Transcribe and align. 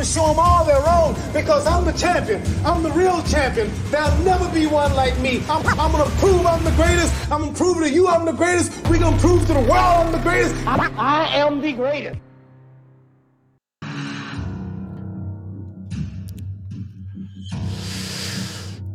and 0.00 0.08
show 0.08 0.26
them 0.28 0.38
all 0.38 0.64
their 0.64 0.82
own 0.88 1.14
because 1.32 1.66
I'm 1.66 1.84
the 1.84 1.92
champion. 1.92 2.42
I'm 2.64 2.82
the 2.82 2.90
real 2.92 3.22
champion. 3.24 3.70
There'll 3.90 4.16
never 4.24 4.48
be 4.50 4.66
one 4.66 4.94
like 4.94 5.18
me. 5.20 5.42
I'm, 5.48 5.64
I'm 5.78 5.92
going 5.92 6.04
to 6.04 6.16
prove 6.16 6.46
I'm 6.46 6.64
the 6.64 6.72
greatest. 6.72 7.12
I'm 7.30 7.42
going 7.42 7.52
to 7.52 7.58
prove 7.58 7.78
to 7.78 7.90
you 7.90 8.08
I'm 8.08 8.24
the 8.24 8.32
greatest. 8.32 8.72
We're 8.88 8.98
going 8.98 9.14
to 9.14 9.20
prove 9.20 9.46
to 9.46 9.52
the 9.52 9.60
world 9.60 10.06
I'm 10.06 10.12
the 10.12 10.18
greatest. 10.18 10.54
I, 10.66 10.90
I 10.96 11.36
am 11.36 11.60
the 11.60 11.72
greatest. 11.74 12.18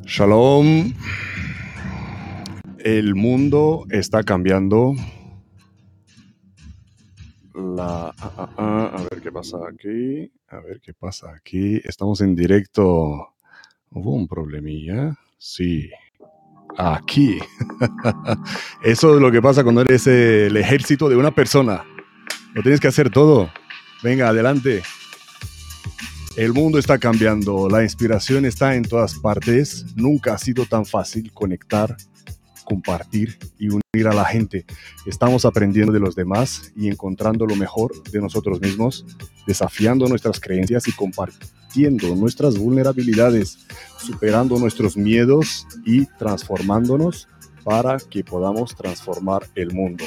Shalom. 0.07 0.93
El 2.79 3.15
mundo 3.15 3.85
está 3.91 4.23
cambiando. 4.23 4.95
La, 7.55 8.13
ah, 8.19 8.31
ah, 8.37 8.49
ah, 8.57 8.91
a 8.95 9.01
ver 9.03 9.21
qué 9.21 9.31
pasa 9.31 9.57
aquí. 9.69 10.29
A 10.49 10.59
ver 10.59 10.81
qué 10.81 10.93
pasa 10.93 11.31
aquí. 11.33 11.79
Estamos 11.85 12.19
en 12.19 12.35
directo. 12.35 13.29
¿Hubo 13.91 14.13
un 14.13 14.27
problemilla? 14.27 15.17
Sí. 15.37 15.89
Aquí. 16.77 17.39
Eso 18.83 19.15
es 19.15 19.21
lo 19.21 19.31
que 19.31 19.41
pasa 19.41 19.63
cuando 19.63 19.81
eres 19.81 20.05
el 20.05 20.57
ejército 20.57 21.07
de 21.07 21.15
una 21.15 21.31
persona. 21.31 21.85
Lo 22.53 22.61
tienes 22.61 22.81
que 22.81 22.89
hacer 22.89 23.09
todo. 23.09 23.49
Venga, 24.03 24.27
adelante. 24.27 24.83
El 26.35 26.51
mundo 26.51 26.77
está 26.77 26.97
cambiando, 26.97 27.69
la 27.69 27.83
inspiración 27.83 28.43
está 28.43 28.75
en 28.75 28.83
todas 28.83 29.15
partes. 29.15 29.85
Nunca 29.95 30.33
ha 30.33 30.37
sido 30.37 30.65
tan 30.65 30.85
fácil 30.85 31.31
conectar, 31.31 31.95
compartir 32.65 33.37
y 33.57 33.69
unir 33.69 34.07
a 34.07 34.13
la 34.13 34.25
gente. 34.25 34.65
Estamos 35.05 35.45
aprendiendo 35.45 35.93
de 35.93 36.01
los 36.01 36.15
demás 36.15 36.73
y 36.75 36.89
encontrando 36.89 37.45
lo 37.45 37.55
mejor 37.55 38.03
de 38.11 38.19
nosotros 38.19 38.59
mismos, 38.59 39.05
desafiando 39.47 40.07
nuestras 40.07 40.41
creencias 40.41 40.87
y 40.89 40.91
compartiendo 40.91 42.13
nuestras 42.15 42.57
vulnerabilidades, 42.57 43.59
superando 43.97 44.59
nuestros 44.59 44.97
miedos 44.97 45.65
y 45.85 46.05
transformándonos 46.17 47.29
para 47.63 47.97
que 47.97 48.23
podamos 48.23 48.75
transformar 48.75 49.47
el 49.55 49.73
mundo. 49.73 50.03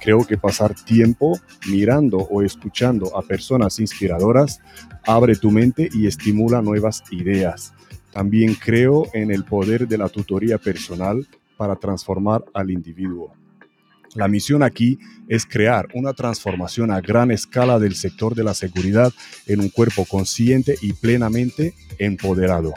Creo 0.00 0.26
que 0.26 0.38
pasar 0.38 0.74
tiempo 0.74 1.38
mirando 1.68 2.16
o 2.16 2.42
escuchando 2.42 3.16
a 3.16 3.22
personas 3.22 3.78
inspiradoras 3.78 4.60
abre 5.06 5.36
tu 5.36 5.50
mente 5.50 5.90
y 5.92 6.06
estimula 6.06 6.62
nuevas 6.62 7.02
ideas. 7.10 7.74
También 8.10 8.54
creo 8.54 9.06
en 9.12 9.30
el 9.30 9.44
poder 9.44 9.86
de 9.86 9.98
la 9.98 10.08
tutoría 10.08 10.58
personal 10.58 11.26
para 11.60 11.76
transformar 11.76 12.42
al 12.54 12.70
individuo. 12.70 13.34
La 14.14 14.28
misión 14.28 14.62
aquí 14.62 14.98
es 15.28 15.44
crear 15.44 15.88
una 15.92 16.14
transformación 16.14 16.90
a 16.90 17.02
gran 17.02 17.30
escala 17.30 17.78
del 17.78 17.96
sector 17.96 18.34
de 18.34 18.42
la 18.42 18.54
seguridad 18.54 19.12
en 19.46 19.60
un 19.60 19.68
cuerpo 19.68 20.06
consciente 20.06 20.78
y 20.80 20.94
plenamente 20.94 21.74
empoderado. 21.98 22.72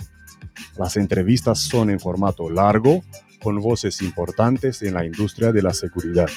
Las 0.78 0.98
entrevistas 0.98 1.60
son 1.60 1.92
en 1.92 2.00
formato 2.02 2.50
largo, 2.50 3.06
con 3.42 3.56
voces 3.62 4.02
importantes 4.02 4.82
en 4.82 4.96
la 4.96 5.06
industria 5.06 5.54
de 5.54 5.62
la 5.62 5.74
seguridad. 5.74 6.28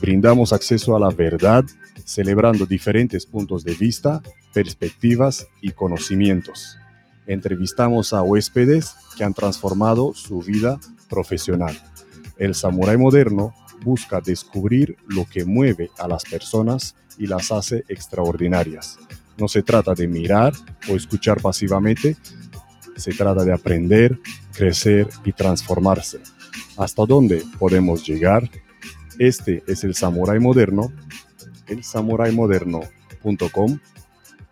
Brindamos 0.00 0.52
acceso 0.52 0.94
a 0.94 1.00
la 1.00 1.10
verdad, 1.10 1.64
celebrando 2.04 2.64
diferentes 2.64 3.26
puntos 3.26 3.64
de 3.64 3.74
vista, 3.74 4.22
perspectivas 4.54 5.48
y 5.60 5.72
conocimientos. 5.72 6.78
Entrevistamos 7.26 8.12
a 8.12 8.22
huéspedes 8.22 8.94
que 9.16 9.24
han 9.24 9.34
transformado 9.34 10.14
su 10.14 10.38
vida 10.38 10.78
profesional. 11.08 11.78
El 12.36 12.54
samurái 12.54 12.96
moderno 12.96 13.54
busca 13.82 14.20
descubrir 14.20 14.96
lo 15.06 15.24
que 15.24 15.44
mueve 15.44 15.90
a 15.98 16.08
las 16.08 16.24
personas 16.24 16.94
y 17.18 17.26
las 17.26 17.52
hace 17.52 17.84
extraordinarias. 17.88 18.98
No 19.38 19.48
se 19.48 19.62
trata 19.62 19.94
de 19.94 20.08
mirar 20.08 20.52
o 20.90 20.96
escuchar 20.96 21.40
pasivamente, 21.40 22.16
se 22.96 23.12
trata 23.12 23.44
de 23.44 23.52
aprender, 23.52 24.18
crecer 24.52 25.08
y 25.24 25.32
transformarse. 25.32 26.20
¿Hasta 26.76 27.04
dónde 27.04 27.42
podemos 27.58 28.06
llegar? 28.06 28.50
Este 29.18 29.62
es 29.66 29.84
el 29.84 29.94
Samurai 29.94 30.38
Moderno, 30.40 30.92
el 31.66 31.84
samuraimoderno.com. 31.84 33.78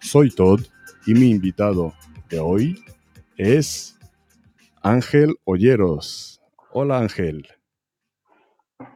Soy 0.00 0.30
Todd 0.30 0.62
y 1.06 1.14
mi 1.14 1.30
invitado 1.30 1.94
de 2.28 2.38
hoy 2.40 2.84
es 3.36 3.96
Ángel 4.82 5.36
Olleros. 5.44 6.33
Hola 6.76 6.98
Ángel. 6.98 7.46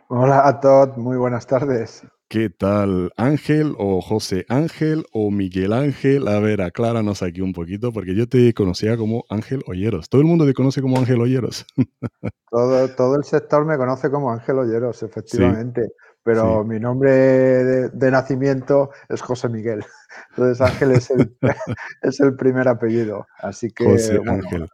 Hola 0.08 0.48
a 0.48 0.58
Todd, 0.58 0.96
muy 0.96 1.16
buenas 1.16 1.46
tardes. 1.46 2.02
¿Qué 2.28 2.50
tal? 2.50 3.12
Ángel 3.16 3.76
o 3.78 4.00
José 4.00 4.44
Ángel 4.48 5.04
o 5.12 5.30
Miguel 5.30 5.72
Ángel. 5.72 6.26
A 6.26 6.40
ver, 6.40 6.60
acláranos 6.60 7.22
aquí 7.22 7.40
un 7.40 7.52
poquito, 7.52 7.92
porque 7.92 8.16
yo 8.16 8.28
te 8.28 8.52
conocía 8.52 8.96
como 8.96 9.26
Ángel 9.30 9.62
Olleros. 9.68 10.08
Todo 10.08 10.20
el 10.20 10.26
mundo 10.26 10.44
te 10.44 10.54
conoce 10.54 10.82
como 10.82 10.98
Ángel 10.98 11.20
Olleros. 11.20 11.66
Todo, 12.50 12.88
todo 12.88 13.14
el 13.14 13.22
sector 13.22 13.64
me 13.64 13.76
conoce 13.76 14.10
como 14.10 14.32
Ángel 14.32 14.58
Olleros, 14.58 15.00
efectivamente. 15.04 15.92
Pero 16.24 16.64
mi 16.64 16.80
nombre 16.80 17.12
de, 17.12 18.10
nacimiento 18.10 18.90
es 19.08 19.22
José 19.22 19.48
Miguel. 19.50 19.84
Entonces 20.30 20.60
Ángel 20.60 20.92
es 20.92 21.10
el, 21.10 21.36
es 22.02 22.18
el 22.18 22.34
primer 22.34 22.66
apellido. 22.66 23.24
Así 23.38 23.70
que 23.70 23.84
José 23.84 24.18
Ángel. 24.26 24.68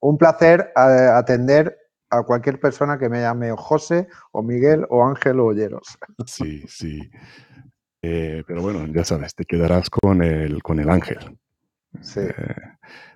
Un, 0.00 0.16
placer 0.16 0.72
eh, 0.74 1.10
atender 1.12 1.76
a 2.10 2.22
cualquier 2.22 2.58
persona 2.60 2.98
que 2.98 3.08
me 3.08 3.20
llame 3.20 3.52
José 3.56 4.08
o 4.32 4.42
Miguel 4.42 4.86
o 4.90 5.04
Ángel 5.04 5.40
o 5.40 5.46
Olleros. 5.46 5.98
Sí, 6.26 6.64
sí. 6.68 7.10
Eh, 8.02 8.44
pero 8.46 8.62
bueno, 8.62 8.86
ya 8.92 9.04
sabes, 9.04 9.34
te 9.34 9.44
quedarás 9.44 9.90
con 9.90 10.22
el, 10.22 10.62
con 10.62 10.78
el 10.78 10.88
Ángel. 10.88 11.38
Sí. 12.00 12.20
Eh, 12.20 12.54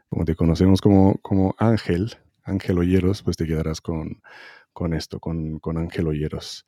como 0.08 0.24
te 0.24 0.34
conocemos 0.34 0.80
como, 0.80 1.16
como 1.22 1.54
Ángel, 1.58 2.16
Ángel 2.42 2.78
Olleros, 2.78 3.22
pues 3.22 3.36
te 3.36 3.46
quedarás 3.46 3.80
con, 3.80 4.20
con 4.72 4.92
esto, 4.94 5.20
con, 5.20 5.58
con 5.58 5.78
Ángel 5.78 6.08
Olleros. 6.08 6.66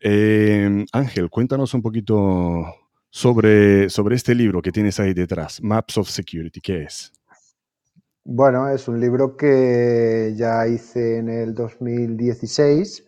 Eh, 0.00 0.84
Ángel, 0.92 1.30
cuéntanos 1.30 1.72
un 1.74 1.82
poquito 1.82 2.64
sobre, 3.08 3.88
sobre 3.88 4.16
este 4.16 4.34
libro 4.34 4.60
que 4.60 4.72
tienes 4.72 4.98
ahí 5.00 5.14
detrás, 5.14 5.62
Maps 5.62 5.96
of 5.98 6.08
Security, 6.08 6.60
¿qué 6.60 6.82
es? 6.82 7.12
Bueno, 8.26 8.70
es 8.70 8.88
un 8.88 9.00
libro 9.00 9.36
que 9.36 10.32
ya 10.34 10.66
hice 10.66 11.18
en 11.18 11.28
el 11.28 11.54
2016 11.54 13.04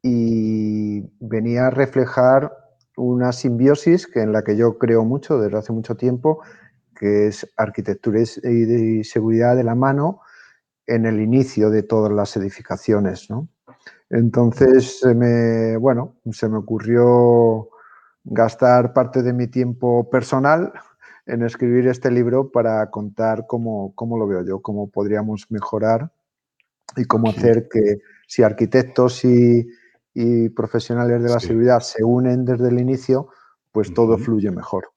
y 0.00 1.02
venía 1.20 1.66
a 1.66 1.70
reflejar 1.70 2.56
una 2.96 3.32
simbiosis 3.32 4.06
que 4.06 4.22
en 4.22 4.32
la 4.32 4.42
que 4.42 4.56
yo 4.56 4.78
creo 4.78 5.04
mucho 5.04 5.38
desde 5.38 5.58
hace 5.58 5.74
mucho 5.74 5.94
tiempo, 5.94 6.40
que 6.98 7.26
es 7.26 7.46
arquitectura 7.58 8.20
y 8.20 9.04
seguridad 9.04 9.56
de 9.56 9.64
la 9.64 9.74
mano 9.74 10.22
en 10.86 11.04
el 11.04 11.20
inicio 11.20 11.68
de 11.68 11.82
todas 11.82 12.10
las 12.10 12.34
edificaciones. 12.38 13.28
Entonces, 14.08 15.04
me, 15.04 15.76
bueno, 15.76 16.14
se 16.32 16.48
me 16.48 16.56
ocurrió 16.56 17.68
gastar 18.24 18.94
parte 18.94 19.22
de 19.22 19.34
mi 19.34 19.48
tiempo 19.48 20.08
personal 20.08 20.72
en 21.26 21.42
escribir 21.42 21.88
este 21.88 22.10
libro 22.10 22.50
para 22.50 22.88
contar 22.90 23.46
cómo, 23.46 23.92
lo 23.98 24.26
veo 24.26 24.44
yo, 24.44 24.60
cómo 24.60 24.88
podríamos 24.88 25.46
mejorar 25.50 26.12
y 26.96 27.04
cómo 27.04 27.28
hacer 27.28 27.68
que 27.70 27.98
si 28.26 28.42
arquitectos 28.42 29.24
y, 29.24 29.66
profesionales 30.54 31.22
de 31.22 31.28
la 31.28 31.38
seguridad 31.38 31.80
se 31.80 32.02
unen 32.02 32.46
desde 32.46 32.68
el 32.68 32.80
inicio, 32.80 33.28
pues 33.70 33.92
todo 33.92 34.16
fluye 34.16 34.50
mejor. 34.50 34.88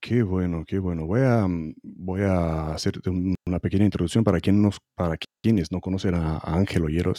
Qué 0.00 0.22
bueno, 0.22 0.62
qué 0.64 0.78
bueno. 0.78 1.04
Voy 1.04 1.22
a, 1.22 1.44
voy 1.82 2.20
a 2.22 2.74
hacer 2.74 3.00
una 3.44 3.58
pequeña 3.58 3.84
introducción 3.84 4.22
para, 4.22 4.38
quien 4.38 4.62
nos, 4.62 4.78
para 4.94 5.16
quienes 5.42 5.72
no 5.72 5.80
conocen 5.80 6.14
a, 6.14 6.38
Ángel 6.44 6.84
Olleros. 6.84 7.18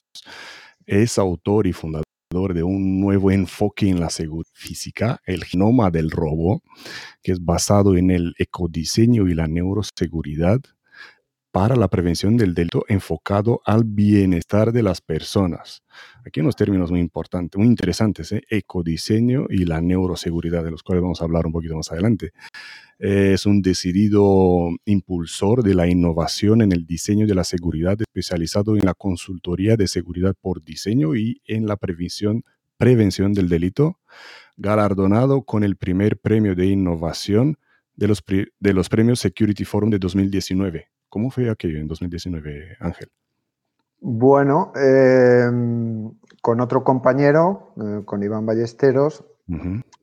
Es 0.86 1.20
autor 1.20 1.68
y 1.68 1.74
fundador 1.74 2.06
de 2.32 2.62
un 2.62 3.02
nuevo 3.02 3.32
enfoque 3.32 3.90
en 3.90 4.00
la 4.00 4.12
seguridad 4.12 4.52
física, 4.54 5.20
el 5.26 5.46
genoma 5.46 5.90
del 5.90 6.12
robo, 6.12 6.62
que 7.24 7.32
es 7.32 7.44
basado 7.44 7.98
en 7.98 8.12
el 8.12 8.36
ecodiseño 8.38 9.28
y 9.28 9.34
la 9.34 9.48
neuroseguridad 9.48 10.62
para 11.52 11.76
la 11.76 11.88
prevención 11.88 12.38
del 12.38 12.54
delito 12.54 12.86
enfocado 12.88 13.62
al 13.66 13.84
bienestar 13.84 14.72
de 14.72 14.84
las 14.84 15.02
personas. 15.02 15.82
Aquí 16.26 16.42
unos 16.42 16.56
términos 16.56 16.92
muy 16.92 17.00
importantes, 17.00 17.58
muy 17.58 17.68
interesantes, 17.68 18.32
¿eh? 18.32 18.44
ecodiseño 18.50 19.48
y 19.50 19.66
la 19.66 19.82
neuroseguridad, 19.82 20.64
de 20.64 20.72
los 20.72 20.84
cuales 20.84 21.02
vamos 21.02 21.22
a 21.22 21.26
hablar 21.26 21.48
un 21.48 21.54
poquito 21.54 21.76
más 21.76 21.92
adelante. 21.92 22.32
Es 23.00 23.46
un 23.46 23.62
decidido 23.62 24.70
impulsor 24.86 25.64
de 25.64 25.74
la 25.74 25.88
innovación 25.88 26.62
en 26.62 26.72
el 26.72 26.86
diseño 26.86 27.26
de 27.26 27.36
la 27.36 27.44
seguridad, 27.44 28.00
especializado 28.00 28.76
en 28.76 28.86
la 28.86 28.94
consultoría 28.94 29.76
de 29.76 29.88
seguridad 29.88 30.36
por 30.40 30.64
diseño 30.64 31.16
y 31.16 31.42
en 31.48 31.66
la 31.66 31.78
prevención, 31.78 32.44
prevención 32.78 33.34
del 33.34 33.50
delito, 33.50 34.00
galardonado 34.58 35.44
con 35.44 35.64
el 35.64 35.78
primer 35.78 36.20
premio 36.20 36.54
de 36.56 36.68
innovación 36.68 37.58
de 37.96 38.08
los, 38.08 38.24
de 38.60 38.74
los 38.74 38.88
premios 38.88 39.20
Security 39.20 39.66
Forum 39.66 39.90
de 39.90 40.00
2019 40.00 40.90
¿Cómo 41.10 41.32
fue 41.32 41.50
aquello 41.50 41.80
en 41.80 41.88
2019, 41.88 42.78
Ángel? 42.80 43.10
Bueno, 44.02 44.72
em, 44.76 46.12
con 46.42 46.62
otro 46.62 46.84
compañero, 46.84 47.74
eh, 47.82 48.02
con 48.06 48.24
Iván 48.24 48.46
Ballesteros, 48.46 49.26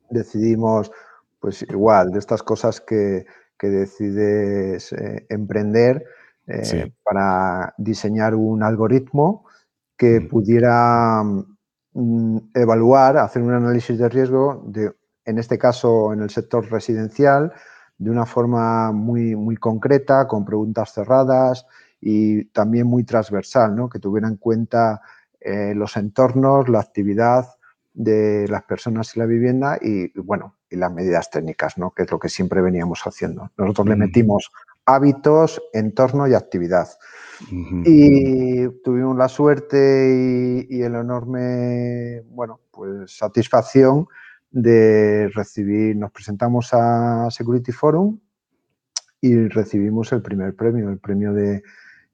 decidimos, 0.09 0.91
pues 1.39 1.63
igual, 1.63 2.11
de 2.11 2.19
estas 2.19 2.43
cosas 2.43 2.81
que, 2.81 3.25
que 3.57 3.67
decides 3.67 4.91
eh, 4.93 5.25
emprender 5.29 6.03
eh, 6.47 6.63
Sí. 6.63 6.93
para 7.03 7.73
diseñar 7.77 8.35
un 8.35 8.61
algoritmo 8.63 9.45
que 9.97 10.21
pudiera 10.21 11.23
mm, 11.93 12.37
evaluar, 12.53 13.17
hacer 13.17 13.41
un 13.41 13.53
análisis 13.53 13.97
de 13.97 14.09
riesgo, 14.09 14.63
de, 14.67 14.91
en 15.25 15.39
este 15.39 15.57
caso 15.57 16.13
en 16.13 16.21
el 16.21 16.29
sector 16.29 16.69
residencial, 16.69 17.51
de 17.97 18.11
una 18.11 18.25
forma 18.25 18.91
muy, 18.91 19.35
muy 19.35 19.57
concreta, 19.57 20.27
con 20.27 20.45
preguntas 20.45 20.93
cerradas 20.93 21.65
y 21.99 22.45
también 22.45 22.87
muy 22.87 23.03
transversal, 23.03 23.75
¿no? 23.75 23.89
que 23.89 23.99
tuviera 23.99 24.27
en 24.27 24.37
cuenta 24.37 25.01
eh, 25.41 25.73
los 25.75 25.97
entornos, 25.97 26.69
la 26.69 26.79
actividad 26.79 27.47
de 27.93 28.47
las 28.47 28.63
personas 28.63 29.15
y 29.15 29.19
la 29.19 29.25
vivienda 29.25 29.79
y, 29.81 30.11
bueno, 30.19 30.55
y 30.69 30.75
las 30.75 30.93
medidas 30.93 31.31
técnicas, 31.31 31.77
¿no? 31.79 31.91
que 31.91 32.03
es 32.03 32.11
lo 32.11 32.19
que 32.19 32.29
siempre 32.29 32.61
veníamos 32.61 33.01
haciendo. 33.03 33.49
Nosotros 33.57 33.87
le 33.87 33.93
Ujú. 33.93 34.01
metimos 34.01 34.51
hábitos, 34.85 35.61
entorno 35.73 36.27
y 36.27 36.35
actividad. 36.35 36.87
Y 37.85 38.67
tuvimos 38.83 39.15
la 39.15 39.27
suerte 39.27 40.65
y, 40.69 40.77
y 40.77 40.81
el 40.81 40.95
enorme, 40.95 42.21
bueno, 42.29 42.59
pues 42.71 43.15
satisfacción 43.17 44.07
de 44.51 45.29
recibir, 45.33 45.95
nos 45.95 46.11
presentamos 46.11 46.69
a 46.73 47.29
Security 47.31 47.71
Forum 47.71 48.19
y 49.21 49.35
recibimos 49.47 50.11
el 50.13 50.21
primer 50.21 50.55
premio, 50.55 50.89
el 50.89 50.99
premio 50.99 51.33
de 51.33 51.63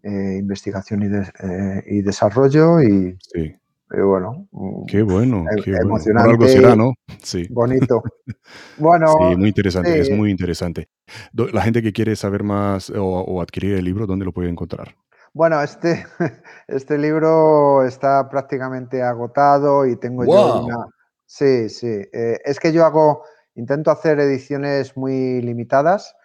eh, 0.04 0.38
investigación 0.40 1.04
y, 1.04 1.08
de- 1.08 1.32
eh, 1.44 1.84
y 1.88 2.02
desarrollo 2.02 2.82
y, 2.82 3.18
Sí. 3.22 3.56
y 3.92 4.02
bueno, 4.02 4.48
mm, 4.52 4.86
Qué 4.88 5.02
bueno, 5.02 5.46
em- 5.50 5.64
qué 5.64 5.72
bueno. 5.72 5.86
Emocionante, 5.88 6.30
algo 6.32 6.48
será, 6.48 6.76
¿no? 6.76 6.94
Sí. 7.22 7.48
bonito. 7.50 8.02
Bueno, 8.78 9.08
Sí, 9.08 9.36
muy 9.38 9.50
interesante, 9.50 10.00
es 10.00 10.10
muy 10.12 10.32
interesante. 10.32 10.90
La 11.34 11.62
gente 11.62 11.82
que 11.82 11.94
quiere 11.94 12.16
saber 12.16 12.44
más 12.44 12.90
o, 12.90 13.04
o 13.06 13.42
adquirir 13.42 13.76
el 13.76 13.86
libro, 13.86 14.06
¿dónde 14.08 14.26
lo 14.26 14.34
puede 14.34 14.50
encontrar? 14.50 14.96
Bueno, 15.34 15.62
este, 15.62 16.06
este 16.68 16.98
libro 16.98 17.86
está 17.86 18.28
prácticamente 18.30 19.02
agotado 19.04 19.86
y 19.86 19.96
tengo 19.98 20.26
yo 20.26 20.64
una... 20.66 20.76
Sí, 21.36 21.68
sí. 21.70 21.88
eh, 21.88 22.40
es 22.46 22.60
que 22.60 22.72
yo 22.72 22.86
hago, 22.86 23.24
intento 23.56 23.90
hacer 23.90 24.20
ediciones 24.20 24.96
muy 24.96 25.42
limitadas. 25.42 26.16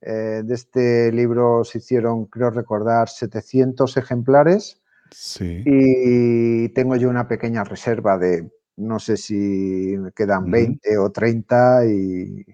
eh, 0.00 0.42
de 0.44 0.54
este 0.54 1.10
libro 1.12 1.64
se 1.64 1.78
hicieron, 1.78 2.26
creo 2.26 2.50
recordar, 2.50 3.08
700 3.08 3.96
ejemplares 3.96 4.80
Sí. 5.10 5.62
y 5.66 6.68
tengo 6.70 6.94
yo 6.96 7.08
una 7.08 7.26
pequeña 7.26 7.64
reserva 7.64 8.18
de, 8.18 8.52
no 8.76 9.00
sé 9.00 9.16
si 9.16 9.96
me 9.98 10.12
quedan 10.12 10.42
Ujú. 10.44 10.52
20 10.52 10.98
o 10.98 11.10
30 11.10 11.84
y, 11.86 12.44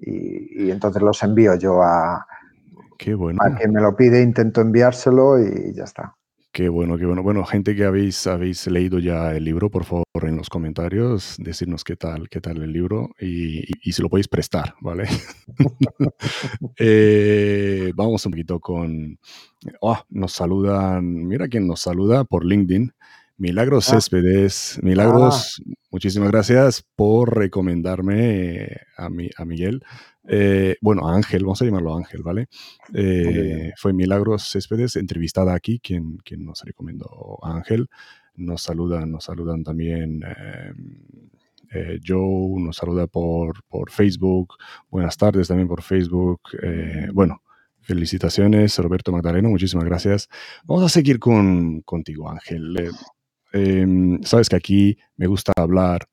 y- 0.00 0.64
y 0.66 0.70
entonces 0.70 1.00
los 1.02 1.22
envío 1.22 1.54
yo 1.56 1.82
a, 1.82 2.26
Qué 2.98 3.14
bueno, 3.14 3.38
a 3.42 3.56
quien 3.56 3.72
me 3.72 3.80
lo 3.80 3.96
pide, 3.96 4.20
intento 4.22 4.60
enviárselo 4.60 5.38
y 5.42 5.72
ya 5.74 5.84
está. 5.84 6.17
Qué 6.52 6.68
bueno, 6.68 6.98
qué 6.98 7.06
bueno. 7.06 7.22
Bueno, 7.22 7.44
gente 7.44 7.76
que 7.76 7.84
habéis, 7.84 8.26
habéis 8.26 8.66
leído 8.66 8.98
ya 8.98 9.32
el 9.36 9.44
libro, 9.44 9.70
por 9.70 9.84
favor, 9.84 10.04
en 10.22 10.36
los 10.36 10.48
comentarios, 10.48 11.36
decirnos 11.38 11.84
qué 11.84 11.94
tal, 11.96 12.28
qué 12.28 12.40
tal 12.40 12.62
el 12.62 12.72
libro 12.72 13.10
y, 13.20 13.58
y- 13.60 13.66
y 13.84 13.92
si 13.92 14.02
lo 14.02 14.08
podéis 14.08 14.28
prestar, 14.28 14.74
¿vale? 14.80 15.04
Eh, 16.78 17.92
vamos 17.94 18.24
un 18.26 18.32
poquito 18.32 18.60
con... 18.60 19.18
Oh, 19.80 19.98
nos 20.10 20.32
saludan, 20.32 21.26
mira 21.26 21.48
quién 21.48 21.66
nos 21.66 21.80
saluda 21.80 22.24
por 22.24 22.44
LinkedIn. 22.44 22.92
Milagros 23.36 23.88
Ah. 23.88 23.94
Céspedes. 23.94 24.80
Milagros, 24.82 25.62
muchísimas 25.90 26.30
gracias 26.30 26.84
por 26.96 27.36
recomendarme 27.36 28.64
eh, 28.64 28.76
a, 28.96 29.08
mi, 29.10 29.30
a 29.36 29.44
Miguel. 29.44 29.82
Eh, 30.30 30.76
bueno, 30.82 31.08
Ángel, 31.08 31.42
vamos 31.42 31.62
a 31.62 31.64
llamarlo 31.64 31.96
Ángel, 31.96 32.22
¿vale? 32.22 32.48
Eh, 32.92 33.72
fue 33.76 33.94
Milagros 33.94 34.42
Céspedes, 34.52 34.96
entrevistada 34.96 35.54
aquí, 35.54 35.80
quien, 35.80 36.18
quien 36.18 36.44
nos 36.44 36.62
recomendó 36.62 37.38
Ángel. 37.42 37.88
Nos 38.34 38.62
saludan, 38.62 39.10
nos 39.10 39.24
saludan 39.24 39.64
también 39.64 40.20
eh, 40.22 40.72
eh, 41.72 41.98
Joe, 42.06 42.60
nos 42.60 42.76
saluda 42.76 43.06
por, 43.06 43.64
por 43.64 43.90
Facebook. 43.90 44.54
Buenas 44.90 45.16
tardes 45.16 45.48
también 45.48 45.66
por 45.66 45.82
Facebook. 45.82 46.40
Bueno, 47.14 47.42
felicitaciones, 47.80 48.78
Roberto 48.78 49.10
Magdaleno, 49.12 49.48
muchísimas 49.48 49.86
gracias. 49.86 50.28
Vamos 50.64 50.84
a 50.84 50.88
seguir 50.90 51.18
con, 51.18 51.80
contigo, 51.80 52.30
Ángel. 52.30 52.90
Em, 53.52 54.22
sabes 54.24 54.50
que 54.50 54.56
aquí 54.56 54.98
me 55.16 55.26
gusta 55.26 55.52
hablar 55.56 56.06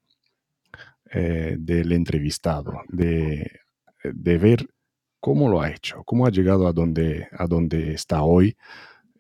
del 1.13 1.94
entrevistado, 1.94 2.73
de, 2.89 3.64
de 4.13 4.37
ver 4.37 4.67
cómo 5.19 5.49
lo 5.49 5.61
ha 5.61 5.71
hecho, 5.71 6.03
cómo 6.05 6.25
ha 6.25 6.29
llegado 6.31 6.67
a 6.67 6.73
donde, 6.73 7.27
a 7.31 7.47
donde 7.47 7.93
está 7.93 8.21
hoy, 8.21 8.55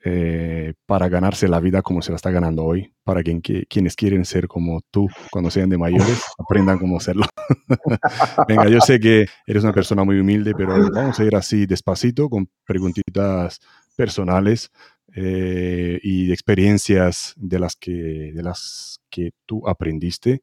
eh, 0.07 0.73
para 0.85 1.09
ganarse 1.09 1.47
la 1.47 1.59
vida 1.59 1.81
como 1.81 2.03
se 2.03 2.11
la 2.11 2.17
está 2.17 2.29
ganando 2.29 2.63
hoy, 2.63 2.93
para 3.03 3.23
quien, 3.23 3.41
que- 3.41 3.65
quienes 3.65 3.95
quieren 3.95 4.23
ser 4.23 4.47
como 4.47 4.81
tú 4.91 5.07
cuando 5.31 5.49
sean 5.49 5.67
de 5.69 5.79
mayores, 5.79 6.21
aprendan 6.37 6.77
cómo 6.77 6.99
serlo. 6.99 7.23
Venga, 8.47 8.67
yo 8.69 8.81
sé 8.81 8.99
que 8.99 9.25
eres 9.47 9.63
una 9.63 9.73
persona 9.73 10.03
muy 10.03 10.19
humilde, 10.19 10.53
pero 10.55 10.73
vamos 10.91 11.19
a 11.19 11.23
ir 11.25 11.35
así 11.35 11.65
despacito 11.65 12.29
con 12.29 12.47
preguntitas 12.67 13.59
personales 13.95 14.69
eh, 15.15 15.99
y 16.03 16.27
de 16.27 16.33
experiencias 16.33 17.33
de 17.37 17.57
las 17.59 17.75
que, 17.75 18.31
de 18.33 18.43
las 18.43 18.99
que 19.09 19.31
tú 19.47 19.67
aprendiste. 19.67 20.41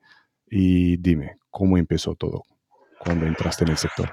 Y 0.50 0.96
dime, 0.96 1.36
¿cómo 1.50 1.78
empezó 1.78 2.14
todo 2.16 2.42
cuando 2.98 3.26
entraste 3.26 3.62
en 3.64 3.70
el 3.70 3.76
sector? 3.78 4.10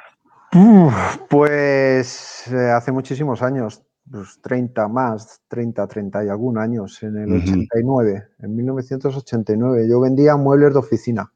Uf, 0.55 1.17
pues 1.29 2.47
eh, 2.51 2.71
hace 2.71 2.91
muchísimos 2.91 3.43
años, 3.43 3.83
pues 4.09 4.41
30 4.41 4.87
más, 4.87 5.41
30, 5.47 5.85
30 5.87 6.25
y 6.25 6.29
algún 6.29 6.57
años, 6.57 7.03
en 7.03 7.17
el 7.17 7.29
Ujú. 7.33 7.41
89, 7.43 8.29
en 8.39 8.55
1989. 8.55 9.87
Yo 9.87 9.99
vendía 9.99 10.35
muebles 10.37 10.73
de 10.73 10.79
oficina 10.79 11.31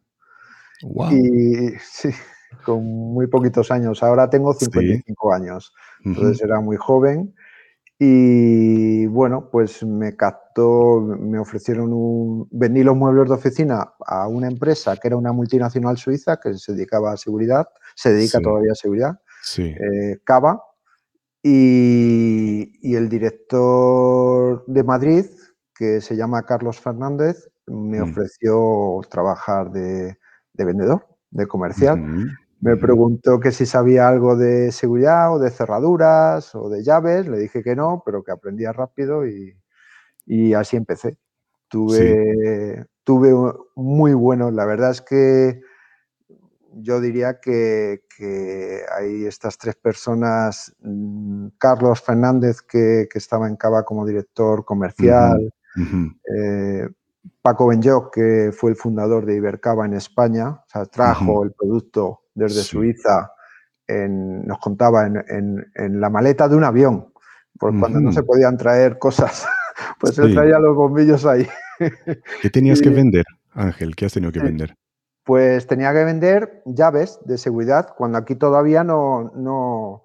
¡Wow! 0.82 1.12
y 1.12 1.70
sí, 1.80 2.10
con 2.66 2.84
muy 2.84 3.28
poquitos 3.28 3.70
años. 3.70 4.02
Ahora 4.02 4.30
tengo 4.32 4.52
Sí. 4.54 4.66
55 4.66 5.32
años, 5.34 5.74
entonces 6.04 6.42
era 6.42 6.60
muy 6.60 6.78
joven 6.78 7.36
y 8.00 9.06
bueno, 9.06 9.50
pues 9.52 9.84
me 9.84 10.16
captó, 10.16 11.02
me 11.02 11.38
ofrecieron 11.38 11.94
un, 11.94 12.48
vendí 12.52 12.84
los 12.84 12.98
muebles 12.98 13.30
de 13.30 13.36
oficina 13.36 13.94
a 14.08 14.28
una 14.28 14.48
empresa 14.48 14.98
que 14.98 15.08
era 15.10 15.18
una 15.18 15.32
multinacional 15.32 15.98
suiza 15.98 16.40
que 16.42 16.56
se 16.56 16.74
dedicaba 16.74 17.14
a 17.14 17.18
seguridad, 17.18 17.68
se 17.96 18.14
dedica 18.14 18.38
Sí. 18.40 18.44
todavía 18.44 18.72
a 18.72 18.76
seguridad 18.76 19.20
Sí. 19.44 19.64
eh, 19.78 20.20
Cava 20.24 20.62
y, 21.42 22.80
y 22.82 22.96
el 22.96 23.10
director 23.10 24.64
de 24.66 24.84
Madrid, 24.84 25.26
que 25.76 26.02
se 26.02 26.16
llama 26.16 26.44
Carlos 26.46 26.80
Fernández, 26.80 27.50
me 27.68 28.00
Mm. 28.00 28.04
ofreció 28.12 29.02
trabajar 29.10 29.72
de, 29.72 30.18
de 30.54 30.66
vendedor, 30.66 31.06
de 31.32 31.48
comercial. 31.48 32.00
Me 32.62 32.78
preguntó 32.78 33.42
que 33.42 33.52
si 33.52 33.66
sabía 33.66 34.08
algo 34.08 34.38
de 34.38 34.72
seguridad 34.72 35.34
o 35.34 35.40
de 35.40 35.50
cerraduras 35.50 36.56
o 36.56 36.70
de 36.70 36.82
llaves. 36.84 37.28
Le 37.28 37.38
dije 37.38 37.62
que 37.62 37.76
no, 37.76 38.02
pero 38.06 38.24
que 38.24 38.32
aprendía 38.32 38.72
rápido 38.72 39.28
y, 39.28 39.58
y 40.26 40.54
así 40.54 40.78
empecé. 40.78 41.18
Tuve, 41.68 42.86
tuve 43.04 43.34
muy 43.76 44.14
buenos, 44.14 44.54
la 44.54 44.66
verdad 44.66 44.92
es 44.92 45.02
que 45.02 45.62
yo 46.76 47.00
diría 47.02 47.40
que, 47.40 48.04
que 48.18 48.82
hay 48.98 49.26
estas 49.26 49.58
tres 49.58 49.76
personas, 49.76 50.74
mm, 50.82 51.48
Carlos 51.58 52.02
Fernández, 52.02 52.62
que, 52.62 53.08
que 53.12 53.18
estaba 53.20 53.48
en 53.48 53.56
Cava 53.56 53.84
como 53.84 54.06
director 54.06 54.66
comercial, 54.66 55.54
eh, 56.38 56.88
Paco 57.42 57.68
Benyoc, 57.68 58.14
que 58.14 58.52
fue 58.54 58.72
el 58.72 58.76
fundador 58.78 59.26
de 59.26 59.36
Ibercava 59.36 59.86
en 59.86 59.94
España, 59.94 60.50
o 60.50 60.64
sea, 60.68 60.86
trajo 60.86 61.44
el 61.44 61.52
producto 61.52 62.22
desde 62.34 62.62
Sí. 62.62 62.70
Suiza, 62.70 63.32
en- 63.88 64.46
nos 64.46 64.60
contaba 64.60 65.06
en, 65.08 65.18
en- 65.28 65.72
en 65.76 66.00
la 66.02 66.10
maleta 66.10 66.48
de 66.48 66.56
un 66.56 66.64
avión, 66.64 67.14
porque 67.60 67.80
cuando 67.80 68.00
no 68.02 68.12
se 68.12 68.24
podían 68.24 68.58
traer 68.58 68.98
cosas, 68.98 69.46
pues 70.00 70.18
él 70.20 70.30
Sí. 70.30 70.36
traía 70.36 70.60
los 70.60 70.76
bombillos 70.76 71.26
ahí. 71.26 71.48
¿Qué 72.42 72.50
tenías 72.50 72.82
que 72.82 72.90
vender, 73.06 73.26
Ángel? 73.54 73.96
¿Qué 73.96 74.06
has 74.06 74.14
tenido 74.14 74.32
que 74.32 74.40
vender? 74.42 74.76
Pues 75.24 75.68
tenía 75.68 75.94
que 75.94 76.04
vender 76.04 76.62
llaves 76.66 77.20
de 77.26 77.38
seguridad. 77.38 77.90
Cuando 77.98 78.18
aquí 78.18 78.36
todavía 78.36 78.84
no, 78.84 79.32
no, 79.36 80.04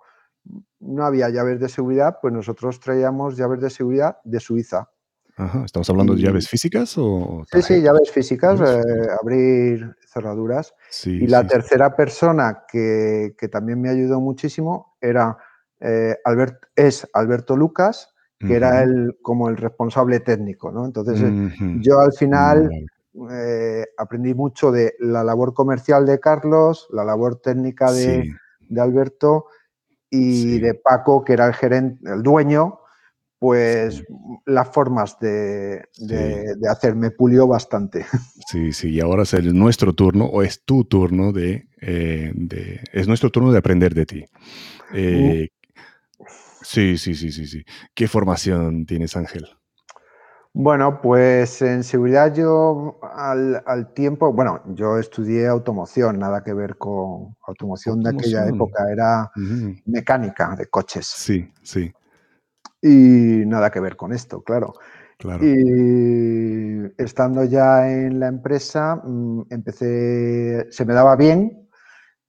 no 0.81 1.05
había 1.05 1.29
llaves 1.29 1.59
de 1.61 1.69
seguridad, 1.69 2.19
pues 2.23 2.33
nosotros 2.33 2.79
traíamos 2.81 3.37
llaves 3.37 3.61
de 3.61 3.71
seguridad 3.71 4.19
de 4.25 4.39
Suiza. 4.41 4.89
Ajá. 5.37 5.65
¿Estamos 5.65 5.89
hablando 5.91 6.15
de 6.15 6.23
llaves 6.23 6.49
físicas 6.49 6.95
o 6.99 7.45
Sí, 7.53 7.63
sí, 7.63 7.81
llaves 7.81 8.11
físicas, 8.11 8.61
eh, 8.61 8.83
abrir 9.23 9.97
cerraduras. 10.07 10.75
Sí, 10.91 11.13
Y 11.13 11.27
la 11.29 11.43
sí, 11.43 11.49
tercera 11.49 11.95
persona 11.95 12.65
que, 12.71 13.37
que 13.39 13.49
también 13.49 13.81
me 13.81 13.89
ayudó 13.89 14.21
muchísimo 14.21 14.97
era 15.01 15.39
eh, 15.81 16.17
Albert, 16.25 16.65
es 16.75 17.09
Alberto 17.13 17.57
Lucas, 17.57 18.13
que 18.41 18.55
era 18.55 18.83
el, 18.83 19.17
como 19.23 19.49
el 19.49 19.57
responsable 19.57 20.21
técnico. 20.21 20.71
¿no? 20.71 20.85
Entonces, 20.87 21.21
eh, 21.21 21.51
yo 21.81 22.01
al 22.01 22.13
final. 22.13 22.71
Eh, 23.31 23.87
aprendí 23.97 24.35
mucho 24.35 24.71
de 24.71 24.95
la 24.99 25.25
labor 25.25 25.55
comercial 25.55 26.07
de 26.07 26.21
Carlos, 26.21 26.89
la 26.93 27.05
labor 27.05 27.41
técnica 27.41 27.91
de, 27.93 28.23
Sí. 28.25 28.33
de 28.69 28.81
Alberto 28.81 29.47
y 30.11 30.59
de 30.59 30.75
Paco, 30.75 31.25
que 31.25 31.35
era 31.35 31.47
el 31.47 31.55
gerente, 31.55 32.11
el 32.11 32.23
dueño, 32.23 32.81
pues 33.39 34.03
las 34.47 34.69
formas 34.69 35.19
de, 35.21 35.85
de, 35.97 36.69
hacer 36.69 36.97
me 36.97 37.11
pulió 37.11 37.47
bastante. 37.47 38.05
Sí, 38.51 38.73
sí, 38.73 38.91
y 38.91 39.01
ahora 39.01 39.25
es 39.25 39.45
nuestro 39.53 39.93
turno, 39.93 40.25
o 40.25 40.43
es 40.43 40.65
tu 40.65 40.85
turno 40.85 41.33
de, 41.33 41.69
eh, 41.83 42.33
es 42.93 43.07
nuestro 43.07 43.31
turno 43.31 43.53
de 43.53 43.59
aprender 43.59 43.95
de 43.95 44.07
ti. 44.07 44.25
Eh, 44.95 45.49
sí, 46.63 46.97
sí, 46.97 47.15
sí, 47.15 47.31
sí, 47.31 47.47
sí. 47.47 47.63
¿Qué 47.95 48.09
formación 48.09 48.87
tienes, 48.87 49.17
Ángel? 49.17 49.58
Bueno, 50.61 51.01
pues 51.01 51.63
en 51.63 51.85
seguridad 51.85 52.35
yo 52.35 52.99
al, 53.01 53.93
tiempo, 53.95 54.33
bueno, 54.33 54.61
yo 54.75 54.99
estudié 54.99 55.47
automoción, 55.47 56.19
nada 56.19 56.43
que 56.43 56.53
ver 56.53 56.77
con 56.77 57.37
automoción, 57.47 58.03
de 58.03 58.11
aquella 58.11 58.45
época, 58.49 58.91
era 58.91 59.31
mecánica 59.85 60.57
de 60.57 60.67
coches. 60.67 61.07
Sí, 61.07 61.49
sí. 61.63 61.93
Y 62.83 63.45
nada 63.47 63.71
que 63.71 63.79
ver 63.79 63.95
con 63.95 64.13
esto, 64.13 64.43
claro. 64.43 64.75
claro. 65.17 65.47
Y 65.47 66.93
estando 66.99 67.45
ya 67.45 67.89
en 67.89 68.19
la 68.19 68.27
empresa, 68.27 68.97
mm, 68.97 69.43
empecé, 69.51 70.67
se 70.73 70.85
me 70.85 70.93
daba 70.93 71.15
bien 71.15 71.69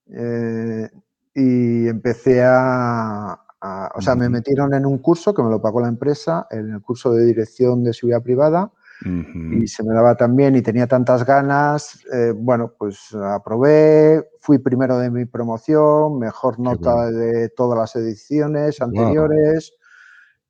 eh, 0.06 0.88
y 1.34 1.88
empecé 1.88 2.44
a, 2.46 3.44
o 3.62 4.02
sea, 4.02 4.16
me 4.16 4.30
metieron 4.30 4.74
en 4.74 4.86
un 4.86 5.00
curso 5.00 5.34
que 5.34 5.44
me 5.44 5.50
lo 5.50 5.62
pagó 5.62 5.82
la 5.82 5.90
empresa, 5.90 6.48
en 6.50 6.72
el 6.72 6.82
curso 6.82 7.12
de 7.12 7.26
dirección 7.26 7.84
de 7.84 7.94
seguridad 7.94 8.24
privada, 8.24 8.72
y 9.02 9.66
se 9.68 9.82
me 9.84 9.94
daba 9.94 10.16
tan 10.16 10.36
bien 10.36 10.58
y 10.58 10.62
tenía 10.62 10.86
tantas 10.86 11.26
ganas, 11.26 12.06
eh, 12.12 12.34
bueno, 12.36 12.74
pues 12.78 13.14
aprobé, 13.16 14.30
fui 14.42 14.60
primero 14.60 14.98
de 14.98 15.10
mi 15.10 15.26
promoción, 15.26 16.20
mejor 16.20 16.60
nota 16.60 17.10
de 17.10 17.48
todas 17.50 17.80
las 17.80 17.96
ediciones 17.96 18.82
anteriores, 18.82 19.74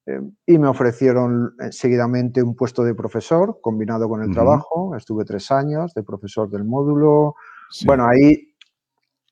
eh, 0.07 0.19
y 0.47 0.57
me 0.57 0.67
ofrecieron 0.67 1.53
eh, 1.59 1.71
seguidamente 1.71 2.41
un 2.41 2.55
puesto 2.55 2.83
de 2.83 2.95
profesor 2.95 3.59
combinado 3.61 4.09
con 4.09 4.23
el 4.23 4.31
trabajo, 4.31 4.95
estuve 4.95 5.25
tres 5.25 5.51
años 5.51 5.93
de 5.93 6.01
profesor 6.01 6.49
del 6.49 6.63
módulo, 6.63 7.35
bueno, 7.85 8.07
ahí, 8.07 8.55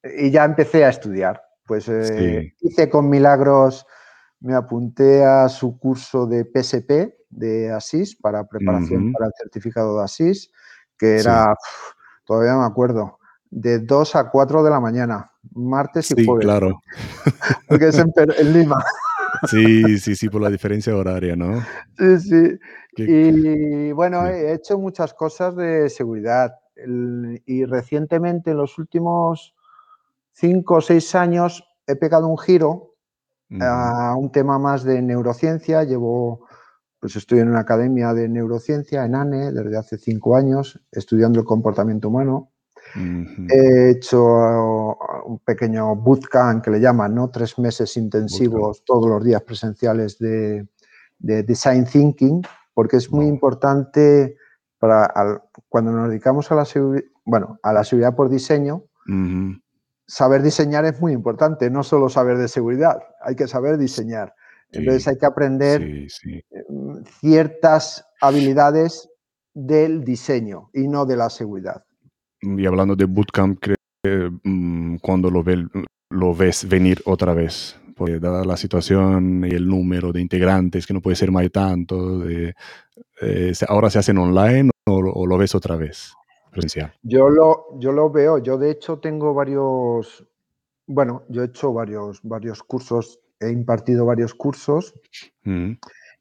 y 0.04 0.30
ya 0.30 0.46
empecé 0.46 0.86
a 0.86 0.90
estudiar. 0.90 1.42
Pues 1.68 1.90
eh, 1.90 2.54
hice 2.62 2.90
con 2.90 3.10
milagros, 3.10 3.86
me 4.40 4.56
apunté 4.56 5.26
a 5.26 5.50
su 5.50 5.78
curso 5.78 6.26
de 6.26 6.46
PSP 6.46 7.14
de 7.30 7.72
ASIS 7.72 8.16
para 8.16 8.48
preparación 8.48 9.12
para 9.12 9.28
el 9.28 9.34
certificado 9.38 9.98
de 9.98 10.06
ASIS, 10.06 10.50
que 10.98 11.18
era, 11.18 11.54
todavía 12.26 12.56
me 12.56 12.66
acuerdo, 12.66 13.20
de 13.50 13.80
2 13.80 14.16
a 14.16 14.30
4 14.30 14.64
de 14.64 14.70
la 14.70 14.80
mañana, 14.80 15.32
martes 15.54 16.12
y 16.16 16.26
jueves. 16.26 16.46
claro. 16.46 16.82
Porque 17.68 17.90
es 17.90 18.00
en, 18.00 18.54
Lima. 18.54 18.84
Sí, 19.50 20.00
sí, 20.00 20.16
sí, 20.16 20.30
por 20.30 20.42
la 20.42 20.50
diferencia 20.50 20.96
horaria, 20.96 21.36
¿no? 21.36 21.62
Sí, 21.98 22.18
sí. 22.18 22.60
Y 22.96 23.92
bueno, 23.92 24.26
he 24.26 24.54
hecho 24.54 24.80
muchas 24.80 25.14
cosas 25.14 25.56
de 25.56 25.90
seguridad. 25.90 26.56
y 27.46 27.66
recientemente, 27.66 28.52
en 28.52 28.58
los 28.58 28.80
últimos 28.80 29.54
cinco 30.38 30.76
o 30.76 30.82
seis 30.82 31.16
años 31.16 31.64
he 31.88 31.96
pegado 31.96 32.28
un 32.28 32.38
giro 32.38 32.94
a 33.60 34.14
un 34.16 34.32
tema 34.32 34.60
más 34.60 34.84
de 34.84 35.02
neurociencia. 35.02 35.84
Llevo, 35.84 36.48
pues 37.00 37.16
estoy 37.16 37.40
en 37.40 37.50
una 37.50 37.62
academia 37.62 38.14
de 38.14 38.30
neurociencia 38.30 39.06
en 39.06 39.16
ANE 39.16 39.52
desde 39.52 39.78
hace 39.78 39.98
cinco 39.98 40.36
años, 40.36 40.80
estudiando 40.92 41.40
el 41.40 41.46
comportamiento 41.46 42.10
humano. 42.10 42.52
He 43.50 43.92
hecho 43.92 44.24
un 45.26 45.40
pequeño 45.44 45.96
bootcamp 45.96 46.64
que 46.64 46.72
le 46.72 46.80
llaman, 46.80 47.16
¿no? 47.16 47.30
Tres 47.30 47.58
meses 47.60 47.98
intensivos 47.98 48.84
todos 48.86 49.10
los 49.10 49.24
días 49.24 49.42
presenciales 49.42 50.18
de, 50.20 50.68
design 51.20 51.86
thinking, 51.86 52.42
porque 52.74 52.98
es 52.98 53.12
muy 53.12 53.26
importante 53.26 54.38
para 54.78 55.42
cuando 55.68 55.92
nos 55.92 56.10
dedicamos 56.10 56.52
a 56.52 56.56
la 56.56 56.66
bueno, 57.26 57.60
a 57.64 57.74
la 57.74 57.84
seguridad 57.84 58.16
por 58.16 58.30
diseño 58.30 58.84
saber 60.08 60.42
diseñar 60.42 60.86
es 60.86 61.00
muy 61.00 61.12
importante, 61.12 61.70
no 61.70 61.84
solo 61.84 62.10
saber 62.10 62.38
de 62.38 62.48
seguridad, 62.48 62.98
hay 63.22 63.36
que 63.36 63.48
saber 63.48 63.78
diseñar. 63.78 64.34
Entonces 64.72 65.08
hay 65.08 65.18
que 65.18 65.26
aprender 65.26 65.82
em, 65.82 67.04
ciertas 67.22 68.06
habilidades 68.22 69.10
del 69.54 70.04
diseño 70.04 70.70
y 70.74 70.88
no 70.88 71.06
de 71.06 71.16
la 71.16 71.30
seguridad. 71.30 71.84
Y 72.42 72.66
hablando 72.66 72.96
de 72.96 73.06
bootcamp, 73.06 73.66
mm, 74.44 74.98
cuando 74.98 75.30
lo, 75.32 75.44
lo 76.10 76.36
ves 76.36 76.68
venir 76.68 77.02
otra 77.06 77.34
vez, 77.34 77.80
porque 77.96 78.20
dada 78.20 78.44
la 78.44 78.58
situación 78.58 79.46
y 79.46 79.56
el 79.56 79.68
número 79.68 80.12
de 80.12 80.22
integrantes, 80.22 80.86
que 80.86 80.94
no 80.94 81.02
puede 81.02 81.16
ser 81.16 81.32
más 81.32 81.50
tanto, 81.52 82.20
de, 82.20 82.54
eh, 83.22 83.54
¿ahora 83.68 83.90
se 83.90 84.00
hacen 84.00 84.18
online 84.18 84.70
o 84.86 85.26
lo 85.26 85.38
ves 85.38 85.56
otra 85.56 85.76
vez? 85.76 86.17
Yo 87.04 87.30
lo, 87.30 87.80
yo 87.80 87.92
lo 87.92 88.10
veo, 88.10 88.38
yo 88.40 88.58
de 88.58 88.72
hecho 88.72 89.00
tengo 89.00 89.34
varios, 89.34 90.26
bueno, 90.86 91.24
yo 91.30 91.44
he 91.44 91.46
hecho 91.46 91.74
varios, 91.74 92.20
varios 92.24 92.64
cursos, 92.64 93.20
he 93.40 93.50
impartido 93.50 94.06
varios 94.06 94.34
cursos 94.34 94.94
mm. 95.44 95.74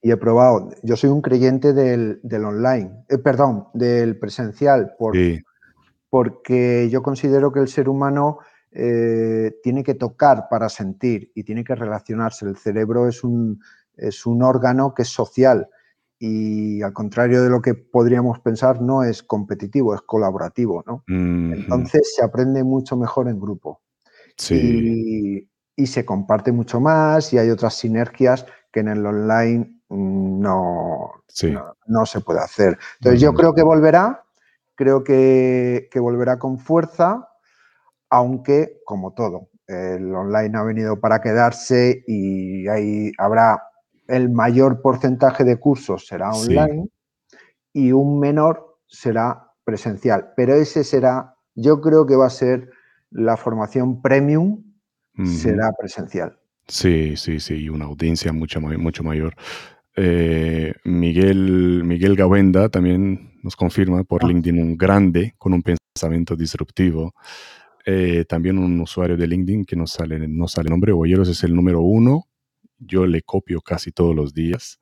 y 0.02 0.10
he 0.10 0.16
probado, 0.16 0.70
yo 0.82 0.96
soy 0.96 1.10
un 1.10 1.22
creyente 1.22 1.72
del, 1.72 2.20
online, 2.32 3.04
eh, 3.08 3.18
perdón, 3.18 3.68
del 3.74 4.18
presencial, 4.18 4.94
porque 6.10 6.88
yo 6.90 7.02
considero 7.02 7.52
que 7.52 7.60
el 7.60 7.68
ser 7.68 7.88
humano 7.88 8.38
eh, 8.78 9.58
tiene 9.62 9.82
que 9.82 9.94
tocar 9.94 10.48
para 10.50 10.68
sentir 10.68 11.32
y 11.34 11.44
tiene 11.44 11.64
que 11.64 11.74
relacionarse. 11.74 12.44
El 12.44 12.56
cerebro 12.58 13.08
es 13.08 13.24
un, 13.24 13.60
es 13.96 14.26
un 14.26 14.42
órgano 14.42 14.92
que 14.94 15.02
es 15.02 15.08
social 15.08 15.68
y 16.18 16.82
al 16.82 16.92
contrario 16.92 17.42
de 17.42 17.50
lo 17.50 17.60
que 17.60 17.74
podríamos 17.74 18.40
pensar, 18.40 18.80
no 18.80 19.02
es 19.02 19.22
competitivo, 19.22 19.94
es 19.94 20.00
colaborativo, 20.02 20.82
¿no? 20.86 21.04
Entonces 21.08 22.14
se 22.16 22.24
aprende 22.24 22.64
mucho 22.64 22.96
mejor 22.96 23.28
en 23.28 23.38
grupo. 23.38 23.82
Sí. 24.36 25.48
Y, 25.76 25.86
se 25.86 26.06
comparte 26.06 26.52
mucho 26.52 26.80
más 26.80 27.34
y 27.34 27.38
hay 27.38 27.50
otras 27.50 27.74
sinergias 27.74 28.46
que 28.72 28.80
en 28.80 28.88
el 28.88 29.04
online 29.04 29.82
no, 29.90 31.22
no, 31.86 32.06
se 32.06 32.20
puede 32.20 32.40
hacer. 32.40 32.78
Entonces 32.98 33.20
yo 33.20 33.34
creo 33.34 33.54
que 33.54 33.62
volverá, 33.62 34.24
creo 34.74 35.04
que, 35.04 35.88
que 35.90 36.00
volverá 36.00 36.38
con 36.38 36.58
fuerza, 36.58 37.28
aunque, 38.08 38.80
como 38.86 39.12
todo, 39.12 39.50
el 39.66 40.14
online 40.14 40.56
ha 40.56 40.62
venido 40.62 40.98
para 40.98 41.20
quedarse 41.20 42.04
y 42.06 42.68
ahí 42.68 43.12
habrá 43.18 43.62
el 44.08 44.30
mayor 44.30 44.80
porcentaje 44.82 45.44
de 45.44 45.58
cursos 45.58 46.06
será 46.06 46.30
online 46.30 46.88
y 47.72 47.92
un 47.92 48.18
menor 48.18 48.78
será 48.86 49.52
presencial. 49.64 50.32
Pero 50.36 50.54
ese 50.54 50.84
será, 50.84 51.34
yo 51.54 51.80
creo 51.80 52.06
que 52.06 52.16
va 52.16 52.26
a 52.26 52.30
ser 52.30 52.70
la 53.10 53.36
formación 53.36 54.02
premium, 54.02 54.62
será 55.24 55.72
presencial. 55.78 56.38
Sí, 56.68 57.16
sí, 57.16 57.40
sí, 57.40 57.68
una 57.68 57.86
audiencia 57.86 58.32
mucho, 58.32 58.60
mucho 58.60 59.02
mayor. 59.02 59.34
Eh, 59.94 60.74
Miguel, 60.84 61.82
Miguel 61.84 62.16
Gawenda 62.16 62.68
también 62.68 63.38
nos 63.42 63.56
confirma 63.56 64.04
por 64.04 64.24
ah. 64.24 64.28
LinkedIn 64.28 64.60
un 64.60 64.76
grande 64.76 65.34
con 65.38 65.54
un 65.54 65.62
pensamiento 65.62 66.36
disruptivo. 66.36 67.14
Eh, 67.86 68.24
también 68.28 68.58
un 68.58 68.78
usuario 68.80 69.16
de 69.16 69.26
LinkedIn 69.26 69.64
que 69.64 69.76
no 69.76 69.86
sale, 69.86 70.26
no 70.28 70.48
sale 70.48 70.68
nombre, 70.68 70.92
Boyeros 70.92 71.28
es 71.28 71.44
el 71.44 71.54
número 71.54 71.80
uno 71.82 72.26
yo 72.78 73.06
le 73.06 73.22
copio 73.22 73.60
casi 73.60 73.92
todos 73.92 74.14
los 74.14 74.34
días. 74.34 74.80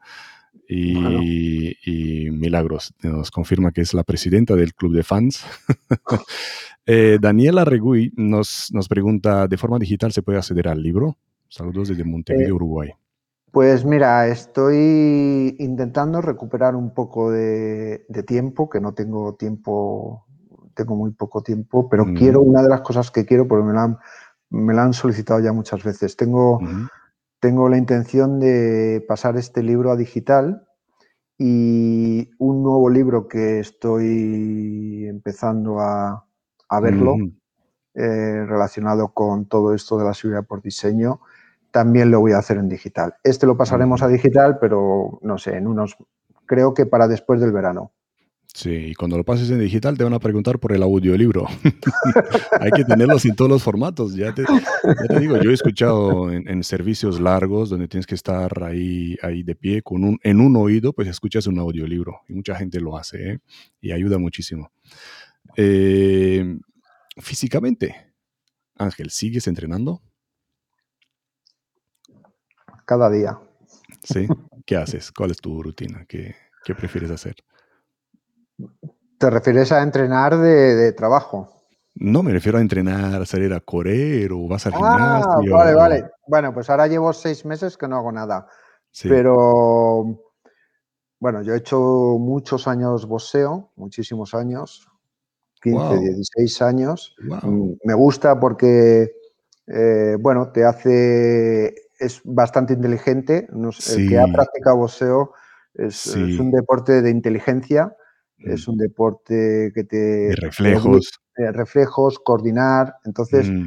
Y, 0.68 2.28
Milagros 2.30 2.94
nos 3.02 3.30
confirma 3.30 3.72
que 3.72 3.80
es 3.80 3.94
la 3.94 4.04
presidenta 4.04 4.54
del 4.56 4.74
club 4.74 4.94
de 4.94 5.02
fans. 5.02 5.44
Eh, 6.86 7.16
Daniela 7.18 7.64
Regui 7.64 8.12
nos, 8.14 8.68
nos 8.70 8.88
pregunta, 8.88 9.48
¿de 9.48 9.56
forma 9.56 9.78
digital 9.78 10.12
se 10.12 10.20
puede 10.20 10.36
acceder 10.36 10.68
al 10.68 10.82
libro? 10.82 11.16
Saludos 11.48 11.88
desde 11.88 12.04
Montevideo, 12.04 12.48
eh, 12.48 12.52
Uruguay. 12.52 12.90
Pues 13.54 13.84
mira, 13.84 14.26
estoy 14.26 15.56
intentando 15.60 16.20
recuperar 16.20 16.74
un 16.74 16.92
poco 16.92 17.30
de, 17.30 18.04
tiempo, 18.26 18.68
que 18.68 18.80
no 18.80 18.92
tengo 18.92 19.36
tiempo, 19.36 20.26
tengo 20.74 20.96
muy 20.96 21.12
poco 21.12 21.42
tiempo, 21.42 21.88
pero 21.88 22.04
quiero, 22.14 22.42
una 22.42 22.62
de 22.62 22.68
las 22.68 22.80
cosas 22.80 23.10
que 23.10 23.24
quiero, 23.24 23.46
porque 23.46 23.64
me 23.64 23.72
la 23.72 23.84
han, 23.84 23.98
me 24.50 24.74
la 24.74 24.82
han 24.82 24.92
solicitado 24.92 25.38
ya 25.38 25.52
muchas 25.52 25.84
veces, 25.84 26.16
tengo 26.16 26.60
tengo 27.44 27.68
la 27.68 27.76
intención 27.76 28.40
de 28.40 29.04
pasar 29.06 29.36
este 29.36 29.62
libro 29.62 29.92
a 29.92 29.96
digital 29.96 30.66
y 31.36 32.30
un 32.38 32.62
nuevo 32.62 32.88
libro 32.88 33.28
que 33.28 33.58
estoy 33.58 35.04
empezando 35.06 35.78
a, 35.78 36.24
verlo, 36.80 37.16
eh, 37.92 38.46
relacionado 38.46 39.12
con 39.12 39.44
todo 39.44 39.74
esto 39.74 39.98
de 39.98 40.06
la 40.06 40.14
seguridad 40.14 40.46
por 40.46 40.62
diseño, 40.62 41.20
también 41.70 42.10
lo 42.10 42.20
voy 42.20 42.32
a 42.32 42.38
hacer 42.38 42.56
en 42.56 42.70
digital. 42.70 43.16
Este 43.22 43.44
lo 43.44 43.58
pasaremos 43.58 44.00
a 44.00 44.08
digital, 44.08 44.56
pero 44.58 45.18
no 45.20 45.36
sé, 45.36 45.58
en 45.58 45.66
unos, 45.66 45.98
creo 46.46 46.72
que 46.72 46.86
para 46.86 47.08
después 47.08 47.42
del 47.42 47.52
verano. 47.52 47.92
Sí, 48.52 48.70
y 48.70 48.94
cuando 48.94 49.16
lo 49.16 49.24
pases 49.24 49.50
en 49.50 49.58
digital 49.58 49.98
te 49.98 50.04
van 50.04 50.14
a 50.14 50.20
preguntar 50.20 50.60
por 50.60 50.72
el 50.72 50.82
audiolibro. 50.84 51.46
Hay 52.60 52.70
que 52.70 52.84
tenerlos 52.84 53.24
en 53.24 53.34
todos 53.34 53.50
los 53.50 53.64
formatos. 53.64 54.14
Ya 54.14 54.32
te, 54.32 54.44
digo, 55.18 55.36
yo 55.42 55.50
he 55.50 55.54
escuchado 55.54 56.30
en, 56.30 56.62
servicios 56.62 57.18
largos 57.20 57.70
donde 57.70 57.88
tienes 57.88 58.06
que 58.06 58.14
estar 58.14 58.62
ahí, 58.62 59.16
ahí 59.22 59.42
de 59.42 59.56
pie 59.56 59.82
con 59.82 60.04
un, 60.04 60.20
en 60.22 60.40
un 60.40 60.56
oído, 60.56 60.92
pues 60.92 61.08
escuchas 61.08 61.48
un 61.48 61.58
audiolibro. 61.58 62.20
Y 62.28 62.34
mucha 62.34 62.54
gente 62.54 62.80
lo 62.80 62.96
hace 62.96 63.32
¿eh? 63.32 63.38
y 63.80 63.90
ayuda 63.90 64.18
muchísimo. 64.18 64.70
Eh, 65.56 66.56
físicamente, 67.16 68.14
Ángel, 68.76 69.10
¿sigues 69.10 69.48
entrenando? 69.48 70.00
Cada 72.86 73.10
día. 73.10 73.36
¿Sí? 74.04 74.28
¿Qué 74.64 74.76
haces? 74.76 75.10
¿Cuál 75.10 75.32
es 75.32 75.38
tu 75.38 75.60
rutina? 75.60 76.04
¿Qué, 76.06 76.36
qué 76.64 76.74
prefieres 76.76 77.10
hacer? 77.10 77.34
¿Te 79.18 79.30
refieres 79.30 79.72
a 79.72 79.82
entrenar 79.82 80.36
de, 80.38 80.92
trabajo? 80.92 81.48
No, 81.94 82.22
me 82.22 82.32
refiero 82.32 82.58
a 82.58 82.60
entrenar, 82.60 83.22
a 83.22 83.26
salir 83.26 83.52
a 83.52 83.60
correr 83.60 84.32
o 84.32 84.48
vas 84.48 84.66
al 84.66 84.74
ah, 84.74 84.76
gimnasio. 84.76 85.54
Vale, 85.54 85.74
vale. 85.74 86.10
Bueno, 86.26 86.52
pues 86.52 86.68
ahora 86.68 86.86
llevo 86.86 87.12
seis 87.12 87.44
meses 87.44 87.76
que 87.76 87.88
no 87.88 87.96
hago 87.96 88.12
nada. 88.12 88.46
Pero 89.02 90.20
bueno, 91.18 91.42
yo 91.42 91.54
he 91.54 91.58
hecho 91.58 91.78
muchos 92.18 92.68
años 92.68 93.06
boxeo, 93.06 93.70
muchísimos 93.76 94.34
años, 94.34 94.86
15, 95.62 95.98
16 95.98 96.62
años. 96.62 97.16
Mm, 97.42 97.72
me 97.82 97.94
gusta 97.94 98.38
porque, 98.38 99.10
eh, 99.66 100.16
bueno, 100.20 100.52
te 100.52 100.64
hace, 100.64 101.74
es 101.98 102.20
bastante 102.24 102.74
inteligente. 102.74 103.48
El 103.96 104.08
que 104.08 104.18
ha 104.18 104.26
practicado 104.26 104.76
boxeo 104.76 105.32
es, 105.74 106.14
un 106.14 106.50
deporte 106.50 107.00
de 107.00 107.10
inteligencia 107.10 107.96
es 108.44 108.68
mm. 108.68 108.70
un 108.70 108.78
deporte 108.78 109.72
que 109.74 109.84
te... 109.84 109.96
De 109.96 110.36
reflejos. 110.36 111.20
reflejos, 111.36 112.18
coordinar. 112.18 112.96
Entonces, 113.04 113.50
mm. 113.50 113.66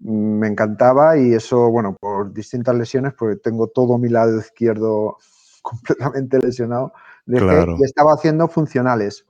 Me 0.00 0.48
encantaba 0.48 1.18
y 1.18 1.34
eso, 1.34 1.70
bueno, 1.70 1.94
por 2.00 2.32
distintas 2.32 2.74
lesiones, 2.74 3.12
porque 3.12 3.36
tengo 3.36 3.66
todo 3.66 3.98
mi 3.98 4.08
lado 4.08 4.38
izquierdo 4.38 5.18
completamente 5.62 6.38
lesionado, 6.38 6.92
y 7.26 7.84
estaba 7.84 8.14
haciendo 8.14 8.48
funcionales. 8.48 9.26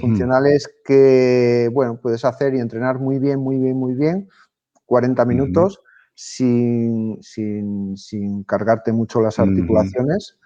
Funcionales 0.00 0.68
que, 0.84 1.70
bueno, 1.72 1.98
puedes 2.02 2.24
hacer 2.24 2.54
y 2.54 2.58
entrenar 2.58 2.98
muy 2.98 3.18
bien, 3.18 3.38
muy 3.38 3.56
bien, 3.56 3.76
muy 3.78 3.94
bien, 3.94 4.28
40 4.84 5.24
minutos, 5.24 5.80
sin, 6.12 7.16
sin, 7.22 7.96
sin, 7.96 8.42
cargarte 8.44 8.92
mucho 8.92 9.22
las 9.22 9.38
articulaciones. 9.38 10.36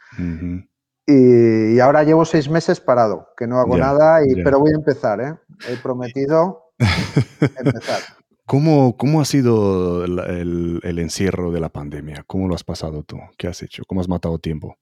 Y, 1.07 1.81
ahora 1.81 2.05
llevo 2.05 2.25
seis 2.25 2.49
meses 2.49 2.81
parado, 2.81 3.29
que 3.37 3.47
no 3.47 3.59
hago 3.59 3.77
nada, 3.77 4.25
y, 4.25 4.43
pero 4.43 4.61
voy 4.61 4.71
a 4.71 4.77
empezar, 4.77 5.21
¿eh? 5.21 5.35
He 5.69 5.77
prometido 5.77 6.73
empezar. 7.59 8.01
¿Cómo, 8.47 8.97
¿Cómo, 8.97 9.21
ha 9.21 9.25
sido 9.25 10.05
el, 10.05 10.81
el, 10.83 10.99
encierro 10.99 11.51
de 11.51 11.61
la 11.61 11.71
pandemia? 11.71 12.25
¿Cómo 12.27 12.49
lo 12.49 12.55
has 12.55 12.65
pasado 12.65 13.03
tú? 13.03 13.17
¿Qué 13.37 13.47
has 13.49 13.63
hecho? 13.63 13.85
¿Cómo 13.87 14.01
has 14.01 14.09
matado 14.09 14.39
tiempo? 14.39 14.77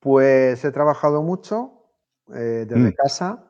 Pues 0.00 0.64
he 0.64 0.72
trabajado 0.72 1.22
mucho 1.22 1.82
eh, 2.34 2.66
desde 2.68 2.90
mm. 2.90 2.94
casa, 2.94 3.44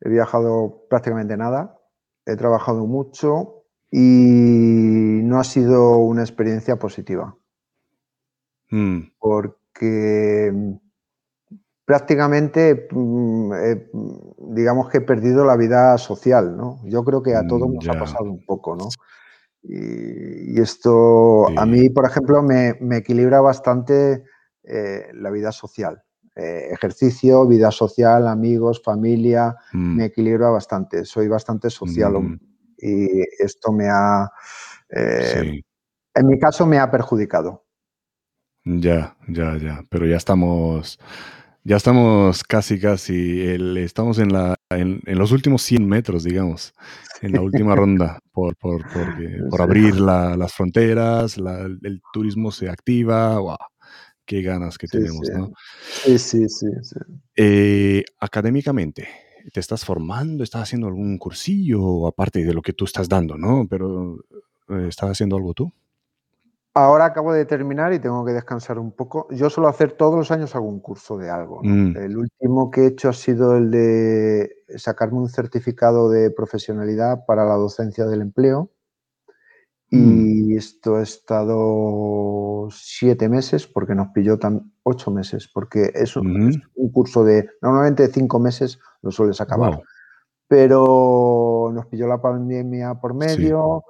he 0.00 0.08
viajado 0.08 0.86
prácticamente 0.88 1.36
nada, 1.36 1.78
he 2.24 2.36
trabajado 2.36 2.86
mucho 2.86 3.64
y 3.90 5.20
no 5.22 5.40
ha 5.40 5.44
sido 5.44 5.98
una 5.98 6.22
experiencia 6.22 6.76
positiva. 6.76 7.36
Mm. 8.70 9.00
Porque 9.18 10.78
prácticamente, 11.86 12.88
mm, 12.90 13.52
eh, 13.54 13.90
digamos 14.38 14.90
que 14.90 14.98
he 14.98 15.00
perdido 15.00 15.44
la 15.44 15.56
vida 15.56 15.96
social, 15.96 16.56
¿no? 16.56 16.80
Yo 16.84 17.04
creo 17.04 17.22
que 17.22 17.34
a 17.34 17.46
todos 17.46 17.70
mm, 17.70 17.74
nos 17.74 17.88
ha 17.88 17.98
pasado 17.98 18.24
un 18.24 18.44
poco, 18.44 18.76
¿no? 18.76 18.88
Y, 19.62 20.60
esto 20.60 21.46
a 21.58 21.64
mí, 21.64 21.88
por 21.90 22.04
ejemplo, 22.06 22.42
me, 22.42 22.76
equilibra 22.96 23.40
bastante 23.40 24.24
eh, 24.64 25.06
la 25.14 25.30
vida 25.30 25.52
social. 25.52 26.02
Eh, 26.34 26.68
ejercicio, 26.70 27.46
vida 27.46 27.70
social, 27.70 28.26
amigos, 28.26 28.82
familia, 28.82 29.54
mm. 29.72 29.96
me 29.96 30.04
equilibra 30.06 30.50
bastante. 30.50 31.04
Soy 31.04 31.28
bastante 31.28 31.70
social 31.70 32.38
y 32.78 33.22
esto 33.38 33.72
me 33.72 33.88
ha, 33.88 34.30
en 34.90 36.26
mi 36.26 36.38
caso, 36.38 36.66
me 36.66 36.78
ha 36.78 36.90
perjudicado. 36.90 37.64
Ya, 38.64 39.16
ya, 39.28 39.56
ya. 39.56 39.84
Pero 39.88 40.06
ya 40.06 40.16
estamos 40.16 40.98
ya 41.66 41.76
estamos 41.76 42.44
casi, 42.44 42.78
casi, 42.78 43.40
estamos 43.78 44.20
en, 44.20 44.32
la, 44.32 44.54
en, 44.70 45.00
los 45.04 45.32
últimos 45.32 45.62
100 45.62 45.88
metros, 45.88 46.22
digamos, 46.22 46.72
en 47.22 47.32
la 47.32 47.40
última 47.40 47.74
ronda, 47.76 48.20
por, 48.30 48.56
por, 48.56 48.84
por, 49.50 49.60
abrir 49.60 49.96
las 49.98 50.52
fronteras, 50.52 51.38
el 51.38 52.00
turismo 52.12 52.52
se 52.52 52.70
activa, 52.70 53.40
wow, 53.40 53.56
qué 54.24 54.42
ganas 54.42 54.78
que 54.78 54.86
tenemos, 54.86 55.28
¿no? 55.34 55.50
Sí, 56.04 56.18
sí, 56.18 56.48
sí. 56.48 56.66
Eh, 57.34 58.04
académicamente, 58.20 59.08
¿te 59.52 59.58
estás 59.58 59.84
formando? 59.84 60.44
¿Estás 60.44 60.62
haciendo 60.62 60.86
algún 60.86 61.18
cursillo, 61.18 62.06
aparte 62.06 62.44
de 62.44 62.54
lo 62.54 62.62
que 62.62 62.74
tú 62.74 62.84
estás 62.84 63.08
dando, 63.08 63.36
¿no? 63.36 63.66
Pero, 63.68 64.20
eh, 64.68 64.86
¿estás 64.88 65.10
haciendo 65.10 65.34
algo 65.34 65.52
tú? 65.52 65.72
Ahora 66.78 67.06
acabo 67.06 67.32
de 67.32 67.46
terminar 67.46 67.94
y 67.94 68.00
tengo 68.00 68.22
que 68.22 68.34
descansar 68.34 68.78
un 68.78 68.92
poco. 68.92 69.28
Yo 69.30 69.48
suelo 69.48 69.66
hacer 69.66 69.92
todos 69.92 70.14
los 70.14 70.30
años 70.30 70.54
algún 70.54 70.78
curso 70.80 71.16
de 71.16 71.30
algo. 71.30 71.62
Mm. 71.62 71.96
El 71.96 72.18
último 72.18 72.70
que 72.70 72.82
he 72.82 72.86
hecho 72.88 73.08
ha 73.08 73.14
sido 73.14 73.56
el 73.56 73.70
de 73.70 74.56
sacarme 74.76 75.16
un 75.16 75.30
certificado 75.30 76.10
de 76.10 76.30
profesionalidad 76.30 77.24
para 77.24 77.46
la 77.46 77.54
docencia 77.54 78.04
del 78.04 78.20
empleo. 78.20 78.72
Y 79.88 79.96
mm. 79.96 80.58
esto 80.58 80.96
ha 80.96 81.02
estado 81.02 82.68
siete 82.70 83.30
meses, 83.30 83.66
porque 83.66 83.94
nos 83.94 84.08
pilló 84.08 84.38
tan 84.38 84.70
ocho 84.82 85.10
meses, 85.10 85.48
porque 85.48 85.92
es 85.94 86.14
un, 86.14 86.62
curso 86.92 87.24
de 87.24 87.48
normalmente 87.62 88.06
cinco 88.08 88.38
meses 88.38 88.78
lo 89.00 89.10
sueles 89.10 89.40
acabar. 89.40 89.80
Pero 90.46 91.70
nos 91.72 91.86
pilló 91.86 92.06
la 92.06 92.20
pandemia 92.20 92.96
por 92.96 93.14
medio 93.14 93.82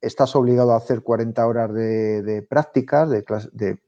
estás 0.00 0.36
obligado 0.36 0.72
a 0.72 0.76
hacer 0.76 1.02
40 1.02 1.46
horas 1.46 1.72
de, 1.74 2.46
prácticas 2.48 3.10
de, 3.10 3.78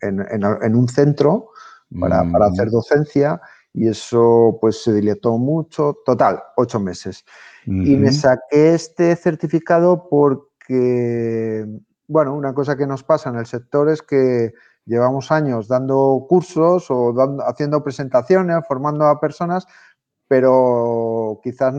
en, 0.00 0.76
un 0.76 0.88
centro 0.88 1.50
para, 1.98 2.20
hacer 2.46 2.70
docencia 2.70 3.40
y 3.72 3.88
eso 3.88 4.58
pues 4.60 4.82
se 4.82 4.92
dilató 4.92 5.36
mucho. 5.36 5.98
Total, 6.04 6.42
ocho 6.56 6.78
meses. 6.80 7.24
Y 7.66 7.96
me 7.96 8.12
saqué 8.12 8.74
este 8.74 9.16
certificado 9.16 10.08
porque, 10.08 11.66
bueno, 12.06 12.34
una 12.34 12.54
cosa 12.54 12.76
que 12.76 12.86
nos 12.86 13.02
pasa 13.02 13.30
en 13.30 13.36
el 13.36 13.46
sector 13.46 13.88
es 13.88 14.02
que 14.02 14.52
llevamos 14.86 15.32
años 15.32 15.66
dando 15.66 16.26
cursos 16.28 16.86
o 16.90 17.14
haciendo 17.46 17.82
presentaciones, 17.82 18.56
formando 18.68 19.06
a 19.06 19.18
personas, 19.18 19.66
pero 20.28 21.40
quizás 21.42 21.74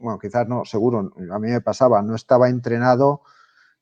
bueno, 0.00 0.18
quizás 0.18 0.48
no, 0.48 0.64
seguro, 0.64 1.12
a 1.30 1.38
mí 1.38 1.48
me 1.48 1.60
pasaba, 1.60 2.02
no 2.02 2.14
estaba 2.14 2.48
entrenado 2.48 3.22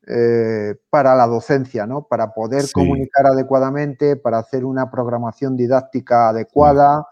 eh, 0.06 0.76
para 0.88 1.16
la 1.16 1.26
docencia, 1.26 1.86
¿no? 1.86 2.06
Para 2.06 2.32
poder 2.32 2.66
comunicar 2.72 3.26
adecuadamente, 3.26 4.16
para 4.16 4.38
hacer 4.38 4.64
una 4.64 4.88
programación 4.88 5.56
didáctica 5.56 6.28
adecuada. 6.28 7.06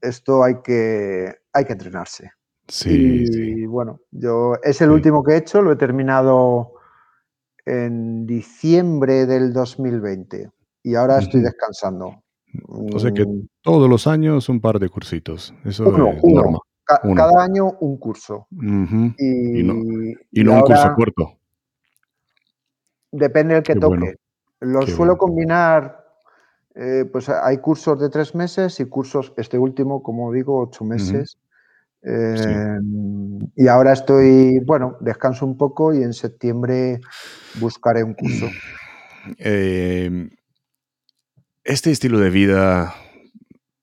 Esto 0.00 0.42
hay 0.42 0.62
que, 0.62 1.40
hay 1.52 1.64
que 1.66 1.72
entrenarse. 1.72 2.32
Sí. 2.68 3.26
Y 3.28 3.66
bueno, 3.66 4.00
yo 4.10 4.54
es 4.62 4.80
el 4.80 4.90
último 4.90 5.22
que 5.22 5.32
he 5.32 5.36
hecho, 5.36 5.60
lo 5.60 5.72
he 5.72 5.76
terminado 5.76 6.72
en 7.66 8.26
diciembre 8.26 9.26
del 9.26 9.52
2020 9.52 10.50
y 10.82 10.94
ahora 10.94 11.18
estoy 11.18 11.42
descansando. 11.42 12.22
O 12.66 12.98
sea 12.98 13.12
que 13.12 13.26
mm. 13.26 13.48
todos 13.60 13.90
los 13.90 14.06
años 14.06 14.48
un 14.48 14.60
par 14.60 14.78
de 14.78 14.88
cursitos. 14.88 15.52
Eso 15.64 15.86
es 15.86 16.24
normal 16.24 16.60
cada 17.14 17.42
año 17.44 17.72
un 17.80 17.96
curso. 17.98 18.46
y, 18.50 19.62
no, 19.62 19.74
un 19.74 20.60
curso 20.62 20.94
corto. 20.94 21.38
Depende 23.12 23.54
del 23.54 23.62
que 23.62 23.74
toque. 23.74 24.16
Lo 24.60 24.86
suelo 24.86 25.16
combinar, 25.16 26.04
eh, 26.74 27.04
pues 27.10 27.28
hay 27.28 27.58
cursos 27.58 27.98
de 27.98 28.10
tres 28.10 28.34
meses 28.34 28.78
y 28.78 28.84
cursos, 28.84 29.32
este 29.36 29.58
último, 29.58 30.02
como 30.02 30.32
digo, 30.32 30.60
ocho 30.60 30.84
meses. 30.84 31.38
Em, 32.02 33.38
y 33.56 33.68
ahora 33.68 33.92
estoy, 33.92 34.58
bueno, 34.60 34.96
descanso 35.00 35.44
un 35.44 35.56
poco 35.56 35.92
y 35.92 36.02
en 36.02 36.12
septiembre 36.12 37.00
buscaré 37.60 38.02
un 38.02 38.14
curso. 38.14 38.46
Em, 39.38 40.30
este 41.64 41.90
estilo 41.90 42.18
de 42.18 42.30
vida 42.30 42.94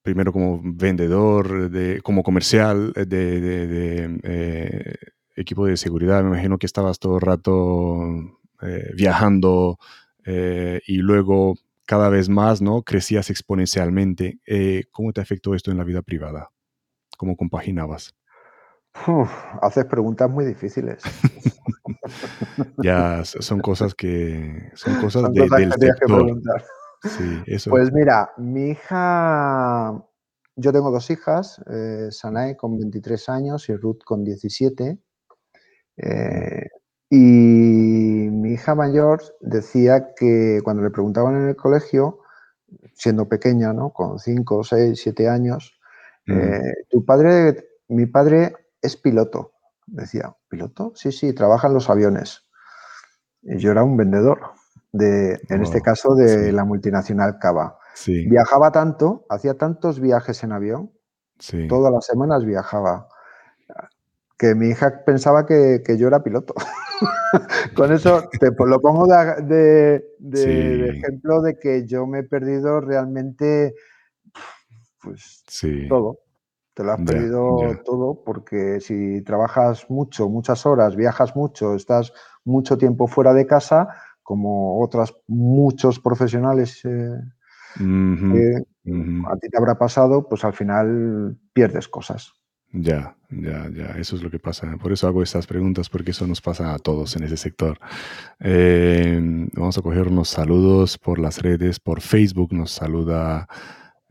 primero 0.08 0.32
como 0.32 0.62
vendedor, 0.64 1.70
de, 1.70 2.02
como 2.02 2.24
comercial 2.24 2.94
eh, 2.96 3.04
de, 3.06 4.18
eh, 4.24 4.96
equipo 5.36 5.66
de 5.66 5.76
seguridad. 5.76 6.24
Me 6.24 6.30
imagino 6.30 6.58
que 6.58 6.66
estabas 6.66 6.98
todo 6.98 7.16
el 7.16 7.22
rato 7.22 7.98
eh, 8.62 8.94
viajando 8.96 9.78
y 10.26 10.98
luego 10.98 11.56
cada 11.86 12.08
vez 12.08 12.30
más, 12.30 12.62
¿no? 12.62 12.84
Crecías 12.84 13.30
exponencialmente. 13.30 14.40
¿Cómo 14.92 15.12
te 15.12 15.20
afectó 15.20 15.54
esto 15.56 15.72
en 15.72 15.78
la 15.78 15.84
vida 15.84 16.02
privada? 16.02 16.52
¿Cómo 17.18 17.36
compaginabas? 17.36 18.14
Uf, 19.08 19.30
haces 19.62 19.86
preguntas 19.86 20.30
muy 20.30 20.46
difíciles. 20.46 21.02
ya 22.82 23.24
son 23.26 23.60
cosas 23.60 23.94
que 23.94 24.72
son 24.74 24.96
cosas, 25.02 25.24
Son 25.24 25.34
de- 25.34 25.42
cosas 25.42 25.60
del 25.60 25.74
sector. 25.74 26.42
Sí, 27.04 27.44
eso. 27.48 27.70
Pues 27.70 27.92
mira, 27.94 28.32
mi 28.38 28.72
hija, 28.72 30.04
yo 30.56 30.72
tengo 30.74 30.92
dos 30.92 31.10
hijas, 31.10 31.62
eh, 31.70 32.08
Sanae 32.12 32.58
con 32.58 32.78
23 32.78 33.30
años 33.30 33.70
y 33.70 33.76
Ruth 33.76 34.04
con 34.04 34.24
17. 34.24 35.00
eh, 35.98 36.70
y 37.10 37.16
mi 37.16 38.54
hija 38.54 38.76
mayor 38.76 39.22
decía 39.40 40.14
que 40.16 40.60
cuando 40.64 40.84
le 40.84 40.90
preguntaban 40.90 41.36
en 41.38 41.50
el 41.50 41.56
colegio, 41.56 42.20
siendo 42.94 43.30
pequeña, 43.30 43.72
¿no? 43.74 43.92
Con 43.94 44.20
5, 44.20 44.64
6, 44.64 45.00
7 45.02 45.30
años, 45.30 45.78
Mm, 46.28 46.40
eh, 46.40 46.74
tu 46.90 47.06
padre, 47.06 47.70
mi 47.88 48.06
padre 48.06 48.54
es 48.82 48.98
piloto. 48.98 49.54
Decía, 49.86 50.36
¿piloto? 50.50 50.92
Sí, 50.96 51.12
sí, 51.12 51.34
trabaja 51.34 51.68
en 51.68 51.74
los 51.74 51.90
aviones. 51.90 52.44
Y 53.42 53.58
yo 53.60 53.72
era 53.72 53.84
un 53.84 53.96
vendedor, 53.96 54.42
de, 54.98 55.40
en 55.50 55.62
este 55.62 55.82
caso 55.82 56.16
de 56.16 56.46
sí. 56.46 56.52
la 56.52 56.66
multinacional 56.66 57.38
Cava. 57.40 57.78
sí, 57.94 58.28
Viajaba 58.28 58.72
tanto, 58.72 59.26
hacía 59.30 59.56
tantos 59.56 60.00
viajes 60.00 60.44
en 60.44 60.52
avión, 60.52 60.92
sí. 61.40 61.68
todas 61.68 61.92
las 61.92 62.06
semanas 62.06 62.46
viajaba, 62.46 63.08
que 64.38 64.54
mi 64.56 64.70
hija 64.70 65.04
pensaba 65.06 65.46
que, 65.46 65.82
que 65.84 65.98
yo 65.98 66.08
era 66.08 66.24
piloto. 66.24 66.54
Con 67.76 67.92
eso 67.92 68.30
te 68.40 68.52
lo 68.58 68.80
pongo 68.80 69.08
de, 69.08 70.04
ejemplo 70.90 71.42
de 71.42 71.58
que 71.60 71.86
yo 71.86 72.06
me 72.06 72.20
he 72.20 72.24
perdido 72.24 72.82
realmente 72.82 73.76
pues 75.02 75.44
todo. 75.90 76.20
Te 76.74 76.84
lo 76.84 76.92
has 76.92 77.02
perdido 77.02 77.58
todo 77.84 78.24
porque 78.24 78.80
si 78.80 79.24
trabajas 79.24 79.90
mucho, 79.90 80.30
muchas 80.30 80.66
horas, 80.68 80.96
viajas 80.96 81.36
mucho, 81.36 81.74
estás 81.74 82.14
mucho 82.46 82.78
tiempo 82.78 83.08
fuera 83.08 83.34
de 83.34 83.48
casa, 83.48 83.88
como 84.28 84.82
otras 84.82 85.16
muchos 85.26 86.02
profesionales 86.02 86.84
eh, 86.84 87.18
que 87.78 88.56
a 89.26 89.38
ti 89.38 89.48
te 89.50 89.58
habrá 89.58 89.78
pasado, 89.78 90.28
pues 90.28 90.44
al 90.44 90.52
final 90.52 91.38
pierdes 91.54 91.88
cosas. 91.88 92.34
Ya, 92.74 93.16
ya, 93.30 93.70
ya, 93.70 93.86
eso 93.98 94.18
es 94.18 94.24
lo 94.24 94.30
que 94.30 94.38
pasa. 94.38 94.76
Por 94.82 94.92
eso 94.92 95.08
hago 95.08 95.24
estas 95.24 95.48
preguntas, 95.48 95.88
porque 95.88 96.12
eso 96.12 96.28
nos 96.28 96.42
pasa 96.42 96.74
a 96.74 96.80
todos 96.80 97.16
en 97.16 97.24
ese 97.24 97.38
sector. 97.38 97.80
Eh, 98.42 99.48
vamos 99.54 99.78
a 99.78 99.82
coger 99.82 100.10
unos 100.10 100.28
saludos 100.28 100.98
por 100.98 101.20
las 101.20 101.42
redes, 101.42 101.80
por 101.80 102.02
Facebook 102.02 102.52
nos 102.52 102.72
saluda 102.72 103.48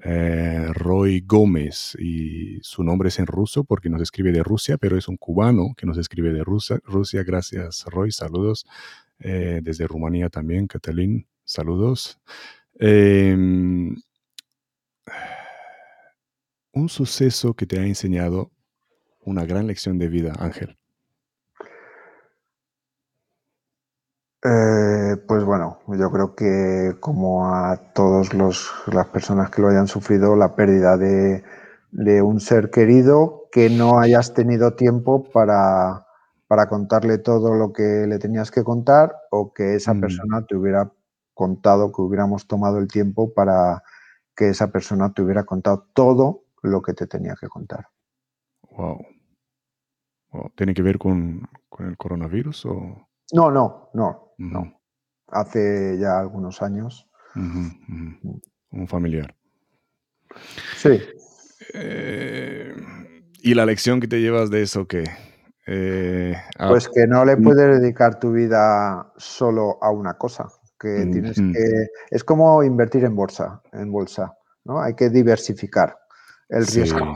eh, 0.02 0.70
Roy 0.72 1.24
Gómez 1.26 1.94
y 1.98 2.58
su 2.62 2.82
nombre 2.84 3.10
es 3.10 3.18
en 3.18 3.26
ruso 3.26 3.64
porque 3.64 3.90
nos 3.90 4.00
escribe 4.00 4.32
de 4.32 4.42
Rusia, 4.42 4.78
pero 4.78 4.96
es 4.96 5.08
un 5.08 5.18
cubano 5.18 5.74
que 5.76 5.84
nos 5.84 5.98
escribe 5.98 6.32
de 6.32 6.42
Rusia. 6.42 6.78
Rusia 6.84 7.22
gracias 7.22 7.84
Roy, 7.84 8.12
saludos. 8.12 8.64
Eh, 9.20 9.60
desde 9.62 9.86
Rumanía 9.86 10.28
también, 10.28 10.66
Catalín, 10.66 11.26
saludos. 11.44 12.20
Eh, 12.78 13.34
un 16.72 16.88
suceso 16.88 17.54
que 17.54 17.66
te 17.66 17.78
ha 17.78 17.86
enseñado 17.86 18.52
una 19.20 19.44
gran 19.44 19.66
lección 19.66 19.98
de 19.98 20.08
vida, 20.08 20.34
Ángel. 20.38 20.76
Eh, 24.44 25.16
pues 25.26 25.42
bueno, 25.44 25.80
yo 25.88 26.10
creo 26.12 26.34
que 26.36 26.96
como 27.00 27.48
a 27.52 27.92
todas 27.94 28.32
las 28.34 29.06
personas 29.12 29.50
que 29.50 29.62
lo 29.62 29.68
hayan 29.68 29.88
sufrido, 29.88 30.36
la 30.36 30.54
pérdida 30.54 30.96
de, 30.96 31.42
de 31.90 32.22
un 32.22 32.38
ser 32.40 32.70
querido 32.70 33.48
que 33.50 33.70
no 33.70 33.98
hayas 33.98 34.34
tenido 34.34 34.74
tiempo 34.74 35.24
para, 35.32 36.05
para 36.46 36.68
contarle 36.68 37.18
todo 37.18 37.54
lo 37.54 37.72
que 37.72 38.06
le 38.06 38.18
tenías 38.18 38.50
que 38.50 38.62
contar 38.62 39.14
o 39.30 39.52
que 39.52 39.74
esa 39.74 39.94
Mm. 39.94 40.00
persona 40.00 40.46
te 40.46 40.54
hubiera 40.56 40.90
contado, 41.34 41.92
que 41.92 42.00
hubiéramos 42.02 42.46
tomado 42.46 42.78
el 42.78 42.88
tiempo 42.88 43.32
para 43.34 43.82
que 44.34 44.48
esa 44.50 44.70
persona 44.70 45.12
te 45.12 45.22
hubiera 45.22 45.44
contado 45.44 45.88
todo 45.92 46.44
lo 46.62 46.82
que 46.82 46.92
te 46.94 47.06
tenía 47.06 47.34
que 47.40 47.48
contar. 47.48 47.88
Wow. 48.70 49.04
Wow. 50.32 50.52
¿Tiene 50.56 50.74
que 50.74 50.82
ver 50.82 50.98
con, 50.98 51.48
con 51.68 51.86
el 51.86 51.96
coronavirus 51.96 52.66
o...? 52.66 53.08
No, 53.32 53.50
no, 53.50 53.90
no, 53.94 54.34
no. 54.38 54.80
Hace 55.28 55.98
ya 55.98 56.18
algunos 56.20 56.62
años. 56.62 57.08
ujú. 57.34 58.40
Un 58.70 58.88
familiar. 58.88 59.34
Sí. 60.76 61.00
Eh, 61.74 62.74
¿Y 63.42 63.54
la 63.54 63.64
lección 63.66 64.00
que 64.00 64.08
te 64.08 64.20
llevas 64.20 64.50
de 64.50 64.62
eso 64.62 64.86
qué? 64.86 65.04
Eh, 65.66 66.34
Pues 66.68 66.88
que 66.88 67.06
no 67.06 67.24
le 67.24 67.36
Mm. 67.36 67.42
puedes 67.42 67.80
dedicar 67.80 68.18
tu 68.18 68.32
vida 68.32 69.12
solo 69.16 69.78
a 69.82 69.90
una 69.90 70.14
cosa, 70.14 70.46
que 70.78 71.06
tienes 71.10 71.38
Ujú. 71.38 71.52
que 71.52 71.88
es 72.10 72.22
como 72.24 72.62
invertir 72.62 73.04
en 73.04 73.16
bolsa, 73.16 73.60
en 73.72 73.90
bolsa, 73.90 74.36
¿no? 74.64 74.80
Hay 74.80 74.94
que 74.94 75.10
diversificar 75.10 75.98
el 76.48 76.66
riesgo. 76.66 77.14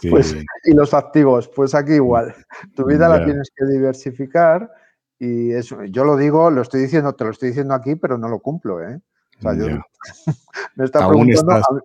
sí, 0.00 0.10
Pues, 0.10 0.36
y 0.64 0.74
los 0.74 0.94
activos, 0.94 1.48
pues 1.54 1.74
aquí 1.74 1.94
igual. 1.94 2.34
Tu 2.76 2.84
vida 2.84 3.08
la 3.08 3.24
tienes 3.24 3.50
que 3.54 3.64
diversificar 3.66 4.70
y 5.18 5.52
eso, 5.52 5.82
yo 5.84 6.04
lo 6.04 6.16
digo, 6.16 6.50
lo 6.50 6.62
estoy 6.62 6.82
diciendo, 6.82 7.14
te 7.14 7.24
lo 7.24 7.30
estoy 7.30 7.48
diciendo 7.48 7.74
aquí, 7.74 7.96
pero 7.96 8.18
no 8.18 8.28
lo 8.28 8.38
cumplo, 8.40 8.80
¿eh? 8.82 9.00
O 9.38 9.42
sea, 9.42 9.54
yo 9.54 9.66
ya. 9.68 9.82
me 10.76 10.84
está 10.84 11.00
Aún 11.04 11.26
preguntando, 11.26 11.52
estás- 11.52 11.64
a 11.68 11.74
mí- 11.74 11.80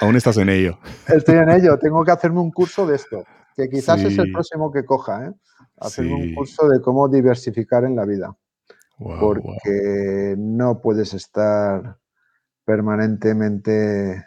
Aún 0.00 0.16
estás 0.16 0.36
en 0.38 0.48
ello. 0.50 0.78
estoy 1.08 1.36
en 1.36 1.48
ello, 1.50 1.78
tengo 1.78 2.04
que 2.04 2.10
hacerme 2.10 2.40
un 2.40 2.50
curso 2.50 2.86
de 2.86 2.96
esto, 2.96 3.24
que 3.56 3.68
quizás 3.68 4.02
es 4.02 4.18
el 4.18 4.32
próximo 4.32 4.70
que 4.72 4.84
coja, 4.84 5.26
¿eh? 5.26 5.32
Hacerme 5.78 6.14
un 6.14 6.34
curso 6.34 6.68
de 6.68 6.80
cómo 6.80 7.08
diversificar 7.08 7.84
en 7.84 7.96
la 7.96 8.04
vida. 8.04 8.36
Wow, 8.98 9.18
wow. 9.18 9.42
porque 9.42 10.34
no 10.38 10.80
puedes 10.80 11.14
estar 11.14 11.98
permanentemente 12.64 14.24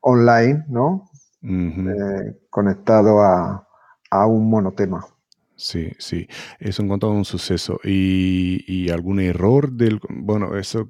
online, 0.00 0.64
¿no? 0.68 1.08
Eh, 1.42 2.40
conectado 2.50 3.20
a, 3.20 3.68
a 4.10 4.26
un 4.26 4.50
monotema. 4.50 5.06
Sí, 5.54 5.90
sí. 5.98 6.28
Eso 6.58 6.82
en 6.82 6.88
cuanto 6.88 7.06
a 7.06 7.12
un 7.12 7.24
suceso. 7.24 7.78
¿Y, 7.84 8.64
y 8.66 8.90
algún 8.90 9.20
error 9.20 9.72
del... 9.72 10.00
Bueno, 10.10 10.56
eso, 10.56 10.86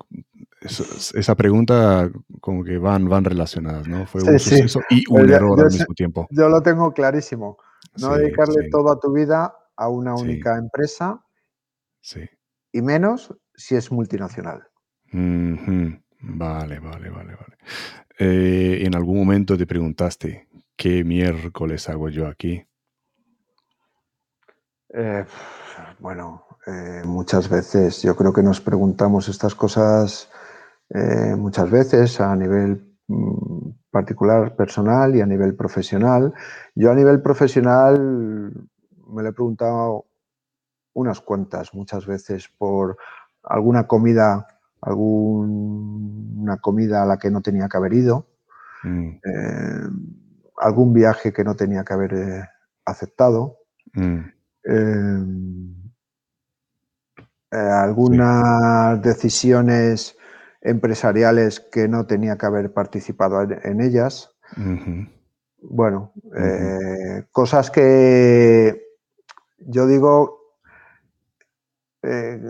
esa 0.66 1.34
pregunta 1.34 2.10
como 2.40 2.64
que 2.64 2.78
van, 2.78 3.08
van 3.08 3.24
relacionadas, 3.24 3.88
¿no? 3.88 4.06
Fue 4.06 4.22
un 4.22 4.38
sí. 4.38 4.50
suceso 4.50 4.80
y 4.90 5.04
un 5.08 5.30
error 5.30 5.58
yo 5.58 5.64
al 5.64 5.72
mismo 5.72 5.94
tiempo. 5.94 6.26
Yo 6.30 6.48
lo 6.48 6.62
tengo 6.62 6.92
clarísimo. 6.92 7.58
No 7.98 8.14
Sí, 8.14 8.20
dedicarle 8.20 8.68
toda 8.70 8.98
tu 9.00 9.12
vida 9.12 9.54
a 9.76 9.88
una 9.88 10.14
única 10.14 10.56
empresa 10.58 11.24
sí. 12.00 12.28
y 12.72 12.82
menos 12.82 13.34
si 13.54 13.74
es 13.74 13.90
multinacional. 13.90 14.68
Vale, 15.12 16.80
vale, 16.80 17.10
vale, 17.10 17.34
vale. 17.34 17.56
Eh, 18.18 18.82
¿En 18.84 18.94
algún 18.94 19.18
momento 19.18 19.56
te 19.56 19.66
preguntaste 19.66 20.48
qué 20.76 21.04
miércoles 21.04 21.88
hago 21.88 22.08
yo 22.08 22.26
aquí? 22.26 22.66
Eh, 24.94 25.24
bueno, 25.98 26.46
eh, 26.66 27.02
muchas 27.04 27.48
veces 27.48 28.02
yo 28.02 28.16
creo 28.16 28.32
que 28.32 28.42
nos 28.42 28.60
preguntamos 28.60 29.28
estas 29.28 29.54
cosas 29.54 30.30
eh, 30.90 31.34
muchas 31.36 31.70
veces 31.70 32.20
a 32.20 32.34
nivel 32.36 32.96
mm, 33.08 33.70
particular, 33.90 34.54
personal 34.56 35.14
y 35.16 35.20
a 35.20 35.26
nivel 35.26 35.54
profesional. 35.54 36.32
Yo 36.74 36.90
a 36.90 36.94
nivel 36.94 37.22
profesional 37.22 38.52
me 39.08 39.22
lo 39.22 39.28
he 39.28 39.32
preguntado 39.32 40.06
unas 40.94 41.20
cuantas, 41.20 41.74
muchas 41.74 42.06
veces 42.06 42.48
por 42.56 42.96
alguna 43.42 43.86
comida, 43.86 44.46
alguna 44.80 46.56
comida 46.58 47.02
a 47.02 47.06
la 47.06 47.18
que 47.18 47.30
no 47.30 47.42
tenía 47.42 47.68
que 47.68 47.76
haber 47.76 47.92
ido, 47.92 48.26
Mm, 48.82 49.18
eh, 49.24 49.88
algún 50.58 50.92
viaje 50.92 51.32
que 51.32 51.42
no 51.42 51.56
tenía 51.56 51.84
que 51.84 51.92
haber 51.94 52.14
eh, 52.14 52.48
aceptado. 52.84 53.58
mm, 53.94 54.20
eh, 57.52 57.56
algunas 57.56 59.00
decisiones 59.02 60.15
empresariales 60.66 61.60
que 61.60 61.88
no 61.88 62.06
tenía 62.06 62.36
que 62.36 62.46
haber 62.46 62.72
participado 62.72 63.40
en, 63.42 63.58
en 63.62 63.80
ellas. 63.80 64.30
Bueno, 65.60 66.12
eh, 66.36 67.24
cosas 67.32 67.70
que 67.70 68.82
yo 69.58 69.86
digo 69.86 70.38
eh, 72.02 72.40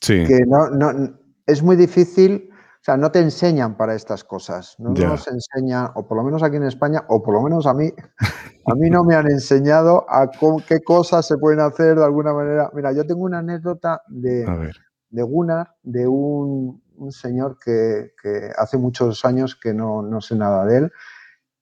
Sí, 0.00 0.24
que 0.26 0.40
no, 0.46 0.68
no- 0.70 1.18
es 1.46 1.62
muy 1.62 1.76
difícil, 1.76 2.50
o 2.52 2.84
sea, 2.84 2.96
no 2.96 3.10
te 3.10 3.20
enseñan 3.20 3.76
para 3.76 3.94
estas 3.94 4.24
cosas, 4.24 4.76
no 4.78 4.92
nos 5.08 5.28
enseñan, 5.28 5.90
o 5.94 6.06
por 6.06 6.16
lo 6.18 6.24
menos 6.24 6.42
aquí 6.42 6.56
en 6.56 6.64
España, 6.64 7.04
o 7.08 7.22
por 7.22 7.34
lo 7.34 7.42
menos 7.42 7.66
a 7.66 7.74
mí, 7.74 7.92
a 8.66 8.74
mí 8.74 8.90
no 8.90 9.04
me 9.04 9.14
han 9.14 9.26
enseñado 9.30 10.04
a 10.08 10.28
qué 10.66 10.80
cosas 10.82 11.26
se 11.26 11.36
pueden 11.38 11.60
hacer 11.60 11.96
de 11.96 12.04
alguna 12.04 12.32
manera. 12.32 12.70
Mira, 12.74 12.92
yo 12.92 13.04
tengo 13.06 13.22
una 13.24 13.38
anécdota 13.38 14.02
de, 14.08 14.46
a 14.46 14.56
ver. 14.56 14.76
De 15.12 15.22
Gunnar, 15.22 15.76
de 15.82 16.08
un, 16.08 16.82
un 16.96 17.12
señor 17.12 17.58
que, 17.58 18.14
que 18.20 18.50
hace 18.56 18.78
muchos 18.78 19.24
años 19.24 19.54
que 19.54 19.72
no, 19.72 20.02
no, 20.02 20.20
sé 20.20 20.34
nada 20.34 20.64
de 20.64 20.78
él, 20.78 20.92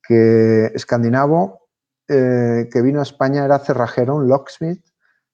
que 0.02 0.66
escandinavo, 0.74 1.68
eh, 2.08 2.68
que 2.72 2.80
vino 2.80 3.00
a 3.00 3.02
España, 3.02 3.44
era 3.44 3.58
cerrajero, 3.58 4.16
un 4.16 4.28
locksmith, 4.28 4.84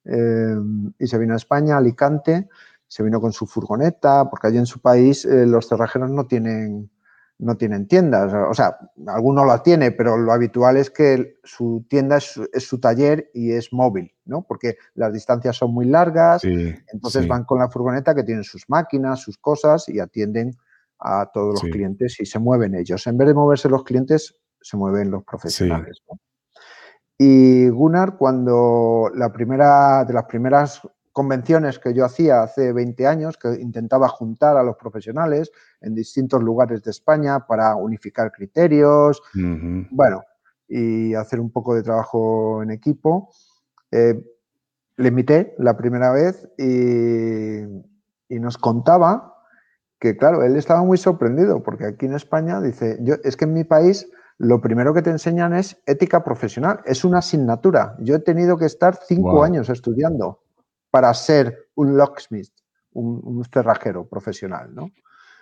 eh, 0.05 0.55
y 0.99 1.07
se 1.07 1.17
vino 1.17 1.33
a 1.33 1.37
España, 1.37 1.77
Alicante, 1.77 2.49
se 2.87 3.03
vino 3.03 3.21
con 3.21 3.33
su 3.33 3.45
furgoneta, 3.45 4.29
porque 4.29 4.47
allí 4.47 4.57
en 4.57 4.65
su 4.65 4.81
país 4.81 5.23
eh, 5.25 5.45
los 5.45 5.67
cerrajeros 5.67 6.09
no 6.09 6.25
tienen, 6.25 6.89
no 7.39 7.55
tienen 7.55 7.87
tiendas. 7.87 8.33
O 8.33 8.53
sea, 8.53 8.77
alguno 9.07 9.45
la 9.45 9.61
tiene, 9.61 9.91
pero 9.91 10.17
lo 10.17 10.31
habitual 10.31 10.77
es 10.77 10.89
que 10.89 11.37
su 11.43 11.85
tienda 11.87 12.17
es, 12.17 12.39
es 12.53 12.67
su 12.67 12.79
taller 12.79 13.29
y 13.33 13.51
es 13.51 13.71
móvil, 13.71 14.13
¿no? 14.25 14.43
Porque 14.43 14.77
las 14.95 15.13
distancias 15.13 15.55
son 15.55 15.73
muy 15.73 15.85
largas, 15.85 16.41
Sí, 16.41 16.73
entonces 16.91 17.23
sí, 17.23 17.27
van 17.27 17.43
con 17.45 17.59
la 17.59 17.69
furgoneta 17.69 18.15
que 18.15 18.23
tienen 18.23 18.43
sus 18.43 18.63
máquinas, 18.69 19.21
sus 19.21 19.37
cosas 19.37 19.87
y 19.89 19.99
atienden 19.99 20.55
a 20.99 21.29
todos 21.31 21.53
los 21.53 21.61
sí, 21.61 21.69
clientes 21.69 22.19
y 22.19 22.25
se 22.25 22.39
mueven 22.39 22.73
ellos. 22.73 23.05
En 23.05 23.17
vez 23.17 23.27
de 23.27 23.33
moverse 23.33 23.69
los 23.69 23.83
clientes, 23.83 24.35
se 24.59 24.77
mueven 24.77 25.11
los 25.11 25.23
profesionales. 25.23 26.01
¿no? 26.09 26.19
Y 27.19 27.69
Gunnar, 27.69 28.17
cuando 28.17 29.11
la 29.15 29.31
primera, 29.31 30.05
de 30.05 30.13
las 30.13 30.25
primeras 30.25 30.81
convenciones 31.17 31.79
que 31.79 31.95
yo 31.95 32.05
hacía 32.05 32.43
hace 32.43 32.71
20 32.71 33.07
años, 33.07 33.37
que 33.37 33.59
intentaba 33.59 34.07
juntar 34.07 34.55
a 34.55 34.61
los 34.61 34.75
profesionales 34.75 35.51
en 35.81 35.95
distintos 35.95 36.43
lugares 36.43 36.83
de 36.83 36.91
España 36.91 37.47
para 37.47 37.75
unificar 37.75 38.31
criterios, 38.31 39.23
bueno, 39.89 40.21
y 40.67 41.15
hacer 41.15 41.39
un 41.39 41.49
poco 41.49 41.73
de 41.73 41.81
trabajo 41.81 42.61
en 42.61 42.69
equipo. 42.69 43.31
Eh, 43.89 44.13
le 44.97 45.07
invité 45.07 45.55
la 45.57 45.75
primera 45.75 46.11
vez 46.11 46.47
y, 46.55 47.63
y, 48.29 48.39
nos 48.39 48.59
contaba 48.59 49.33
que, 49.99 50.17
claro, 50.17 50.43
él 50.43 50.55
estaba 50.55 50.83
muy 50.83 50.99
sorprendido 50.99 51.63
porque 51.63 51.85
aquí 51.85 52.05
en 52.05 52.13
España 52.13 52.61
dice, 52.61 52.99
yo, 53.01 53.15
es 53.23 53.35
que 53.35 53.45
en 53.45 53.53
mi 53.53 53.63
país 53.63 54.07
lo 54.37 54.61
primero 54.61 54.93
que 54.93 55.01
te 55.01 55.09
enseñan 55.09 55.55
es 55.55 55.81
ética 55.87 56.23
profesional, 56.23 56.81
es 56.85 57.03
una 57.03 57.19
asignatura. 57.19 57.95
Yo 58.01 58.13
he 58.13 58.19
tenido 58.19 58.55
que 58.55 58.65
estar 58.65 58.99
cinco 59.07 59.31
Wow. 59.31 59.43
años 59.45 59.69
estudiando 59.69 60.41
para 60.97 61.13
ser 61.13 61.69
un 61.75 61.95
locksmith, 61.95 62.51
un, 62.93 63.21
un 63.23 63.45
cerrajero 63.45 64.07
profesional, 64.07 64.73
¿no? 64.73 64.89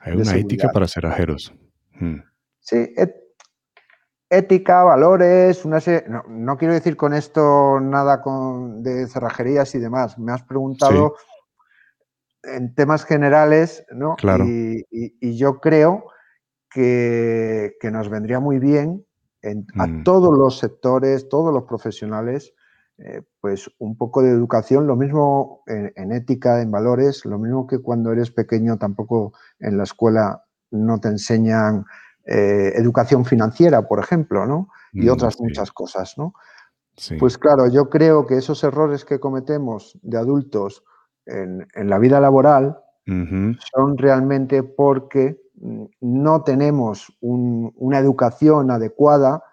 Hay 0.02 0.12
una 0.18 0.36
ética 0.36 0.70
para 0.70 0.86
cerrajeros. 0.86 1.54
Mm. 1.98 2.18
Sí, 2.60 2.94
et- 2.98 3.15
ética, 4.30 4.84
valores, 4.84 5.63
una 5.63 5.80
serie- 5.80 6.04
no, 6.10 6.24
no 6.28 6.58
quiero 6.58 6.74
decir 6.74 6.98
con 6.98 7.13
esto 7.13 7.80
nada 7.80 8.22
con, 8.22 8.84
de 8.84 9.08
cerrajerías 9.08 9.74
y 9.76 9.80
demás. 9.80 10.20
Me 10.20 10.34
has 10.34 10.44
preguntado 10.44 11.15
en 12.44 12.76
temas 12.76 13.06
generales, 13.06 13.86
¿no? 13.91 14.18
Claro. 14.18 14.44
Y, 14.46 14.84
y- 14.91 15.15
y 15.22 15.38
yo 15.38 15.62
creo 15.62 16.04
que, 16.70 17.76
que 17.80 17.91
nos 17.91 18.10
vendría 18.10 18.41
muy 18.41 18.60
bien 18.60 19.06
en- 19.41 19.65
a 19.80 19.88
Mm. 19.88 20.04
todos 20.04 20.38
los 20.38 20.60
sectores, 20.60 21.30
todos 21.30 21.54
los 21.54 21.63
profesionales, 21.63 22.54
eh, 22.97 23.21
pues 23.41 23.69
un 23.79 23.97
poco 23.97 24.21
de 24.21 24.29
educación, 24.31 24.88
lo 24.88 24.95
mismo 24.95 25.63
en, 25.67 25.91
en 25.95 26.12
ética, 26.12 26.62
en 26.62 26.71
valores, 26.71 27.25
lo 27.25 27.38
mismo 27.38 27.67
que 27.67 27.79
cuando 27.79 28.12
eres 28.12 28.31
pequeño 28.31 28.77
tampoco 28.77 29.34
en 29.60 29.77
la 29.77 29.84
escuela 29.84 30.43
no 30.71 30.99
te 30.99 31.10
enseñan 31.10 31.86
eh, 32.25 32.71
educación 32.75 33.25
financiera, 33.25 33.88
por 33.88 33.99
ejemplo, 33.99 34.45
¿no? 34.45 34.69
Y 34.93 35.08
Mm, 35.08 35.12
otras 35.12 35.36
sí, 35.36 35.43
muchas 35.43 35.71
cosas, 35.71 36.13
¿no? 36.17 36.34
sí. 36.95 37.17
Pues 37.17 37.38
claro, 37.38 37.67
yo 37.67 37.89
creo 37.89 38.25
que 38.25 38.38
esos 38.38 38.63
errores 38.63 39.03
que 39.05 39.19
cometemos 39.19 39.97
de 40.01 40.17
adultos 40.17 40.84
en, 41.25 41.67
en 41.75 41.89
la 41.89 41.99
vida 41.99 42.19
laboral 42.21 42.77
son 43.75 43.97
realmente 43.97 44.63
porque 44.63 45.39
mm, 45.55 45.86
no 46.01 46.43
tenemos 46.43 47.15
un- 47.21 47.71
una 47.75 47.99
educación 47.99 48.71
adecuada, 48.71 49.43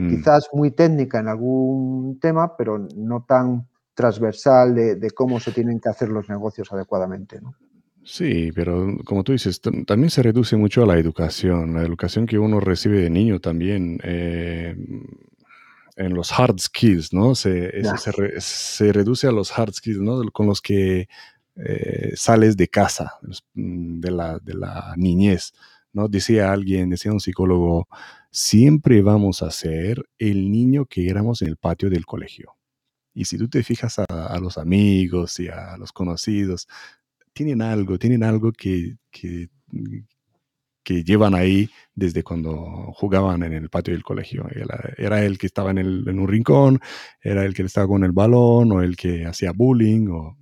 Mm. 0.00 0.08
quizás 0.16 0.48
muy 0.52 0.70
técnica 0.70 1.18
en 1.20 1.28
algún 1.28 2.18
tema, 2.20 2.56
pero 2.56 2.78
no 2.96 3.24
tan 3.28 3.66
transversal 3.94 4.74
de, 4.74 4.94
de 4.96 5.10
cómo 5.10 5.40
se 5.40 5.52
tienen 5.52 5.78
que 5.80 5.88
hacer 5.90 6.08
los 6.08 6.28
negocios 6.28 6.72
adecuadamente. 6.72 7.40
¿no? 7.40 7.54
Sí, 8.02 8.50
pero 8.54 8.96
como 9.04 9.22
tú 9.24 9.32
dices, 9.32 9.60
tam- 9.62 9.84
también 9.84 10.10
se 10.10 10.22
reduce 10.22 10.56
mucho 10.56 10.82
a 10.82 10.86
la 10.86 10.98
educación, 10.98 11.74
la 11.74 11.82
educación 11.82 12.26
que 12.26 12.38
uno 12.38 12.60
recibe 12.60 13.00
de 13.00 13.10
niño 13.10 13.40
también, 13.40 13.98
eh, 14.04 14.74
en 15.96 16.14
los 16.14 16.32
hard 16.38 16.58
skills, 16.58 17.12
¿no? 17.12 17.34
Se, 17.34 17.78
eso 17.78 17.96
se, 17.98 18.12
re- 18.12 18.40
se 18.40 18.90
reduce 18.92 19.26
a 19.26 19.32
los 19.32 19.56
hard 19.58 19.74
skills, 19.74 20.00
¿no? 20.00 20.22
Con 20.32 20.46
los 20.46 20.62
que 20.62 21.08
eh, 21.56 22.12
sales 22.14 22.56
de 22.56 22.68
casa, 22.68 23.12
mm, 23.54 24.00
de 24.00 24.10
la, 24.10 24.38
de 24.38 24.54
la 24.54 24.94
niñez, 24.96 25.52
¿no? 25.92 26.08
Decía 26.08 26.52
alguien, 26.52 26.90
decía 26.90 27.12
un 27.12 27.20
psicólogo, 27.20 27.88
siempre 28.30 29.02
vamos 29.02 29.42
a 29.42 29.50
ser 29.50 30.04
el 30.18 30.50
niño 30.50 30.86
que 30.86 31.08
éramos 31.08 31.42
en 31.42 31.48
el 31.48 31.56
patio 31.56 31.90
del 31.90 32.06
colegio. 32.06 32.56
Y 33.14 33.24
si 33.24 33.38
tú 33.38 33.48
te 33.48 33.62
fijas 33.62 33.98
a, 33.98 34.38
los 34.40 34.56
amigos 34.58 35.40
y 35.40 35.48
a 35.48 35.76
los 35.76 35.92
conocidos, 35.92 36.68
tienen 37.32 37.62
algo, 37.62 37.98
tienen 37.98 38.22
algo 38.22 38.52
que, 38.52 38.96
que, 39.10 39.48
que 40.82 41.04
llevan 41.04 41.34
ahí 41.34 41.68
desde 41.94 42.22
cuando 42.22 42.92
jugaban 42.94 43.42
en 43.42 43.52
el 43.52 43.68
patio 43.68 43.94
del 43.94 44.02
colegio. 44.04 44.46
Era, 44.50 44.92
era 44.96 45.24
el 45.24 45.38
que 45.38 45.46
estaba 45.46 45.70
en, 45.70 45.78
el, 45.78 46.04
en, 46.08 46.18
un 46.18 46.28
rincón, 46.28 46.80
era 47.20 47.44
el 47.44 47.54
que 47.54 47.62
estaba 47.62 47.88
con 47.88 48.04
el 48.04 48.12
balón 48.12 48.72
o 48.72 48.82
el 48.82 48.96
que 48.96 49.26
hacía 49.26 49.52
bullying, 49.52 50.08
o, 50.08 50.36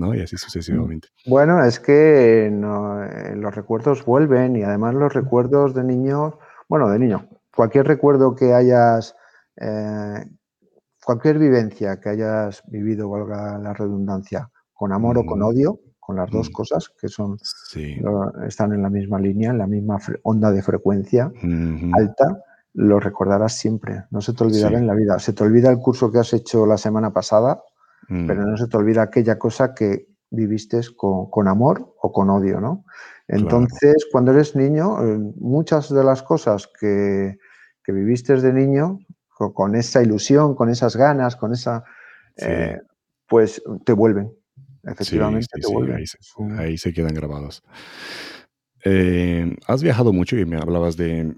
¿no? 0.00 0.14
y 0.14 0.22
así 0.22 0.36
sucesivamente. 0.36 1.08
Bueno, 1.26 1.62
es 1.64 1.78
que 1.78 2.48
no, 2.52 3.04
eh, 3.04 3.36
los 3.36 3.54
recuerdos 3.54 4.04
vuelven 4.04 4.56
y 4.56 4.62
además 4.64 4.94
los 4.94 5.12
recuerdos 5.14 5.74
de 5.74 5.84
niños, 5.84 6.34
bueno, 6.68 6.88
de 6.88 6.98
niño, 6.98 7.28
cualquier 7.54 7.86
recuerdo 7.86 8.34
que 8.34 8.54
hayas, 8.54 9.14
eh, 9.60 10.24
cualquier 11.04 11.38
vivencia 11.38 12.00
que 12.00 12.08
hayas 12.08 12.62
vivido, 12.68 13.08
valga 13.08 13.58
la 13.58 13.72
redundancia, 13.74 14.50
con 14.72 14.92
amor 14.92 15.16
Mm. 15.16 15.20
o 15.20 15.26
con 15.26 15.42
odio, 15.42 15.80
con 15.98 16.16
las 16.16 16.30
dos 16.30 16.48
Mm. 16.50 16.52
cosas 16.52 16.88
que 17.00 17.08
son 17.08 17.38
Sí. 17.42 17.96
están 18.48 18.72
en 18.72 18.82
la 18.82 18.90
misma 18.90 19.18
línea, 19.20 19.50
en 19.50 19.58
la 19.58 19.66
misma 19.66 19.98
onda 20.22 20.50
de 20.50 20.62
frecuencia 20.62 21.30
alta, 21.94 22.42
lo 22.74 23.00
recordarás 23.00 23.54
siempre. 23.56 24.04
No 24.10 24.20
se 24.20 24.32
te 24.32 24.44
olvidará 24.44 24.76
Sí. 24.76 24.82
en 24.82 24.86
la 24.86 24.94
vida. 24.94 25.18
Se 25.18 25.32
te 25.32 25.42
olvida 25.44 25.70
el 25.70 25.78
curso 25.78 26.10
que 26.12 26.18
has 26.18 26.32
hecho 26.32 26.66
la 26.66 26.78
semana 26.78 27.12
pasada, 27.12 27.62
Mm. 28.10 28.26
pero 28.26 28.44
no 28.44 28.56
se 28.56 28.66
te 28.66 28.76
olvida 28.76 29.02
aquella 29.02 29.38
cosa 29.38 29.72
que 29.72 30.08
viviste 30.30 30.80
con, 30.96 31.30
con 31.30 31.48
amor 31.48 31.94
o 32.02 32.12
con 32.12 32.28
odio, 32.28 32.60
¿no? 32.60 32.84
Entonces, 33.28 34.06
cuando 34.10 34.32
eres 34.32 34.54
niño, 34.56 35.02
eh, 35.04 35.18
muchas 35.36 35.88
de 35.94 36.02
las 36.04 36.22
cosas 36.22 36.68
que, 36.80 37.38
que 37.84 37.92
viviste 37.92 38.34
de 38.34 38.52
niño, 38.52 38.98
co- 39.36 39.54
con 39.54 39.76
esa 39.76 40.02
ilusión, 40.02 40.54
con 40.56 40.68
esas 40.68 40.96
ganas, 40.96 41.36
con 41.36 41.52
esa, 41.52 41.84
Sí. 42.36 42.46
eh, 42.48 42.80
pues 43.28 43.62
te 43.84 43.92
vuelven. 43.92 44.32
Efectivamente, 44.82 45.46
sí, 45.54 45.60
te 45.60 45.72
vuelven. 45.72 46.04
se, 46.06 46.18
ahí 46.58 46.76
se 46.78 46.92
quedan 46.92 47.14
grabados. 47.14 47.62
Eh, 48.84 49.56
has 49.66 49.82
viajado 49.82 50.12
mucho 50.12 50.36
y 50.36 50.44
me 50.46 50.56
hablabas 50.56 50.96
de, 50.96 51.34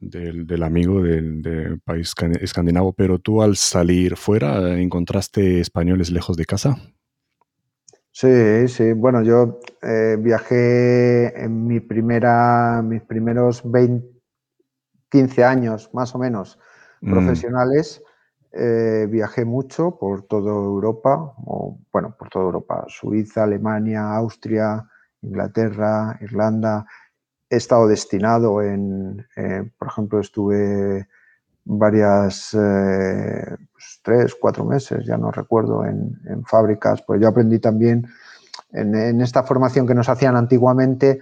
del, 0.00 0.46
del 0.46 0.62
amigo 0.62 1.02
del, 1.02 1.42
del 1.42 1.80
país 1.80 2.10
escan- 2.14 2.38
escandinavo, 2.40 2.92
pero 2.92 3.18
tú 3.18 3.42
al 3.42 3.56
salir 3.56 4.16
fuera 4.16 4.78
encontraste 4.80 5.60
españoles 5.60 6.10
lejos 6.10 6.36
de 6.36 6.44
casa. 6.46 6.76
Sí, 8.10 8.68
sí. 8.68 8.92
Bueno, 8.94 9.22
yo 9.22 9.60
eh, 9.82 10.16
viajé 10.18 11.40
en 11.44 11.66
mi 11.66 11.80
primera, 11.80 12.82
mis 12.82 13.02
primeros 13.02 13.62
20, 13.70 14.08
15 15.10 15.44
años, 15.44 15.90
más 15.94 16.14
o 16.14 16.18
menos, 16.18 16.58
Mm, 17.02 17.10
profesionales. 17.10 18.02
eh, 18.52 19.06
viajé 19.10 19.44
mucho 19.44 19.98
por 19.98 20.22
toda 20.26 20.50
Europa, 20.52 21.34
o 21.46 21.78
bueno, 21.92 22.16
por 22.18 22.30
toda 22.30 22.46
Europa, 22.46 22.84
Suiza, 22.88 23.44
Alemania, 23.44 24.14
Austria, 24.16 24.86
Inglaterra, 25.22 26.18
Irlanda. 26.22 26.86
He 27.50 27.56
estado 27.56 27.88
destinado 27.88 28.62
en, 28.62 29.26
eh, 29.36 29.70
por 29.78 29.88
ejemplo, 29.88 30.20
estuve 30.20 31.08
varias, 31.64 32.54
eh, 32.54 33.56
pues, 33.72 34.00
tres, 34.02 34.34
cuatro 34.40 34.64
meses, 34.64 35.04
ya 35.06 35.16
no 35.16 35.30
recuerdo, 35.30 35.84
en, 35.84 36.18
en 36.26 36.44
fábricas. 36.44 37.02
Pues 37.02 37.20
yo 37.20 37.28
aprendí 37.28 37.58
también 37.58 38.06
en, 38.72 38.94
en 38.94 39.20
esta 39.20 39.42
formación 39.42 39.86
que 39.86 39.94
nos 39.94 40.08
hacían 40.08 40.36
antiguamente, 40.36 41.20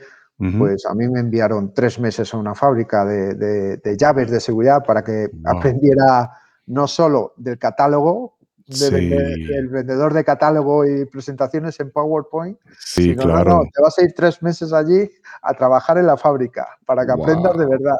pues 0.59 0.85
a 0.85 0.95
mí 0.95 1.09
me 1.09 1.21
enviaron 1.21 1.73
tres 1.73 1.99
meses 1.99 2.35
a 2.35 2.37
una 2.37 2.55
fábrica 2.55 3.07
de, 3.07 3.35
de- 3.35 3.77
de 3.79 3.97
llaves 3.97 4.31
de 4.31 4.39
seguridad 4.41 4.85
para 4.85 5.03
que 5.03 5.31
Wow. 5.33 5.57
aprendiera 5.57 6.31
no 6.67 6.87
solo 6.87 7.33
del 7.39 7.59
catálogo, 7.59 8.37
de 8.67 8.75
Sí. 8.75 9.45
del 9.47 9.69
vendedor 9.69 10.13
de 10.13 10.25
catálogo 10.25 10.85
y 10.85 11.05
presentaciones 11.07 11.79
en 11.81 11.91
PowerPoint, 11.93 12.59
Sí, 12.79 13.15
no, 13.15 13.23
claro. 13.23 13.51
no, 13.51 13.61
te 13.73 13.81
vas 13.83 13.97
a 13.99 14.03
ir 14.03 14.13
tres 14.15 14.43
meses 14.43 14.73
allí 14.73 15.09
a 15.43 15.55
trabajar 15.55 15.99
en 15.99 16.07
la 16.07 16.17
fábrica 16.17 16.67
para 16.85 17.07
que 17.07 17.13
aprendas 17.13 17.57
de 17.57 17.67
verdad. 17.67 17.97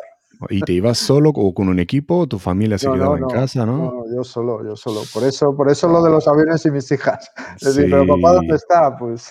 ¿Y 0.51 0.61
te 0.61 0.73
ibas 0.75 0.99
solo 0.99 1.31
o 1.31 1.55
con 1.55 1.69
un 1.69 1.79
equipo? 1.79 2.27
¿Tu 2.27 2.39
familia 2.39 2.77
se 2.77 2.91
quedaba 2.91 3.17
en 3.17 3.27
casa, 3.27 3.65
no, 3.65 3.77
no? 3.79 4.05
yo 4.15 4.23
solo, 4.23 4.63
yo 4.65 4.77
solo. 4.77 5.01
Por 5.15 5.25
eso, 5.25 5.57
por 5.57 5.71
eso 5.71 5.89
lo 5.89 6.03
de 6.03 6.11
los 6.11 6.29
aviones 6.29 6.67
y 6.67 6.71
mis 6.71 6.91
hijas. 6.93 7.31
Es 7.59 7.75
decir, 7.75 7.91
pero 7.91 8.07
papá, 8.07 8.33
¿dónde 8.35 8.49
Sí, 8.51 8.55
está? 8.57 8.97
Pues 8.99 9.31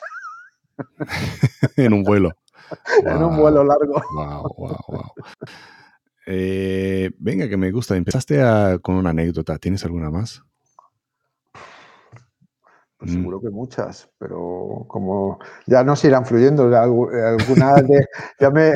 en 1.77 1.93
un 1.93 2.03
vuelo. 2.03 2.31
en 3.05 3.23
un 3.23 3.37
vuelo 3.37 3.63
largo. 3.63 4.01
Wow, 4.15 4.53
wow, 4.57 4.77
wow. 4.87 5.03
Eh, 6.25 7.11
venga, 7.19 7.47
que 7.47 7.57
me 7.57 7.71
gusta. 7.71 7.95
Empezaste 7.95 8.41
a- 8.41 8.79
con 8.81 8.95
una 8.95 9.11
anécdota. 9.11 9.57
¿Tienes 9.59 9.83
alguna 9.85 10.09
más? 10.09 10.41
Pues 13.05 13.13
seguro 13.13 13.39
que 13.41 13.49
muchas, 13.49 14.09
pero 14.17 14.85
como 14.87 15.39
ya 15.67 15.83
nos 15.83 16.03
irán 16.05 16.25
fluyendo, 16.25 16.67
algu- 16.69 17.11
algunas 17.13 17.83
de, 17.87 18.05
ya 18.39 18.49
me, 18.49 18.73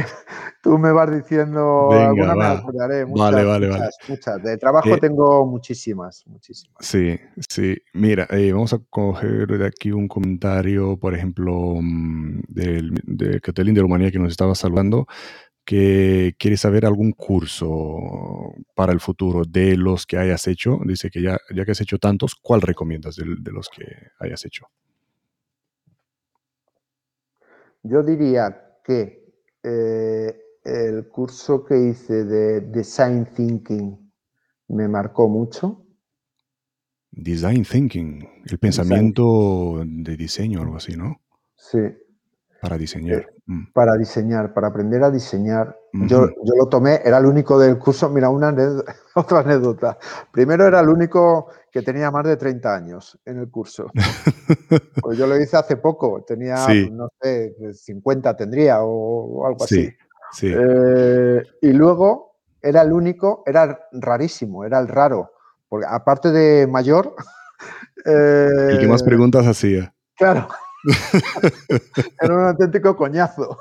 tú 0.62 0.78
me 0.78 0.92
vas 0.92 1.12
diciendo, 1.12 1.90
Venga, 1.90 2.10
alguna 2.10 2.36
me 2.36 2.40
va. 2.44 2.52
acordaré, 2.60 3.06
Vale, 3.06 3.44
muchas, 3.44 3.46
vale, 3.46 3.68
vale. 3.70 3.80
muchas, 3.80 4.00
muchas. 4.08 4.44
De 4.44 4.58
trabajo 4.58 4.90
Eh, 4.90 4.98
tengo 5.00 5.46
muchísimas, 5.46 6.24
muchísimas. 6.28 6.78
Sí, 6.82 7.20
sí. 7.50 7.78
Mira, 7.94 8.28
eh, 8.30 8.52
vamos 8.54 8.74
a 8.74 8.80
coger 8.90 9.48
de 9.48 9.66
aquí 9.66 9.92
un 9.92 10.08
comentario, 10.08 10.98
por 10.98 11.14
ejemplo, 11.16 11.76
mm, 11.82 12.42
del, 12.48 12.92
de 13.06 13.42
Catalín 13.42 13.74
de 13.74 13.82
Rumanía 13.82 14.12
que 14.12 14.20
nos 14.20 14.32
estaba 14.32 14.56
saludando, 14.56 15.08
que 15.70 16.36
quiere 16.40 16.58
saber 16.58 16.84
algún 16.84 17.12
curso 17.12 17.70
para 18.74 18.92
el 18.92 19.00
futuro 19.00 19.44
de 19.48 19.78
los 19.78 20.08
que 20.08 20.18
hayas 20.18 20.48
hecho. 20.48 20.80
Dice 20.84 21.12
que 21.12 21.22
ya, 21.22 21.38
ya 21.56 21.64
que 21.64 21.74
has 21.74 21.82
hecho 21.82 22.00
tantos, 22.00 22.34
¿cuál 22.34 22.64
recomiendas 22.64 23.18
de, 23.18 23.36
de 23.40 23.52
los 23.52 23.70
que 23.70 23.86
hayas 24.18 24.44
hecho? 24.46 24.66
Yo 27.84 28.02
diría 28.02 28.80
que 28.84 29.32
eh, 29.62 30.42
el 30.64 31.08
curso 31.08 31.64
que 31.64 31.78
hice 31.78 32.26
de 32.26 32.62
Design 32.62 33.28
Thinking 33.28 34.12
me 34.70 34.88
marcó 34.88 35.30
mucho. 35.30 35.86
Design 37.12 37.64
Thinking, 37.64 38.28
el 38.44 38.58
pensamiento 38.58 39.84
de 39.86 40.18
diseño, 40.18 40.64
algo 40.64 40.78
así, 40.78 40.96
¿no? 40.96 41.22
Sí, 41.56 41.78
Para 42.62 42.78
diseñar. 42.78 43.28
Mm. 43.46 43.72
para 43.74 43.94
diseñar, 43.94 44.54
para 44.54 44.68
aprender 44.68 45.04
a 45.04 45.10
diseñar. 45.10 45.76
Yo, 45.94 46.28
yo 46.28 46.54
lo 46.56 46.68
tomé, 46.68 47.02
era 47.04 47.18
el 47.18 47.26
único 47.26 47.58
del 47.58 47.80
curso. 47.80 48.10
Mira, 48.10 48.30
una 48.30 48.50
anécdota- 48.50 48.96
otra 49.16 49.40
anécdota. 49.40 49.98
Primero 50.32 50.68
era 50.68 50.82
el 50.82 50.90
único 50.90 51.48
que 51.72 51.82
tenía 51.82 52.12
más 52.12 52.26
de 52.26 52.38
30 52.38 52.76
años 52.76 53.18
en 53.26 53.40
el 53.40 53.50
curso. 53.50 53.88
Pues 55.02 55.18
yo 55.18 55.26
lo 55.26 55.40
hice 55.40 55.58
hace 55.58 55.78
poco, 55.78 56.24
tenía, 56.28 56.58
Sí. 56.58 56.90
no 56.92 57.08
sé, 57.22 57.56
50 57.74 58.36
tendría 58.36 58.82
o, 58.84 58.90
o 59.42 59.48
algo 59.48 59.64
así. 59.64 59.90
Sí. 60.32 60.54
Eh, 60.56 61.42
y 61.62 61.72
luego 61.74 62.36
era 62.62 62.82
el 62.84 62.92
único, 62.92 63.42
era 63.48 63.80
rarísimo, 63.94 64.66
era 64.66 64.80
el 64.80 64.88
raro, 64.88 65.32
porque 65.70 65.88
aparte 65.90 66.32
de 66.32 66.68
mayor, 66.68 67.16
El 68.06 68.78
que 68.80 68.88
más 68.88 69.02
eh, 69.02 69.06
preguntas 69.06 69.48
hacía. 69.48 69.94
claro, 70.16 70.48
era 72.22 72.34
un 72.36 72.44
auténtico 72.46 72.96
coñazo, 72.96 73.58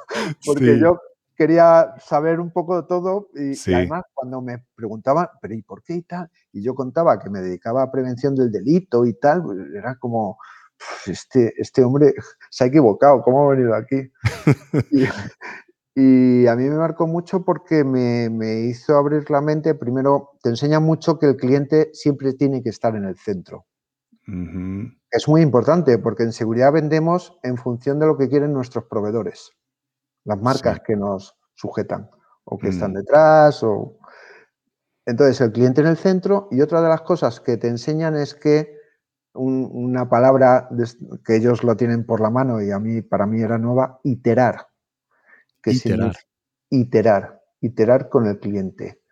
porque 0.46 0.74
Sí. 0.74 0.80
yo 0.80 1.00
quería 1.36 1.94
saber 2.00 2.40
un 2.40 2.50
poco 2.52 2.80
de 2.82 2.88
todo 2.88 3.28
y, 3.34 3.54
además 3.72 4.02
cuando 4.12 4.40
me 4.42 4.64
preguntaban, 4.74 5.28
pero 5.40 5.54
¿y 5.54 5.62
por 5.62 5.82
qué 5.84 5.94
y 5.94 6.02
tal? 6.02 6.28
Y 6.52 6.62
yo 6.62 6.74
contaba 6.74 7.18
que 7.18 7.30
me 7.30 7.40
dedicaba 7.40 7.82
a 7.82 7.90
prevención 7.92 8.34
del 8.34 8.50
delito 8.50 9.06
y 9.06 9.14
tal, 9.14 9.42
pues 9.44 9.58
era 9.72 9.96
como, 9.96 10.30
"Uf, 10.80 11.08
este, 11.08 11.54
este 11.56 11.84
hombre 11.84 12.14
se 12.50 12.64
ha 12.64 12.66
equivocado, 12.66 13.22
¿cómo 13.22 13.46
ha 13.46 13.54
venido 13.54 13.74
aquí? 13.74 14.10
Y, 14.92 15.04
y 16.00 16.46
a 16.46 16.54
mí 16.56 16.64
me 16.64 16.76
marcó 16.76 17.06
mucho 17.06 17.44
porque 17.44 17.84
me, 17.84 18.30
me 18.30 18.60
hizo 18.60 18.96
abrir 18.96 19.28
la 19.30 19.40
mente. 19.40 19.74
Primero, 19.74 20.30
te 20.42 20.48
enseña 20.50 20.80
mucho 20.80 21.18
que 21.18 21.26
el 21.26 21.36
cliente 21.36 21.90
siempre 21.92 22.34
tiene 22.34 22.62
que 22.62 22.68
estar 22.70 22.94
en 22.96 23.04
el 23.04 23.16
centro. 23.16 23.66
Es 25.10 25.26
muy 25.28 25.40
importante 25.42 25.98
porque 25.98 26.22
en 26.24 26.32
seguridad 26.32 26.72
vendemos 26.72 27.38
en 27.42 27.56
función 27.56 27.98
de 27.98 28.06
lo 28.06 28.16
que 28.18 28.28
quieren 28.28 28.52
nuestros 28.52 28.84
proveedores, 28.84 29.50
las 30.24 30.40
marcas 30.40 30.76
Sí. 30.76 30.82
que 30.86 30.96
nos 30.96 31.34
sujetan 31.54 32.10
o 32.44 32.58
que 32.58 32.68
están 32.68 32.92
Mm. 32.92 32.94
detrás. 32.96 33.62
O... 33.62 33.98
Entonces, 35.06 35.40
el 35.40 35.52
cliente 35.52 35.80
en 35.80 35.86
el 35.86 35.96
centro 35.96 36.48
y 36.50 36.60
otra 36.60 36.82
de 36.82 36.88
las 36.88 37.00
cosas 37.02 37.40
que 37.40 37.56
te 37.56 37.68
enseñan 37.68 38.16
es 38.16 38.34
que 38.34 38.76
un- 39.34 39.70
una 39.72 40.08
palabra 40.08 40.68
que 41.24 41.36
ellos 41.36 41.62
lo 41.64 41.76
tienen 41.76 42.04
por 42.04 42.20
la 42.20 42.28
mano 42.30 42.60
y 42.60 42.70
a 42.70 42.78
mí, 42.78 43.02
para 43.02 43.24
mí 43.26 43.40
era 43.40 43.56
nueva, 43.58 44.00
iterar. 44.04 44.66
que 45.62 45.72
Iterar. 45.72 46.14
iterar, 46.70 47.42
iterar 47.60 48.08
con 48.08 48.26
el 48.26 48.38
cliente. 48.38 49.02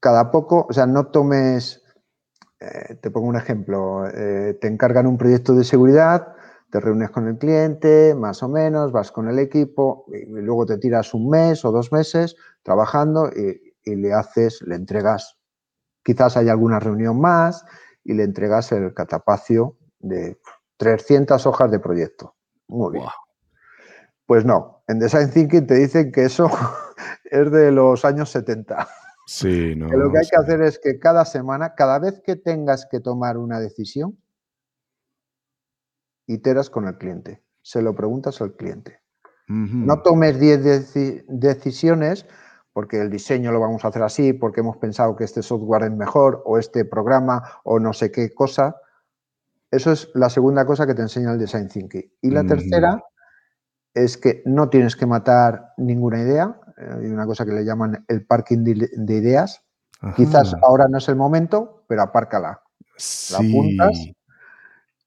Cada 0.00 0.30
poco, 0.30 0.66
o 0.68 0.72
sea, 0.72 0.86
no 0.86 1.08
tomes, 1.08 1.79
eh, 2.60 2.96
te 3.00 3.10
pongo 3.10 3.28
un 3.28 3.36
ejemplo, 3.36 4.06
eh, 4.06 4.58
te 4.60 4.68
encargan 4.68 5.06
un 5.06 5.16
proyecto 5.16 5.54
de 5.54 5.64
seguridad, 5.64 6.34
te 6.70 6.78
reúnes 6.78 7.10
con 7.10 7.26
el 7.26 7.38
cliente, 7.38 8.14
más 8.14 8.42
o 8.42 8.48
menos, 8.48 8.92
vas 8.92 9.10
con 9.10 9.28
el 9.28 9.38
equipo 9.38 10.04
y, 10.08 10.26
luego 10.26 10.66
te 10.66 10.78
tiras 10.78 11.14
un 11.14 11.30
mes 11.30 11.64
o 11.64 11.72
dos 11.72 11.90
meses 11.90 12.36
trabajando 12.62 13.30
y, 13.34 13.74
y 13.82 13.96
le 13.96 14.12
haces, 14.12 14.60
le 14.62 14.74
entregas, 14.74 15.38
quizás 16.04 16.36
hay 16.36 16.48
alguna 16.48 16.78
reunión 16.78 17.20
más 17.20 17.64
y 18.04 18.12
le 18.12 18.24
entregas 18.24 18.72
el 18.72 18.92
catapacio 18.92 19.76
de 19.98 20.38
300 20.76 21.46
hojas 21.46 21.70
de 21.70 21.78
proyecto. 21.78 22.34
Muy 22.68 22.92
bien. 22.92 23.06
Pues 24.26 24.44
no, 24.44 24.82
en 24.86 24.98
Design 24.98 25.30
Thinking 25.30 25.66
te 25.66 25.74
dicen 25.74 26.12
que 26.12 26.24
eso 26.24 26.48
es 27.24 27.50
de 27.50 27.72
los 27.72 28.04
años 28.04 28.30
70. 28.30 28.86
Sí, 29.32 29.76
no. 29.76 29.88
Que 29.88 29.96
lo 29.96 30.10
que 30.10 30.18
hay 30.18 30.24
sí. 30.24 30.30
que 30.30 30.36
hacer 30.38 30.60
es 30.62 30.80
que 30.80 30.98
cada 30.98 31.24
semana, 31.24 31.76
cada 31.76 32.00
vez 32.00 32.20
que 32.20 32.34
tengas 32.34 32.84
que 32.90 32.98
tomar 32.98 33.38
una 33.38 33.60
decisión, 33.60 34.18
iteras 36.26 36.68
con 36.68 36.88
el 36.88 36.98
cliente, 36.98 37.40
se 37.62 37.80
lo 37.80 37.94
preguntas 37.94 38.40
al 38.40 38.56
cliente. 38.56 38.98
No 39.46 40.02
tomes 40.02 40.38
10 40.38 40.64
deci- 40.64 41.24
decisiones 41.28 42.26
porque 42.72 43.00
el 43.00 43.08
diseño 43.10 43.52
lo 43.52 43.60
vamos 43.60 43.84
a 43.84 43.88
hacer 43.88 44.02
así, 44.02 44.32
porque 44.32 44.60
hemos 44.60 44.76
pensado 44.78 45.14
que 45.14 45.24
este 45.24 45.42
software 45.42 45.84
es 45.84 45.92
mejor 45.92 46.42
o 46.44 46.58
este 46.58 46.84
programa 46.84 47.42
o 47.64 47.78
no 47.78 47.92
sé 47.92 48.10
qué 48.10 48.32
cosa. 48.34 48.76
Eso 49.70 49.92
es 49.92 50.08
la 50.14 50.28
segunda 50.28 50.64
cosa 50.66 50.86
que 50.86 50.94
te 50.94 51.02
enseña 51.02 51.32
el 51.32 51.38
Design 51.38 51.68
Thinking. 51.68 52.12
Y 52.20 52.30
la 52.30 52.44
tercera 52.44 53.04
es 53.94 54.16
que 54.16 54.42
no 54.44 54.68
tienes 54.70 54.96
que 54.96 55.06
matar 55.06 55.72
ninguna 55.76 56.20
idea. 56.20 56.60
Hay 56.80 57.06
una 57.10 57.26
cosa 57.26 57.44
que 57.44 57.52
le 57.52 57.64
llaman 57.64 58.04
el 58.08 58.24
parking 58.26 58.64
de, 58.64 58.88
de 58.96 59.14
ideas. 59.14 59.62
Quizás 60.16 60.54
ahora 60.62 60.86
no 60.88 60.96
es 60.98 61.08
el 61.10 61.16
momento, 61.16 61.84
pero 61.86 62.02
apárcala. 62.02 62.62
La 63.30 63.38
apuntas 63.38 63.98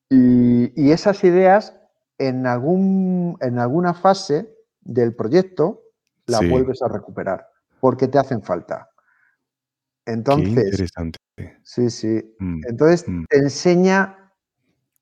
y, 0.09 0.71
y 0.81 0.91
esas 0.91 1.23
ideas 1.23 1.75
en, 2.19 2.45
algún, 2.45 3.37
en 3.41 3.57
alguna 3.57 3.93
fase 3.95 4.55
del 4.81 5.15
proyecto 5.15 5.81
las 6.27 6.41
Sí. 6.41 6.49
vuelves 6.49 6.81
a 6.81 6.87
recuperar 6.87 7.47
porque 7.79 8.07
te 8.07 8.17
hacen 8.19 8.41
falta. 8.43 8.89
Qué 10.05 10.13
Entonces, 10.13 10.65
interesante. 10.65 11.19
sí, 11.63 11.89
sí. 11.89 12.35
Mm, 12.39 12.61
Entonces 12.67 13.05
mm. 13.07 13.25
te 13.29 13.37
enseña 13.37 14.31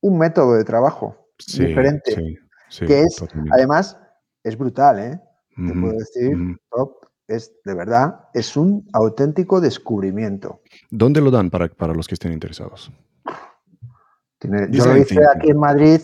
un 0.01 0.17
método 0.17 0.53
de 0.55 0.63
trabajo 0.63 1.27
Sí, 1.37 1.65
diferente, 1.65 2.39
sí, 2.69 2.85
que 2.85 3.01
es, 3.01 3.15
totalmente. 3.15 3.51
además, 3.53 3.97
es 4.43 4.57
brutal, 4.57 4.99
¿eh? 4.99 5.21
Te 5.67 5.73
puedo 5.79 5.93
decir, 5.93 6.57
top, 6.69 6.95
es 7.27 7.53
de 7.63 7.73
verdad, 7.73 8.25
es 8.33 8.57
un 8.57 8.87
auténtico 8.93 9.61
descubrimiento. 9.61 10.61
¿Dónde 10.89 11.21
lo 11.21 11.31
dan 11.31 11.49
para, 11.49 11.67
para 11.69 11.93
los 11.93 12.07
que 12.07 12.15
estén 12.15 12.31
interesados? 12.33 12.91
Tiene- 14.39 14.67
yo 14.71 14.85
lo 14.85 14.97
hice 14.97 15.19
aquí 15.35 15.51
en 15.51 15.57
Madrid 15.59 16.01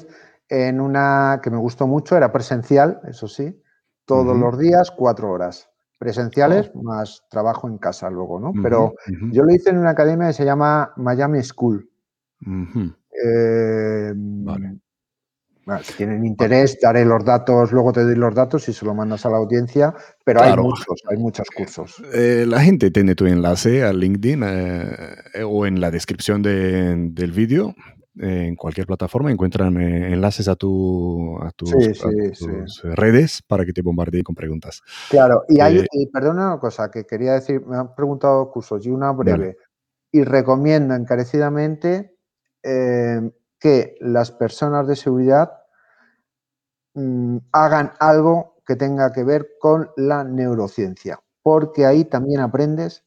en 0.49 0.79
una 0.79 1.39
que 1.43 1.49
me 1.49 1.57
gustó 1.57 1.87
mucho, 1.87 2.15
era 2.15 2.31
presencial, 2.31 3.01
eso 3.07 3.27
sí, 3.27 3.61
todos 4.05 4.37
los 4.37 4.57
días, 4.57 4.91
cuatro 4.91 5.31
horas. 5.31 5.69
Presenciales 5.99 6.69
Oh. 6.75 6.83
más 6.83 7.23
trabajo 7.29 7.67
en 7.67 7.79
casa 7.79 8.09
luego, 8.11 8.39
¿no? 8.39 8.53
Pero 8.61 8.93
yo 9.31 9.43
lo 9.43 9.51
hice 9.53 9.71
en 9.71 9.79
una 9.79 9.89
academia 9.89 10.27
que 10.27 10.33
se 10.33 10.45
llama 10.45 10.93
Miami 10.97 11.41
School. 11.43 11.89
Eh, 13.11 14.13
Vale. 14.15 14.77
Bueno, 15.67 15.83
si 15.83 15.93
tienen 15.95 16.25
interés, 16.25 16.79
daré 16.81 17.03
los 17.03 17.25
datos, 17.25 17.73
luego 17.73 17.91
te 17.91 18.01
doy 18.05 18.15
los 18.15 18.33
datos 18.33 18.69
y 18.69 18.73
se 18.73 18.85
lo 18.85 18.95
mandas 18.95 19.25
a 19.25 19.29
la 19.29 19.35
audiencia, 19.35 19.93
pero 20.23 20.39
Claro. 20.39 20.61
hay 20.61 20.67
muchos, 20.69 21.01
hay 21.09 21.17
muchos 21.17 21.47
cursos. 21.53 22.01
Eh, 22.13 22.45
la 22.47 22.61
gente 22.61 22.89
tiene 22.89 23.15
tu 23.15 23.25
enlace 23.25 23.83
a 23.83 23.91
LinkedIn 23.91 24.43
eh, 24.45 25.43
o 25.45 25.65
en 25.65 25.81
la 25.81 25.91
descripción 25.91 26.41
de- 26.41 26.95
del 27.11 27.31
vídeo. 27.33 27.75
eh, 28.19 28.47
en 28.47 28.55
cualquier 28.55 28.87
plataforma 28.87 29.29
encuentran 29.29 29.77
enlaces 29.79 30.47
a, 30.47 30.55
tu, 30.55 31.37
a 31.39 31.51
tus, 31.51 31.69
Sí, 31.69 31.91
a 31.91 31.93
sí, 31.93 32.33
sí. 32.33 32.45
tus 32.47 32.81
redes 32.95 33.43
para 33.45 33.63
que 33.63 33.73
te 33.73 33.83
bombardeen 33.83 34.23
con 34.23 34.33
preguntas. 34.33 34.81
Claro, 35.11 35.43
y 35.47 35.59
hay, 35.61 35.85
y 35.91 36.07
perdona 36.07 36.47
una 36.47 36.59
cosa 36.59 36.89
que 36.89 37.03
quería 37.05 37.33
decir, 37.33 37.61
me 37.67 37.77
han 37.77 37.93
preguntado 37.93 38.49
cursos 38.49 38.83
y 38.85 38.89
una 38.89 39.11
breve. 39.11 39.57
Y 40.11 40.23
recomiendo 40.23 40.95
encarecidamente 40.95 42.15
que 43.59 43.95
las 43.99 44.31
personas 44.31 44.87
de 44.87 44.95
seguridad 44.95 45.51
mm, 46.93 47.37
hagan 47.51 47.93
algo 47.99 48.57
que 48.65 48.75
tenga 48.75 49.11
que 49.11 49.23
ver 49.23 49.47
con 49.59 49.89
la 49.95 50.23
neurociencia, 50.23 51.19
porque 51.41 51.85
ahí 51.85 52.05
también 52.05 52.41
aprendes 52.41 53.03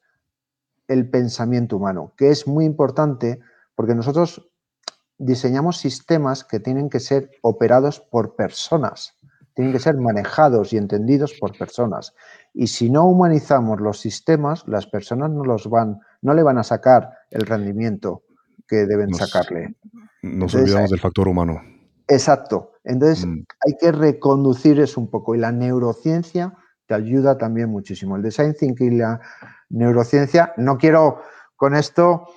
el 0.88 1.08
pensamiento 1.08 1.76
humano, 1.76 2.12
que 2.16 2.30
es 2.30 2.46
muy 2.46 2.64
importante 2.64 3.40
porque 3.74 3.94
nosotros 3.94 4.50
diseñamos 5.18 5.76
sistemas 5.76 6.44
que 6.44 6.60
tienen 6.60 6.88
que 6.88 6.98
ser 6.98 7.30
operados 7.42 8.00
por 8.00 8.34
personas, 8.34 9.14
tienen 9.54 9.72
que 9.72 9.78
ser 9.78 9.96
manejados 9.98 10.72
y 10.72 10.78
entendidos 10.78 11.34
por 11.38 11.56
personas. 11.56 12.14
Y 12.54 12.68
si 12.68 12.90
no 12.90 13.04
humanizamos 13.04 13.80
los 13.80 14.00
sistemas, 14.00 14.66
las 14.66 14.86
personas 14.86 15.30
no 15.30 15.44
los 15.44 15.68
van, 15.68 16.00
no 16.22 16.32
le 16.32 16.42
van 16.42 16.58
a 16.58 16.64
sacar 16.64 17.10
el 17.30 17.42
rendimiento 17.42 18.22
que 18.70 18.86
deben 18.86 19.12
sacarle. 19.12 19.74
Nos 20.22 20.54
olvidamos 20.54 20.90
del 20.90 21.00
factor 21.00 21.28
humano. 21.28 21.60
Exacto. 22.06 22.72
Entonces 22.84 23.26
mm. 23.26 23.44
hay 23.66 23.76
que 23.78 23.92
reconducir 23.92 24.78
eso 24.80 25.00
un 25.00 25.10
poco. 25.10 25.34
Y 25.34 25.38
la 25.38 25.50
neurociencia 25.50 26.54
te 26.86 26.94
ayuda 26.94 27.36
también 27.36 27.68
muchísimo. 27.68 28.16
El 28.16 28.22
design 28.22 28.54
thinking 28.54 28.92
y 28.92 28.98
la 28.98 29.20
neurociencia, 29.68 30.54
no 30.56 30.78
quiero 30.78 31.20
con 31.56 31.74
esto 31.74 32.28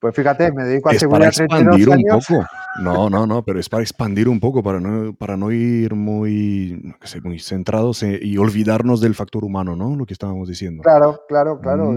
pues 0.00 0.14
fíjate, 0.14 0.50
me 0.52 0.64
dedico 0.64 0.88
a 0.88 0.92
es 0.92 1.04
para 1.04 1.26
expandir 1.26 1.88
un 1.90 2.02
poco. 2.02 2.46
No, 2.80 3.10
no, 3.10 3.26
no, 3.26 3.42
pero 3.44 3.60
es 3.60 3.68
para 3.68 3.82
expandir 3.82 4.30
un 4.30 4.40
poco, 4.40 4.62
para 4.62 4.80
no, 4.80 5.12
para 5.12 5.36
no 5.36 5.52
ir 5.52 5.94
muy, 5.94 6.94
muy 7.22 7.38
centrados 7.38 8.02
y 8.02 8.38
olvidarnos 8.38 9.02
del 9.02 9.14
factor 9.14 9.44
humano, 9.44 9.76
¿no? 9.76 9.94
Lo 9.94 10.06
que 10.06 10.14
estábamos 10.14 10.48
diciendo. 10.48 10.82
Claro, 10.82 11.20
claro, 11.28 11.60
claro. 11.60 11.92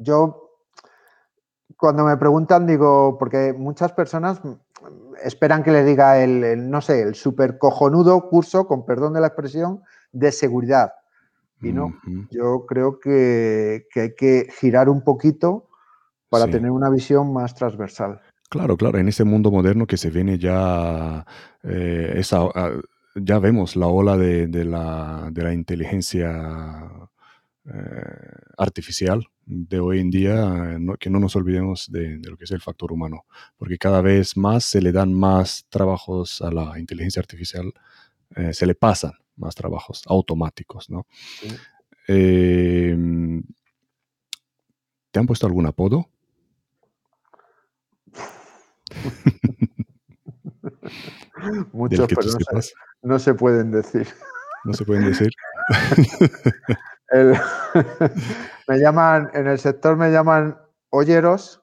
Yo, 0.00 0.43
cuando 1.76 2.04
me 2.04 2.16
preguntan, 2.16 2.66
digo, 2.66 3.16
porque 3.18 3.52
muchas 3.56 3.92
personas 3.92 4.40
esperan 5.22 5.62
que 5.62 5.72
le 5.72 5.84
diga 5.84 6.22
el, 6.22 6.70
no 6.70 6.80
sé, 6.80 7.02
el 7.02 7.14
súper 7.14 7.58
cojonudo 7.58 8.28
curso, 8.28 8.66
con 8.66 8.84
perdón 8.84 9.14
de 9.14 9.20
la 9.20 9.28
expresión, 9.28 9.82
de 10.12 10.32
seguridad. 10.32 10.92
Y 11.60 11.72
no, 11.72 11.94
yo 12.30 12.66
creo 12.66 13.00
que, 13.00 13.86
que 13.90 14.00
hay 14.00 14.14
que 14.14 14.48
girar 14.60 14.90
un 14.90 15.02
poquito 15.02 15.68
para 16.28 16.46
tener 16.46 16.70
una 16.70 16.90
visión 16.90 17.32
más 17.32 17.54
transversal. 17.54 18.20
Claro, 18.50 18.76
claro, 18.76 18.98
en 18.98 19.08
este 19.08 19.24
mundo 19.24 19.50
moderno 19.50 19.86
que 19.86 19.96
se 19.96 20.10
viene 20.10 20.38
ya, 20.38 21.24
eh, 21.62 22.14
esa, 22.16 22.42
ah, 22.54 22.72
ya 23.14 23.38
vemos 23.38 23.76
la 23.76 23.86
ola 23.86 24.16
de, 24.16 24.46
la, 24.64 25.28
de 25.32 25.42
la, 25.42 25.54
inteligencia 25.54 27.08
eh, 27.64 28.30
artificial 28.58 29.26
de 29.46 29.80
hoy 29.80 30.00
en 30.00 30.10
día, 30.10 30.78
que 30.98 31.10
no 31.10 31.20
nos 31.20 31.36
olvidemos 31.36 31.90
de, 31.90 32.18
lo 32.18 32.36
que 32.36 32.44
es 32.44 32.50
el 32.50 32.60
factor 32.60 32.92
humano, 32.92 33.24
porque 33.56 33.78
cada 33.78 34.00
vez 34.00 34.36
más 34.36 34.64
se 34.64 34.80
le 34.80 34.92
dan 34.92 35.12
más 35.12 35.66
trabajos 35.68 36.42
a 36.42 36.50
la 36.50 36.78
inteligencia 36.78 37.20
artificial, 37.20 37.72
eh, 38.36 38.52
se 38.52 38.66
le 38.66 38.74
pasan 38.74 39.12
más 39.36 39.54
trabajos 39.54 40.02
automáticos, 40.06 40.90
¿no? 40.90 41.06
¿Te 42.06 42.94
han 45.20 45.26
puesto 45.26 45.46
algún 45.46 45.66
apodo? 45.66 46.08
Muchos, 51.72 52.08
pero 52.08 52.22
no 53.02 53.18
se, 53.18 53.34
pueden 53.34 53.70
decir. 53.70 54.08
No 54.64 54.72
se 54.72 54.84
pueden 54.84 55.04
decir. 55.04 55.30
me 58.68 58.78
llaman, 58.78 59.30
en 59.34 59.46
el 59.46 59.58
sector 59.58 59.96
me 59.96 60.10
llaman 60.10 60.58
olleros, 60.90 61.62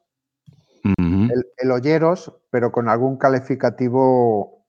el, 0.84 1.46
el, 1.58 1.72
olleros, 1.72 2.34
pero 2.50 2.72
con 2.72 2.89
algún 2.89 3.18
calificativo, 3.18 4.66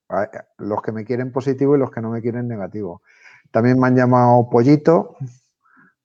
los 0.59 0.83
que 0.83 0.93
me 0.93 1.05
quieren 1.05 1.33
positivo 1.33 1.77
y 1.77 1.79
los 1.79 1.91
que 1.91 2.01
no 2.01 2.11
me 2.11 2.21
quieren 2.21 2.49
negativo. 2.49 3.03
También 3.51 3.79
me 3.79 3.87
han 3.87 3.97
llamado 3.97 4.49
pollito, 4.51 5.17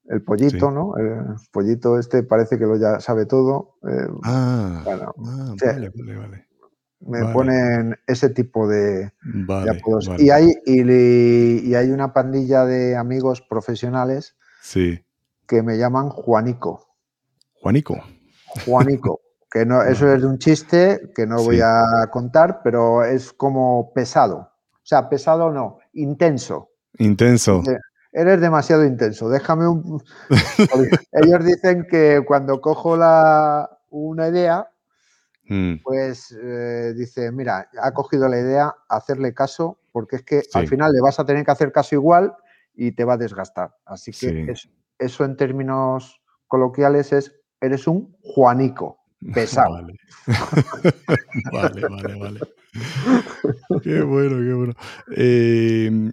el 0.09 0.21
pollito, 0.21 0.71
¿no? 0.71 0.95
El 0.97 1.35
pollito 1.51 1.99
este 1.99 2.23
parece 2.23 2.57
que 2.57 2.65
lo 2.65 2.77
ya 2.77 2.99
sabe 2.99 3.25
todo. 3.25 3.75
Eh, 3.87 4.07
ah, 4.23 4.83
ah 4.85 5.55
vale, 5.61 5.89
vale, 5.89 6.15
vale. 6.15 6.47
Me 6.99 7.31
ponen 7.31 7.95
ese 8.07 8.29
tipo 8.29 8.67
de, 8.67 9.11
apodos. 9.69 10.09
Y, 10.17 10.31
hay, 10.31 10.51
y, 10.65 11.75
hay 11.75 11.91
una 11.91 12.11
pandilla 12.11 12.65
de 12.65 12.95
amigos 12.95 13.41
profesionales 13.41 14.35
sí. 14.67 15.03
que 15.47 15.61
me 15.63 15.77
llaman 15.77 16.09
Juanico. 16.09 16.87
Juanico. 17.61 17.97
Juanico. 18.65 19.21
Que 19.49 19.65
no, 19.65 19.81
eso 19.81 20.11
es 20.11 20.21
de 20.21 20.27
un 20.27 20.39
chiste 20.39 21.13
que 21.15 21.25
no 21.25 21.41
voy 21.41 21.61
a 21.63 22.09
contar, 22.11 22.59
pero 22.65 23.05
es 23.05 23.31
como 23.31 23.93
pesado. 23.93 24.39
O 24.39 24.83
sea, 24.83 25.07
pesado 25.07 25.53
no, 25.53 25.79
intenso. 25.93 26.71
Intenso 26.99 27.63
eres 28.17 28.41
demasiado 28.41 28.83
intenso, 28.83 29.29
déjame 29.29 29.67
un... 29.67 30.01
Ellos 31.11 31.45
dicen 31.45 31.85
que 31.87 32.23
cuando 32.25 32.61
cojo 32.61 32.97
la, 32.97 33.69
una 33.91 34.29
idea, 34.29 34.67
mm. 35.47 35.75
pues 35.83 36.35
eh, 36.41 36.93
dice, 36.95 37.31
mira, 37.31 37.69
ha 37.79 37.91
cogido 37.91 38.27
la 38.27 38.39
idea, 38.39 38.73
hacerle 38.89 39.35
caso, 39.35 39.79
porque 39.91 40.17
es 40.17 40.23
que 40.23 40.41
al 40.55 40.67
final 40.67 40.93
le 40.93 41.01
vas 41.01 41.19
a 41.19 41.25
tener 41.25 41.45
que 41.45 41.51
hacer 41.51 41.71
caso 41.71 41.93
igual 41.93 42.35
y 42.77 42.91
te 42.91 43.03
va 43.03 43.13
a 43.13 43.17
desgastar. 43.17 43.75
Así 43.85 44.11
que 44.11 44.53
eso 44.99 45.25
en 45.25 45.35
términos 45.35 46.21
coloquiales 46.47 47.11
es, 47.11 47.35
eres 47.59 47.87
un 47.87 48.15
Juanico, 48.21 48.99
pesado. 49.33 49.87
Vale, 51.51 51.81
vale, 51.87 52.15
vale. 52.19 52.39
Qué 53.81 54.01
bueno, 54.01 54.37
qué 54.37 54.53
bueno. 54.53 54.73
Eh, 55.15 56.11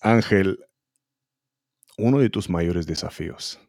Ángel, 0.00 0.64
uno 1.98 2.18
de 2.18 2.30
tus 2.30 2.48
mayores 2.48 2.86
desafíos. 2.86 3.60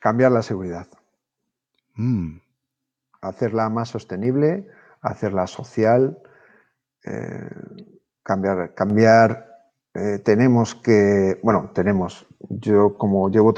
Cambiar 0.00 0.32
la 0.32 0.42
seguridad. 0.42 0.88
Mm. 1.94 2.38
Hacerla 3.20 3.68
más 3.68 3.90
sostenible, 3.90 4.68
hacerla 5.00 5.46
social, 5.46 6.18
eh, 7.04 7.50
cambiar, 8.22 8.74
cambiar. 8.74 9.48
Eh, 9.94 10.20
tenemos 10.24 10.74
que, 10.74 11.38
bueno, 11.42 11.70
tenemos, 11.74 12.26
yo 12.48 12.96
como 12.96 13.28
llevo, 13.28 13.52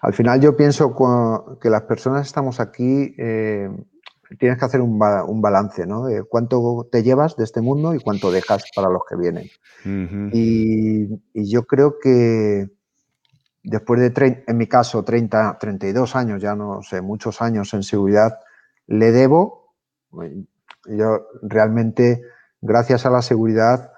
al 0.00 0.14
final 0.14 0.40
yo 0.40 0.56
pienso 0.56 0.96
que 1.60 1.68
las 1.68 1.82
personas 1.82 2.26
estamos 2.26 2.60
aquí 2.60 3.14
eh, 3.18 3.68
tienes 4.38 4.58
que 4.58 4.64
hacer 4.64 4.80
un, 4.80 4.98
balance, 4.98 5.86
¿no? 5.86 6.06
De 6.06 6.22
cuánto 6.24 6.88
te 6.90 7.02
llevas 7.02 7.36
de 7.36 7.44
este 7.44 7.60
mundo 7.60 7.94
y 7.94 8.00
cuánto 8.00 8.30
dejas 8.30 8.64
para 8.74 8.88
los 8.88 9.02
que 9.08 9.16
vienen. 9.16 9.48
y, 10.32 11.08
yo 11.34 11.64
creo 11.64 11.98
que 12.00 12.70
después 13.62 14.00
de, 14.00 14.44
en 14.46 14.56
mi 14.56 14.66
caso, 14.66 15.04
30, 15.04 15.58
32 15.58 16.16
años, 16.16 16.42
ya 16.42 16.54
no 16.54 16.82
sé, 16.82 17.00
muchos 17.00 17.40
años 17.42 17.72
en 17.74 17.82
seguridad, 17.82 18.38
le 18.86 19.10
debo, 19.12 19.74
yo 20.86 21.26
realmente, 21.42 22.22
gracias 22.64 23.04
a 23.06 23.10
la 23.10 23.22
seguridad, 23.22 23.92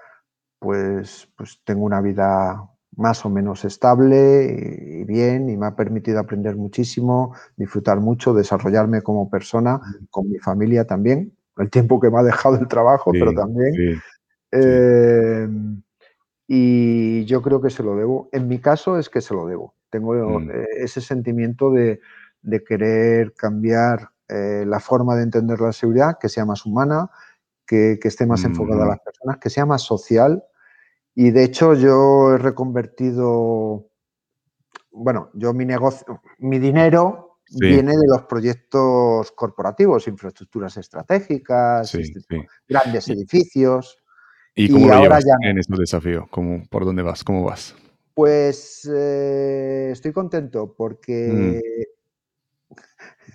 pues, 0.59 1.29
pues 1.37 1.59
tengo 1.63 1.85
una 1.85 2.01
vida 2.01 2.69
más 2.95 3.25
o 3.25 3.29
menos 3.29 3.63
estable 3.63 4.99
y 4.99 5.03
bien 5.05 5.49
y 5.49 5.55
me 5.55 5.67
ha 5.67 5.75
permitido 5.75 6.19
aprender 6.19 6.55
muchísimo, 6.55 7.33
disfrutar 7.55 7.99
mucho, 7.99 8.33
desarrollarme 8.33 9.01
como 9.01 9.29
persona, 9.29 9.79
con 10.09 10.29
mi 10.29 10.39
familia 10.39 10.85
también, 10.85 11.33
el 11.57 11.69
tiempo 11.69 11.99
que 11.99 12.09
me 12.09 12.19
ha 12.19 12.23
dejado 12.23 12.57
el 12.57 12.67
trabajo, 12.67 13.11
pero 13.11 13.33
también. 13.33 14.01
Em, 14.51 15.81
y 16.47 17.25
yo 17.25 17.41
creo 17.41 17.61
que 17.61 17.69
se 17.69 17.83
lo 17.83 17.95
debo. 17.95 18.29
En 18.31 18.47
mi 18.47 18.59
caso 18.59 18.97
es 18.97 19.09
que 19.09 19.21
se 19.21 19.33
lo 19.33 19.45
debo. 19.45 19.75
Tengo 19.89 20.13
mm. 20.13 20.51
eh, 20.51 20.65
ese 20.79 21.01
sentimiento 21.01 21.71
de, 21.71 21.99
querer 22.65 23.33
cambiar 23.33 24.09
eh, 24.27 24.63
la 24.65 24.79
forma 24.79 25.15
de 25.15 25.23
entender 25.23 25.59
la 25.61 25.71
seguridad, 25.71 26.17
que 26.19 26.29
sea 26.29 26.45
más 26.45 26.65
humana, 26.65 27.09
que, 27.67 27.99
esté 28.01 28.25
más 28.25 28.43
enfocada 28.43 28.85
a 28.85 28.87
las 28.87 28.99
personas, 28.99 29.37
que 29.37 29.49
sea 29.49 29.65
más 29.65 29.81
social 29.81 30.43
y 31.19 31.31
de 31.31 31.43
hecho 31.43 31.73
yo 31.73 32.35
he 32.35 32.37
reconvertido, 32.37 33.89
bueno, 34.91 35.31
yo 35.33 35.53
mi 35.53 35.65
negocio, 35.65 36.21
mi 36.37 36.59
dinero 36.59 37.39
viene 37.49 37.97
de 37.97 38.07
los 38.07 38.23
proyectos 38.23 39.31
corporativos, 39.31 40.07
infraestructuras 40.07 40.77
estratégicas, 40.77 41.97
grandes 42.67 43.07
edificios. 43.09 43.97
¿Y 44.53 44.71
cómo 44.71 44.87
lo 44.87 45.01
llevas 45.01 45.25
en 45.41 45.57
ese 45.57 45.73
desafío? 45.75 46.27
¿Cómo, 46.29 46.63
¿Por 46.69 46.85
dónde 46.85 47.01
vas? 47.03 47.23
¿Cómo 47.23 47.43
vas? 47.43 47.75
Pues 48.13 48.89
eh, 48.91 49.89
estoy 49.91 50.11
contento 50.11 50.73
porque, 50.75 51.61
mm. 51.63 51.96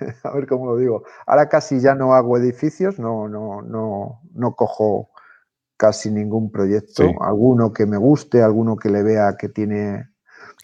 a 0.25 0.31
ver 0.35 0.47
cómo 0.47 0.67
lo 0.67 0.77
digo, 0.77 1.05
ahora 1.27 1.49
casi 1.49 1.81
ya 1.81 1.95
no 1.95 2.15
hago 2.15 2.37
edificios, 2.37 2.99
no, 2.99 3.29
no, 3.29 3.63
no, 3.63 4.21
no 4.35 4.55
cojo 4.55 5.11
casi 5.77 6.11
ningún 6.11 6.51
proyecto, 6.51 7.11
alguno 7.21 7.73
que 7.73 7.87
me 7.87 7.97
guste, 7.97 8.41
alguno 8.41 8.77
que 8.77 8.89
le 8.89 9.03
vea 9.03 9.37
que 9.37 9.49
tiene 9.49 10.13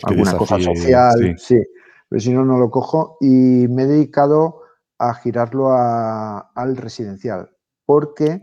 alguna 0.04 0.36
cosa 0.36 0.60
social, 0.60 1.36
sí. 1.38 1.60
pero 2.08 2.20
si 2.20 2.32
no, 2.32 2.44
no 2.44 2.56
lo 2.56 2.70
cojo. 2.70 3.16
Y 3.20 3.66
me 3.68 3.82
he 3.82 3.86
dedicado 3.86 4.60
a 4.98 5.14
girarlo 5.14 5.72
al 5.72 6.76
residencial, 6.76 7.50
porque 7.84 8.42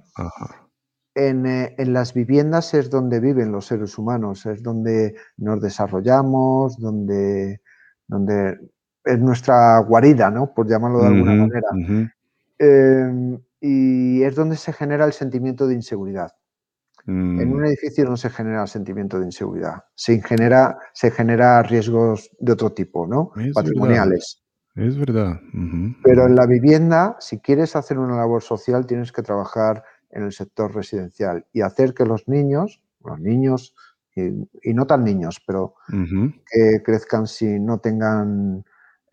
eh, 1.15 1.75
en, 1.77 1.93
las 1.93 2.13
viviendas 2.13 2.73
es 2.73 2.89
donde 2.89 3.19
viven 3.19 3.51
los 3.53 3.67
seres 3.67 3.97
humanos, 3.97 4.45
es 4.45 4.61
donde 4.61 5.15
nos 5.37 5.61
desarrollamos, 5.61 6.77
donde, 6.77 7.61
donde 8.07 8.59
es 9.05 9.19
nuestra 9.19 9.79
guarida, 9.79 10.29
¿no? 10.31 10.53
por 10.53 10.67
llamarlo 10.67 11.01
de 11.01 11.07
alguna 11.07 11.35
manera. 11.35 11.67
Em, 12.57 13.39
y 13.59 14.23
es 14.23 14.35
donde 14.35 14.55
se 14.55 14.73
genera 14.73 15.05
el 15.05 15.13
sentimiento 15.13 15.67
de 15.67 15.75
inseguridad. 15.75 16.31
En 17.07 17.51
un 17.51 17.61
Mm, 17.61 17.65
edificio 17.65 18.05
no 18.05 18.17
se 18.17 18.29
genera 18.31 18.63
el 18.63 18.67
sentimiento 18.67 19.19
de 19.19 19.25
inseguridad, 19.25 19.83
se 19.93 20.19
genera, 20.21 20.77
se 20.93 21.11
genera 21.11 21.61
riesgos 21.61 22.31
de 22.39 22.51
otro 22.53 22.71
tipo, 22.73 23.05
¿no? 23.05 23.29
es 23.35 23.43
verdad, 23.43 23.53
Patrimoniales. 23.53 24.41
es 24.75 24.97
verdad. 24.97 25.39
Pero 26.03 26.25
en 26.25 26.35
la 26.35 26.47
vivienda, 26.47 27.15
si 27.19 27.39
quieres 27.39 27.75
hacer 27.75 27.99
una 27.99 28.17
labor 28.17 28.41
social, 28.41 28.87
tienes 28.87 29.11
que 29.11 29.21
trabajar 29.21 29.83
en 30.09 30.23
el 30.23 30.31
sector 30.31 30.73
residencial 30.73 31.45
y 31.53 31.61
hacer 31.61 31.93
que 31.93 32.05
los 32.05 32.27
niños, 32.27 32.81
los 33.03 33.19
niños, 33.19 33.75
y, 34.15 34.29
y 34.63 34.73
no 34.73 34.87
tan 34.87 35.03
niños, 35.03 35.41
pero 35.45 35.75
que 36.51 36.81
crezcan 36.83 37.27
si 37.27 37.59
no 37.59 37.79
tengan, 37.79 38.63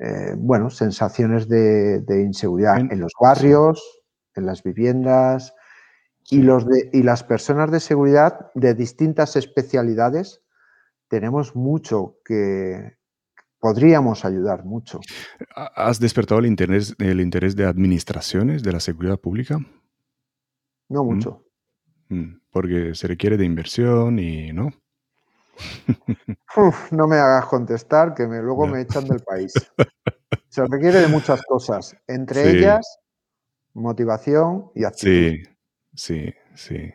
eh, 0.04 0.34
bueno, 0.36 0.68
sensaciones 0.68 1.48
de, 1.48 2.00
de 2.00 2.22
inseguridad 2.22 2.78
En- 2.80 2.90
en 2.92 2.98
los 3.00 3.12
barrios, 3.20 3.80
en 4.34 4.46
las 4.46 4.62
viviendas 4.64 5.54
y, 6.24 6.36
sí. 6.36 6.42
los 6.42 6.66
de, 6.66 6.90
y 6.92 7.02
las 7.04 7.22
personas 7.22 7.70
de 7.70 7.78
seguridad 7.80 8.50
de 8.54 8.74
distintas 8.74 9.36
especialidades. 9.36 10.40
Tenemos 11.08 11.54
mucho 11.54 12.16
que 12.24 12.96
podríamos 13.60 14.24
ayudar 14.24 14.64
mucho. 14.64 15.00
¿Ha- 15.54 15.88
¿Has 15.88 16.00
despertado 16.00 16.40
el 16.40 16.46
interés, 16.46 16.96
el 16.98 17.20
interés 17.20 17.54
de 17.54 17.66
administraciones 17.66 18.62
de 18.64 18.72
la 18.72 18.80
seguridad 18.80 19.18
pública? 19.20 19.58
No 20.88 21.04
¿Mm? 21.04 21.06
mucho. 21.06 21.44
Mm, 22.08 22.40
Porque 22.50 22.94
se 22.94 23.06
requiere 23.06 23.36
de 23.36 23.44
inversión 23.44 24.18
y, 24.18 24.52
¿no? 24.52 24.70
Uf, 26.56 26.92
no 26.92 27.06
me 27.06 27.16
hagas 27.16 27.46
contestar, 27.46 28.14
que 28.14 28.26
me, 28.26 28.40
luego 28.42 28.66
me 28.66 28.80
echan 28.82 29.06
del 29.06 29.20
país. 29.20 29.54
Se 30.48 30.62
requiere 30.66 31.00
de 31.00 31.08
muchas 31.08 31.40
cosas, 31.46 31.96
entre 32.06 32.42
Sí. 32.42 32.58
ellas 32.58 32.98
motivación 33.74 34.70
y 34.74 34.84
actitud. 34.84 35.10
Sí, 35.10 35.42
sí, 35.94 36.34
sí. 36.54 36.92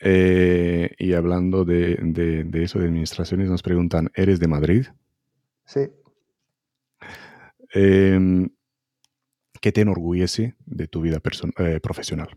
Eh, 0.00 0.90
y 0.98 1.12
hablando 1.12 1.64
de, 1.66 1.98
de- 2.00 2.44
de 2.44 2.62
eso 2.64 2.78
de 2.78 2.86
administraciones, 2.86 3.50
nos 3.50 3.62
preguntan, 3.62 4.10
¿eres 4.14 4.40
de 4.40 4.48
Madrid? 4.48 4.86
Sí. 5.66 5.90
Em, 7.74 8.48
¿Qué 9.60 9.72
te 9.72 9.82
enorgullece 9.82 10.54
de 10.64 10.88
tu 10.88 11.02
vida 11.02 11.20
eh, 11.58 11.80
profesional? 11.82 12.28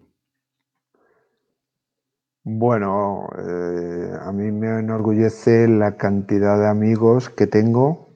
Bueno, 2.45 3.29
eh, 3.37 4.11
a 4.21 4.31
mí 4.33 4.51
me 4.51 4.79
enorgullece 4.79 5.67
la 5.67 5.95
cantidad 5.95 6.59
de 6.59 6.67
amigos 6.67 7.29
que 7.29 7.47
tengo, 7.47 8.09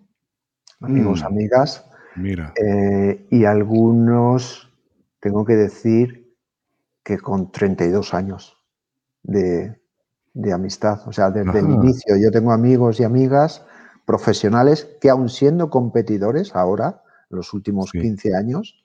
amigos, 0.81 1.23
Mm, 1.23 1.25
amigas, 1.27 1.85
mira, 2.17 2.53
eh, 2.61 3.25
y 3.31 3.45
algunos, 3.45 4.69
tengo 5.21 5.45
que 5.45 5.55
decir 5.55 6.35
que 7.03 7.17
con 7.19 7.51
32 7.53 8.13
años 8.13 8.57
de, 9.23 9.79
de 10.33 10.53
amistad, 10.53 11.07
o 11.07 11.13
sea, 11.13 11.31
desde 11.31 11.59
el 11.59 11.69
inicio 11.69 12.17
yo 12.17 12.29
tengo 12.29 12.51
amigos 12.51 12.99
y 12.99 13.05
amigas 13.05 13.65
profesionales 14.05 14.89
que 14.99 15.09
aun 15.09 15.29
siendo 15.29 15.69
competidores 15.69 16.53
ahora, 16.53 17.01
los 17.29 17.53
últimos 17.53 17.91
Sí. 17.91 18.01
15 18.01 18.35
años, 18.35 18.83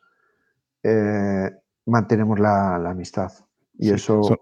eh, 0.84 1.50
mantenemos 1.86 2.38
la, 2.38 2.78
la 2.78 2.90
amistad. 2.90 3.32
Y 3.76 3.88
Sí, 3.88 3.94
eso... 3.94 4.38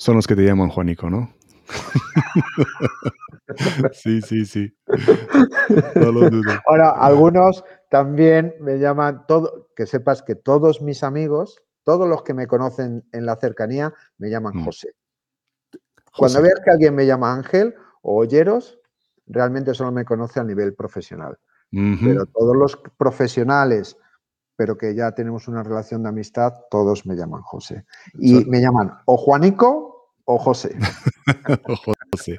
son 0.00 0.16
los 0.16 0.26
que 0.26 0.34
te 0.34 0.42
llaman 0.46 0.70
Juanico, 0.70 1.10
¿no? 1.10 1.30
sí, 3.92 4.22
sí, 4.22 4.46
sí. 4.46 4.74
No 5.94 6.10
lo 6.10 6.30
dudo. 6.30 6.52
Ahora, 6.66 6.92
algunos 6.92 7.62
también 7.90 8.54
me 8.60 8.78
llaman, 8.78 9.26
todo, 9.28 9.68
que 9.76 9.84
sepas 9.84 10.22
que 10.22 10.36
todos 10.36 10.80
mis 10.80 11.04
amigos, 11.04 11.60
todos 11.84 12.08
los 12.08 12.22
que 12.22 12.32
me 12.32 12.46
conocen 12.46 13.04
en 13.12 13.26
la 13.26 13.36
cercanía, 13.36 13.92
me 14.16 14.30
llaman 14.30 14.56
Mm. 14.56 14.64
José. 14.64 14.94
Cuando 16.16 16.38
José. 16.38 16.48
veas 16.48 16.60
que 16.64 16.70
alguien 16.70 16.94
me 16.94 17.04
llama 17.06 17.34
Ángel 17.34 17.74
o 18.00 18.20
Olleros, 18.20 18.78
realmente 19.26 19.74
solo 19.74 19.92
me 19.92 20.06
conoce 20.06 20.40
a 20.40 20.44
nivel 20.44 20.72
profesional. 20.74 21.36
Pero 21.70 22.24
todos 22.24 22.56
los 22.56 22.78
profesionales, 22.96 23.98
pero 24.56 24.78
que 24.78 24.94
ya 24.94 25.12
tenemos 25.12 25.46
una 25.46 25.62
relación 25.62 26.02
de 26.02 26.08
amistad, 26.08 26.54
todos 26.70 27.04
me 27.04 27.16
llaman 27.16 27.42
José. 27.42 27.84
Y 28.14 28.46
me 28.46 28.62
llaman 28.62 28.92
o 29.04 29.18
Juanico 29.18 29.89
o 30.32 30.38
José. 30.38 30.76
José. 32.12 32.36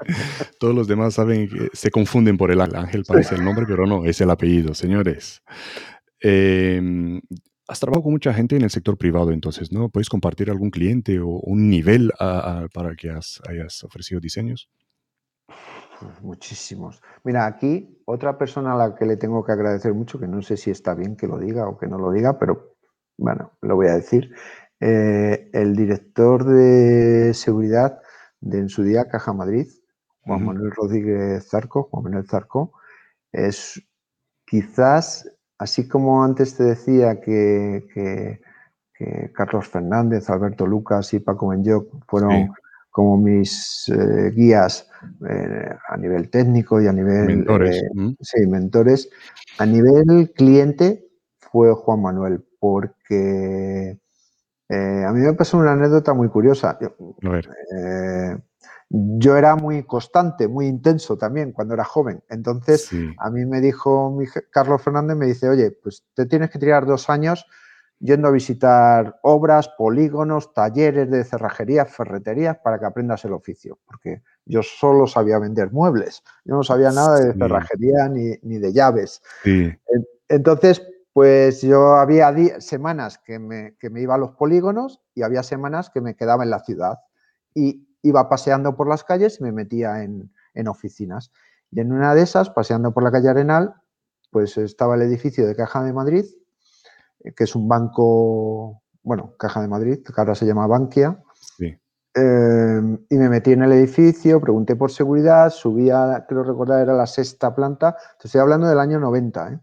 Todos 0.60 0.76
los 0.76 0.88
demás 0.88 1.14
saben 1.14 1.48
que 1.50 1.70
se 1.74 1.92
confunden 1.92 2.38
por 2.38 2.52
el 2.52 2.62
ángel, 2.62 3.04
parece 3.08 3.36
el 3.36 3.44
nombre, 3.44 3.66
pero 3.68 3.86
no, 3.86 4.06
es 4.06 4.20
el 4.22 4.30
apellido, 4.30 4.74
señores. 4.74 5.42
Eh, 6.22 7.20
has 7.68 7.80
trabajado 7.80 8.04
con 8.04 8.12
mucha 8.14 8.34
gente 8.34 8.56
en 8.56 8.64
el 8.64 8.70
sector 8.70 8.98
privado, 8.98 9.32
entonces, 9.32 9.72
¿no? 9.72 9.90
¿Puedes 9.90 10.10
compartir 10.10 10.50
algún 10.50 10.72
cliente 10.72 11.20
o 11.20 11.28
un 11.28 11.70
nivel 11.70 12.12
a- 12.20 12.64
a- 12.64 12.68
para 12.68 12.96
que 12.96 13.10
has- 13.10 13.42
hayas 13.48 13.84
ofrecido 13.84 14.20
diseños? 14.20 14.70
Muchísimos. 16.22 17.02
Mira, 17.24 17.46
aquí 17.46 18.02
otra 18.06 18.38
persona 18.38 18.74
a 18.74 18.78
la 18.78 18.96
que 18.96 19.06
le 19.06 19.18
tengo 19.18 19.44
que 19.46 19.52
agradecer 19.52 19.94
mucho, 19.94 20.20
que 20.20 20.28
no 20.28 20.42
sé 20.42 20.58
si 20.58 20.72
está 20.72 20.96
bien 20.96 21.16
que 21.16 21.28
lo 21.28 21.38
diga 21.38 21.68
o 21.68 21.78
que 21.78 21.88
no 21.88 21.98
lo 22.00 22.12
diga, 22.12 22.40
pero 22.40 22.76
bueno, 23.18 23.52
lo 23.62 23.76
voy 23.76 23.88
a 23.88 23.94
decir. 23.96 24.34
Eh, 24.82 25.50
el 25.54 25.76
director 25.76 26.44
de 26.44 27.34
seguridad 27.36 28.00
de 28.40 28.58
en 28.60 28.70
su 28.70 28.82
día 28.84 29.08
Caja 29.08 29.32
Madrid, 29.32 29.68
Juan. 30.22 30.44
Manuel 30.46 30.72
Rodríguez 30.72 31.48
Zarco, 31.50 31.84
Juan 31.84 32.04
Manuel 32.06 32.28
Zarco, 32.28 32.74
es 33.32 33.80
quizás, 34.46 35.30
así 35.60 35.88
como 35.88 36.24
antes 36.24 36.56
te 36.58 36.64
decía 36.64 37.22
que, 37.22 37.88
que- 37.94 38.42
que 38.94 39.32
Carlos 39.34 39.68
Fernández, 39.68 40.30
Alberto 40.30 40.66
Lucas 40.68 41.14
y 41.14 41.20
Paco 41.20 41.48
Benyoc 41.50 41.88
fueron 42.08 42.32
Sí. 42.48 42.52
como 42.92 43.18
mis 43.18 43.88
eh, 43.90 44.32
guías 44.32 44.88
eh, 45.28 45.76
a 45.90 45.98
nivel 45.98 46.30
técnico 46.30 46.80
y 46.82 46.88
a 46.88 46.94
nivel 46.94 47.26
Mentores. 47.28 47.84
sí, 48.20 48.46
mentores. 48.48 49.10
A 49.60 49.66
nivel 49.66 50.32
cliente 50.36 51.08
fue 51.40 51.74
Juan 51.74 52.02
Manuel, 52.02 52.44
porque 52.60 53.98
eh, 54.72 55.04
a 55.06 55.12
mí 55.12 55.20
me 55.20 55.34
pasó 55.34 55.58
una 55.58 55.74
anécdota 55.74 56.14
muy 56.14 56.30
curiosa. 56.30 56.78
Yo, 56.80 56.96
A 57.24 57.30
ver. 57.30 57.50
eh, 57.78 58.38
yo 58.90 59.38
era 59.38 59.56
muy 59.56 59.84
constante, 59.84 60.48
muy 60.48 60.68
intenso 60.68 61.18
también 61.18 61.52
cuando 61.52 61.74
era 61.74 61.84
joven. 61.84 62.24
Entonces, 62.30 62.84
Sí. 62.88 63.14
a 63.20 63.30
mí 63.30 63.46
me 63.46 63.62
dijo 63.62 64.12
mi 64.12 64.26
Carlos 64.50 64.82
Fernández, 64.82 65.18
me 65.18 65.26
dice, 65.28 65.50
oye, 65.50 65.72
pues 65.72 66.04
te 66.14 66.26
tienes 66.26 66.50
que 66.50 66.60
tirar 66.60 66.86
dos 66.86 67.10
años 67.10 67.46
yendo 68.00 68.28
a 68.28 68.32
visitar 68.32 69.20
obras, 69.22 69.70
polígonos, 69.78 70.54
talleres 70.54 71.10
de 71.12 71.24
cerrajería, 71.24 71.86
ferreterías, 71.86 72.58
para 72.58 72.80
que 72.80 72.86
aprendas 72.86 73.24
el 73.26 73.34
oficio. 73.34 73.78
Porque 73.86 74.24
yo 74.46 74.64
solo 74.64 75.06
sabía 75.06 75.38
vender 75.38 75.72
muebles. 75.72 76.24
Yo 76.44 76.56
no 76.56 76.64
sabía 76.64 76.92
nada 76.92 77.20
de 77.20 77.34
Sí. 77.34 77.40
cerrajería 77.40 78.10
ni, 78.10 78.32
ni 78.42 78.58
de 78.58 78.74
llaves. 78.74 79.22
Sí. 79.44 79.72
En- 79.88 80.06
Entonces, 80.30 80.82
pues 81.14 81.62
yo 81.62 81.96
había 81.96 82.62
semanas 82.62 83.18
que 83.18 83.40
me, 83.40 83.76
que 83.78 83.90
me 83.90 84.02
iba 84.02 84.16
a 84.16 84.18
los 84.18 84.32
polígonos 84.32 85.02
y 85.14 85.24
había 85.24 85.44
semanas 85.44 85.90
que 85.90 86.02
me 86.02 86.16
quedaba 86.16 86.44
en 86.44 86.50
la 86.50 86.60
ciudad. 86.60 87.00
Y 87.54 87.88
iba 88.02 88.30
paseando 88.30 88.76
por 88.76 88.88
las 88.88 89.04
calles 89.04 89.40
y 89.40 89.44
me 89.44 89.52
metía 89.52 90.04
en, 90.04 90.32
en 90.54 90.68
oficinas. 90.68 91.32
Y 91.72 91.82
en 91.82 91.92
una 91.92 92.16
de 92.16 92.22
esas, 92.22 92.50
paseando 92.50 92.94
por 92.94 93.04
la 93.04 93.12
calle 93.12 93.30
Arenal, 93.30 93.76
pues 94.32 94.58
estaba 94.58 94.96
el 94.96 95.02
edificio 95.02 95.46
de 95.46 95.56
Caja 95.56 95.84
de 95.84 95.94
Madrid, 95.94 96.26
eh, 97.20 97.34
que 97.34 97.44
es 97.44 97.56
un 97.56 97.68
banco, 97.68 98.82
bueno, 99.04 99.34
Caja 99.38 99.62
de 99.62 99.68
Madrid, 99.68 100.00
que 100.04 100.14
ahora 100.16 100.36
se 100.36 100.46
llama 100.46 100.68
Bankia. 100.68 101.22
Sí. 101.58 101.78
Eh, 102.14 102.98
y 103.10 103.16
me 103.16 103.30
metí 103.30 103.52
en 103.52 103.64
el 103.64 103.72
edificio, 103.74 104.42
pregunté 104.42 104.76
por 104.76 104.92
seguridad, 104.92 105.50
subía, 105.50 106.26
creo 106.28 106.44
recordar, 106.44 106.82
era 106.82 106.94
la 106.94 107.08
sexta 107.08 107.54
planta. 107.54 107.96
Te 108.20 108.28
estoy 108.28 108.42
hablando 108.42 108.68
del 108.68 108.80
año 108.80 109.00
90, 109.00 109.54
¿eh? 109.54 109.60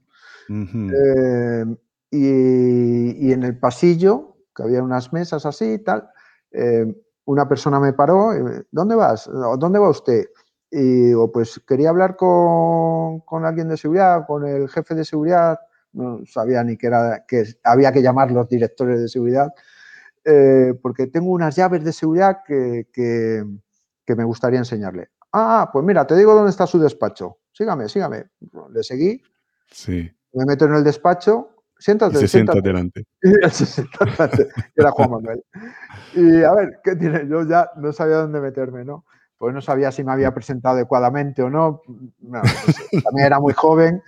Eh, 0.49 1.65
y, 2.11 3.29
y 3.29 3.33
en 3.33 3.43
el 3.43 3.59
pasillo, 3.59 4.37
que 4.55 4.63
había 4.63 4.83
unas 4.83 5.13
mesas 5.13 5.45
así 5.47 5.73
y 5.75 5.79
tal, 5.79 6.09
eh, 6.53 6.87
una 7.27 7.47
persona 7.49 7.79
me 7.79 7.93
paró, 7.93 8.31
¿dónde 8.71 8.95
vas? 8.95 9.29
¿O 9.29 9.57
¿Dónde 9.59 9.79
va 9.79 9.91
usted? 9.91 10.25
Y 10.71 11.07
digo, 11.09 11.31
pues 11.31 11.61
quería 11.67 11.91
hablar 11.91 12.17
con, 12.17 13.21
con 13.21 13.45
alguien 13.45 13.69
de 13.69 13.77
seguridad, 13.77 14.27
con 14.27 14.47
el 14.47 14.69
jefe 14.69 14.95
de 14.95 15.05
seguridad, 15.05 15.59
no 15.93 16.21
sabía 16.27 16.63
ni 16.65 16.77
que, 16.77 16.87
era, 16.87 17.25
que 17.27 17.45
había 17.65 17.93
que 17.93 18.03
llamar 18.03 18.31
los 18.31 18.49
directores 18.49 19.01
de 19.01 19.09
seguridad, 19.09 19.53
eh, 20.25 20.75
porque 20.83 21.07
tengo 21.07 21.31
unas 21.31 21.57
llaves 21.57 21.85
de 21.85 21.93
seguridad 21.93 22.39
que, 22.47 22.89
que, 22.93 23.45
que 24.05 24.17
me 24.17 24.25
gustaría 24.25 24.59
enseñarle. 24.59 25.11
Ah, 25.33 25.69
pues 25.73 25.85
mira, 25.85 26.07
te 26.07 26.17
digo 26.17 26.35
dónde 26.35 26.51
está 26.51 26.67
su 26.67 26.79
despacho. 26.79 27.39
Sígame, 27.53 27.89
sígame. 27.89 28.31
Le 28.71 28.83
seguí, 28.83 29.23
Sí. 29.71 30.11
Me 30.33 30.45
meto 30.45 30.67
en 30.67 30.75
el 30.75 30.85
despacho, 30.85 31.51
Y 31.79 31.83
siéntate, 31.83 32.19
se 32.19 32.29
sienta 32.29 32.61
delante. 32.61 33.05
Y 33.23 33.29
él 33.43 33.51
se 33.51 33.67
sentó 33.67 34.05
delante, 34.05 34.49
que 34.49 34.81
era 34.81 34.91
Juan 34.91 35.11
Manuel. 35.11 35.45
Y 36.15 36.43
a 36.43 36.53
ver, 36.53 36.81
¿qué 36.83 36.97
tiene? 36.97 37.29
Yo 37.29 37.43
ya 37.45 37.71
no 37.77 37.93
sabía 37.93 38.17
dónde 38.17 38.41
meterme, 38.41 38.85
¿no? 38.85 39.05
Pues 39.37 39.55
no 39.55 39.61
sabía 39.61 39.93
si 39.93 40.03
me 40.03 40.13
había 40.13 40.35
presentado 40.35 40.75
adecuadamente 40.75 41.43
o 41.43 41.51
no. 41.51 41.83
No, 42.21 42.43
sé. 42.45 43.01
También 43.05 43.27
era 43.27 43.39
muy 43.39 43.53
joven. 43.53 44.03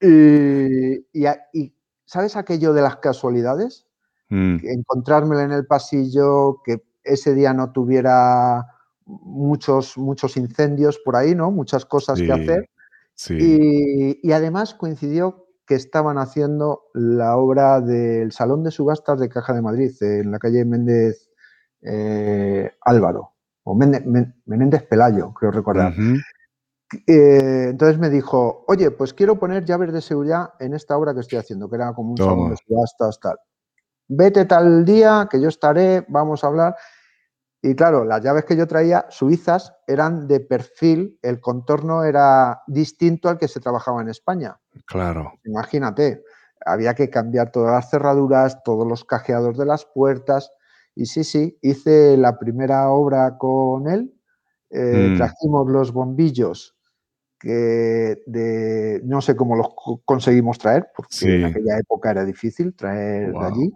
Y, 0.00 0.96
y 1.12 1.26
y, 1.52 1.74
¿sabes 2.04 2.36
aquello 2.36 2.72
de 2.72 2.82
las 2.82 2.96
casualidades? 2.96 3.86
Mm, 4.28 4.58
encontrármela 4.62 5.42
en 5.42 5.52
el 5.52 5.66
pasillo, 5.66 6.62
que 6.64 6.82
ese 7.02 7.34
día 7.34 7.52
no 7.52 7.72
tuviera 7.72 8.66
muchos, 9.06 9.96
muchos 9.96 10.36
incendios 10.36 10.98
por 11.04 11.16
ahí, 11.16 11.34
¿no? 11.34 11.50
Muchas 11.50 11.84
cosas 11.84 12.18
que 12.18 12.26
sí, 12.26 12.30
hacer. 12.30 12.70
sí. 13.14 13.36
Y, 13.40 14.20
y 14.22 14.32
además 14.32 14.74
coincidió 14.74 15.47
que 15.68 15.74
estaban 15.74 16.16
haciendo 16.16 16.84
la 16.94 17.36
obra 17.36 17.80
del 17.82 18.32
Salón 18.32 18.64
de 18.64 18.70
Subastas 18.70 19.20
de 19.20 19.28
Caja 19.28 19.52
de 19.52 19.60
Madrid, 19.62 19.92
en 20.00 20.30
la 20.32 20.38
calle 20.38 20.64
Méndez 20.64 21.28
eh, 21.82 22.72
Álvaro, 22.80 23.34
o 23.64 23.74
Méndez, 23.74 24.04
Men- 24.06 24.34
Menéndez 24.46 24.82
Pelayo, 24.84 25.32
creo 25.34 25.50
recordar. 25.50 25.92
Eh, 27.06 27.66
entonces 27.68 27.98
me 27.98 28.08
dijo, 28.08 28.64
oye, 28.66 28.90
pues 28.90 29.12
quiero 29.12 29.38
poner 29.38 29.64
llaves 29.66 29.92
de 29.92 30.00
seguridad 30.00 30.54
en 30.58 30.72
esta 30.72 30.96
obra 30.96 31.12
que 31.12 31.20
estoy 31.20 31.38
haciendo, 31.38 31.68
que 31.68 31.76
era 31.76 31.92
como 31.92 32.12
un 32.12 32.16
salón 32.16 32.50
de 32.50 32.56
subastas, 32.56 33.20
tal. 33.20 33.36
Vete 34.08 34.46
tal 34.46 34.86
día, 34.86 35.28
que 35.30 35.38
yo 35.38 35.48
estaré, 35.48 36.06
vamos 36.08 36.42
a 36.42 36.46
hablar. 36.46 36.76
Y 37.60 37.74
claro, 37.74 38.04
las 38.04 38.22
llaves 38.22 38.44
que 38.44 38.56
yo 38.56 38.66
traía, 38.68 39.06
suizas, 39.10 39.72
eran 39.86 40.28
de 40.28 40.38
perfil, 40.40 41.18
el 41.22 41.40
contorno 41.40 42.04
era 42.04 42.62
distinto 42.68 43.28
al 43.28 43.36
que 43.38 43.48
se 43.48 43.58
trabajaba 43.60 44.00
en 44.00 44.08
España. 44.08 44.58
Claro. 44.86 45.32
Imagínate, 45.44 46.22
había 46.64 46.94
que 46.94 47.10
cambiar 47.10 47.50
todas 47.50 47.72
las 47.72 47.90
cerraduras, 47.90 48.62
todos 48.62 48.86
los 48.86 49.04
cajeados 49.04 49.58
de 49.58 49.64
las 49.66 49.84
puertas. 49.86 50.52
Y 50.94 51.06
sí, 51.06 51.24
sí, 51.24 51.58
hice 51.62 52.16
la 52.16 52.38
primera 52.38 52.90
obra 52.90 53.36
con 53.38 53.88
él. 53.88 54.14
eh, 54.70 55.10
Mm. 55.12 55.16
Trajimos 55.16 55.66
los 55.70 55.92
bombillos 55.92 56.76
que 57.40 58.22
de, 58.26 59.00
no 59.04 59.20
sé 59.22 59.34
cómo 59.34 59.56
los 59.56 59.68
co- 59.74 60.02
conseguimos 60.04 60.58
traer, 60.58 60.88
porque 60.94 61.14
Sí. 61.14 61.28
en 61.30 61.44
aquella 61.46 61.78
época 61.78 62.10
era 62.10 62.24
difícil 62.24 62.74
traer 62.74 63.32
de 63.32 63.44
allí. 63.46 63.72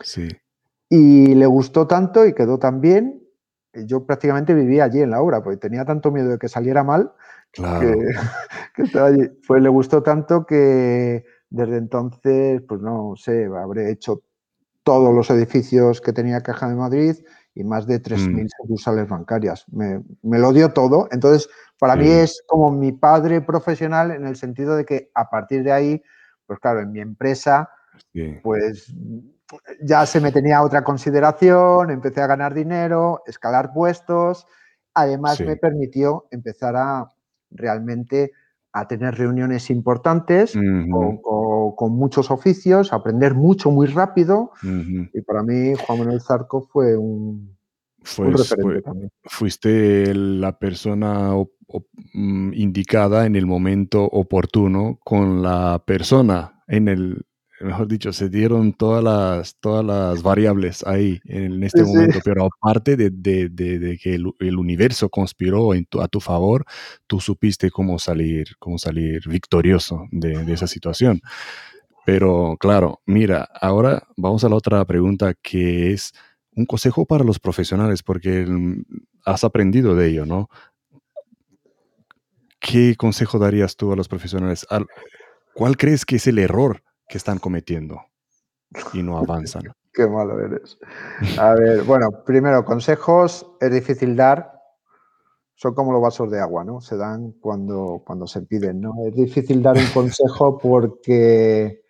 Sí. 0.00 0.28
Y 0.90 1.34
le 1.34 1.46
gustó 1.46 1.86
tanto 1.86 2.26
y 2.26 2.34
quedó 2.34 2.58
tan 2.58 2.80
bien. 2.80 3.23
Y 3.74 3.86
Yo 3.86 4.04
prácticamente 4.06 4.54
vivía 4.54 4.84
allí 4.84 5.00
en 5.02 5.10
la 5.10 5.20
obra, 5.22 5.42
porque 5.42 5.58
tenía 5.58 5.84
tanto 5.84 6.10
miedo 6.10 6.30
de 6.30 6.38
que 6.38 6.48
saliera 6.48 6.82
mal 6.84 7.12
Claro. 7.52 7.80
que, 7.92 7.96
que 8.74 8.82
estaba 8.82 9.08
allí. 9.08 9.28
Pues 9.46 9.62
le 9.62 9.68
gustó 9.68 10.02
tanto 10.02 10.44
que 10.46 11.24
desde 11.50 11.76
entonces, 11.76 12.62
pues 12.68 12.80
no 12.80 13.14
sé, 13.16 13.46
habré 13.46 13.90
hecho 13.90 14.22
todos 14.82 15.14
los 15.14 15.30
edificios 15.30 16.00
que 16.00 16.12
tenía 16.12 16.42
Caja 16.42 16.68
de 16.68 16.74
Madrid 16.74 17.16
y 17.54 17.64
más 17.64 17.86
de 17.86 18.00
3.000 18.00 18.48
sucursales 18.60 19.08
bancarias. 19.08 19.64
Me, 19.72 20.02
me 20.22 20.38
lo 20.38 20.52
dio 20.52 20.70
todo. 20.72 21.08
Entonces, 21.12 21.48
para 21.78 21.96
mí 21.96 22.06
Sí. 22.06 22.10
es 22.10 22.42
como 22.48 22.70
mi 22.72 22.92
padre 22.92 23.40
profesional 23.40 24.10
en 24.10 24.26
el 24.26 24.36
sentido 24.36 24.76
de 24.76 24.84
que 24.84 25.10
a 25.14 25.30
partir 25.30 25.62
de 25.62 25.72
ahí, 25.72 26.02
pues 26.46 26.58
claro, 26.58 26.80
en 26.80 26.90
mi 26.92 27.00
empresa, 27.00 27.70
Sí. 28.12 28.34
pues 28.42 28.92
ya 29.82 30.06
se 30.06 30.20
me 30.20 30.32
tenía 30.32 30.62
otra 30.62 30.82
consideración, 30.84 31.90
empecé 31.90 32.20
a 32.22 32.26
ganar 32.26 32.54
dinero, 32.54 33.22
escalar 33.26 33.72
puestos. 33.72 34.46
Además, 34.94 35.38
Sí. 35.38 35.44
me 35.44 35.56
permitió 35.56 36.26
empezar 36.30 36.76
a 36.76 37.08
realmente 37.50 38.32
a 38.72 38.88
tener 38.88 39.14
reuniones 39.14 39.70
importantes 39.70 40.56
Ujú, 40.56 41.20
con, 41.76 41.92
muchos 41.92 42.30
oficios, 42.30 42.92
aprender 42.92 43.34
mucho 43.34 43.70
muy 43.70 43.86
rápido. 43.86 44.50
Y 45.12 45.20
para 45.22 45.42
mí, 45.44 45.74
Juan 45.74 45.98
Manuel 46.00 46.20
Zarco 46.20 46.62
fue 46.62 46.96
un, 46.96 47.06
un 47.06 47.56
Pues, 48.16 48.50
referente 48.50 48.82
también. 48.82 49.10
fuiste 49.24 50.12
la 50.14 50.58
persona 50.58 51.34
op- 51.36 51.52
op- 51.68 51.86
mm, 52.14 52.52
indicada 52.54 53.26
en 53.26 53.36
el 53.36 53.46
momento 53.46 54.02
oportuno 54.04 54.98
con 55.04 55.40
la 55.42 55.82
persona 55.86 56.62
en 56.66 56.88
el, 56.88 57.24
mejor 57.60 57.88
dicho, 57.88 58.12
se 58.12 58.28
dieron 58.28 58.72
todas 58.72 59.02
las, 59.02 59.56
todas 59.60 59.84
las 59.84 60.22
variables 60.22 60.84
ahí 60.86 61.20
en 61.24 61.62
este 61.62 61.80
Sí, 61.80 61.86
sí. 61.86 61.94
momento, 61.96 62.18
pero 62.24 62.46
aparte 62.46 62.96
de, 62.96 63.10
de- 63.10 63.48
de- 63.48 63.78
de 63.78 63.98
que 63.98 64.14
el, 64.16 64.26
el 64.40 64.56
universo 64.58 65.08
conspiró 65.08 65.72
en 65.74 65.86
tu- 65.86 66.00
a 66.00 66.08
tu 66.08 66.20
favor, 66.20 66.64
tú 67.06 67.20
supiste 67.20 67.70
cómo 67.70 67.98
salir, 67.98 68.46
cómo 68.58 68.78
salir 68.78 69.22
victorioso 69.28 70.06
de, 70.10 70.52
esa 70.52 70.66
situación. 70.66 71.20
Pero 72.04 72.56
claro, 72.58 73.00
mira, 73.06 73.48
ahora 73.60 74.02
vamos 74.16 74.44
a 74.44 74.48
la 74.48 74.56
otra 74.56 74.84
pregunta 74.84 75.34
que 75.40 75.92
es 75.92 76.12
un 76.56 76.66
consejo 76.66 77.06
para 77.06 77.24
los 77.24 77.38
profesionales, 77.40 78.02
porque 78.02 78.46
has 79.24 79.42
aprendido 79.44 79.94
de 79.96 80.08
ello, 80.10 80.26
¿no? 80.26 80.48
¿Qué 82.60 82.94
consejo 82.96 83.38
darías 83.38 83.76
tú 83.76 83.92
a 83.92 83.96
los 83.96 84.08
profesionales? 84.08 84.66
Al- 84.70 84.86
¿Cuál 85.54 85.76
crees 85.76 86.04
que 86.04 86.16
es 86.16 86.26
el 86.26 86.38
error 86.38 86.82
que 87.08 87.18
están 87.18 87.38
cometiendo 87.38 88.00
y 88.92 89.02
no 89.02 89.18
avanzan? 89.18 89.62
Qué 89.92 90.08
malo 90.08 90.40
eres. 90.40 90.76
A 91.38 91.54
ver, 91.54 91.84
bueno, 91.84 92.24
primero, 92.24 92.64
consejos 92.64 93.46
es 93.60 93.72
difícil 93.72 94.16
dar. 94.16 94.52
Son 95.54 95.72
como 95.72 95.92
los 95.92 96.02
vasos 96.02 96.32
de 96.32 96.40
agua, 96.40 96.64
¿no? 96.64 96.80
Se 96.80 96.96
dan 96.96 97.32
cuando, 97.40 98.02
cuando 98.04 98.26
se 98.26 98.42
piden, 98.42 98.80
¿no? 98.80 98.94
Es 99.06 99.14
difícil 99.14 99.62
dar 99.62 99.76
un 99.76 99.86
consejo 99.94 100.58
porque, 100.58 101.84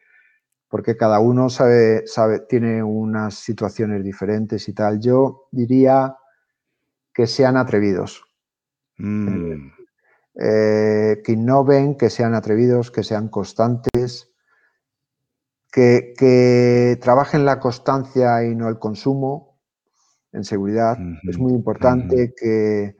porque 0.68 0.98
cada 0.98 1.18
uno 1.18 1.48
sabe, 1.48 2.06
sabe, 2.06 2.40
tiene 2.40 2.82
unas 2.82 3.36
situaciones 3.36 4.04
diferentes 4.04 4.68
y 4.68 4.74
tal. 4.74 5.00
Yo 5.00 5.48
diría 5.50 6.14
que 7.14 7.26
sean 7.26 7.56
atrevidos, 7.56 8.22
Mm, 8.98 9.72
eh, 10.36 11.20
que 11.24 11.32
innoven, 11.32 11.96
que 11.96 12.10
sean 12.10 12.34
atrevidos, 12.34 12.90
que 12.90 13.02
sean 13.02 13.28
constantes, 13.28 14.33
que, 15.74 16.14
que 16.16 16.98
trabajen 17.02 17.44
la 17.44 17.58
constancia 17.58 18.44
y 18.44 18.54
no 18.54 18.68
el 18.68 18.78
consumo 18.78 19.58
en 20.32 20.44
seguridad. 20.44 20.98
Es 21.28 21.38
muy 21.38 21.52
importante 21.52 22.32
que, 22.40 22.96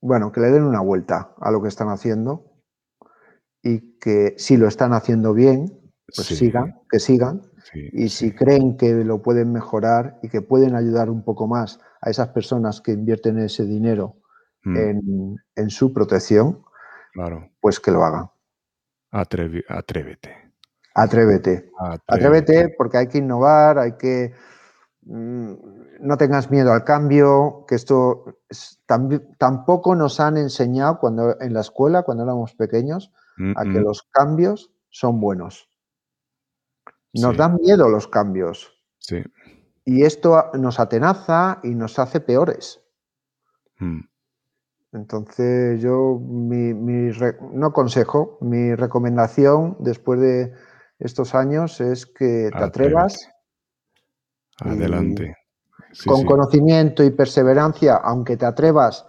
bueno, 0.00 0.30
que 0.30 0.40
le 0.40 0.50
den 0.50 0.62
una 0.62 0.80
vuelta 0.80 1.34
a 1.40 1.50
lo 1.50 1.60
que 1.60 1.68
están 1.68 1.88
haciendo 1.88 2.52
y 3.62 3.98
que 3.98 4.34
si 4.38 4.56
lo 4.56 4.68
están 4.68 4.92
haciendo 4.92 5.34
bien, 5.34 5.66
pues 6.14 6.28
sí, 6.28 6.36
sigan, 6.36 6.80
que 6.88 7.00
sigan. 7.00 7.42
sí, 7.64 7.88
Y 7.92 8.08
sí. 8.08 8.28
si 8.28 8.32
creen 8.32 8.76
que 8.76 8.92
lo 9.04 9.22
pueden 9.22 9.52
mejorar 9.52 10.20
y 10.22 10.28
que 10.28 10.40
pueden 10.40 10.76
ayudar 10.76 11.10
un 11.10 11.24
poco 11.24 11.48
más 11.48 11.80
a 12.00 12.10
esas 12.10 12.28
personas 12.28 12.80
que 12.80 12.92
invierten 12.92 13.38
ese 13.40 13.64
dinero 13.64 14.16
Mm, 14.64 14.76
en, 14.76 15.36
en 15.54 15.70
su 15.70 15.92
protección, 15.92 16.62
claro, 17.12 17.50
pues 17.60 17.78
que 17.80 17.90
lo 17.92 18.04
hagan. 18.04 18.30
Atrevi- 19.12 19.64
atrévete. 19.68 20.45
Atrévete. 20.98 21.70
Atrévete 22.06 22.74
porque 22.76 22.96
hay 22.98 23.06
que 23.08 23.18
innovar, 23.18 23.78
hay 23.78 23.92
que... 23.96 24.32
mm, 25.02 25.52
no 26.00 26.16
tengas 26.16 26.50
miedo 26.50 26.72
al 26.72 26.84
cambio, 26.84 27.64
que 27.68 27.74
esto 27.74 28.24
es- 28.48 28.80
tampoco 29.38 29.94
nos 29.94 30.20
han 30.20 30.36
enseñado 30.36 30.98
cuando 30.98 31.40
en 31.40 31.52
la 31.54 31.60
escuela, 31.60 32.02
cuando 32.02 32.24
éramos 32.24 32.54
pequeños, 32.54 33.12
a 33.56 33.64
que 33.64 33.80
los 33.80 34.02
cambios 34.10 34.72
son 34.88 35.20
buenos. 35.20 35.68
Nos 37.12 37.32
Sí. 37.32 37.38
dan 37.38 37.56
miedo 37.56 37.88
los 37.88 38.08
cambios 38.08 38.72
sí. 38.98 39.22
y 39.84 40.04
esto 40.04 40.50
nos 40.54 40.80
atenaza 40.80 41.60
y 41.62 41.74
nos 41.74 41.98
hace 41.98 42.20
peores. 42.20 42.80
Mm, 43.78 44.00
Entonces 44.92 45.80
yo, 45.82 46.18
mi, 46.22 46.72
mi 46.72 47.10
re- 47.10 47.36
no 47.52 47.72
consejo, 47.72 48.38
mi 48.40 48.74
recomendación 48.74 49.76
después 49.80 50.20
de 50.20 50.52
estos 50.98 51.34
años 51.34 51.80
es 51.80 52.06
que 52.06 52.50
te 52.56 52.64
atrevas 52.64 53.28
Adelante. 54.58 55.34
Sí, 55.92 56.08
con 56.08 56.20
sí. 56.20 56.26
conocimiento 56.26 57.04
y 57.04 57.10
perseverancia, 57.10 57.96
aunque 57.96 58.36
te 58.36 58.46
atrevas, 58.46 59.06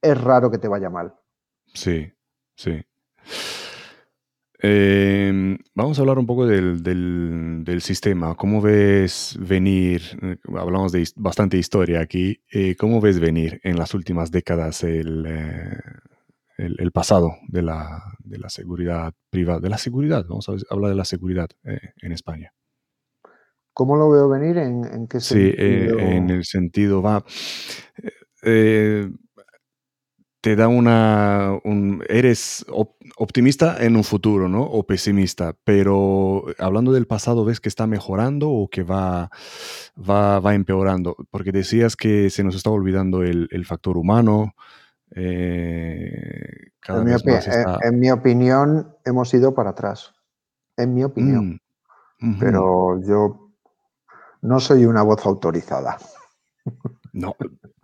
es 0.00 0.20
raro 0.20 0.50
que 0.50 0.58
te 0.58 0.68
vaya 0.68 0.90
mal. 0.90 1.14
Sí, 1.72 2.12
sí. 2.56 2.84
Eh, 4.62 5.58
vamos 5.74 5.98
a 5.98 6.02
hablar 6.02 6.18
un 6.18 6.26
poco 6.26 6.46
del, 6.46 6.82
del- 6.82 7.62
del 7.64 7.82
sistema. 7.82 8.34
¿Cómo 8.34 8.60
ves 8.62 9.36
venir? 9.38 10.02
eh, 10.22 10.36
Hablamos 10.56 10.92
de 10.92 11.06
bastante 11.16 11.58
historia 11.58 12.00
aquí. 12.00 12.40
eh, 12.50 12.74
¿Cómo 12.76 13.00
ves 13.00 13.20
venir 13.20 13.60
en 13.64 13.76
las 13.78 13.92
últimas 13.94 14.30
décadas 14.30 14.82
el, 14.84 15.26
eh, 15.26 15.78
el, 16.58 16.76
el 16.80 16.92
pasado 16.92 17.36
de 17.48 17.62
la, 17.62 18.02
de 18.20 18.38
la 18.38 18.48
seguridad 18.50 19.14
privada? 19.30 19.60
De 19.60 19.70
la 19.70 19.78
seguridad, 19.78 20.24
vamos 20.28 20.48
a 20.48 20.52
hablar 20.70 20.90
de 20.90 20.96
la 20.96 21.04
seguridad 21.04 21.48
eh, 21.64 21.80
en 22.02 22.12
España. 22.12 22.52
¿Cómo 23.72 23.96
lo 23.96 24.08
veo 24.10 24.28
venir? 24.28 24.56
¿En, 24.58 24.84
en 24.84 25.06
qué 25.08 25.20
Sí, 25.20 25.52
eh, 25.56 25.88
sentido? 25.88 25.96
en 25.98 26.30
el 26.30 26.44
sentido 26.44 27.02
va. 27.02 27.24
eh, 28.42 29.08
te 30.40 30.56
da 30.56 30.68
una. 30.68 31.58
un- 31.64 32.04
eres 32.08 32.64
op- 32.68 32.96
optimista 33.16 33.82
en 33.82 33.96
un 33.96 34.04
futuro, 34.04 34.48
¿no? 34.48 34.62
O 34.62 34.86
pesimista. 34.86 35.54
Pero 35.64 36.44
hablando 36.58 36.92
del 36.92 37.06
pasado, 37.06 37.44
¿ves 37.46 37.60
que 37.60 37.68
está 37.70 37.86
mejorando 37.86 38.50
o 38.50 38.68
que 38.68 38.82
va, 38.82 39.30
va, 39.98 40.40
va 40.40 40.54
empeorando? 40.54 41.16
Porque 41.30 41.50
decías 41.52 41.96
que 41.96 42.28
se 42.30 42.44
nos 42.44 42.54
está 42.56 42.70
olvidando 42.70 43.22
el, 43.22 43.48
el 43.52 43.64
factor 43.64 43.96
humano. 43.96 44.54
Eh, 45.16 46.70
cada 46.80 46.98
En 47.00 47.04
mi, 47.06 47.12
vez 47.12 47.22
opi- 47.24 47.30
más 47.32 47.46
está. 47.48 47.78
en- 47.82 47.94
en 47.94 48.00
mi 48.00 48.10
opinión, 48.10 48.96
hemos 49.04 49.32
ido 49.34 49.54
para 49.54 49.70
atrás. 49.70 50.12
En 50.76 50.94
mi 50.94 51.04
opinión. 51.04 51.60
Mm, 52.20 52.38
Pero 52.40 53.00
yo 53.06 53.50
no 54.42 54.60
soy 54.60 54.86
una 54.86 55.02
voz 55.02 55.24
autorizada. 55.26 55.98
No, 57.12 57.36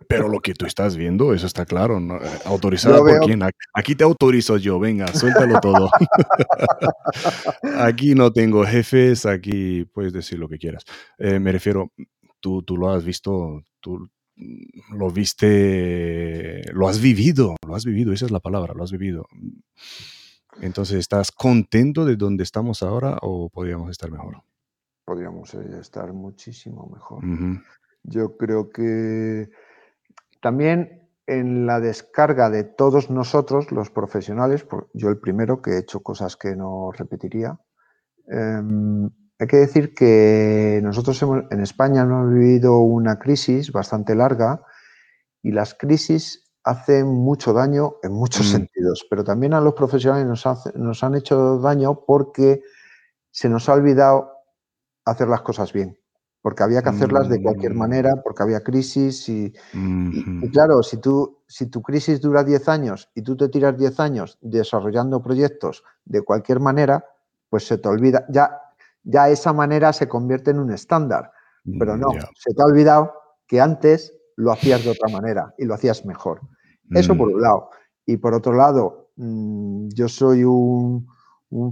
pero 0.07 0.27
lo 0.27 0.39
que 0.41 0.53
tú 0.53 0.65
estás 0.65 0.97
viendo, 0.97 1.33
eso 1.33 1.45
está 1.45 1.65
claro. 1.65 1.99
¿no? 1.99 2.17
Eh, 2.17 2.29
¿Autorizada 2.45 2.97
por 2.97 3.19
quién? 3.19 3.41
Aquí 3.73 3.95
te 3.95 4.03
autorizo 4.03 4.57
yo, 4.57 4.77
venga, 4.79 5.07
suéltalo 5.07 5.59
todo. 5.61 5.89
aquí 7.77 8.13
no 8.15 8.31
tengo 8.33 8.65
jefes, 8.65 9.25
aquí 9.25 9.85
puedes 9.85 10.13
decir 10.13 10.39
lo 10.39 10.49
que 10.49 10.57
quieras. 10.57 10.83
Eh, 11.17 11.39
me 11.39 11.51
refiero, 11.51 11.91
tú, 12.39 12.63
tú 12.63 12.77
lo 12.77 12.89
has 12.91 13.03
visto, 13.05 13.61
tú 13.79 14.09
lo 14.91 15.11
viste, 15.11 16.61
lo 16.73 16.87
has 16.87 17.01
vivido, 17.01 17.55
lo 17.65 17.75
has 17.75 17.85
vivido, 17.85 18.13
esa 18.13 18.25
es 18.25 18.31
la 18.31 18.39
palabra, 18.39 18.73
lo 18.73 18.83
has 18.83 18.91
vivido. 18.91 19.25
Entonces, 20.61 20.97
¿estás 20.97 21.31
contento 21.31 22.05
de 22.05 22.15
donde 22.15 22.43
estamos 22.43 22.83
ahora 22.83 23.17
o 23.21 23.49
podríamos 23.49 23.89
estar 23.89 24.11
mejor? 24.11 24.43
Podríamos 25.05 25.53
eh, 25.53 25.79
estar 25.79 26.13
muchísimo 26.13 26.89
mejor. 26.91 27.23
Yo 28.03 28.37
creo 28.37 28.69
que 28.69 29.49
también 30.41 31.09
en 31.27 31.65
la 31.65 31.79
descarga 31.79 32.49
de 32.49 32.63
todos 32.63 33.09
nosotros, 33.09 33.71
los 33.71 33.89
profesionales, 33.89 34.65
yo 34.93 35.09
el 35.09 35.19
primero 35.19 35.61
que 35.61 35.71
he 35.71 35.79
hecho 35.79 36.01
cosas 36.01 36.35
que 36.35 36.55
no 36.55 36.91
repetiría, 36.91 37.59
em, 38.27 39.09
hay 39.41 39.47
que 39.47 39.57
decir 39.57 39.95
que 39.95 40.79
nosotros 40.83 41.19
en 41.49 41.61
España 41.61 42.03
hemos 42.03 42.31
vivido 42.31 42.77
una 42.77 43.17
crisis 43.17 43.71
bastante 43.71 44.13
larga 44.13 44.61
y 45.41 45.51
las 45.51 45.73
crisis 45.73 46.53
hacen 46.63 47.07
mucho 47.07 47.51
daño 47.51 47.95
en 48.03 48.11
muchos 48.11 48.45
mm. 48.45 48.51
sentidos, 48.51 49.07
pero 49.09 49.23
también 49.23 49.55
a 49.55 49.59
los 49.59 49.73
profesionales 49.73 50.27
nos, 50.27 50.45
nos 50.75 51.03
han 51.03 51.15
hecho 51.15 51.57
daño 51.57 52.05
porque 52.05 52.61
se 53.31 53.49
nos 53.49 53.67
ha 53.67 53.73
olvidado 53.73 54.31
hacer 55.05 55.27
las 55.27 55.41
cosas 55.41 55.73
bien 55.73 55.97
porque 56.43 56.61
había 56.63 56.83
que 56.83 56.89
hacerlas 56.89 57.27
de 57.29 57.41
cualquier 57.41 57.73
mm. 57.73 57.77
manera, 57.77 58.21
porque 58.23 58.43
había 58.43 58.61
crisis 58.61 59.27
y, 59.29 59.53
claro, 60.51 60.83
si, 60.83 60.97
tú, 60.97 61.39
si 61.47 61.67
tu 61.67 61.81
crisis 61.81 62.19
dura 62.21 62.43
10 62.43 62.67
años 62.67 63.09
y 63.15 63.21
tú 63.21 63.37
te 63.37 63.49
tiras 63.49 63.77
10 63.77 63.99
años 63.99 64.37
desarrollando 64.41 65.21
proyectos 65.21 65.83
de 66.05 66.21
cualquier 66.21 66.59
manera, 66.59 67.05
pues 67.49 67.67
se 67.67 67.77
te 67.77 67.89
olvida, 67.89 68.25
ya, 68.29 68.59
ya 69.03 69.29
esa 69.29 69.53
manera 69.53 69.93
se 69.93 70.07
convierte 70.07 70.51
en 70.51 70.59
un 70.59 70.71
estándar, 70.71 71.31
pero 71.79 71.97
no, 71.97 72.09
mm, 72.09 72.19
se 72.35 72.53
te 72.53 72.61
ha 72.61 72.65
olvidado 72.65 73.13
que 73.47 73.59
antes 73.61 74.13
lo 74.35 74.51
hacías 74.51 74.83
de 74.83 74.91
otra 74.91 75.09
manera 75.11 75.53
y 75.57 75.65
lo 75.65 75.73
hacías 75.73 76.05
mejor. 76.05 76.41
Eso 76.91 77.15
por 77.15 77.29
mm. 77.29 77.35
un 77.35 77.41
lado. 77.41 77.69
Y 78.05 78.17
por 78.17 78.33
otro 78.33 78.53
lado, 78.53 79.09
yo 79.15 80.07
soy 80.07 80.43
un, 80.43 81.07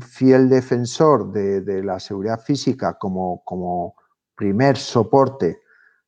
fiel 0.01 0.49
defensor 0.49 1.31
de, 1.31 1.83
la 1.83 1.99
seguridad 1.99 2.39
física 2.39 2.97
como, 2.97 3.43
como 3.43 3.95
primer 4.35 4.77
soporte 4.77 5.59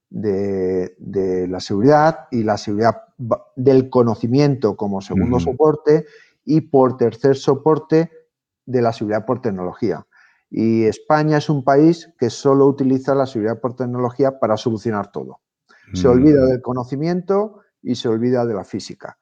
de, 0.09 1.47
la 1.49 1.59
seguridad 1.59 2.28
y 2.32 2.43
la 2.43 2.57
seguridad 2.57 3.03
del 3.55 3.89
conocimiento 3.89 4.76
como 4.76 5.01
segundo 5.01 5.39
soporte 5.39 6.05
y 6.43 6.61
por 6.61 6.97
tercer 6.97 7.36
soporte 7.36 8.11
de 8.65 8.82
la 8.82 8.93
seguridad 8.93 9.26
por 9.26 9.41
tecnología. 9.41 10.05
Y 10.52 10.84
España 10.84 11.38
es 11.38 11.49
un 11.49 11.64
país 11.64 12.14
que 12.20 12.30
solo 12.30 12.68
utiliza 12.68 13.16
la 13.16 13.26
seguridad 13.26 13.62
por 13.62 13.76
tecnología 13.76 14.38
para 14.38 14.58
solucionar 14.58 15.10
todo. 15.12 15.39
Se 15.93 16.08
mm. 16.08 16.12
olvida 16.12 16.45
del 16.45 16.62
conocimiento 16.62 17.62
y 17.82 17.95
se 17.95 18.10
olvida 18.10 18.45
de 18.45 18.54
la 18.54 18.66
física. 18.66 19.18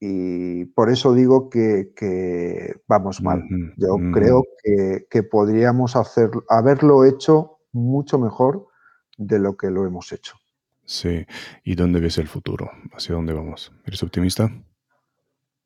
Y 0.00 0.64
por 0.66 0.90
eso 0.90 1.12
digo 1.12 1.50
que, 1.50 2.80
vamos 2.88 3.22
mal. 3.22 3.44
Yo 3.76 3.96
creo 4.12 4.44
que, 4.62 5.06
que, 5.10 5.22
podríamos 5.22 5.94
hacer, 5.94 6.30
haberlo 6.48 7.04
hecho 7.04 7.58
mucho 7.72 8.18
mejor 8.18 8.66
de 9.18 9.38
lo 9.38 9.56
que 9.56 9.70
lo 9.70 9.86
hemos 9.86 10.12
hecho. 10.12 10.36
Sí, 10.84 11.26
¿y 11.64 11.74
dónde 11.74 12.00
ves 12.00 12.18
el 12.18 12.28
futuro? 12.28 12.70
¿Hacia 12.92 13.14
dónde 13.14 13.32
vamos? 13.32 13.72
¿Eres 13.84 14.02
optimista? 14.02 14.50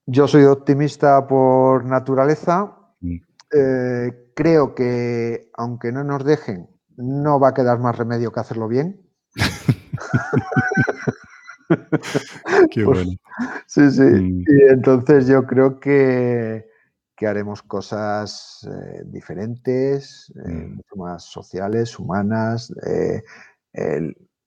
Yo 0.07 0.27
soy 0.27 0.45
optimista 0.45 1.27
por 1.27 1.85
naturaleza. 1.85 2.77
Mm. 3.01 3.17
Eh, 3.53 4.30
creo 4.41 4.75
que 4.75 5.51
aunque 5.53 5.93
no 5.93 6.03
nos 6.03 6.25
dejen, 6.25 6.71
no 6.97 7.39
va 7.39 7.49
a 7.49 7.55
quedar 7.55 7.79
más 7.79 7.99
remedio 7.99 8.33
que 8.33 8.41
hacerlo 8.41 8.69
bien. 8.69 9.07
Qué 12.71 12.85
pues, 12.85 12.87
bueno. 12.87 13.11
Sí, 13.67 13.91
sí. 13.91 14.03
Mm. 14.03 14.41
Y 14.41 14.63
entonces 14.71 15.27
yo 15.27 15.47
creo 15.47 15.79
que, 15.79 16.67
que 17.15 17.27
haremos 17.27 17.63
cosas 17.63 18.67
eh, 18.67 19.03
diferentes, 19.05 20.33
eh, 20.47 20.51
mm. 20.51 20.77
mucho 20.77 20.97
más 20.97 21.25
sociales, 21.25 21.99
humanas, 21.99 22.73
eh, 22.87 23.23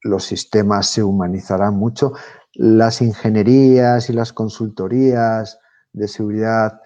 los 0.02 0.26
sistemas 0.26 0.88
se 0.88 1.04
humanizarán 1.04 1.76
mucho, 1.76 2.14
las 2.56 3.02
ingenierías 3.02 4.10
y 4.10 4.14
las 4.14 4.34
consultorías 4.34 5.60
de 5.94 6.08
seguridad 6.08 6.82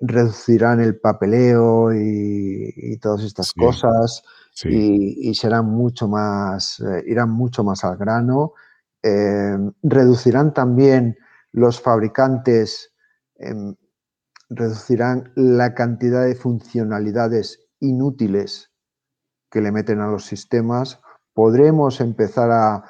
reducirán 0.00 0.80
el 0.80 0.98
papeleo 0.98 1.92
y, 1.92 2.98
todas 3.02 3.22
estas 3.22 3.52
cosas 3.52 4.22
Y, 4.64 5.34
serán 5.34 5.66
mucho 5.66 6.08
más, 6.08 6.82
irán 7.06 7.30
mucho 7.30 7.62
más 7.62 7.84
al 7.84 7.98
grano, 7.98 8.54
reducirán 9.82 10.54
también 10.54 11.16
los 11.52 11.80
fabricantes 11.80 12.92
em, 13.36 13.76
reducirán 14.48 15.32
la 15.34 15.74
cantidad 15.74 16.24
de 16.24 16.34
funcionalidades 16.34 17.60
inútiles 17.80 18.70
que 19.50 19.60
le 19.60 19.72
meten 19.72 20.00
a 20.00 20.08
los 20.08 20.24
sistemas, 20.24 21.00
podremos 21.34 22.00
empezar 22.00 22.50
a, 22.50 22.84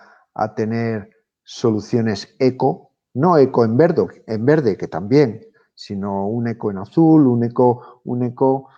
tener 0.57 1.11
soluciones 1.45 2.35
eco, 2.39 2.95
no 3.13 3.37
eco 3.37 3.65
en 3.67 3.77
verde, 3.77 4.25
en 4.27 4.47
verde, 4.47 4.79
que 4.79 4.89
también, 4.89 5.43
sino 5.75 6.29
un 6.29 6.49
eco 6.49 6.71
en 6.71 6.79
azul, 6.79 7.27
un 7.27 7.45
eco, 7.45 8.01
un 8.05 8.23
eco 8.23 8.69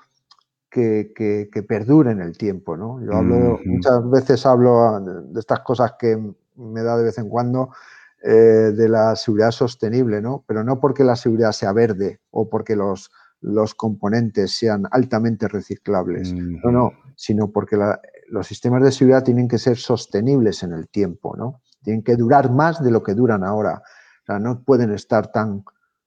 que, 0.70 1.12
que, 1.14 1.62
perdure 1.62 2.10
en 2.10 2.20
el 2.20 2.36
tiempo. 2.36 2.76
¿no? 2.76 3.00
Yo 3.04 3.14
hablo, 3.14 3.60
muchas 3.64 4.10
veces 4.10 4.44
hablo 4.44 5.00
de 5.00 5.40
estas 5.40 5.60
cosas 5.60 5.94
que 5.98 6.18
me 6.56 6.82
da 6.82 6.96
de 6.96 7.04
vez 7.04 7.18
en 7.18 7.28
cuando, 7.28 7.70
eh, 8.22 8.72
de 8.74 8.88
la 8.88 9.14
seguridad 9.16 9.50
sostenible, 9.50 10.22
¿no? 10.22 10.44
Pero 10.46 10.64
no 10.64 10.80
porque 10.80 11.04
la 11.04 11.14
seguridad 11.14 11.52
sea 11.52 11.72
verde 11.72 12.20
o 12.30 12.48
porque 12.48 12.74
los, 12.74 13.10
los 13.40 13.74
componentes 13.74 14.56
sean 14.56 14.84
altamente 14.90 15.46
reciclables, 15.46 16.32
no, 16.32 16.70
no, 16.70 16.92
sino 17.16 17.50
porque 17.50 17.76
los 18.28 18.46
sistemas 18.46 18.82
de 18.82 18.92
seguridad 18.92 19.22
tienen 19.22 19.46
que 19.46 19.58
ser 19.58 19.76
sostenibles 19.76 20.62
en 20.62 20.72
el 20.72 20.88
tiempo, 20.88 21.36
¿no? 21.36 21.60
Tienen 21.82 22.02
que 22.02 22.16
durar 22.16 22.50
más 22.50 22.82
de 22.82 22.90
lo 22.90 23.02
que 23.02 23.12
duran 23.12 23.44
ahora. 23.44 23.82
O 24.22 24.24
sea, 24.24 24.38
no 24.38 24.62
pueden 24.62 24.90
estar 24.92 25.30
tan 25.30 25.62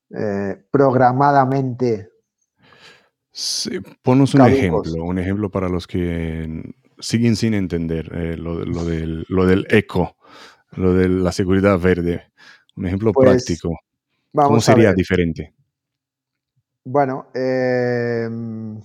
eh, 0.10 0.64
programadamente. 0.72 2.10
Sí, 3.32 3.80
ponos 4.02 4.34
un 4.34 4.42
ejemplo, 4.42 5.04
un 5.04 5.20
ejemplo 5.20 5.50
para 5.52 5.70
los 5.70 5.86
que 5.86 6.74
siguen 7.00 7.36
sin 7.36 7.54
entender 7.54 8.12
eh, 8.14 8.38
lo, 8.38 8.64
del, 8.86 9.26
lo 9.30 9.46
del 9.46 9.68
eco 9.70 10.18
lo 10.76 10.94
de 10.94 11.10
la 11.10 11.32
seguridad 11.32 11.80
verde? 11.80 12.32
Un 12.76 12.86
ejemplo 12.86 13.12
pues, 13.12 13.30
práctico. 13.30 13.80
¿Cómo 14.34 14.62
sería 14.62 14.94
diferente? 14.94 15.54
Bueno, 16.84 17.28
em, 17.34 18.80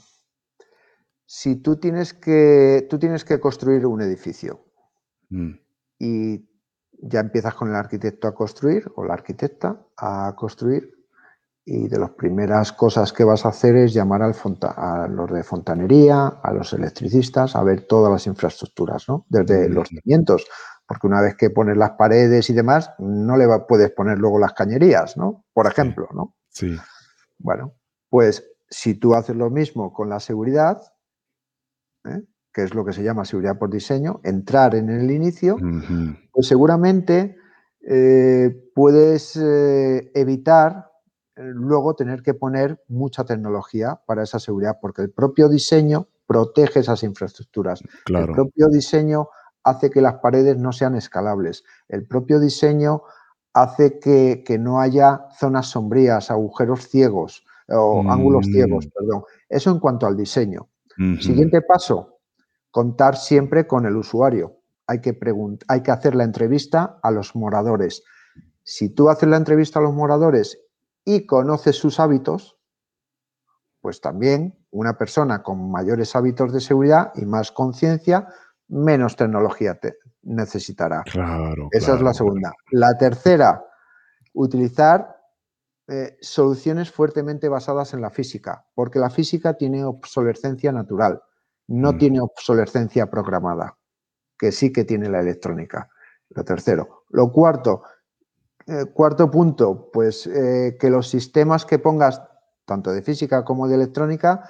si 1.24 1.56
tú 1.56 1.76
tienes 1.76 2.14
que 2.14 2.86
tú 2.88 2.98
tienes 2.98 3.24
que 3.24 3.38
construir 3.38 3.86
un 3.86 4.00
edificio 4.00 4.64
mm. 5.28 5.52
y 5.98 6.48
ya 7.02 7.20
empiezas 7.20 7.54
con 7.54 7.68
el 7.68 7.76
arquitecto 7.76 8.28
a 8.28 8.34
construir 8.34 8.90
o 8.96 9.04
la 9.04 9.14
arquitecta 9.14 9.86
a 9.96 10.34
construir 10.36 11.01
y 11.64 11.88
de 11.88 11.98
las 11.98 12.10
primeras 12.10 12.72
cosas 12.72 13.12
que 13.12 13.24
vas 13.24 13.46
a 13.46 13.50
hacer 13.50 13.76
es 13.76 13.94
llamar 13.94 14.22
al 14.22 14.34
a 14.76 15.06
los 15.08 15.30
de 15.30 15.44
fontanería, 15.44 16.26
a 16.26 16.52
los 16.52 16.72
electricistas, 16.72 17.54
a 17.54 17.62
ver 17.62 17.86
todas 17.86 18.10
las 18.10 18.26
infraestructuras, 18.26 19.08
¿no? 19.08 19.26
Desde 19.28 19.68
los 19.68 19.88
cimientos, 19.88 20.46
porque 20.86 21.06
una 21.06 21.20
vez 21.20 21.36
que 21.36 21.50
pones 21.50 21.76
las 21.76 21.92
paredes 21.92 22.50
y 22.50 22.52
demás, 22.52 22.90
no 22.98 23.36
le 23.36 23.46
puedes 23.68 23.90
poner 23.92 24.18
luego 24.18 24.38
las 24.38 24.54
cañerías, 24.54 25.16
¿no? 25.16 25.44
Por 25.52 25.66
ejemplo, 25.66 26.08
¿no? 26.12 26.34
Sí. 26.48 26.76
Bueno, 27.38 27.74
pues 28.08 28.44
si 28.68 28.94
tú 28.94 29.14
haces 29.14 29.36
lo 29.36 29.50
mismo 29.50 29.92
con 29.92 30.08
la 30.08 30.18
seguridad, 30.18 30.82
¿eh? 32.04 32.22
que 32.52 32.64
es 32.64 32.74
lo 32.74 32.84
que 32.84 32.92
se 32.92 33.02
llama 33.02 33.24
seguridad 33.24 33.58
por 33.58 33.70
diseño, 33.70 34.20
entrar 34.24 34.74
en 34.74 34.90
el 34.90 35.10
inicio, 35.10 35.56
pues 36.32 36.46
seguramente 36.46 37.36
eh, 37.80 38.50
puedes 38.74 39.36
eh, 39.36 40.10
evitar 40.14 40.91
luego 41.36 41.94
tener 41.94 42.22
que 42.22 42.34
poner 42.34 42.82
mucha 42.88 43.24
tecnología 43.24 44.00
para 44.06 44.22
esa 44.22 44.38
seguridad, 44.38 44.78
porque 44.80 45.02
el 45.02 45.10
propio 45.10 45.48
diseño 45.48 46.08
protege 46.26 46.80
esas 46.80 47.02
infraestructuras. 47.02 47.82
Claro. 48.04 48.26
El 48.26 48.32
propio 48.32 48.68
diseño 48.68 49.28
hace 49.64 49.90
que 49.90 50.00
las 50.00 50.14
paredes 50.14 50.58
no 50.58 50.72
sean 50.72 50.94
escalables. 50.94 51.64
El 51.88 52.06
propio 52.06 52.40
diseño 52.40 53.02
hace 53.54 53.98
que, 53.98 54.58
no 54.58 54.80
haya 54.80 55.26
zonas 55.38 55.68
sombrías, 55.68 56.30
agujeros 56.30 56.88
ciegos 56.88 57.44
o 57.68 58.02
ángulos 58.08 58.46
ciegos, 58.46 58.86
mm. 58.86 58.90
perdón. 58.90 59.24
Eso 59.48 59.70
en 59.70 59.78
cuanto 59.78 60.06
al 60.06 60.16
diseño. 60.16 60.68
Siguiente 61.20 61.62
paso, 61.62 62.18
contar 62.70 63.16
siempre 63.16 63.66
con 63.66 63.86
el 63.86 63.96
usuario. 63.96 64.58
Hay 64.86 65.00
que, 65.00 65.18
hay 65.68 65.82
que 65.82 65.90
hacer 65.90 66.14
la 66.14 66.24
entrevista 66.24 66.98
a 67.02 67.10
los 67.10 67.34
moradores. 67.34 68.04
Si 68.62 68.90
tú 68.90 69.08
haces 69.08 69.28
la 69.28 69.38
entrevista 69.38 69.78
a 69.78 69.82
los 69.82 69.94
moradores 69.94 70.58
y 71.04 71.26
conoces 71.26 71.76
sus 71.76 72.00
hábitos, 72.00 72.58
pues 73.80 74.00
también 74.00 74.58
una 74.70 74.96
persona 74.96 75.42
con 75.42 75.70
mayores 75.70 76.14
hábitos 76.14 76.52
de 76.52 76.60
seguridad 76.60 77.12
y 77.14 77.26
más 77.26 77.52
conciencia, 77.52 78.28
menos 78.68 79.16
tecnología 79.16 79.78
te 79.78 79.96
necesitará. 80.22 81.02
Claro. 81.02 81.68
Esa 81.72 81.96
es 81.96 82.00
la 82.00 82.14
segunda. 82.14 82.52
La 82.70 82.96
tercera, 82.96 83.64
utilizar 84.32 85.16
eh, 85.88 86.16
soluciones 86.20 86.90
fuertemente 86.90 87.48
basadas 87.48 87.92
en 87.92 88.00
la 88.00 88.10
física, 88.10 88.64
porque 88.74 88.98
la 88.98 89.10
física 89.10 89.54
tiene 89.54 89.84
obsolescencia 89.84 90.70
natural, 90.70 91.20
no 91.66 91.92
mm. 91.92 91.98
tiene 91.98 92.20
obsolescencia 92.20 93.10
programada, 93.10 93.76
que 94.38 94.52
sí 94.52 94.72
que 94.72 94.84
tiene 94.84 95.08
la 95.08 95.20
electrónica. 95.20 95.90
Lo 96.30 96.44
tercero. 96.44 97.04
Lo 97.10 97.30
cuarto, 97.30 97.82
eh, 98.66 98.86
cuarto 98.92 99.30
punto, 99.30 99.90
pues 99.92 100.26
eh, 100.26 100.76
que 100.78 100.90
los 100.90 101.08
sistemas 101.08 101.64
que 101.64 101.78
pongas, 101.78 102.22
tanto 102.64 102.92
de 102.92 103.02
física 103.02 103.44
como 103.44 103.68
de 103.68 103.76
electrónica, 103.76 104.48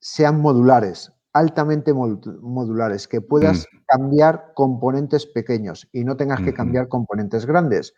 sean 0.00 0.40
modulares, 0.40 1.12
altamente 1.32 1.94
modulares, 1.94 3.06
que 3.06 3.20
puedas 3.20 3.66
mm. 3.72 3.76
cambiar 3.86 4.52
componentes 4.54 5.26
pequeños 5.26 5.88
y 5.92 6.04
no 6.04 6.16
tengas 6.16 6.40
que 6.40 6.52
cambiar 6.52 6.88
componentes 6.88 7.46
grandes. 7.46 7.94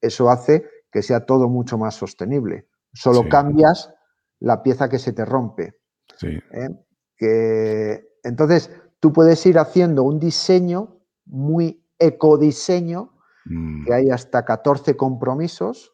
Eso 0.00 0.30
hace 0.30 0.64
que 0.92 1.02
sea 1.02 1.26
todo 1.26 1.48
mucho 1.48 1.78
más 1.78 1.94
sostenible. 1.94 2.68
Solo 2.92 3.28
cambias 3.28 3.92
la 4.40 4.62
pieza 4.62 4.88
que 4.88 4.98
se 4.98 5.12
te 5.12 5.24
rompe. 5.24 5.74
¿eh? 6.22 6.68
Que, 7.16 8.08
entonces, 8.22 8.70
tú 9.00 9.12
puedes 9.12 9.44
ir 9.46 9.58
haciendo 9.58 10.02
un 10.02 10.18
diseño 10.18 11.00
muy 11.24 11.84
ecodiseño, 11.98 13.15
mm. 13.46 13.84
que 13.84 13.94
hay 13.94 14.10
hasta 14.10 14.44
14 14.44 14.96
compromisos. 14.96 15.92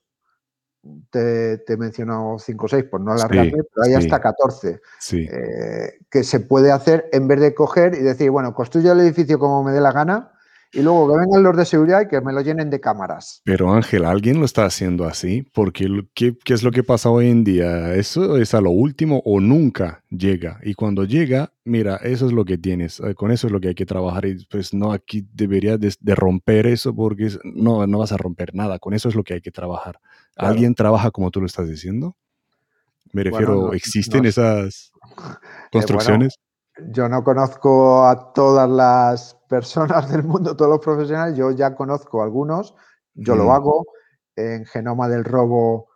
Te, 1.10 1.62
he 1.66 1.76
mencionado 1.76 2.40
5 2.40 2.66
o 2.66 2.68
6 2.68 2.84
por 2.90 3.00
no 3.00 3.12
alargarme, 3.12 3.52
pero 3.52 3.84
hay 3.84 3.94
hasta 3.94 4.20
14 4.20 4.80
eh, 5.12 5.98
que 6.10 6.24
se 6.24 6.40
puede 6.40 6.72
hacer 6.72 7.08
en 7.12 7.28
vez 7.28 7.40
de 7.40 7.54
coger 7.54 7.94
y 7.94 8.00
decir, 8.00 8.30
bueno, 8.30 8.52
construyo 8.52 8.90
el 8.90 9.00
edificio 9.00 9.38
como 9.38 9.62
me 9.62 9.70
dé 9.70 9.80
la 9.80 9.92
gana, 9.92 10.32
y 10.72 10.80
luego 10.80 11.08
que 11.08 11.18
vengan 11.18 11.42
los 11.42 11.56
de 11.56 11.64
seguridad 11.66 12.00
y 12.00 12.08
que 12.08 12.20
me 12.22 12.32
lo 12.32 12.40
llenen 12.40 12.70
de 12.70 12.80
cámaras. 12.80 13.42
Pero 13.44 13.72
Ángel, 13.72 14.06
¿alguien 14.06 14.38
lo 14.38 14.46
está 14.46 14.64
haciendo 14.64 15.04
así? 15.04 15.46
Porque 15.52 15.86
¿qué, 16.14 16.36
¿qué, 16.42 16.54
es 16.54 16.62
lo 16.62 16.70
que 16.70 16.82
pasa 16.82 17.10
hoy 17.10 17.28
en 17.28 17.44
día? 17.44 17.94
Eso 17.94 18.38
es 18.38 18.54
a 18.54 18.60
lo 18.62 18.70
último 18.70 19.20
o 19.26 19.38
nunca 19.38 20.02
llega. 20.08 20.58
Y 20.62 20.72
cuando 20.72 21.04
llega, 21.04 21.52
mira, 21.64 21.96
eso 21.96 22.26
es 22.26 22.32
lo 22.32 22.46
que 22.46 22.56
tienes. 22.56 23.00
Eh, 23.00 23.14
con 23.14 23.30
eso 23.30 23.48
es 23.48 23.52
lo 23.52 23.60
que 23.60 23.68
hay 23.68 23.74
que 23.74 23.84
trabajar. 23.84 24.24
Y 24.24 24.46
pues 24.46 24.72
no, 24.72 24.92
aquí 24.92 25.28
debería 25.32 25.76
de, 25.76 26.14
romper 26.14 26.66
eso 26.66 26.94
porque 26.94 27.30
no, 27.44 27.86
no 27.86 27.98
vas 27.98 28.12
a 28.12 28.16
romper 28.16 28.54
nada. 28.54 28.78
Con 28.78 28.94
eso 28.94 29.10
es 29.10 29.14
lo 29.14 29.24
que 29.24 29.34
hay 29.34 29.40
que 29.42 29.50
trabajar. 29.50 29.98
¿Alguien 30.36 30.74
trabaja 30.74 31.10
como 31.10 31.30
tú 31.30 31.40
lo 31.40 31.46
estás 31.46 31.68
diciendo? 31.68 32.16
Me 33.12 33.24
refiero, 33.24 33.74
¿existen 33.74 34.24
esas 34.24 34.90
eh, 35.04 35.68
construcciones? 35.70 36.38
yo 36.90 37.08
no 37.08 37.22
conozco 37.22 38.06
a 38.06 38.32
todas 38.32 38.68
las 38.68 39.38
personas 39.52 40.10
del 40.10 40.22
mundo, 40.22 40.56
todos 40.56 40.70
los 40.70 40.80
profesionales, 40.80 41.36
yo 41.36 41.50
ya 41.50 41.74
conozco 41.74 42.22
algunos, 42.22 42.74
yo 43.12 43.36
lo 43.36 43.52
hago. 43.52 43.84
En 44.34 44.64
Genoma 44.64 45.10
del 45.10 45.24
Robo 45.24 45.88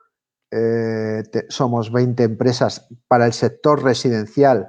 eh, 0.51 1.23
somos 1.49 1.91
20 1.91 2.23
empresas 2.23 2.87
para 3.09 3.25
el 3.25 3.33
sector 3.33 3.83
residencial 3.83 4.69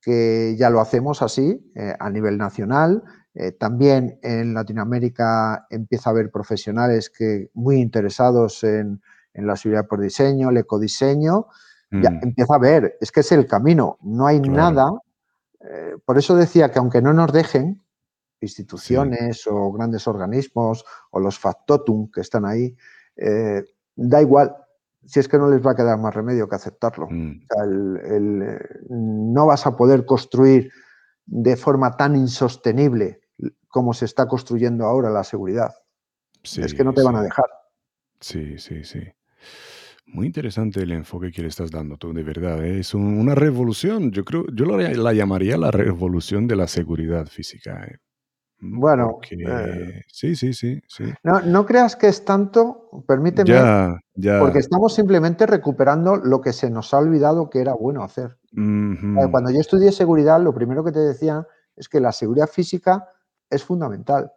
que 0.00 0.56
ya 0.58 0.70
lo 0.70 0.80
hacemos 0.80 1.22
así 1.22 1.72
eh, 1.76 1.94
a 2.00 2.10
nivel 2.10 2.36
nacional. 2.36 3.04
Eh, 3.32 3.52
también 3.52 4.18
en 4.24 4.54
Latinoamérica 4.54 5.68
empieza 5.70 6.10
a 6.10 6.12
haber 6.12 6.32
profesionales 6.32 7.08
que 7.08 7.50
muy 7.54 7.76
interesados 7.76 8.64
en, 8.64 9.00
la 9.34 9.54
seguridad 9.54 9.86
por 9.86 10.00
diseño, 10.00 10.50
el 10.50 10.56
ecodiseño. 10.56 11.46
Ya 11.92 12.10
mm. 12.10 12.20
empieza 12.24 12.56
a 12.56 12.58
ver, 12.58 12.96
es 13.00 13.12
que 13.12 13.20
es 13.20 13.30
el 13.30 13.46
camino. 13.46 13.98
No 14.02 14.26
hay 14.26 14.40
nada 14.40 14.90
por 16.04 16.16
eso 16.16 16.36
decía 16.36 16.70
que 16.70 16.78
aunque 16.78 17.02
no 17.02 17.12
nos 17.12 17.32
dejen, 17.32 17.82
instituciones 18.46 19.46
o 19.46 19.72
grandes 19.72 20.06
organismos 20.06 20.84
o 21.10 21.20
los 21.20 21.38
factotum 21.38 22.10
que 22.10 22.20
están 22.20 22.44
ahí, 22.44 22.76
eh, 23.16 23.64
da 23.94 24.22
igual, 24.22 24.54
si 25.04 25.20
es 25.20 25.28
que 25.28 25.38
no 25.38 25.48
les 25.48 25.64
va 25.64 25.72
a 25.72 25.76
quedar 25.76 25.98
más 25.98 26.14
remedio 26.14 26.48
que 26.48 26.56
aceptarlo. 26.56 27.08
Mm. 27.10 27.46
no 28.88 29.46
vas 29.46 29.66
a 29.66 29.76
poder 29.76 30.04
construir 30.04 30.70
de 31.26 31.56
forma 31.56 31.96
tan 31.96 32.16
insostenible 32.16 33.20
como 33.68 33.92
se 33.92 34.04
está 34.04 34.26
construyendo 34.26 34.84
ahora 34.84 35.10
la 35.10 35.24
seguridad. 35.24 35.74
es 36.42 36.74
que 36.74 36.84
no 36.84 36.92
te 36.92 37.02
van 37.02 37.16
a 37.16 37.22
dejar. 37.22 37.46
Sí, 38.20 38.58
sí, 38.58 38.84
sí. 38.84 39.00
Muy 40.06 40.26
interesante 40.26 40.82
el 40.82 40.92
enfoque 40.92 41.32
que 41.32 41.42
le 41.42 41.48
estás 41.48 41.70
dando 41.70 41.96
tú, 41.96 42.12
de 42.12 42.22
verdad. 42.22 42.64
¿eh? 42.64 42.78
Es 42.78 42.94
una 42.94 43.34
revolución. 43.34 44.12
Yo 44.12 44.24
creo, 44.24 44.46
yo 44.54 44.64
la 44.64 45.12
llamaría 45.12 45.56
la 45.56 45.72
revolución 45.72 46.46
de 46.46 46.56
la 46.56 46.68
seguridad 46.68 47.26
física. 47.26 47.84
¿eh? 47.84 47.98
Bueno, 48.58 49.18
eh, 49.30 50.02
sí, 50.08 50.34
sí, 50.34 50.54
sí, 50.54 50.80
sí. 50.88 51.04
No, 51.22 51.40
no, 51.42 51.66
creas 51.66 51.94
que 51.94 52.08
es 52.08 52.24
tanto, 52.24 52.88
permíteme, 53.06 53.50
ya, 53.50 54.00
ya. 54.14 54.40
porque 54.40 54.60
estamos 54.60 54.94
simplemente 54.94 55.46
recuperando 55.46 56.16
lo 56.16 56.40
que 56.40 56.54
se 56.54 56.70
nos 56.70 56.94
ha 56.94 56.98
olvidado 56.98 57.50
que 57.50 57.60
era 57.60 57.74
bueno 57.74 58.02
hacer. 58.02 58.38
Cuando 58.52 59.50
yo 59.50 59.60
estudié 59.60 59.92
seguridad, 59.92 60.40
lo 60.40 60.54
primero 60.54 60.82
que 60.82 60.92
te 60.92 61.00
decían 61.00 61.46
es 61.76 61.88
que 61.88 62.00
la 62.00 62.12
seguridad 62.12 62.46
física 62.46 63.08
es 63.50 63.62
fundamental. 63.62 64.32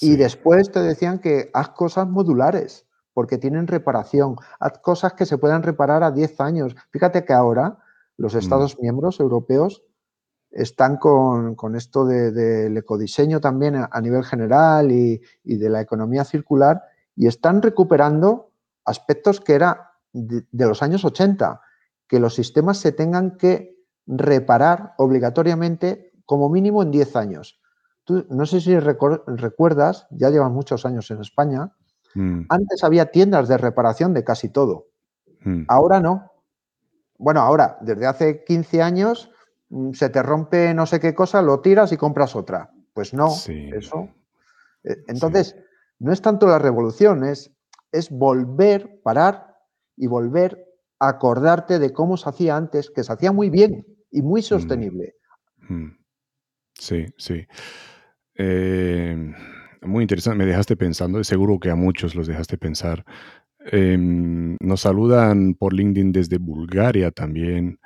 Y 0.00 0.16
después 0.16 0.72
te 0.72 0.80
decían 0.80 1.20
que 1.20 1.50
haz 1.54 1.68
cosas 1.70 2.08
modulares 2.08 2.86
porque 3.12 3.38
tienen 3.38 3.68
reparación. 3.68 4.36
Haz 4.58 4.78
cosas 4.80 5.12
que 5.12 5.24
se 5.24 5.38
puedan 5.38 5.62
reparar 5.62 6.02
a 6.02 6.10
10 6.10 6.40
años. 6.40 6.74
Fíjate 6.90 7.24
que 7.24 7.32
ahora 7.32 7.78
los 8.16 8.34
mm. 8.34 8.38
Estados 8.38 8.76
miembros 8.80 9.20
europeos 9.20 9.84
están 10.54 10.96
con, 10.96 11.74
esto 11.76 12.04
del 12.04 12.76
ecodiseño 12.76 13.40
también 13.40 13.76
a, 13.76 14.00
nivel 14.00 14.24
general 14.24 14.90
y, 14.90 15.20
de 15.42 15.68
la 15.68 15.80
economía 15.80 16.24
circular 16.24 16.82
y 17.16 17.26
están 17.26 17.62
recuperando 17.62 18.50
aspectos 18.84 19.40
que 19.40 19.54
era 19.54 19.92
de, 20.12 20.44
los 20.52 20.82
años 20.82 21.04
80, 21.04 21.60
que 22.06 22.20
los 22.20 22.34
sistemas 22.34 22.78
se 22.78 22.92
tengan 22.92 23.36
que 23.36 23.76
reparar 24.06 24.94
obligatoriamente 24.98 26.12
como 26.24 26.48
mínimo 26.48 26.82
en 26.82 26.90
10 26.90 27.16
años. 27.16 27.60
Tú, 28.04 28.26
no 28.28 28.46
sé 28.46 28.60
si 28.60 28.78
recuerdas, 28.78 30.06
ya 30.10 30.30
llevan 30.30 30.52
muchos 30.52 30.86
años 30.86 31.10
en 31.10 31.20
España, 31.20 31.72
Mm. 32.14 32.42
Antes 32.48 32.84
había 32.84 33.10
tiendas 33.10 33.48
de 33.48 33.58
reparación 33.58 34.14
de 34.14 34.24
casi 34.24 34.48
todo. 34.48 34.88
Mm. 35.40 35.64
Ahora 35.68 36.00
no. 36.00 36.30
Bueno, 37.18 37.40
ahora, 37.40 37.78
desde 37.80 38.06
hace 38.06 38.44
15 38.44 38.82
años, 38.82 39.30
se 39.92 40.08
te 40.10 40.22
rompe 40.22 40.74
no 40.74 40.86
sé 40.86 41.00
qué 41.00 41.14
cosa, 41.14 41.42
lo 41.42 41.60
tiras 41.60 41.92
y 41.92 41.96
compras 41.96 42.36
otra. 42.36 42.70
Pues 42.92 43.12
no, 43.12 43.28
eso. 43.28 44.08
Eh, 44.84 44.96
entonces, 45.08 45.56
no 45.98 46.12
es 46.12 46.22
tanto 46.22 46.46
la 46.46 46.58
revolución, 46.58 47.24
es, 47.24 47.52
es 47.90 48.10
volver, 48.10 49.00
parar 49.02 49.56
y 49.96 50.06
volver 50.06 50.64
a 51.00 51.08
acordarte 51.08 51.78
de 51.78 51.92
cómo 51.92 52.16
se 52.16 52.28
hacía 52.28 52.56
antes, 52.56 52.90
que 52.90 53.02
se 53.02 53.12
hacía 53.12 53.32
muy 53.32 53.50
bien 53.50 53.84
y 54.10 54.22
muy 54.22 54.42
sostenible. 54.42 55.14
Sí, 56.74 57.06
sí. 57.16 57.46
Eh, 58.36 59.32
muy 59.82 60.02
interesante, 60.02 60.38
me 60.38 60.46
dejaste 60.46 60.76
pensando, 60.76 61.22
seguro 61.24 61.58
que 61.58 61.70
a 61.70 61.76
muchos 61.76 62.14
los 62.14 62.26
dejaste 62.26 62.58
pensar. 62.58 63.04
Em, 63.66 64.56
nos 64.60 64.82
saludan 64.82 65.54
por 65.54 65.72
LinkedIn 65.72 66.12
desde 66.12 66.38
Bulgaria 66.38 67.10
también. 67.10 67.78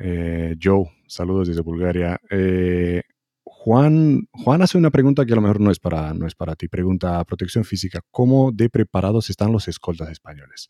Eh, 0.00 0.56
Joe, 0.62 0.84
saludos 1.06 1.48
desde 1.48 1.62
Bulgaria. 1.62 2.20
Eh, 2.30 3.02
Juan, 3.44 4.26
Juan 4.32 4.62
hace 4.62 4.76
una 4.76 4.90
pregunta 4.90 5.24
que 5.24 5.32
a 5.32 5.36
lo 5.36 5.42
mejor 5.42 5.60
no 5.60 5.70
es 5.70 5.78
para, 5.78 6.12
no 6.14 6.26
es 6.26 6.34
para 6.34 6.56
ti. 6.56 6.68
Pregunta, 6.68 7.24
protección 7.24 7.64
física, 7.64 8.00
¿cómo 8.10 8.50
de 8.52 8.68
preparados 8.68 9.30
están 9.30 9.52
los 9.52 9.68
escoltas 9.68 10.10
españoles? 10.10 10.68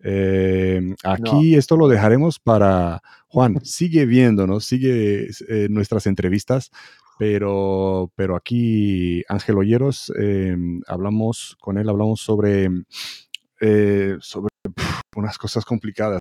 Em, 0.00 0.94
aquí 1.04 1.54
esto 1.54 1.76
lo 1.76 1.88
dejaremos 1.88 2.38
para 2.38 3.00
Juan. 3.28 3.64
Sigue 3.64 4.04
viéndonos, 4.04 4.64
sigue 4.66 5.28
eh, 5.48 5.68
nuestras 5.70 6.06
entrevistas 6.06 6.70
pero, 7.18 8.12
pero 8.16 8.36
aquí 8.36 9.22
Ángel 9.28 9.58
Olleros, 9.58 10.12
em, 10.18 10.80
hablamos 10.86 11.56
con 11.60 11.78
él, 11.78 11.88
hablamos 11.88 12.20
sobre, 12.20 12.68
eh, 13.60 14.16
sobre 14.20 14.50
unas 15.16 15.38
cosas 15.38 15.64
complicadas. 15.64 16.20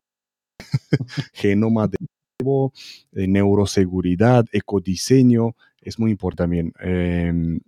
Genoma 1.34 1.88
de 1.88 1.98
eh, 3.14 3.28
neuroseguridad, 3.28 4.46
ecodiseño, 4.52 5.56
es 5.82 6.00
muy 6.00 6.12
importante. 6.12 6.72
Em, 6.80 7.60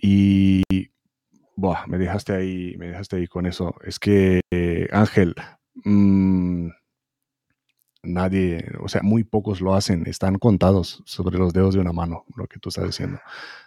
y 0.00 0.62
me 1.86 1.98
dejaste 1.98 2.32
ahí, 2.34 2.76
me 2.78 2.88
dejaste 2.88 3.16
ahí 3.16 3.26
con 3.26 3.46
eso. 3.46 3.74
Es 3.84 3.98
que 3.98 4.40
Ángel, 4.92 5.34
mm, 5.84 6.68
nadie, 8.06 8.64
o 8.80 8.88
sea, 8.88 9.02
muy 9.02 9.24
pocos 9.24 9.60
lo 9.60 9.74
hacen, 9.74 10.06
están 10.06 10.36
contados 10.36 11.02
sobre 11.04 11.38
los 11.38 11.52
dedos 11.52 11.74
de 11.74 11.80
una 11.80 11.92
mano, 11.92 12.24
lo 12.36 12.46
que 12.46 12.58
tú 12.58 12.68
estás 12.68 12.86
diciendo, 12.86 13.18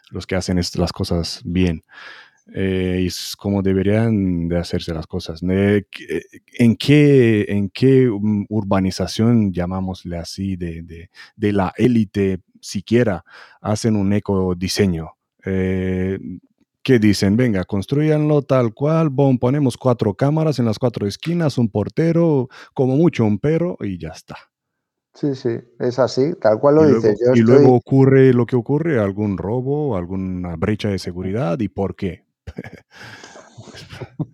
los 0.09 0.25
que 0.25 0.35
hacen 0.35 0.59
las 0.75 0.91
cosas 0.91 1.41
bien. 1.45 1.83
Eh, 2.53 3.03
es 3.05 3.35
como 3.35 3.61
deberían 3.61 4.47
de 4.47 4.57
hacerse 4.57 4.93
las 4.93 5.07
cosas. 5.07 5.41
¿En 5.43 6.75
qué, 6.75 7.45
en 7.47 7.69
qué 7.69 8.09
mm, 8.09 8.45
urbanización, 8.49 9.51
llamámosle 9.53 10.17
así, 10.17 10.55
de, 10.55 10.81
de, 10.81 11.09
de 11.35 11.53
la 11.53 11.73
élite 11.77 12.39
siquiera 12.61 13.23
hacen 13.61 13.95
un 13.95 14.13
ecodidiseño? 14.13 15.11
Eh, 15.45 16.19
que 16.81 16.97
dicen, 16.97 17.37
venga, 17.37 17.65
construyanlo 17.65 18.41
tal 18.41 18.73
cual, 18.73 19.09
bon, 19.09 19.37
ponemos 19.37 19.77
cuatro 19.77 20.13
cámaras 20.13 20.59
en 20.59 20.65
las 20.65 20.79
cuatro 20.79 21.05
esquinas, 21.07 21.57
un 21.57 21.69
portero, 21.69 22.47
como 22.73 22.95
mucho 22.95 23.25
un 23.25 23.37
perro 23.37 23.77
y 23.81 23.97
ya 23.99 24.09
está. 24.09 24.37
Sí, 25.13 25.35
sí, 25.35 25.49
es 25.79 25.99
así, 25.99 26.33
tal 26.39 26.59
cual 26.59 26.75
lo 26.75 26.89
y 26.89 26.95
dices. 26.95 27.19
Luego, 27.19 27.35
y 27.35 27.41
luego 27.41 27.75
ocurre 27.75 28.33
lo 28.33 28.45
que 28.45 28.55
ocurre, 28.55 28.99
algún 28.99 29.37
robo, 29.37 29.97
alguna 29.97 30.55
brecha 30.55 30.89
de 30.89 30.99
seguridad, 30.99 31.59
¿y 31.59 31.67
por 31.67 31.95
qué? 31.95 32.23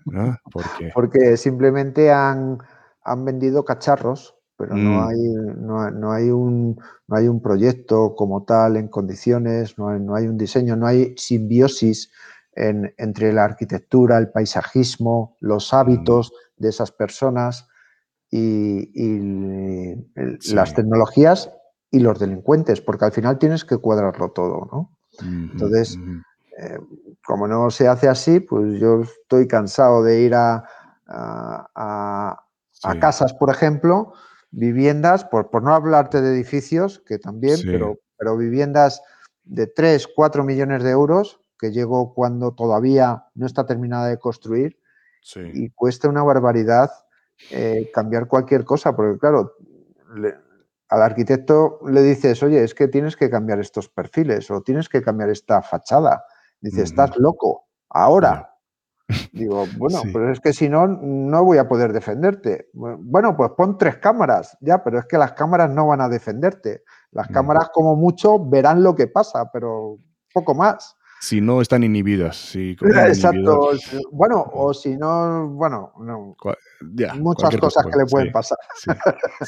Porque 0.94 1.38
simplemente 1.38 2.12
han, 2.12 2.60
han 3.04 3.26
vendido 3.26 3.66
cacharros, 3.66 4.36
pero 4.58 4.76
no, 4.76 5.02
mm. 5.02 5.08
hay, 5.08 5.34
no, 5.58 5.92
no, 5.92 6.12
hay 6.12 6.30
un, 6.30 6.80
no 7.08 7.16
hay 7.16 7.28
un 7.28 7.42
proyecto 7.42 8.16
como 8.16 8.44
tal 8.44 8.78
en 8.78 8.88
condiciones, 8.88 9.78
no 9.78 9.90
hay, 9.90 10.00
no 10.00 10.16
hay 10.16 10.28
un 10.28 10.38
diseño, 10.38 10.76
no 10.76 10.88
hay 10.88 11.14
simbiosis 11.18 12.12
entre 12.56 13.34
la 13.34 13.44
arquitectura, 13.44 14.18
el 14.18 14.30
paisajismo, 14.30 15.36
los 15.42 15.74
hábitos 15.74 16.32
de 16.56 16.70
esas 16.70 16.92
personas 16.92 17.68
y, 18.32 18.92
las 20.54 20.74
tecnologías 20.74 21.52
y 21.92 22.00
los 22.00 22.18
delincuentes, 22.18 22.80
porque 22.80 23.06
al 23.06 23.12
final 23.12 23.40
tienes 23.40 23.66
que 23.66 23.78
cuadrarlo 23.78 24.32
todo, 24.32 24.70
¿no? 24.72 24.98
Entonces, 25.22 25.98
eh, 26.58 26.80
como 27.26 27.48
no 27.48 27.70
se 27.70 27.88
hace 27.88 28.08
así, 28.08 28.40
pues 28.40 28.80
yo 28.80 29.02
estoy 29.02 29.48
cansado 29.48 30.04
de 30.04 30.22
ir 30.22 30.36
a, 30.36 30.64
a, 31.08 32.42
casas, 33.00 33.34
por 33.34 33.50
ejemplo, 33.50 34.14
viviendas, 34.52 35.26
por, 35.26 35.50
por, 35.50 35.64
no 35.64 35.74
hablarte 35.74 36.22
de 36.22 36.34
edificios, 36.34 37.02
que 37.06 37.18
también, 37.18 37.58
pero, 37.66 38.00
pero 38.18 38.38
viviendas 38.38 39.02
de 39.44 39.68
3, 39.68 40.08
4 40.16 40.44
millones 40.44 40.84
de 40.84 40.92
euros 40.92 41.40
que 41.60 41.72
llegó 41.72 42.14
cuando 42.14 42.54
todavía 42.54 43.26
no 43.34 43.46
está 43.46 43.66
terminada 43.66 44.08
de 44.08 44.20
construir 44.20 44.80
y 45.54 45.70
cuesta 45.72 46.08
una 46.08 46.24
barbaridad 46.24 46.92
eh, 47.50 47.90
cambiar 47.94 48.28
cualquier 48.28 48.64
cosa, 48.64 48.96
porque 48.96 49.18
claro, 49.20 49.56
al 50.88 51.02
arquitecto 51.02 51.80
le 51.88 52.04
dices, 52.04 52.44
oye, 52.44 52.64
es 52.64 52.76
que 52.76 52.88
tienes 52.88 53.16
que 53.16 53.30
cambiar 53.30 53.60
estos 53.60 53.90
perfiles 53.90 54.52
o 54.52 54.62
tienes 54.62 54.88
que 54.88 55.02
cambiar 55.02 55.30
esta 55.30 55.62
fachada. 55.62 56.24
Dice, 56.66 56.82
estás 56.82 57.16
loco, 57.18 57.68
ahora. 57.90 58.56
Digo, 59.34 59.68
bueno, 59.78 60.02
pues 60.12 60.32
es 60.32 60.40
que 60.40 60.52
si 60.52 60.68
no, 60.68 60.88
no 60.88 61.44
voy 61.44 61.60
a 61.60 61.68
poder 61.68 61.94
defenderte. 61.94 62.70
Bueno, 62.74 63.38
pues 63.38 63.52
pon 63.56 63.78
tres 63.78 63.98
cámaras, 63.98 64.58
ya, 64.62 64.84
pero 64.84 64.98
es 64.98 65.06
que 65.06 65.20
las 65.20 65.34
cámaras 65.34 65.70
no 65.70 65.86
van 65.86 66.02
a 66.02 66.10
defenderte. 66.10 66.82
Las 67.12 67.28
cámaras, 67.28 67.70
como 67.72 67.96
mucho, 67.96 68.44
verán 68.44 68.82
lo 68.82 68.96
que 68.96 69.06
pasa, 69.06 69.52
pero 69.54 70.00
poco 70.34 70.56
más 70.56 70.96
si 71.26 71.42
no 71.42 71.62
están 71.62 71.84
inhibidas. 71.84 72.36
Sí, 72.36 72.76
Exacto. 72.82 73.72
Bueno, 74.12 74.46
o 74.54 74.74
si 74.74 74.96
no, 74.96 75.50
bueno, 75.50 75.94
no. 76.00 76.36
muchas 77.16 77.58
cosas 77.58 77.86
que 77.86 77.98
le 77.98 78.06
pueden 78.06 78.32
pasar. 78.32 78.58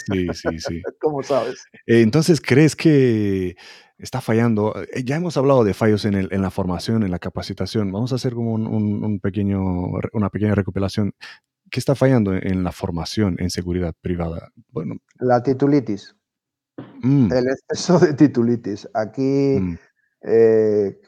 Sí, 0.05 0.27
sí, 0.33 0.59
sí. 0.59 0.81
¿Cómo 1.01 1.21
sabes? 1.21 1.63
Eh, 1.85 2.01
entonces, 2.01 2.41
¿crees 2.41 2.75
que 2.75 3.55
está 3.97 4.21
fallando? 4.21 4.73
Eh, 4.93 5.03
ya 5.03 5.15
hemos 5.15 5.37
hablado 5.37 5.63
de 5.63 5.73
fallos 5.73 6.05
en, 6.05 6.13
el, 6.13 6.29
en 6.31 6.41
la 6.41 6.51
formación, 6.51 7.03
en 7.03 7.11
la 7.11 7.19
capacitación. 7.19 7.91
Vamos 7.91 8.11
a 8.11 8.15
hacer 8.15 8.33
como 8.33 8.53
un, 8.53 9.19
pequeño, 9.19 9.61
una 10.13 10.29
pequeña 10.29 10.55
recopilación. 10.55 11.13
¿Qué 11.69 11.79
está 11.79 11.95
fallando 11.95 12.33
en 12.33 12.63
la 12.63 12.71
formación 12.71 13.35
en 13.39 13.49
seguridad 13.49 13.93
privada? 14.01 14.51
Bueno. 14.71 14.95
La 15.19 15.43
titulitis. 15.43 16.15
Mm. 17.01 17.31
El 17.31 17.47
exceso 17.47 17.99
de 17.99 18.13
titulitis. 18.13 18.87
Aquí 18.93 19.59
mm. 19.59 19.77
eh, 20.21 20.99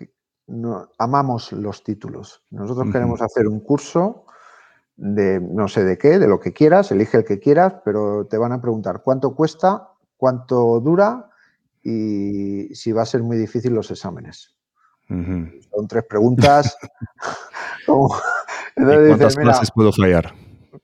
no, 0.47 0.89
amamos 0.97 1.51
los 1.53 1.83
títulos. 1.83 2.43
Nosotros 2.49 2.91
queremos 2.91 3.21
hacer 3.21 3.47
un 3.47 3.61
curso 3.61 4.25
de 4.97 5.39
no 5.39 5.69
sé 5.69 5.85
de 5.85 5.97
qué, 5.97 6.19
de 6.19 6.27
lo 6.27 6.41
que 6.41 6.51
quieras, 6.51 6.91
elige 6.91 7.17
el 7.17 7.23
que 7.23 7.39
quieras, 7.39 7.75
pero 7.85 8.25
te 8.25 8.37
van 8.37 8.51
a 8.51 8.59
preguntar 8.59 9.01
cuánto 9.01 9.33
cuesta, 9.33 9.91
cuánto 10.17 10.81
dura 10.81 11.28
y 11.81 12.73
si 12.75 12.91
va 12.91 13.03
a 13.03 13.05
ser 13.05 13.23
muy 13.23 13.37
difícil 13.37 13.73
los 13.73 13.91
exámenes. 13.91 14.55
Son 15.07 15.87
tres 15.87 16.05
preguntas. 16.07 16.77
cuántas 17.87 19.35
clases 19.35 19.71
puedo 19.71 19.91
fallar? 19.91 20.33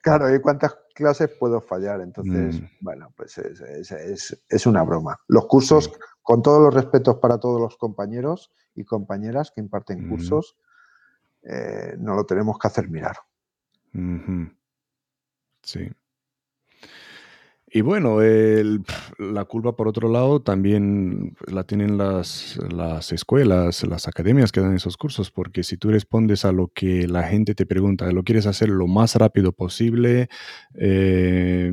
Claro, 0.02 0.34
¿y 0.34 0.40
cuántas 0.40 0.78
clases 0.94 1.30
puedo 1.40 1.62
fallar? 1.62 2.02
Entonces, 2.02 2.62
mm. 2.62 2.66
bueno, 2.82 3.14
pues 3.16 3.38
es, 3.38 4.66
una 4.66 4.84
broma. 4.84 5.20
Los 5.28 5.46
cursos, 5.48 5.92
con 6.22 6.42
todos 6.42 6.62
los 6.62 6.74
respetos 6.74 7.18
para 7.18 7.40
todos 7.40 7.60
los 7.62 7.78
compañeros 7.78 8.52
y 8.74 8.84
compañeras 8.84 9.52
que 9.52 9.62
imparten 9.62 10.10
cursos, 10.10 10.58
eh, 11.44 11.96
no 12.00 12.16
lo 12.16 12.26
tenemos 12.26 12.58
que 12.58 12.68
hacer 12.68 12.90
mirar. 12.90 13.18
Sí. 15.62 15.90
Y 17.68 17.82
bueno, 17.82 18.22
la 19.18 19.46
culpa 19.46 19.76
por 19.76 19.88
otro 19.88 20.10
lado 20.10 20.42
también 20.42 21.36
la 21.48 21.64
tienen 21.64 21.98
las, 21.98 22.58
las, 22.72 23.12
escuelas, 23.12 23.84
las 23.84 24.08
academias 24.08 24.52
que 24.52 24.62
dan 24.62 24.76
esos 24.76 24.98
cursos, 24.98 25.32
porque 25.32 25.64
si 25.64 25.78
tú 25.78 25.90
respondes 25.90 26.46
a 26.46 26.52
lo 26.52 26.68
que 26.68 27.08
la 27.08 27.24
gente 27.24 27.56
te 27.56 27.66
pregunta, 27.66 28.12
lo 28.12 28.24
quieres 28.24 28.46
hacer 28.46 28.70
lo 28.70 28.88
más 28.88 29.16
rápido 29.16 29.52
posible, 29.52 30.30
eh, 30.76 31.72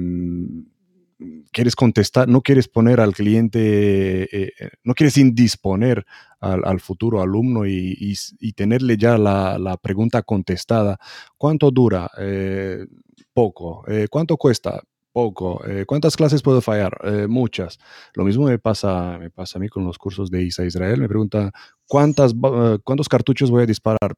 quieres 1.51 1.77
contestar, 1.77 2.29
no 2.29 2.43
quieres 2.43 2.69
poner 2.69 3.01
al 3.01 3.15
cliente, 3.15 4.25
eh, 4.25 4.53
eh, 4.59 4.71
no 4.85 4.95
quieres 4.95 5.17
indisponer 5.19 6.05
al, 6.41 6.81
futuro 6.81 7.23
alumno 7.23 7.67
y, 7.67 8.17
tenerle 8.57 8.97
ya 8.97 9.17
la, 9.17 9.79
pregunta 9.81 10.23
contestada. 10.23 10.99
¿Cuánto 11.37 11.71
dura? 11.71 12.11
Eh, 12.19 12.85
poco. 13.33 13.85
¿Cuánto 14.11 14.37
cuesta? 14.37 14.83
Poco. 15.13 15.63
¿Cuántas 15.87 16.17
clases 16.17 16.43
puedo 16.43 16.61
fallar? 16.61 16.97
muchas. 17.29 17.79
Lo 18.15 18.25
mismo 18.25 18.47
me 18.47 18.59
pasa, 18.59 19.19
me 19.19 19.31
pasa 19.31 19.59
a 19.59 19.61
mí 19.61 19.69
con 19.69 19.85
los 19.85 19.99
cursos 19.99 20.31
de 20.31 20.43
ISA 20.43 20.65
Israel. 20.65 21.01
Me 21.01 21.09
pregunta, 21.09 21.53
¿cuántas, 21.87 22.33
¿cuántos 22.83 23.09
cartuchos 23.09 23.51
voy 23.51 23.65
a 23.65 23.67
disparar? 23.67 24.15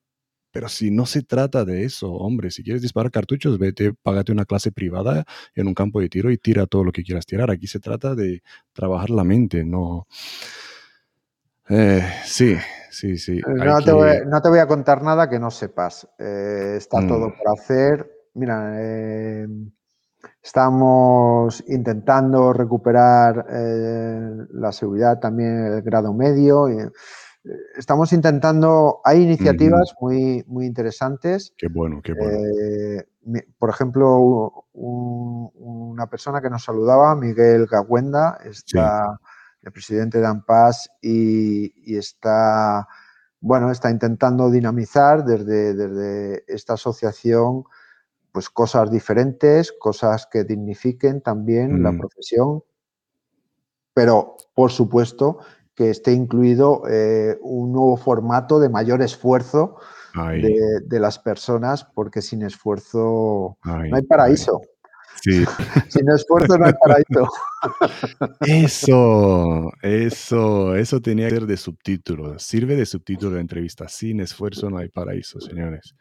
Pero 0.54 0.68
si 0.68 0.92
no 0.92 1.04
se 1.04 1.22
trata 1.22 1.64
de 1.64 1.84
eso, 1.84 2.12
hombre, 2.12 2.52
si 2.52 2.62
quieres 2.62 2.80
disparar 2.80 3.10
cartuchos, 3.10 3.58
vete, 3.58 3.92
págate 3.92 4.30
una 4.30 4.44
clase 4.44 4.70
privada 4.70 5.24
en 5.52 5.66
un 5.66 5.74
campo 5.74 6.00
de 6.00 6.08
tiro 6.08 6.30
y 6.30 6.38
tira 6.38 6.66
todo 6.66 6.84
lo 6.84 6.92
que 6.92 7.02
quieras 7.02 7.26
tirar. 7.26 7.50
Aquí 7.50 7.66
se 7.66 7.80
trata 7.80 8.14
de 8.14 8.40
trabajar 8.72 9.10
la 9.10 9.24
mente, 9.24 9.64
no. 9.64 10.06
Eh, 11.68 12.08
sí, 12.24 12.56
sí, 12.88 13.18
sí. 13.18 13.38
Eh, 13.38 13.42
no 13.46 13.82
te, 13.82 14.48
voy, 14.48 14.60
a 14.60 14.68
contar 14.68 15.02
nada 15.02 15.28
que 15.28 15.40
no 15.40 15.50
sepas. 15.50 16.08
Eh, 16.20 16.74
está 16.76 17.04
todo 17.04 17.30
mm. 17.30 17.34
por 17.36 17.58
hacer. 17.58 18.10
Mira, 18.34 18.78
estamos 20.42 21.64
intentando 21.68 22.52
recuperar 22.52 23.46
la 24.50 24.72
seguridad 24.72 25.18
también 25.20 25.64
el 25.64 25.82
grado 25.82 26.12
medio 26.12 26.68
estamos 27.76 28.12
intentando, 28.12 29.00
hay 29.04 29.22
iniciativas 29.22 29.94
muy, 30.00 30.44
muy 30.46 30.66
interesantes. 30.66 31.52
Qué 31.56 31.68
bueno, 31.68 32.00
qué 32.02 32.14
bueno. 32.14 32.38
Eh, 32.38 33.06
por 33.58 33.70
ejemplo, 33.70 34.66
una 34.72 36.06
persona 36.08 36.40
que 36.40 36.50
nos 36.50 36.64
saludaba, 36.64 37.14
Miguel 37.14 37.66
Gagüenda, 37.66 38.38
está 38.44 39.18
el 39.62 39.72
presidente 39.72 40.18
de 40.20 40.26
AMPAS 40.26 40.90
y, 41.00 41.96
está, 41.96 42.86
bueno, 43.40 43.70
está 43.70 43.90
intentando 43.90 44.50
dinamizar 44.50 45.24
desde, 45.24 45.74
desde 45.74 46.44
esta 46.48 46.74
asociación 46.74 47.64
pues 48.34 48.50
cosas 48.50 48.90
diferentes, 48.90 49.70
cosas 49.70 50.26
que 50.26 50.42
dignifiquen 50.42 51.20
también 51.20 51.84
la 51.84 51.96
profesión, 51.96 52.64
pero 53.94 54.36
por 54.54 54.72
supuesto 54.72 55.38
que 55.76 55.90
esté 55.90 56.10
incluido 56.10 56.82
eh, 56.90 57.38
un 57.42 57.70
nuevo 57.70 57.96
formato 57.96 58.58
de 58.58 58.68
mayor 58.68 59.02
esfuerzo 59.02 59.76
de, 60.16 60.98
las 60.98 61.20
personas, 61.20 61.84
porque 61.84 62.22
sin 62.22 62.42
esfuerzo 62.42 63.56
no 63.62 63.96
hay 63.96 64.02
paraíso. 64.02 64.60
sin 65.88 66.10
esfuerzo 66.10 66.58
no 66.58 66.66
hay 66.66 66.72
paraíso. 66.72 67.28
Eso, 68.40 69.70
eso, 69.80 70.74
eso 70.74 71.00
tenía 71.00 71.28
que 71.28 71.36
ser 71.36 71.46
de 71.46 71.56
subtítulo. 71.56 72.36
Sirve 72.40 72.74
de 72.74 72.84
subtítulo 72.84 73.36
de 73.36 73.42
entrevista. 73.42 73.86
Sin 73.86 74.18
esfuerzo 74.18 74.70
no 74.70 74.78
hay 74.78 74.88
paraíso, 74.88 75.40
señores. 75.40 75.94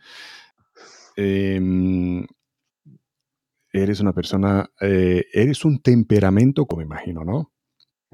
Em, 1.15 2.25
eres 3.71 3.99
una 3.99 4.13
persona, 4.13 4.69
eh, 4.79 5.25
eres 5.33 5.65
un 5.65 5.81
temperamento, 5.81 6.65
como 6.65 6.81
imagino, 6.81 7.23
¿no? 7.23 7.51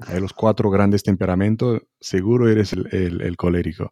Hay 0.06 0.18
los 0.18 0.32
cuatro 0.32 0.70
grandes 0.70 1.02
temperamentos, 1.02 1.82
seguro 2.00 2.48
eres 2.48 2.72
el, 2.72 3.36
colérico. 3.36 3.90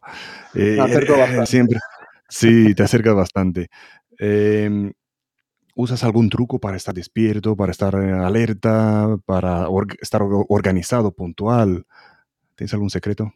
Me 0.55 0.75
eh, 0.75 0.79
acerco 0.79 1.17
bastante. 1.17 1.45
Siempre, 1.45 1.79
sí, 2.27 2.73
te 2.73 2.83
acercas 2.83 3.15
bastante. 3.15 3.69
Em, 4.17 4.91
¿Usas 5.75 6.03
algún 6.03 6.29
truco 6.29 6.59
para 6.59 6.75
estar 6.75 6.93
despierto, 6.93 7.55
para 7.55 7.71
estar 7.71 7.95
alerta, 7.95 9.15
para 9.25 9.67
estar 10.01 10.21
organizado, 10.23 11.11
puntual? 11.11 11.85
¿Tienes 12.55 12.73
algún 12.73 12.89
secreto? 12.89 13.31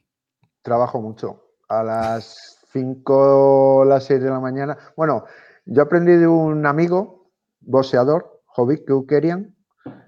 Trabajo 0.62 1.02
mucho. 1.02 1.42
A 1.70 1.84
las 1.84 2.60
5 2.74 3.80
o 3.80 3.86
las 3.86 4.04
6 4.06 4.22
de 4.22 4.30
la 4.30 4.42
mañana. 4.42 4.78
Bueno, 4.98 5.24
yo 5.66 5.82
aprendí 5.82 6.14
de 6.14 6.28
un 6.28 6.66
amigo, 6.66 7.32
boxeador, 7.62 8.42
Jovic 8.46 8.86
Keukerian, 8.86 9.56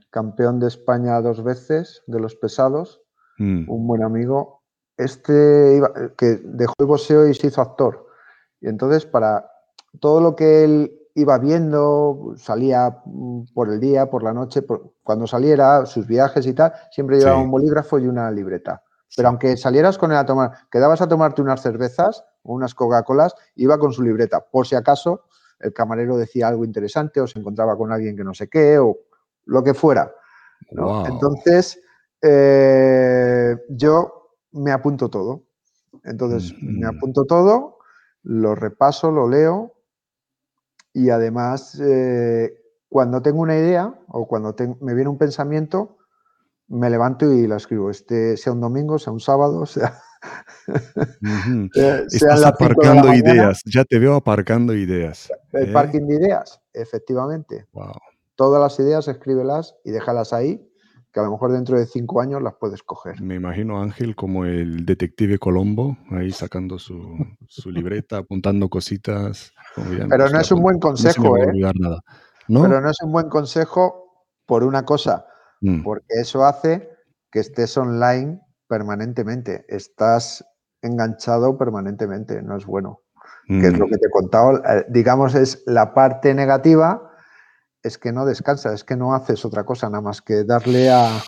campeón 0.10 0.60
de 0.60 0.68
España 0.68 1.22
dos 1.22 1.44
veces 1.44 2.04
de 2.08 2.20
los 2.20 2.36
pesados, 2.36 3.02
mm. 3.38 3.70
un 3.70 3.88
buen 3.88 4.04
amigo. 4.04 4.64
Este 4.98 5.82
que 6.18 6.40
dejó 6.44 6.74
el 6.80 6.86
boxeo 6.86 7.28
y 7.28 7.34
se 7.34 7.48
hizo 7.48 7.62
actor. 7.62 8.08
Y 8.62 8.68
entonces, 8.68 9.06
para 9.06 9.50
todo 10.00 10.22
lo 10.22 10.36
que 10.36 10.64
él 10.64 11.02
iba 11.16 11.38
viendo, 11.38 12.34
salía 12.38 13.02
por 13.54 13.70
el 13.70 13.80
día, 13.80 14.10
por 14.10 14.24
la 14.24 14.34
noche, 14.34 14.64
cuando 15.04 15.28
saliera, 15.28 15.86
sus 15.86 16.08
viajes 16.08 16.46
y 16.46 16.54
tal, 16.54 16.74
siempre 16.92 17.18
llevaba 17.18 17.42
un 17.42 17.52
bolígrafo 17.52 18.00
y 18.00 18.08
una 18.08 18.32
libreta. 18.32 18.84
Pero 19.16 19.30
aunque 19.30 19.56
salieras 19.56 19.98
con 19.98 20.12
él 20.12 20.18
a 20.18 20.26
tomar, 20.26 20.52
quedabas 20.70 21.02
a 21.02 21.08
tomarte 21.08 21.42
unas 21.42 21.62
cervezas 21.62 22.26
o 22.44 22.54
unas 22.54 22.74
Coca-Colas, 22.74 23.34
iba 23.56 23.78
con 23.78 23.94
su 23.94 24.04
libreta, 24.04 24.42
por 24.42 24.68
si 24.68 24.76
acaso 24.76 25.24
el 25.60 25.74
camarero 25.74 26.18
decía 26.18 26.48
algo 26.48 26.66
interesante 26.66 27.22
o 27.22 27.28
se 27.28 27.40
encontraba 27.40 27.78
con 27.78 27.92
alguien 27.92 28.16
que 28.16 28.24
no 28.24 28.34
sé 28.34 28.48
qué 28.48 28.78
o 28.80 28.98
lo 29.46 29.64
que 29.64 29.74
fuera. 29.74 30.12
Entonces, 31.06 31.80
eh, 32.22 33.56
yo 33.70 34.32
me 34.52 34.72
apunto 34.72 35.10
todo. 35.10 35.44
Entonces, 36.04 36.54
me 36.62 36.88
apunto 36.88 37.26
todo, 37.26 37.78
lo 38.24 38.54
repaso, 38.54 39.12
lo 39.12 39.28
leo 39.28 39.76
y 40.96 41.10
además, 41.10 41.78
eh, 41.84 42.58
cuando 42.88 43.22
tengo 43.22 43.42
una 43.42 43.58
idea 43.58 43.94
o 44.08 44.28
cuando 44.28 44.56
me 44.80 44.94
viene 44.94 45.10
un 45.10 45.18
pensamiento, 45.18 45.98
me 46.70 46.90
levanto 46.90 47.32
y 47.34 47.48
la 47.48 47.58
escribo. 47.58 47.90
Este, 47.90 48.38
sea 48.38 48.54
un 48.54 48.62
domingo, 48.62 48.98
sea 48.98 49.12
un 49.12 49.20
sábado, 49.20 49.66
sea... 49.66 50.02
Estás 52.12 52.44
aparcando 52.44 53.14
ideas, 53.14 53.62
ya 53.66 53.84
te 53.84 54.00
veo 54.00 54.16
aparcando 54.16 54.74
ideas. 54.74 55.32
El 55.52 55.70
¿eh? 55.70 55.74
parking 55.74 56.08
de 56.08 56.16
ideas, 56.16 56.62
efectivamente. 56.74 57.68
Wow. 57.74 57.94
Todas 58.36 58.62
las 58.62 58.80
ideas 58.80 59.08
escríbelas 59.08 59.76
y 59.84 59.92
déjalas 59.92 60.34
ahí, 60.34 60.70
que 61.12 61.20
a 61.20 61.24
lo 61.24 61.32
mejor 61.32 61.54
dentro 61.54 61.80
de 61.80 61.86
cinco 61.86 62.20
años 62.20 62.42
las 62.42 62.56
puedes 62.56 62.84
coger. 62.84 63.22
Me 63.22 63.36
imagino 63.36 63.82
Ángel 63.82 64.16
como 64.16 64.46
el 64.46 64.86
detective 64.86 65.38
Colombo, 65.38 65.98
ahí 66.12 66.32
sacando 66.32 66.78
su, 66.78 67.18
libreta, 67.66 68.18
apuntando 68.18 68.70
cositas. 68.70 69.54
Pero 70.10 70.30
no 70.30 70.40
es 70.40 70.52
un 70.52 70.62
buen 70.62 70.80
consejo, 70.80 71.38
¿eh? 71.38 71.52
Nada. 71.76 72.02
Pero 72.48 72.82
no 72.82 72.90
es 72.90 73.02
un 73.02 73.12
buen 73.12 73.30
consejo 73.30 74.26
por 74.46 74.64
una 74.64 74.84
cosa, 74.84 75.26
mm. 75.62 75.84
porque 75.84 76.06
eso 76.22 76.46
hace 76.46 76.90
que 77.32 77.40
estés 77.40 77.76
online 77.78 78.40
permanentemente, 78.68 79.66
estás 79.68 80.46
enganchado 80.82 81.58
permanentemente, 81.58 82.42
no 82.42 82.58
es 82.58 82.66
bueno. 82.66 83.02
Que 83.48 83.68
es 83.68 83.78
lo 83.78 83.86
mm. 83.86 83.90
que 83.92 83.98
te 83.98 84.08
he 84.08 84.10
contado, 84.10 84.58
eh, 84.58 84.86
digamos, 84.90 85.36
es 85.36 85.62
la 85.68 85.94
parte 85.94 86.34
negativa 86.34 87.12
es 87.86 88.00
que 88.00 88.12
no 88.12 88.26
descansas, 88.26 88.74
es 88.74 88.84
que 88.84 88.96
no 88.96 89.14
haces 89.14 89.46
otra 89.46 89.64
cosa 89.64 89.90
nada 89.90 90.02
más 90.02 90.22
que 90.22 90.44
darle 90.44 90.90
a... 90.90 91.22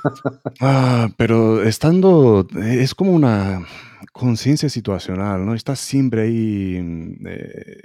ah, 0.60 1.08
pero 1.18 1.62
estando, 1.62 2.46
es 2.56 2.94
como 2.94 3.12
una 3.12 3.60
conciencia 4.12 4.70
situacional, 4.70 5.44
¿no? 5.44 5.54
Estás 5.54 5.80
siempre 5.80 6.22
ahí, 6.22 6.80
mm, 6.82 7.26
eh, 7.26 7.80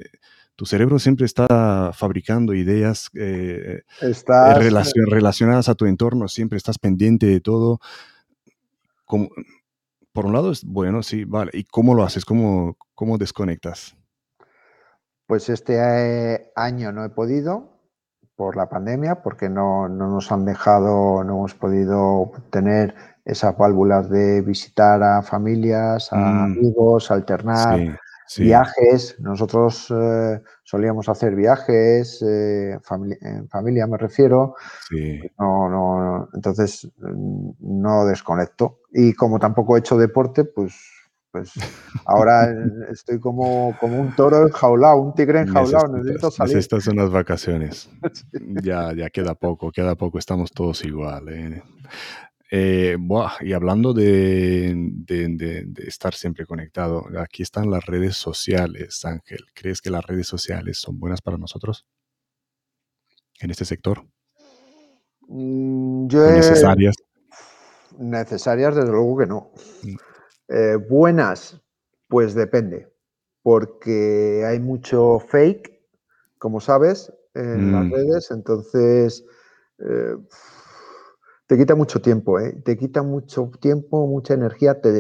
tu 0.56 0.66
cerebro 0.66 1.00
siempre 1.00 1.26
está 1.26 1.92
fabricando 1.94 2.54
ideas 2.54 3.10
eh, 3.14 3.82
relacionadas 5.10 5.68
a 5.68 5.76
tu 5.76 5.86
entorno, 5.86 6.30
siempre 6.30 6.58
estás 6.58 6.80
pendiente 6.80 7.26
de 7.26 7.42
todo. 7.42 7.80
Como, 9.14 9.30
por 10.12 10.26
un 10.26 10.34
lado 10.34 10.52
es 10.52 10.66
bueno, 10.66 11.04
sí, 11.04 11.24
vale. 11.24 11.52
¿Y 11.54 11.66
cómo 11.66 11.94
lo 11.94 12.04
haces? 12.04 12.26
¿Cómo, 12.26 12.78
cómo 12.96 13.20
desconectas? 13.20 13.96
Pues 15.28 15.50
este 15.50 15.76
eh, 15.78 16.52
año 16.56 16.92
no 16.92 17.06
he 17.06 17.10
podido, 17.10 17.78
por 18.36 18.58
la 18.58 18.70
pandemia, 18.70 19.22
porque 19.22 19.50
no, 19.50 19.88
nos 19.88 20.32
han 20.32 20.46
dejado, 20.46 21.24
no 21.24 21.34
hemos 21.34 21.54
podido 21.54 22.32
tener 22.50 22.96
esas 23.24 23.56
válvulas 23.56 24.10
de 24.10 24.42
visitar 24.42 25.04
a 25.04 25.22
familias, 25.22 26.12
a 26.12 26.18
mm. 26.18 26.44
amigos, 26.46 27.12
alternar 27.12 28.00
viajes. 28.38 29.20
Nosotros 29.20 29.88
eh, 29.90 30.42
solíamos 30.64 31.10
hacer 31.10 31.36
viajes, 31.36 32.22
eh, 32.22 32.78
en 33.22 33.50
familia 33.50 33.88
me 33.88 33.98
refiero. 33.98 34.56
No, 35.40 35.70
no, 35.70 36.30
entonces 36.34 36.90
no 36.98 38.06
desconecto. 38.06 38.80
Y 38.92 39.14
como 39.14 39.40
tampoco 39.40 39.76
he 39.76 39.80
hecho 39.80 39.98
deporte, 39.98 40.46
pues 40.46 40.74
pues 41.34 41.52
ahora 42.06 42.48
estoy 42.92 43.20
como, 43.20 43.76
como 43.80 44.00
un 44.00 44.16
toro 44.16 44.46
enjaulado, 44.46 44.98
un 44.98 45.14
tigre 45.16 45.42
enjaulado, 45.42 45.98
necesito 45.98 46.30
salir. 46.30 46.58
Estas 46.58 46.84
son 46.84 46.96
las 46.96 47.10
vacaciones. 47.10 47.90
Ya, 48.64 48.94
ya 48.94 49.10
queda 49.10 49.34
poco, 49.34 49.72
queda 49.72 49.96
poco, 49.96 50.20
estamos 50.20 50.52
todos 50.52 50.86
igual. 50.86 51.30
¿eh? 51.30 51.64
Eh, 52.56 52.96
y 53.42 53.54
hablando 53.54 53.94
de, 53.94 54.76
de, 54.76 55.74
estar 55.88 56.14
siempre 56.14 56.46
conectado, 56.46 57.04
aquí 57.20 57.42
están 57.42 57.72
las 57.72 57.84
redes 57.88 58.16
sociales, 58.16 59.04
Ángel. 59.06 59.40
¿Crees 59.56 59.82
que 59.82 59.90
las 59.90 60.06
redes 60.06 60.28
sociales 60.28 60.78
son 60.78 61.00
buenas 61.00 61.20
para 61.24 61.40
nosotros 61.40 61.88
en 63.40 63.50
este 63.50 63.66
sector? 63.66 64.06
Mm, 65.28 66.06
yo 66.10 66.30
¿Necesarias? 66.30 66.96
Necesarias, 67.98 68.76
desde 68.76 68.92
luego 68.92 69.18
que 69.18 69.26
no. 69.26 69.52
Mm. 69.82 69.96
Eh, 70.50 70.76
buenas, 70.76 71.60
pues 72.08 72.36
depende, 72.36 72.88
porque 73.42 74.44
hay 74.46 74.60
mucho 74.60 75.18
fake, 75.18 75.82
como 76.38 76.60
sabes, 76.60 77.12
en 77.34 77.72
las 77.72 77.86
mm. 77.86 77.92
redes, 77.92 78.30
entonces 78.30 79.26
eh, 79.80 80.18
te 81.48 81.58
quita 81.58 81.76
mucho 81.76 82.02
tiempo, 82.02 82.40
¿eh? 82.40 82.54
te 82.64 82.78
quita 82.78 83.04
mucho 83.04 83.52
tiempo, 83.60 84.08
mucha 84.08 84.34
energía, 84.34 84.82
te, 84.82 84.94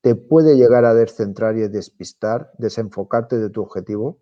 te 0.00 0.14
puede 0.14 0.56
llegar 0.56 0.84
a 0.84 0.94
descentrar 0.94 1.56
y 1.56 1.68
despistar, 1.68 2.50
desenfocarte 2.58 3.38
de 3.38 3.50
tu 3.50 3.62
objetivo. 3.62 4.18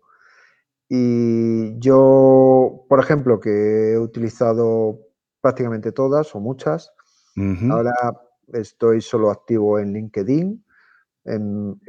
Y 0.89 1.77
yo, 1.79 2.85
por 2.89 2.99
ejemplo, 2.99 3.39
que 3.39 3.93
he 3.93 3.99
utilizado 3.99 4.99
prácticamente 5.41 5.91
todas 5.91 6.33
o 6.35 6.39
muchas, 6.39 6.91
ahora 7.69 7.93
estoy 8.47 8.99
solo 8.99 9.29
activo 9.29 9.79
en 9.79 9.93
LinkedIn, 9.93 10.65
en, 11.25 11.79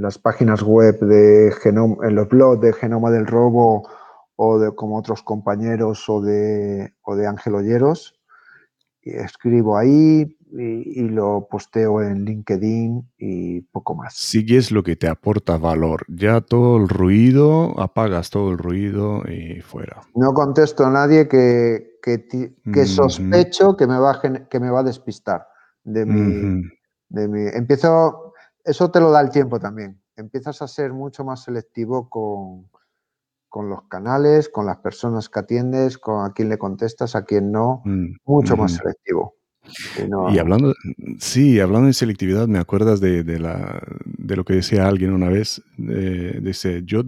las 0.00 0.18
páginas 0.18 0.62
web 0.62 0.98
de 1.00 1.52
Genoma, 1.62 2.06
en 2.06 2.14
los 2.14 2.28
blogs 2.28 2.60
de 2.60 2.72
Genoma 2.72 3.10
del 3.10 3.26
Robo 3.26 3.88
o 4.36 4.58
de 4.58 4.74
como 4.74 4.98
otros 4.98 5.22
compañeros 5.22 6.08
o 6.08 6.20
de, 6.20 6.94
o 7.02 7.16
de 7.16 7.26
Ángel 7.26 7.54
Olleros. 7.54 8.15
Escribo 9.10 9.76
ahí 9.76 10.36
y, 10.52 11.00
y, 11.00 11.08
lo 11.08 11.46
posteo 11.50 12.02
en 12.02 12.24
LinkedIn 12.24 13.08
y 13.18 13.60
poco 13.62 13.94
más. 13.94 14.14
Sigues 14.14 14.70
lo 14.70 14.82
que 14.82 14.96
te 14.96 15.08
aporta 15.08 15.58
valor. 15.58 16.04
Ya 16.08 16.40
todo 16.40 16.76
el 16.78 16.88
ruido, 16.88 17.78
apagas 17.80 18.30
todo 18.30 18.50
el 18.50 18.58
ruido 18.58 19.22
y 19.28 19.60
fuera. 19.60 20.02
No 20.14 20.32
contesto 20.32 20.86
a 20.86 20.90
nadie 20.90 21.28
que, 21.28 21.98
que, 22.02 22.86
sospecho 22.86 23.76
que 23.76 23.86
me, 23.86 23.98
va 23.98 24.12
a, 24.12 24.48
que 24.48 24.60
me 24.60 24.70
va 24.70 24.80
a 24.80 24.84
despistar 24.84 25.46
de 25.84 26.06
mi, 26.06 26.62
de 27.08 27.28
mi... 27.28 27.48
Empiezo, 27.48 28.32
eso 28.64 28.90
te 28.90 29.00
lo 29.00 29.10
da 29.10 29.20
el 29.20 29.30
tiempo 29.30 29.58
también. 29.58 30.00
Empiezas 30.16 30.62
a 30.62 30.68
ser 30.68 30.92
mucho 30.92 31.24
más 31.24 31.44
selectivo 31.44 32.08
con, 32.08 32.68
con 33.56 33.70
los 33.70 33.84
canales, 33.88 34.50
con 34.50 34.66
las 34.66 34.76
personas 34.80 35.30
que 35.30 35.38
atiendes, 35.38 35.96
con 35.96 36.26
a 36.26 36.34
quién 36.34 36.50
le 36.50 36.58
contestas, 36.58 37.16
a 37.16 37.24
quién 37.24 37.50
no, 37.50 37.80
mm, 37.86 38.16
mucho 38.26 38.54
más 38.54 38.74
selectivo. 38.74 39.36
Y, 40.30 40.38
hablando, 40.38 40.74
sí, 41.18 41.58
hablando 41.58 41.86
de 41.86 41.94
selectividad, 41.94 42.48
me 42.48 42.58
acuerdas 42.58 43.00
de, 43.00 43.24
la, 43.38 43.82
de 44.04 44.36
lo 44.36 44.44
que 44.44 44.56
decía 44.56 44.86
alguien 44.86 45.14
una 45.14 45.30
vez, 45.30 45.62
dice, 45.78 46.82
yo 46.84 47.00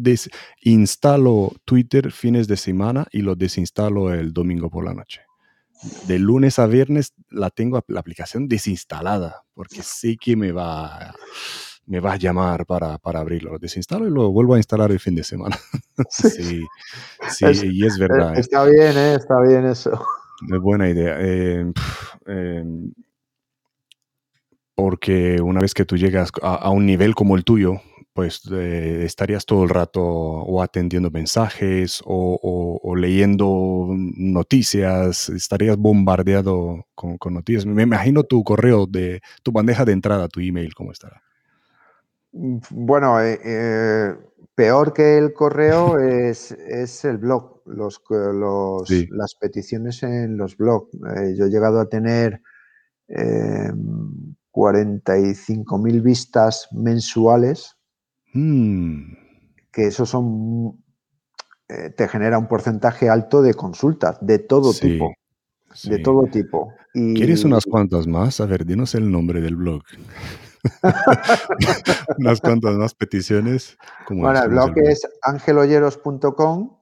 instalo 0.62 1.53
Twitter 1.66 2.12
fines 2.12 2.49
de 2.49 2.57
semana 2.57 3.07
y 3.12 3.20
lo 3.20 3.35
desinstalo 3.35 4.15
el 4.15 4.33
domingo 4.33 4.70
por 4.70 4.87
la 4.87 4.95
noche. 4.95 5.20
De 6.07 6.19
lunes 6.19 6.59
a 6.59 6.66
viernes 6.66 7.12
la 7.29 7.51
tengo 7.51 7.85
la 7.89 8.01
aplicación 8.01 8.49
desinstalada 8.49 9.45
porque 9.53 9.83
sé 9.83 10.16
que 10.16 10.35
me 10.35 10.53
va 10.53 11.15
me 11.89 12.01
vas 12.01 12.15
a 12.15 12.19
llamar 12.19 12.66
para, 12.66 12.98
para 12.98 13.20
abrirlo. 13.20 13.52
Lo 13.52 13.59
desinstalo 13.59 14.06
y 14.06 14.10
lo 14.10 14.31
vuelvo 14.31 14.55
a 14.55 14.59
instalar 14.59 14.90
el 14.93 15.01
fin 15.01 15.15
de 15.15 15.24
semana. 15.24 15.56
sí, 16.10 16.60
sí, 17.31 17.44
Es- 17.47 17.65
y 17.65 17.85
es 17.86 17.98
verdad. 17.98 18.36
¿eh? 18.36 18.40
Está 18.40 18.65
bien, 18.65 18.97
¿eh? 18.97 19.15
Está 19.15 19.40
bien 19.40 19.66
eso. 19.66 19.93
Es 20.52 20.60
buena 20.60 20.89
idea. 20.89 21.16
Eh, 21.20 21.73
eh, 22.27 22.65
porque 24.74 25.40
una 25.43 25.60
vez 25.60 25.74
que 25.74 25.85
tú 25.85 25.97
llegas 25.97 26.31
a, 26.43 26.55
a 26.55 26.70
un 26.70 26.86
nivel 26.86 27.15
como 27.15 27.36
el 27.36 27.44
tuyo, 27.44 27.81
pues 28.12 28.43
eh, 28.52 29.02
estarías 29.05 29.44
todo 29.47 29.65
el 29.65 29.69
rato 29.70 30.02
o 30.05 30.62
atendiendo 30.62 31.10
mensajes 31.10 32.01
o, 32.05 32.39
o- 32.40 32.81
o 32.89 32.97
leyendo 32.97 33.86
noticias, 33.90 35.28
estarías 35.31 35.77
bombardeado 35.77 36.86
con, 36.94 37.19
con 37.19 37.35
noticias. 37.35 37.66
Me 37.66 37.82
imagino 37.82 38.23
tu 38.24 38.43
correo 38.44 38.86
de 38.86 39.20
tu 39.43 39.52
bandeja 39.52 39.85
de 39.85 39.93
entrada, 39.93 40.28
tu 40.28 40.40
email, 40.40 40.74
¿cómo 40.74 40.93
estará? 40.93 41.23
Bueno, 42.32 43.20
eh, 43.20 43.40
eh, 43.44 44.14
peor 44.55 44.92
que 44.92 45.18
el 45.18 45.32
correo 45.32 45.98
es, 45.98 46.52
es 46.52 47.05
el 47.05 47.18
blog, 47.18 47.62
los, 47.66 47.98
que- 48.00 48.14
los- 48.14 48.88
Sí. 48.88 49.06
las 49.10 49.34
peticiones 49.34 50.02
en 50.02 50.36
los 50.36 50.56
blogs. 50.56 50.94
Eh, 50.94 51.34
yo 51.36 51.46
he 51.46 51.50
llegado 51.50 51.80
a 51.80 51.88
tener 51.88 52.42
eh, 53.09 53.72
45.000 54.50 56.02
vistas 56.02 56.68
mensuales, 56.72 57.74
Mm, 58.34 59.14
que 59.72 59.86
eso 59.86 60.05
son, 60.05 60.82
te 61.96 62.09
genera 62.09 62.38
un 62.38 62.46
porcentaje 62.48 63.09
alto 63.09 63.40
de 63.40 63.55
consultas, 63.55 64.18
de 64.20 64.38
todo 64.38 64.72
sí, 64.72 64.90
tipo, 64.90 65.14
de 65.84 65.98
todo 66.00 66.26
tipo. 66.26 66.74
Y, 66.92 67.14
¿Quieres 67.14 67.44
unas 67.44 67.64
cuantas 67.64 68.06
más? 68.06 68.40
A 68.40 68.46
ver, 68.46 68.66
dinos 68.66 68.94
el 68.94 69.10
nombre 69.10 69.40
del 69.40 69.56
blog. 69.56 69.82
unas 72.19 72.40
cuantas 72.40 72.74
más 72.77 72.95
peticiones. 72.95 73.77
¿Cómo 74.07 74.23
Bueno, 74.23 74.39
el 74.43 74.49
¿Cómo 74.51 74.66
blog 74.73 74.78
es 74.78 75.09
angeloyeros.com, 75.23 76.77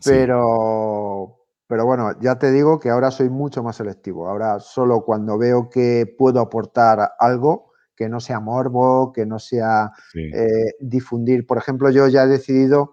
Sí. 0.00 0.10
pero, 0.10 1.38
pero 1.66 1.86
bueno, 1.86 2.12
ya 2.20 2.38
te 2.38 2.50
digo 2.52 2.78
que 2.78 2.90
ahora 2.90 3.10
soy 3.10 3.30
mucho 3.30 3.62
más 3.62 3.76
selectivo. 3.76 4.28
Ahora 4.28 4.60
solo 4.60 5.02
cuando 5.04 5.38
veo 5.38 5.70
que 5.70 6.06
puedo 6.18 6.40
aportar 6.40 7.12
algo, 7.18 7.72
que 7.96 8.08
no 8.10 8.20
sea 8.20 8.40
morbo, 8.40 9.10
que 9.12 9.24
no 9.24 9.38
sea 9.38 9.90
Sí. 10.12 10.30
eh, 10.34 10.74
difundir. 10.80 11.46
Por 11.46 11.56
ejemplo, 11.56 11.88
yo 11.90 12.08
ya 12.08 12.24
he 12.24 12.28
decidido, 12.28 12.92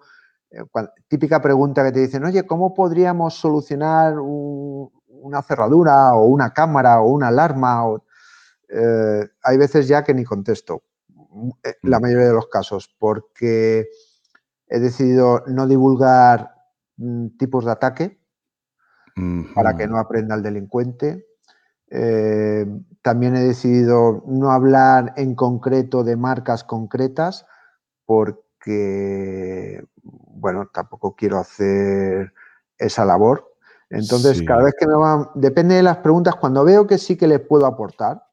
eh, 0.50 0.64
típica 1.10 1.42
pregunta 1.42 1.84
que 1.84 1.92
te 1.92 2.00
dicen, 2.00 2.24
oye, 2.24 2.48
¿cómo 2.48 2.74
podríamos 2.74 3.34
solucionar 3.34 4.18
un- 4.20 4.90
una 5.10 5.42
cerradura 5.42 6.14
o 6.16 6.26
una 6.28 6.54
cámara 6.54 7.02
o 7.02 7.10
una 7.12 7.28
alarma? 7.28 7.86
O, 7.86 8.06
eh, 8.70 9.28
hay 9.44 9.58
veces 9.58 9.88
ya 9.88 10.04
que 10.04 10.14
ni 10.14 10.24
contesto, 10.24 10.84
mm, 11.10 11.50
eh, 11.64 11.76
la 11.84 12.00
Mm. 12.00 12.02
mayoría 12.02 12.28
de 12.28 12.34
los 12.34 12.48
casos, 12.48 12.94
porque 13.00 13.88
he 14.68 14.80
decidido 14.80 15.44
no 15.48 15.68
divulgar 15.68 16.52
mm, 16.98 17.38
tipos 17.38 17.66
de 17.66 17.72
ataque 17.72 18.20
para 19.54 19.76
que 19.76 19.88
no 19.88 19.98
aprenda 20.00 20.36
el 20.36 20.42
delincuente. 20.44 21.28
Eh, 21.90 22.66
también 23.04 23.36
he 23.36 23.44
decidido 23.44 24.24
no 24.28 24.52
hablar 24.52 25.14
en 25.18 25.36
concreto 25.36 26.04
de 26.04 26.16
marcas 26.16 26.64
concretas 26.64 27.46
porque, 28.06 29.84
bueno, 30.04 30.70
tampoco 30.74 31.16
quiero 31.16 31.38
hacer 31.38 32.34
esa 32.78 33.06
labor. 33.06 33.54
Entonces, 33.90 34.40
Sí. 34.40 34.46
cada 34.46 34.64
vez 34.64 34.74
que 34.80 34.88
me 34.88 34.96
van, 34.96 35.30
depende 35.36 35.76
de 35.76 35.84
las 35.84 35.98
preguntas, 35.98 36.36
cuando 36.36 36.64
veo 36.64 36.88
que 36.88 36.98
sí 36.98 37.16
que 37.16 37.28
les 37.28 37.40
puedo 37.40 37.66
aportar 37.68 38.24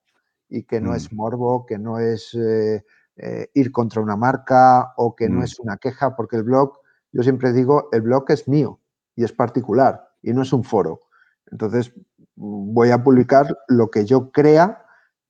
y 0.51 0.65
que 0.65 0.81
no 0.81 0.95
es 0.95 1.13
Mm. 1.13 1.17
morbo, 1.17 1.65
que 1.65 1.79
no 1.79 1.99
es 1.99 2.35
eh, 2.35 2.85
eh, 3.17 3.51
ir 3.55 3.71
contra 3.73 4.03
una 4.03 4.17
marca 4.17 4.93
o 4.97 5.15
que 5.15 5.29
no 5.29 5.41
Mm. 5.41 5.45
es 5.45 5.59
una 5.61 5.77
queja, 5.79 6.17
porque 6.17 6.37
el 6.37 6.43
blog, 6.43 6.79
yo 7.13 7.23
siempre 7.23 7.53
digo, 7.53 7.89
el 7.93 8.03
blog 8.03 8.25
es 8.31 8.49
mío 8.49 8.81
y 9.15 9.25
es 9.25 9.33
particular 9.33 10.09
y 10.23 10.33
no 10.33 10.43
es 10.43 10.53
un 10.53 10.65
foro. 10.65 11.03
Entonces, 11.51 11.93
mm, 12.37 12.75
voy 12.75 12.91
a 12.91 13.03
publicar 13.03 13.57
lo 13.69 13.91
que 13.91 14.05
yo 14.05 14.31
crea 14.33 14.85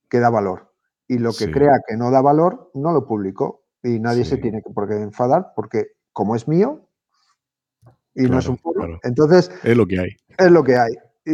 que 0.09 0.21
da 0.21 0.31
valor 0.31 0.73
y 1.07 1.19
lo 1.19 1.31
que 1.31 1.45
Sí. 1.47 1.51
crea 1.51 1.81
que 1.87 1.97
no 1.97 2.11
da 2.11 2.21
valor, 2.23 2.71
no 2.75 2.93
lo 2.93 3.07
publico 3.07 3.65
y 3.83 3.99
nadie 4.01 4.25
se 4.25 4.37
tiene 4.39 4.63
por 4.63 4.89
qué 4.89 4.97
enfadar 4.97 5.53
porque 5.57 5.93
como 6.13 6.35
es 6.37 6.47
mío 6.49 6.87
y 8.15 8.23
no 8.29 8.39
es 8.39 8.49
un 8.49 8.59
foro, 8.59 8.81
claro. 8.81 8.99
entonces 9.05 9.51
Es 9.63 9.77
lo 9.77 9.87
que 9.87 9.99
hay. 10.01 10.11
es 10.39 10.51
lo 10.51 10.63
que 10.65 10.77
hay. 10.77 10.93
Y, 11.25 11.31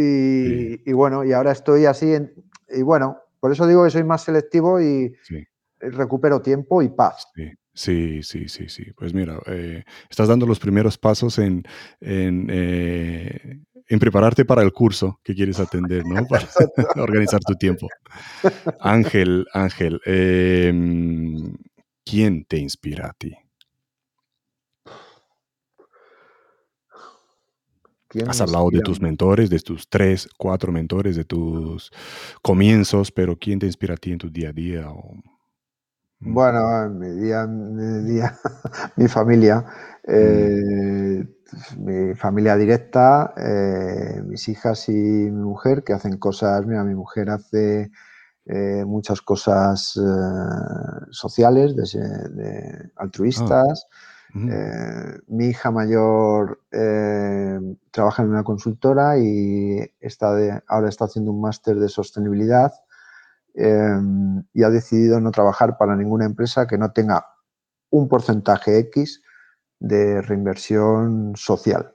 Sí. 0.76 0.82
y 0.86 0.92
bueno, 0.92 1.24
y 1.24 1.32
ahora 1.32 1.52
estoy 1.52 1.86
así 1.86 2.14
en- 2.14 2.32
y 2.68 2.82
bueno, 2.82 3.18
por 3.46 3.52
eso 3.52 3.64
digo 3.68 3.84
que 3.84 3.90
soy 3.90 4.02
más 4.02 4.24
selectivo 4.24 4.80
y 4.80 5.14
Sí. 5.22 5.44
recupero 5.78 6.42
tiempo 6.42 6.82
y 6.82 6.88
paz. 6.88 7.28
Sí, 7.32 7.52
sí, 7.72 8.22
sí, 8.24 8.48
sí, 8.48 8.68
sí. 8.68 8.86
Pues 8.96 9.14
mira, 9.14 9.38
eh, 9.46 9.84
estás 10.10 10.26
dando 10.26 10.46
los 10.46 10.58
primeros 10.58 10.98
pasos 10.98 11.38
en, 11.38 11.62
en, 12.00 12.48
eh, 12.50 13.60
en 13.86 13.98
prepararte 14.00 14.44
para 14.44 14.62
el 14.62 14.72
curso 14.72 15.20
que 15.22 15.32
quieres 15.32 15.60
atender, 15.60 16.04
¿no? 16.04 16.16
Para 16.28 16.44
organizar 16.96 17.38
tu 17.38 17.54
tiempo. 17.54 17.86
Ángel, 18.80 19.46
Ángel, 19.52 20.00
em, 20.06 21.54
¿quién 22.04 22.46
te 22.46 22.56
inspira 22.58 23.06
a 23.10 23.12
ti? 23.12 23.32
¿Quién 28.16 28.30
Has 28.30 28.40
hablado 28.40 28.70
de 28.70 28.80
tus 28.80 29.00
mentores, 29.02 29.50
de 29.50 29.58
tus 29.60 29.88
tres, 29.88 30.28
cuatro 30.38 30.72
mentores, 30.72 31.16
de 31.16 31.24
tus 31.24 31.90
comienzos, 32.42 33.12
pero 33.12 33.36
¿quién 33.38 33.58
te 33.58 33.66
inspira 33.66 33.94
a 33.94 33.96
ti 33.96 34.12
en 34.12 34.18
tu 34.18 34.30
día 34.30 34.50
a 34.50 34.52
día? 34.52 34.90
O- 34.90 35.14
Mm, 36.20 36.34
Bueno, 36.34 36.84
en 36.84 36.98
mi 36.98 37.10
día, 37.10 37.46
mi 37.46 38.04
día, 38.12 38.38
mi 38.96 39.08
familia, 39.08 39.64
Mm. 40.08 40.08
eh, 40.08 41.24
mi 41.78 42.14
familia 42.14 42.56
directa, 42.56 43.32
eh, 43.36 44.22
mis 44.24 44.48
hijas 44.48 44.88
y 44.88 44.92
mi 44.92 45.30
mujer 45.30 45.84
que 45.84 45.92
hacen 45.92 46.16
cosas, 46.18 46.66
mira, 46.66 46.84
mi 46.84 46.94
mujer 46.94 47.30
hace 47.30 47.90
eh, 48.46 48.84
muchas 48.86 49.22
cosas 49.22 49.98
sociales, 51.10 51.76
de, 51.76 51.82
de 52.30 52.90
altruistas. 52.96 53.86
Eh, 54.34 55.18
mi 55.28 55.46
hija 55.46 55.70
mayor 55.70 56.60
eh, 56.70 57.58
trabaja 57.90 58.22
en 58.22 58.30
una 58.30 58.42
consultora 58.44 59.18
y 59.18 59.78
está 60.00 60.34
de- 60.34 60.62
ahora 60.66 60.88
está 60.88 61.06
haciendo 61.06 61.30
un 61.32 61.40
máster 61.40 61.76
de 61.76 61.88
sostenibilidad 61.88 62.72
eh, 63.54 63.98
y 64.52 64.62
ha 64.62 64.68
decidido 64.70 65.20
no 65.20 65.30
trabajar 65.30 65.78
para 65.78 65.96
ninguna 65.96 66.26
empresa 66.26 66.66
que 66.66 66.76
no 66.76 66.92
tenga 66.92 67.24
un 67.90 68.08
porcentaje 68.08 68.78
X 68.78 69.22
de 69.78 70.20
reinversión 70.22 71.32
social 71.36 71.92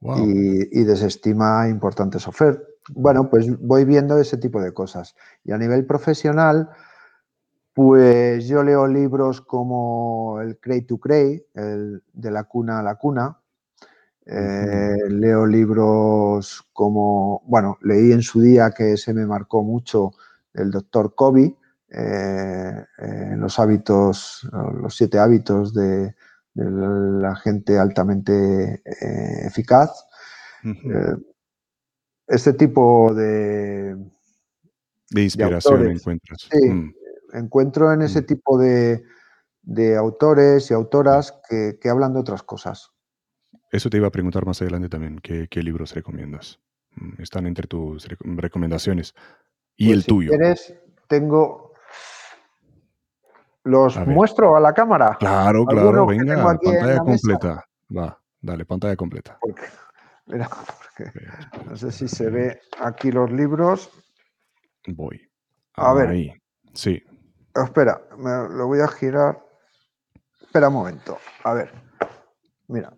Wow. 0.00 0.26
y, 0.26 0.80
y 0.80 0.84
desestima 0.84 1.68
importantes 1.68 2.26
ofertas. 2.26 2.66
Bueno, 2.94 3.30
pues 3.30 3.46
voy 3.60 3.84
viendo 3.84 4.18
ese 4.18 4.36
tipo 4.36 4.60
de 4.60 4.72
cosas. 4.74 5.14
Y 5.44 5.52
a 5.52 5.58
nivel 5.58 5.86
profesional, 5.86 6.70
pues 7.74 8.46
yo 8.46 8.62
leo 8.62 8.86
libros 8.86 9.40
como 9.40 10.40
el 10.40 10.58
Cray 10.58 10.82
to 10.82 10.98
Cray, 10.98 11.44
el 11.54 12.02
de 12.12 12.30
la 12.30 12.44
cuna 12.44 12.80
a 12.80 12.82
la 12.82 12.96
cuna. 12.96 13.38
Eh, 14.24 14.96
leo 15.08 15.46
libros 15.46 16.68
como, 16.72 17.42
bueno, 17.46 17.78
leí 17.82 18.12
en 18.12 18.22
su 18.22 18.40
día 18.40 18.70
que 18.70 18.96
se 18.96 19.12
me 19.12 19.26
marcó 19.26 19.64
mucho 19.64 20.12
el 20.54 20.70
doctor 20.70 21.14
Kobe, 21.14 21.56
eh, 21.90 22.84
eh, 22.98 23.34
los 23.36 23.58
hábitos, 23.58 24.48
los 24.80 24.94
siete 24.96 25.18
hábitos 25.18 25.74
de, 25.74 26.14
de 26.54 26.70
la 26.70 27.34
gente 27.36 27.78
altamente 27.78 28.82
eh, 28.84 29.46
eficaz. 29.46 30.06
Este 32.28 32.52
tipo 32.52 33.12
de, 33.12 33.96
De 35.10 35.22
inspiración 35.22 35.74
autores. 35.74 36.00
encuentras. 36.00 36.48
Sí. 36.50 36.70
Mm, 36.70 36.94
encuentro 37.32 37.92
en 37.92 38.02
ese 38.02 38.22
Mm. 38.22 38.26
tipo 38.26 38.58
de, 38.58 39.04
de 39.62 39.96
autores 39.96 40.70
y 40.70 40.74
autoras 40.74 41.38
que, 41.48 41.78
que 41.80 41.88
hablan 41.88 42.12
de 42.14 42.20
otras 42.20 42.42
cosas. 42.42 42.90
Eso 43.70 43.88
te 43.90 43.96
iba 43.96 44.06
a 44.08 44.10
preguntar 44.12 44.44
más 44.44 44.60
adelante 44.62 44.88
también. 44.88 45.18
¿Qué, 45.20 45.48
qué 45.48 45.62
libros 45.62 45.94
recomiendas? 45.94 46.60
Mm, 46.96 47.22
Están 47.22 47.46
entre 47.46 47.66
tus 47.66 48.06
rec- 48.08 48.40
recomendaciones. 48.40 49.14
Y 49.76 49.86
Pues 49.86 49.96
el 49.96 50.02
si 50.02 50.08
tuyo. 50.08 50.28
quieres, 50.30 50.74
tengo. 51.08 51.72
¿Los 53.64 53.96
A 53.96 54.04
ver. 54.04 54.14
muestro 54.14 54.56
a 54.56 54.60
la 54.60 54.72
cámara? 54.74 55.16
Claro, 55.18 55.64
claro, 55.64 56.06
venga. 56.06 56.42
Pantalla 56.42 56.82
mesa. 56.82 57.04
completa. 57.04 57.64
Va, 57.96 58.18
dale, 58.40 58.64
pantalla 58.66 58.96
completa. 58.96 59.38
Porque, 59.40 59.62
mira, 60.26 60.48
porque 60.96 61.12
no 61.66 61.76
sé 61.76 61.92
si 61.92 62.08
se 62.08 62.28
ve 62.28 62.60
aquí 62.80 63.12
los 63.12 63.30
libros. 63.30 63.90
Voy. 64.88 65.30
A 65.74 65.94
ver. 65.94 66.08
Ahí. 66.08 66.32
Sí. 66.74 67.02
Oh, 67.54 67.62
espera, 67.62 68.00
me 68.16 68.48
lo 68.48 68.66
voy 68.66 68.80
a 68.80 68.88
girar. 68.88 69.44
Espera 70.40 70.68
un 70.68 70.74
momento. 70.74 71.18
A 71.44 71.54
ver. 71.54 71.72
Mira. 72.68 72.92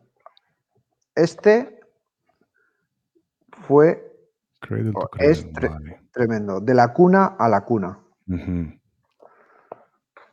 Este 1.15 1.81
fue 3.67 4.13
Cradle 4.61 4.93
Oh, 4.95 5.07
cradle, 5.09 5.33
es 5.33 5.53
tre- 5.53 5.71
vale. 5.71 6.01
tremendo. 6.13 6.61
De 6.61 6.75
la 6.75 6.93
cuna 6.93 7.37
a 7.39 7.49
la 7.49 7.63
cuna. 7.65 7.99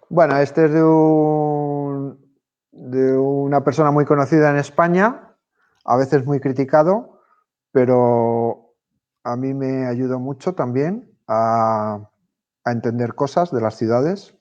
Bueno, 0.09 0.37
este 0.37 0.65
es 0.65 0.71
de, 0.73 0.83
un, 0.83 2.35
de 2.71 3.17
una 3.17 3.63
persona 3.63 3.91
muy 3.91 4.05
conocida 4.05 4.49
en 4.49 4.57
España, 4.57 5.35
a 5.85 5.97
veces 5.97 6.25
muy 6.25 6.39
criticado, 6.39 7.21
pero 7.71 8.73
a 9.23 9.35
mí 9.35 9.53
me 9.53 9.87
ayudó 9.87 10.19
mucho 10.19 10.53
también 10.53 11.17
a, 11.27 12.09
a 12.63 12.71
entender 12.71 13.15
cosas 13.15 13.51
de 13.51 13.61
las 13.61 13.75
ciudades. 13.77 14.35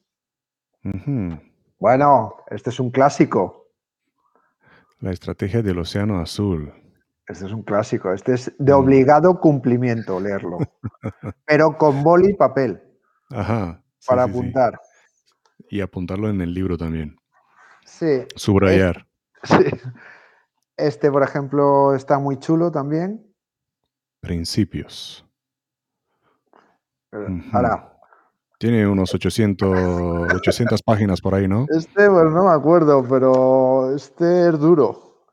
Bueno, 1.78 2.36
este 2.50 2.70
es 2.70 2.80
un 2.80 2.90
clásico. 2.90 3.68
La 5.00 5.10
estrategia 5.12 5.62
del 5.62 5.78
océano 5.78 6.20
azul. 6.20 6.72
Este 7.26 7.46
es 7.46 7.52
un 7.52 7.62
clásico. 7.62 8.12
Este 8.12 8.34
es 8.34 8.52
de 8.58 8.72
Mm. 8.72 8.76
obligado 8.76 9.40
cumplimiento 9.40 10.20
leerlo. 10.20 10.58
Pero 11.46 11.78
con 11.78 12.02
boli 12.02 12.30
y 12.30 12.34
papel 12.34 12.82
Ajá. 13.30 13.82
sí, 13.98 14.06
para 14.08 14.24
sí, 14.26 14.32
sí. 14.32 14.38
apuntar. 14.38 14.80
Y 15.70 15.80
apuntarlo 15.80 16.28
en 16.28 16.40
el 16.40 16.52
libro 16.52 16.76
también. 16.76 17.16
Sí, 17.84 18.26
Subrayar. 18.34 19.06
sí. 19.44 19.54
Este, 20.76 21.10
por 21.10 21.22
ejemplo, 21.22 21.94
está 21.94 22.18
muy 22.18 22.38
chulo 22.38 22.70
también. 22.70 23.26
Principios. 24.20 25.24
Ahora, 27.52 27.89
Tiene 28.60 28.86
unos 28.86 29.14
800, 29.14 30.34
800 30.34 30.82
páginas 30.82 31.22
por 31.22 31.34
ahí, 31.34 31.48
¿no? 31.48 31.64
este, 31.74 32.10
pues 32.10 32.30
no 32.30 32.44
me 32.44 32.50
acuerdo, 32.52 33.02
pero 33.08 33.94
este 33.96 34.50
es 34.50 34.58
duro. 34.58 35.24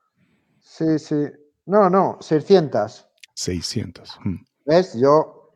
Sí, 0.62 0.98
sí. 0.98 1.26
No, 1.66 1.90
no, 1.90 2.16
600. 2.22 3.06
600. 3.34 4.18
Mm. 4.24 4.36
¿Ves? 4.66 4.94
Yo, 4.98 5.52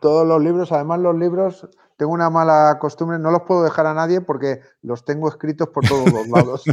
todos 0.00 0.26
los 0.26 0.42
libros, 0.42 0.72
además 0.72 1.00
los 1.00 1.14
libros, 1.14 1.68
tengo 1.98 2.12
una 2.14 2.30
mala 2.30 2.78
costumbre, 2.80 3.18
no 3.18 3.30
los 3.30 3.42
puedo 3.42 3.64
dejar 3.64 3.84
a 3.84 3.92
nadie 3.92 4.22
porque 4.22 4.60
los 4.80 5.04
tengo 5.04 5.28
escritos 5.28 5.68
por 5.68 5.86
todos 5.86 6.10
los 6.10 6.26
lados. 6.28 6.62
Y 6.66 6.72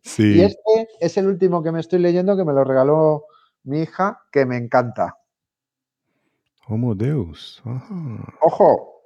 Sí. 0.00 0.40
este 0.42 0.88
es 0.98 1.18
el 1.18 1.26
último 1.26 1.62
que 1.62 1.72
me 1.72 1.80
estoy 1.80 1.98
leyendo, 1.98 2.38
que 2.38 2.44
me 2.46 2.54
lo 2.54 2.64
regaló 2.64 3.24
mi 3.64 3.80
hija, 3.82 4.22
que 4.32 4.46
me 4.46 4.56
encanta. 4.56 5.18
Homo 6.68 6.94
Deus. 6.94 7.60
Ajá. 7.66 7.94
Ojo, 8.40 8.97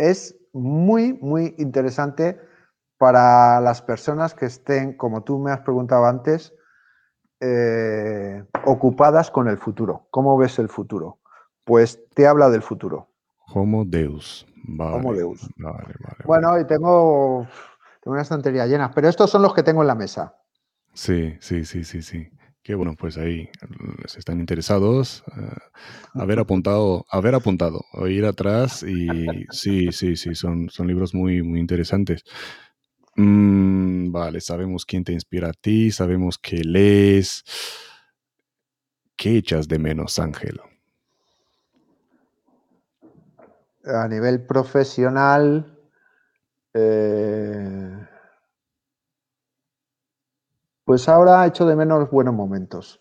es 0.00 0.36
muy, 0.52 1.12
muy 1.14 1.54
interesante 1.58 2.40
para 2.98 3.60
las 3.60 3.82
personas 3.82 4.34
que 4.34 4.46
estén, 4.46 4.96
como 4.96 5.22
tú 5.22 5.38
me 5.38 5.52
has 5.52 5.60
preguntado 5.60 6.06
antes, 6.06 6.52
eh, 7.40 8.44
ocupadas 8.64 9.30
con 9.30 9.48
el 9.48 9.58
futuro. 9.58 10.06
¿Cómo 10.10 10.36
ves 10.36 10.58
el 10.58 10.68
futuro? 10.68 11.18
Pues 11.64 12.00
te 12.14 12.26
habla 12.26 12.50
del 12.50 12.62
futuro. 12.62 13.08
Homo 13.54 13.84
Deus. 13.84 14.46
Vale. 14.64 14.96
Homo 14.96 15.14
Deus. 15.14 15.48
Vale, 15.56 15.78
vale, 15.78 15.94
vale. 16.00 16.24
Bueno, 16.24 16.58
y 16.58 16.66
tengo, 16.66 17.46
tengo 18.02 18.12
una 18.12 18.22
estantería 18.22 18.66
llena, 18.66 18.90
pero 18.90 19.08
estos 19.08 19.30
son 19.30 19.42
los 19.42 19.54
que 19.54 19.62
tengo 19.62 19.80
en 19.82 19.88
la 19.88 19.94
mesa. 19.94 20.36
Sí, 20.92 21.36
sí, 21.40 21.64
sí, 21.64 21.84
sí, 21.84 22.02
sí. 22.02 22.30
Qué 22.62 22.74
bueno, 22.74 22.94
pues 22.98 23.16
ahí 23.16 23.48
les 24.02 24.16
están 24.16 24.38
interesados. 24.38 25.24
eh, 25.36 25.56
haber 26.14 26.38
apuntado, 26.40 27.06
haber 27.10 27.34
apuntado, 27.34 27.80
o 27.92 28.06
ir 28.06 28.24
atrás 28.26 28.82
y 28.82 29.46
sí, 29.50 29.92
sí, 29.92 30.16
sí, 30.16 30.34
son, 30.34 30.68
son 30.68 30.86
libros 30.86 31.14
muy, 31.14 31.42
muy 31.42 31.58
interesantes. 31.58 32.22
Mm, 33.16 34.12
vale, 34.12 34.40
sabemos 34.40 34.84
quién 34.84 35.04
te 35.04 35.12
inspira 35.12 35.48
a 35.50 35.52
ti, 35.52 35.90
sabemos 35.90 36.38
qué 36.38 36.62
lees. 36.64 37.44
¿Qué 39.16 39.36
echas 39.36 39.68
de 39.68 39.78
menos, 39.78 40.18
Ángel? 40.18 40.60
A 43.84 44.06
nivel 44.08 44.44
profesional, 44.46 45.78
eh, 46.74 47.99
pues 50.90 51.08
ahora 51.08 51.46
echo 51.46 51.66
de 51.66 51.76
menos 51.76 52.10
buenos 52.10 52.34
momentos. 52.34 53.00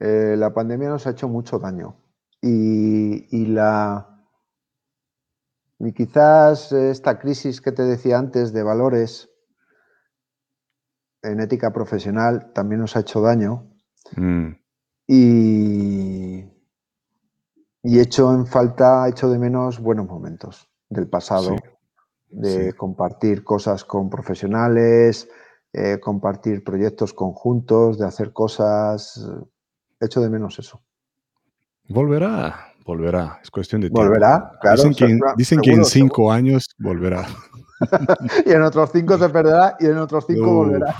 Eh, 0.00 0.34
la 0.36 0.52
pandemia 0.52 0.88
nos 0.88 1.06
ha 1.06 1.10
hecho 1.10 1.28
mucho 1.28 1.60
daño 1.60 1.98
y, 2.42 3.28
y 3.30 3.46
la 3.46 4.26
y 5.78 5.92
quizás 5.92 6.72
esta 6.72 7.20
crisis 7.20 7.60
que 7.60 7.70
te 7.70 7.84
decía 7.84 8.18
antes 8.18 8.52
de 8.52 8.64
valores 8.64 9.30
en 11.22 11.38
ética 11.38 11.72
profesional 11.72 12.50
también 12.52 12.80
nos 12.80 12.96
ha 12.96 13.00
hecho 13.02 13.20
daño 13.20 13.70
Mm, 14.16 14.48
y, 15.06 16.40
y 17.84 18.00
echo 18.00 18.34
en 18.34 18.48
falta, 18.48 19.08
echo 19.08 19.30
de 19.30 19.38
menos 19.38 19.78
buenos 19.78 20.08
momentos 20.08 20.68
del 20.88 21.08
pasado, 21.08 21.50
Sí, 21.50 21.56
de 22.30 22.72
sí. 22.72 22.76
compartir 22.76 23.44
cosas 23.44 23.84
con 23.84 24.10
profesionales, 24.10 25.28
eh, 25.76 26.00
compartir 26.00 26.64
proyectos 26.64 27.12
conjuntos, 27.12 27.98
de 27.98 28.06
hacer 28.06 28.32
cosas. 28.32 29.28
Echo 30.00 30.20
de 30.20 30.30
menos 30.30 30.58
eso. 30.58 30.80
volverá, 31.88 32.72
volverá. 32.84 33.38
Es 33.42 33.50
cuestión 33.50 33.80
de 33.80 33.88
tiempo. 33.88 34.02
Volverá, 34.02 34.52
claro. 34.60 34.76
dicen 34.76 34.94
que, 34.94 35.06
segura- 35.06 35.34
dicen 35.36 35.60
que 35.60 35.70
en 35.70 35.84
seguro, 35.84 35.90
cinco 35.90 36.32
años 36.32 36.66
volverá. 36.78 37.26
Y 38.46 38.52
en 38.52 38.62
otros 38.62 38.88
cinco 38.90 39.18
se 39.18 39.28
perderá 39.28 39.76
y 39.78 39.84
en 39.84 39.98
otros 39.98 40.24
cinco 40.26 40.48
Uf, 40.50 40.56
volverá. 40.66 40.96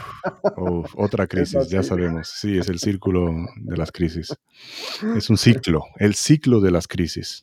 uf, 0.59 0.93
otra 0.98 1.27
crisis, 1.32 1.69
ya 1.70 1.82
sabemos. 1.82 2.28
Sí, 2.28 2.59
es 2.59 2.69
el 2.69 2.78
círculo 2.78 3.31
de 3.57 3.77
las 3.78 3.90
crisis. 3.90 4.28
Es 5.16 5.31
un 5.31 5.39
ciclo, 5.39 5.85
el 5.97 6.15
ciclo 6.15 6.61
de 6.61 6.70
las 6.70 6.86
crisis. 6.86 7.43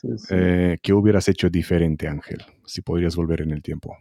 Sí, 0.00 0.08
sí. 0.18 0.26
Eh, 0.30 0.78
¿Qué 0.80 0.92
hubieras 0.92 1.26
hecho 1.28 1.50
diferente, 1.50 2.06
Ángel, 2.06 2.44
si 2.64 2.80
podrías 2.80 3.16
volver 3.16 3.40
en 3.40 3.50
el 3.50 3.60
tiempo? 3.60 3.96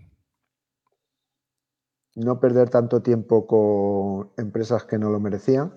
No 2.15 2.39
perder 2.39 2.69
tanto 2.69 3.01
tiempo 3.01 3.47
con 3.47 4.31
empresas 4.37 4.85
que 4.85 4.97
no 4.97 5.09
lo 5.09 5.19
merecían. 5.19 5.73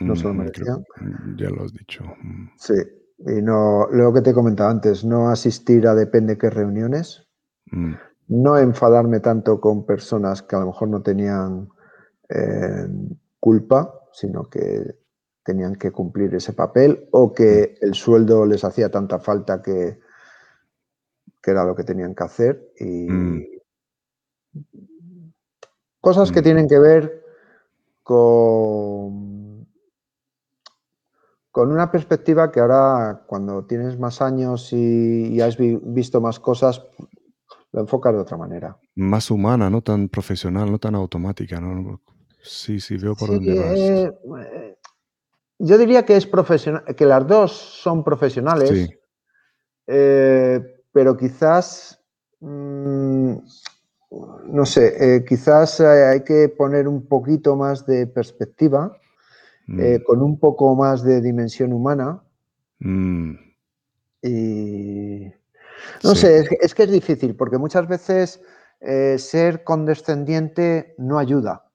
No 0.00 0.14
se 0.14 0.24
lo 0.28 0.34
Mm, 0.34 0.38
merecían. 0.38 0.84
mm, 1.00 1.36
ya 1.36 1.50
lo 1.50 1.64
has 1.64 1.72
dicho. 1.72 2.04
Mm, 2.22 2.48
Sí, 2.56 2.74
y 3.18 3.42
no, 3.42 3.88
lo 3.90 4.12
que 4.12 4.20
te 4.20 4.30
he 4.30 4.34
comentado 4.34 4.70
antes, 4.70 5.04
no 5.04 5.28
asistir 5.30 5.86
a 5.88 5.94
depende 5.94 6.38
qué 6.38 6.50
reuniones, 6.50 7.26
mm, 7.72 7.94
no 8.28 8.58
enfadarme 8.58 9.20
tanto 9.20 9.60
con 9.60 9.86
personas 9.86 10.42
que 10.42 10.54
a 10.56 10.60
lo 10.60 10.66
mejor 10.66 10.88
no 10.88 11.02
tenían 11.02 11.68
eh, 12.28 12.86
culpa, 13.40 13.94
sino 14.12 14.48
que 14.50 14.96
tenían 15.42 15.76
que 15.76 15.90
cumplir 15.90 16.34
ese 16.34 16.52
papel 16.52 17.08
o 17.12 17.32
que 17.32 17.76
el 17.80 17.94
sueldo 17.94 18.44
les 18.44 18.62
hacía 18.64 18.90
tanta 18.90 19.18
falta 19.18 19.62
que, 19.62 19.98
que 21.42 21.50
era 21.50 21.64
lo 21.64 21.74
que 21.74 21.84
tenían 21.84 22.14
que 22.14 22.24
hacer. 22.24 22.72
Y. 22.78 23.08
cosas 26.00 26.30
que 26.32 26.40
Mm. 26.40 26.44
tienen 26.44 26.68
que 26.68 26.78
ver 26.78 27.24
con, 28.02 29.66
con 31.50 31.72
una 31.72 31.90
perspectiva 31.90 32.50
que 32.50 32.60
ahora, 32.60 33.24
cuando 33.26 33.64
tienes 33.66 33.98
más 33.98 34.22
años 34.22 34.72
y, 34.72 35.28
y 35.34 35.40
has 35.40 35.56
vi- 35.56 35.80
visto 35.82 36.20
más 36.20 36.38
cosas, 36.40 36.82
lo 37.72 37.80
enfocas 37.80 38.14
de 38.14 38.20
otra 38.20 38.36
manera. 38.36 38.76
Más 38.96 39.30
humana, 39.30 39.70
no 39.70 39.82
tan 39.82 40.08
profesional, 40.08 40.70
no 40.70 40.78
tan 40.78 40.94
automática. 40.94 41.60
¿no? 41.60 42.00
Sí, 42.42 42.80
sí, 42.80 42.96
veo 42.96 43.14
por 43.14 43.28
Sí, 43.28 43.34
dónde 43.34 43.54
vas. 43.54 43.78
eh, 43.78 44.12
eh, 44.52 44.78
yo 45.58 45.76
diría 45.78 46.04
que 46.04 46.16
es 46.16 46.26
profesional, 46.26 46.84
que 46.96 47.04
las 47.04 47.26
dos 47.26 47.52
son 47.52 48.04
profesionales, 48.04 48.88
Sí. 48.88 48.94
eh, 49.86 50.60
pero 50.92 51.16
quizás, 51.16 52.00
mm, 52.40 53.32
no 54.10 54.64
sé, 54.64 55.16
eh, 55.16 55.24
quizás 55.24 55.80
eh, 55.80 55.86
hay 55.86 56.24
que 56.24 56.48
poner 56.48 56.88
un 56.88 57.06
poquito 57.06 57.56
más 57.56 57.86
de 57.86 58.06
perspectiva, 58.06 58.96
Mm, 59.68 59.80
eh, 59.80 60.02
con 60.04 60.22
un 60.22 60.38
poco 60.38 60.74
más 60.74 61.02
de 61.02 61.20
dimensión 61.20 61.74
humana 61.74 62.22
mm, 62.80 63.34
y 64.22 65.32
no 66.04 66.14
sí. 66.14 66.20
sé, 66.20 66.38
es, 66.38 66.48
que- 66.48 66.58
es 66.60 66.74
que 66.74 66.82
es 66.84 66.90
difícil 66.90 67.36
porque 67.36 67.58
muchas 67.58 67.88
veces 67.88 68.40
eh, 68.80 69.18
ser 69.18 69.64
condescendiente 69.64 70.94
no 70.98 71.18
ayuda, 71.18 71.70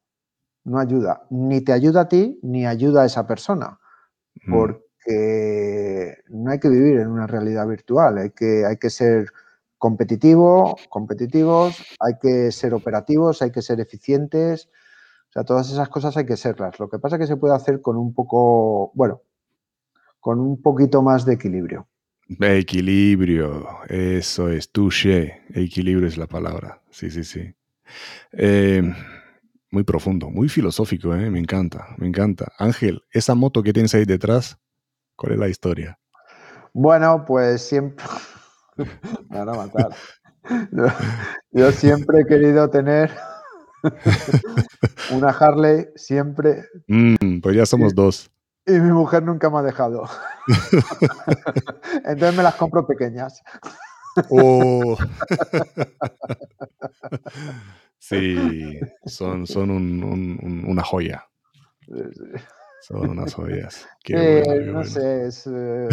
no 0.65 0.79
ayuda, 0.79 1.27
ni 1.29 1.61
te 1.61 1.73
ayuda 1.73 2.01
a 2.01 2.09
ti 2.09 2.39
ni 2.43 2.65
ayuda 2.65 3.03
a 3.03 3.05
esa 3.05 3.27
persona. 3.27 3.79
Mm, 4.47 4.51
porque 4.51 6.17
no 6.29 6.51
hay 6.51 6.59
que 6.59 6.69
vivir 6.69 6.99
en 6.99 7.09
una 7.09 7.27
realidad 7.27 7.67
virtual, 7.67 8.17
hay 8.19 8.31
que, 8.31 8.65
hay 8.65 8.77
que 8.77 8.89
ser 8.89 9.27
competitivo, 9.83 10.77
competitivos, 10.87 11.75
hay 11.99 12.13
que 12.21 12.53
ser 12.53 12.73
operativos, 12.73 13.41
hay 13.41 13.51
que 13.51 13.61
ser 13.61 13.81
eficientes, 13.81 14.69
o 15.27 15.31
sea, 15.33 15.43
todas 15.43 15.69
esas 15.69 15.89
cosas 15.89 16.15
hay 16.15 16.25
que 16.25 16.37
serlas. 16.37 16.79
Lo 16.79 16.89
que 16.89 16.99
pasa 16.99 17.17
es 17.17 17.19
que 17.19 17.27
se 17.27 17.35
puede 17.35 17.53
hacer 17.53 17.81
con 17.81 17.97
un 17.97 18.13
poco, 18.13 18.93
bueno, 18.95 19.23
con 20.21 20.39
un 20.39 20.61
poquito 20.61 21.01
más 21.01 21.25
de 21.25 21.33
equilibrio. 21.33 21.85
Equilibrio, 22.39 23.67
eso 23.89 24.47
es, 24.47 24.71
touché. 24.71 25.41
Equilibrio 25.53 26.07
es 26.07 26.17
la 26.17 26.27
palabra. 26.27 26.81
Sí, 26.89 27.09
sí, 27.09 27.25
sí. 27.25 27.53
Eh, 28.31 28.89
muy 29.69 29.83
profundo, 29.83 30.29
muy 30.29 30.47
filosófico, 30.47 31.13
¿eh? 31.13 31.29
me 31.29 31.39
encanta, 31.39 31.87
me 31.97 32.07
encanta. 32.07 32.53
Ángel, 32.57 33.01
esa 33.11 33.35
moto 33.35 33.61
que 33.61 33.73
tienes 33.73 33.93
ahí 33.95 34.05
detrás, 34.05 34.57
¿cuál 35.17 35.33
es 35.33 35.39
la 35.39 35.49
historia? 35.49 35.99
Bueno, 36.71 37.25
pues 37.27 37.63
siempre... 37.63 38.05
Me 39.29 39.39
van 39.39 39.49
a 39.49 39.53
matar. 39.53 39.89
Yo 41.51 41.71
siempre 41.71 42.21
he 42.21 42.25
querido 42.25 42.69
tener 42.69 43.11
una 45.11 45.29
Harley, 45.29 45.87
siempre. 45.95 46.65
Mm, 46.87 47.39
pues 47.41 47.55
ya 47.55 47.65
somos 47.65 47.93
dos. 47.95 48.29
Y 48.65 48.73
mi 48.73 48.91
mujer 48.91 49.23
nunca 49.23 49.49
me 49.49 49.57
ha 49.59 49.61
dejado. 49.61 50.03
Entonces 52.05 52.35
me 52.35 52.43
las 52.43 52.55
compro 52.55 52.87
pequeñas. 52.87 53.41
Oh. 54.29 54.97
sí, 57.99 58.79
son, 59.05 59.47
son 59.47 59.69
un, 59.71 60.03
un, 60.03 60.65
una 60.67 60.83
joya. 60.83 61.25
Son 62.81 63.09
unas 63.09 63.33
joyas. 63.33 63.85
Qué 64.03 64.13
Eh, 64.13 64.43
bueno, 64.45 64.65
qué 64.65 64.71
no 64.71 64.73
bueno. 64.73 64.89
sé, 64.89 65.27
es, 65.27 65.47
eh, 65.47 65.89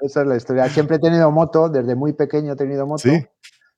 esa 0.00 0.20
es 0.22 0.26
la 0.26 0.36
historia. 0.36 0.68
Siempre 0.68 0.96
he 0.96 1.00
tenido 1.00 1.30
moto, 1.30 1.68
desde 1.68 1.94
muy 1.94 2.12
pequeño 2.12 2.52
he 2.52 2.56
tenido 2.56 2.86
moto. 2.86 3.02
¿Sí? 3.02 3.26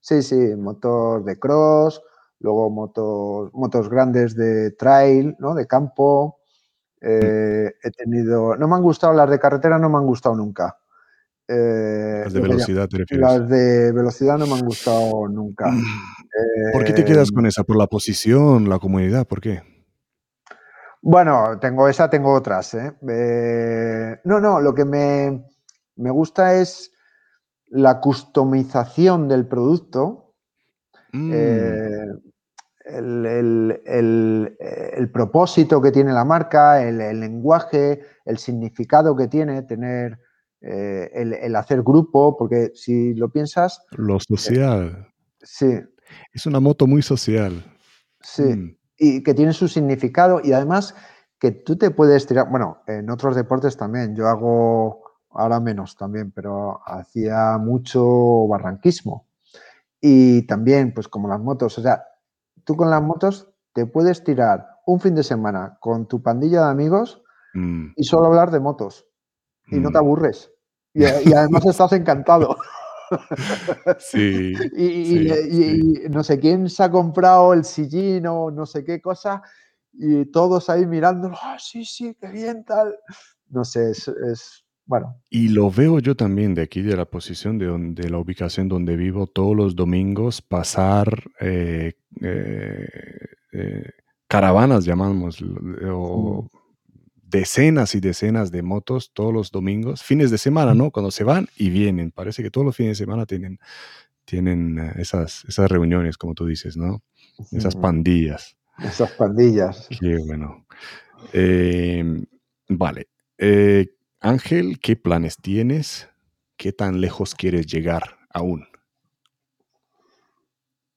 Sí, 0.01 0.23
sí, 0.23 0.55
motor 0.57 1.25
de 1.25 1.39
cross, 1.39 2.03
luego 2.41 2.71
motos, 2.71 3.51
motos 3.53 3.89
grandes 3.89 4.35
de 4.35 4.71
trail, 4.73 5.37
¿no? 5.39 5.55
De 5.55 5.67
campo. 5.67 6.39
Eh, 7.01 7.71
he 7.83 7.91
tenido. 7.91 8.57
No 8.57 8.69
me 8.69 8.75
han 8.77 8.83
gustado 8.83 9.13
las 9.13 9.31
de 9.31 9.39
carretera, 9.39 9.79
no 9.79 9.89
me 9.89 9.99
han 9.99 10.07
gustado 10.07 10.35
nunca. 10.35 10.79
Eh, 11.47 12.21
Las 12.25 12.33
de 12.33 12.41
velocidad 12.41 12.89
te 12.89 12.99
refieres. 12.99 13.27
Las 13.27 13.49
de 13.49 13.93
velocidad 13.93 14.37
no 14.37 14.47
me 14.47 14.55
han 14.55 14.67
gustado 14.67 15.29
nunca. 15.29 15.71
¿Por 16.73 16.85
qué 16.85 16.93
te 16.93 17.05
quedas 17.05 17.31
Eh, 17.31 17.35
con 17.35 17.47
esa? 17.47 17.65
¿Por 17.65 17.79
la 17.79 17.87
posición, 17.87 18.69
la 18.69 18.79
comunidad? 18.79 19.27
¿Por 19.27 19.41
qué? 19.41 19.63
Bueno, 21.01 21.59
tengo 21.61 21.89
esa, 21.89 22.11
tengo 22.11 22.35
otras. 22.35 22.75
¿eh? 22.75 22.93
Eh, 23.09 24.17
no, 24.25 24.41
no, 24.41 24.61
lo 24.61 24.75
que 24.75 24.85
me, 24.85 25.45
me 25.99 26.11
gusta 26.11 26.55
es 26.55 26.93
la 27.67 28.01
customización 28.01 29.29
del 29.29 29.47
producto, 29.47 30.25
Mm, 31.13 31.33
eh, 31.33 32.07
el, 32.85 33.27
el- 33.27 33.83
el- 33.87 34.57
eh, 34.61 34.91
el 34.97 35.11
propósito 35.11 35.81
que 35.81 35.91
tiene 35.91 36.13
la 36.13 36.25
marca, 36.25 36.83
el, 36.83 36.99
lenguaje, 37.21 38.03
el 38.27 38.39
significado 38.39 39.17
que 39.17 39.29
tiene 39.29 39.63
tener 39.63 40.19
eh, 40.61 41.11
el, 41.15 41.57
hacer 41.57 41.83
grupo, 41.83 42.37
porque 42.37 42.73
si 42.75 43.15
lo 43.15 43.31
piensas, 43.31 43.87
lo 43.93 44.19
social. 44.21 45.09
sí, 45.41 45.81
Es 46.33 46.47
una 46.47 46.61
moto 46.61 46.87
muy 46.87 47.01
social. 47.03 47.63
sí. 48.21 48.43
Mm, 48.43 48.77
y 48.99 49.23
que 49.23 49.33
tiene 49.35 49.53
su 49.53 49.69
significado 49.69 50.41
y 50.43 50.53
además 50.53 50.95
que 51.39 51.53
tú 51.53 51.77
te 51.79 51.91
puedes 51.91 52.27
tirar, 52.27 52.51
bueno, 52.51 52.83
en 52.87 53.09
otros 53.11 53.37
deportes 53.37 53.77
también, 53.77 54.17
yo 54.17 54.27
hago 54.27 55.08
ahora 55.31 55.61
menos 55.61 55.97
también, 55.97 56.31
pero 56.33 56.81
hacía 56.87 57.59
mucho 57.59 58.47
barranquismo 58.49 59.27
y 60.01 60.47
también 60.47 60.95
pues 60.95 61.09
como 61.09 61.29
las 61.29 61.41
motos, 61.41 61.79
o 61.79 61.83
sea, 61.83 62.05
tú 62.65 62.77
con 62.77 62.91
las 62.91 63.03
motos 63.03 63.49
te 63.73 63.87
puedes 63.87 64.25
tirar 64.25 64.67
un 64.87 65.01
fin 65.01 65.15
de 65.15 65.23
semana 65.23 65.77
con 65.81 66.07
tu 66.09 66.23
pandilla 66.23 66.65
de 66.65 66.71
amigos 66.71 67.23
mm, 67.55 67.95
y 67.97 68.05
solo 68.05 68.27
hablar 68.29 68.51
de 68.51 68.61
motos 68.61 69.07
y 69.71 69.81
no 69.81 69.91
te 69.91 69.99
mm. 69.99 70.01
aburres 70.01 70.53
y, 70.95 71.05
y 71.05 71.35
además 71.35 71.67
estás 71.67 71.93
encantado. 71.93 72.57
Sí, 73.99 74.53
Y, 74.77 74.85
y- 74.85 75.05
sí, 75.05 75.27
y- 75.51 76.07
y 76.07 76.09
no 76.11 76.23
sé 76.23 76.39
quién 76.39 76.69
se 76.69 76.83
ha 76.83 76.91
comprado 76.91 77.53
el 77.55 77.65
sillín 77.65 78.27
o 78.27 78.51
no 78.51 78.67
sé 78.67 78.85
qué 78.85 79.01
cosa, 79.01 79.43
y 79.93 80.27
todos 80.27 80.69
ahí 80.71 80.87
mirándolo, 80.87 81.37
ah, 81.43 81.57
sí, 81.59 81.85
sí, 81.85 82.15
qué 82.21 82.29
bien, 82.29 82.65
tal. 82.65 82.97
No 83.49 83.65
sé, 83.65 83.91
es, 83.91 84.09
es- 84.09 84.65
bueno, 84.89 85.21
Y 85.29 85.49
lo 85.49 85.71
veo 85.71 85.99
yo 85.99 86.17
también 86.17 86.55
de 86.55 86.63
aquí, 86.63 86.81
de 86.81 86.97
la 86.97 87.05
posición 87.05 87.59
de, 87.59 87.67
donde, 87.67 88.03
de 88.03 88.09
la 88.09 88.17
ubicación 88.17 88.69
donde 88.69 88.97
vivo, 88.97 89.27
todos 89.27 89.55
los 89.55 89.77
domingos 89.77 90.41
pasar 90.41 91.25
eh, 91.41 91.93
eh, 92.23 92.89
eh, 93.53 93.91
caravanas, 94.27 94.87
llamamos, 94.87 95.45
o 95.93 96.51
decenas 97.23 97.95
y 97.95 98.01
decenas 98.01 98.51
de 98.51 98.63
motos 98.63 99.13
todos 99.13 99.35
los 99.35 99.51
domingos, 99.51 100.03
fines 100.03 100.31
de 100.31 100.39
semana, 100.39 100.73
¿no? 100.73 100.91
Cuando 100.91 101.11
se 101.11 101.23
van 101.23 101.49
y 101.59 101.69
vienen. 101.69 102.11
Parece 102.11 102.43
que 102.43 102.51
todos 102.51 102.65
los 102.65 102.75
fines 102.75 102.99
de 102.99 103.05
semana 103.05 103.27
tienen, 103.27 103.59
tienen 104.25 104.79
esas, 104.97 105.45
esas 105.45 105.71
reuniones, 105.71 106.17
como 106.17 106.35
tú 106.35 106.47
dices, 106.47 106.79
¿no? 106.79 107.03
Esas 107.53 107.77
pandillas. 107.77 108.57
esas 108.83 109.13
pandillas. 109.13 109.87
Qué 110.01 110.17
bueno. 110.27 110.65
Eh, 111.35 112.25
vale. 112.71 113.09
Eh, 113.37 113.98
Ángel, 114.21 114.81
¿qué 114.81 114.97
planes 114.97 115.37
tienes? 115.37 116.09
¿Qué 116.57 116.73
tan 116.73 117.01
lejos 117.01 117.37
quieres 117.37 117.67
llegar 117.67 118.03
aún? 118.35 118.67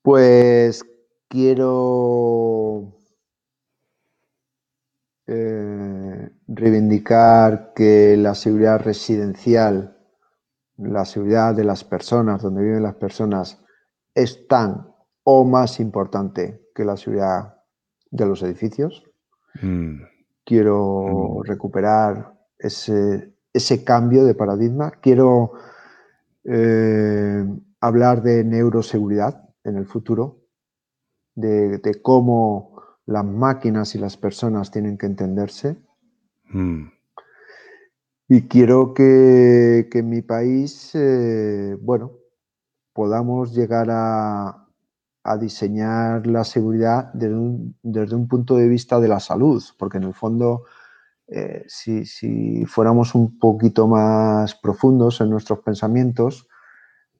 Pues 0.02 0.84
quiero 1.27 2.93
eh, 5.27 6.30
reivindicar 6.48 7.73
que 7.76 8.18
la 8.18 8.34
seguridad 8.34 8.81
residencial, 8.81 9.98
la 10.77 11.06
seguridad 11.06 11.53
de 11.53 11.64
las 11.64 11.84
personas, 11.84 12.41
donde 12.41 12.64
viven 12.64 12.81
las 12.84 12.95
personas, 12.95 13.64
es 14.15 14.48
tan 14.48 14.88
o 15.23 15.45
más 15.45 15.80
importante 15.80 16.69
que 16.73 16.84
la 16.84 16.98
seguridad 16.98 17.56
de 18.10 18.26
los 18.26 18.41
edificios. 18.41 19.03
Mm, 19.61 20.02
Quiero 20.43 21.38
Mm. 21.39 21.43
recuperar 21.43 22.40
ese, 22.61 23.33
ese 23.53 23.83
cambio 23.83 24.25
de 24.25 24.35
paradigma. 24.35 24.91
Quiero 25.01 25.53
eh, 26.43 27.45
hablar 27.79 28.21
de 28.23 28.43
neuroseguridad 28.43 29.49
en 29.63 29.77
el 29.77 29.85
futuro, 29.85 30.39
de, 31.35 31.77
de 31.79 32.01
cómo 32.01 32.75
las 33.05 33.25
máquinas 33.25 33.95
y 33.95 33.99
las 33.99 34.17
personas 34.17 34.71
tienen 34.71 34.97
que 34.97 35.05
entenderse. 35.07 35.77
mm, 36.51 36.85
Y 38.27 38.47
quiero 38.47 38.93
que, 38.93 39.89
que 39.91 39.99
en 39.99 40.09
mi 40.09 40.21
país, 40.21 40.91
eh, 40.95 41.77
bueno, 41.81 42.13
podamos 42.93 43.53
llegar 43.53 43.88
a, 43.91 44.67
a 45.23 45.38
diseñar 45.38 46.25
la 46.27 46.43
seguridad 46.43 47.11
desde 47.13 47.35
un, 47.35 47.77
desde 47.83 48.15
un 48.15 48.27
punto 48.27 48.55
de 48.55 48.67
vista 48.69 48.99
de 48.99 49.07
la 49.09 49.19
salud, 49.19 49.61
porque 49.77 49.97
en 49.97 50.05
el 50.05 50.13
fondo, 50.13 50.63
eh, 51.33 51.63
si, 51.67 52.05
si 52.05 52.65
fuéramos 52.65 53.15
un 53.15 53.39
poquito 53.39 53.87
más 53.87 54.53
profundos 54.55 55.21
en 55.21 55.29
nuestros 55.29 55.59
pensamientos, 55.59 56.49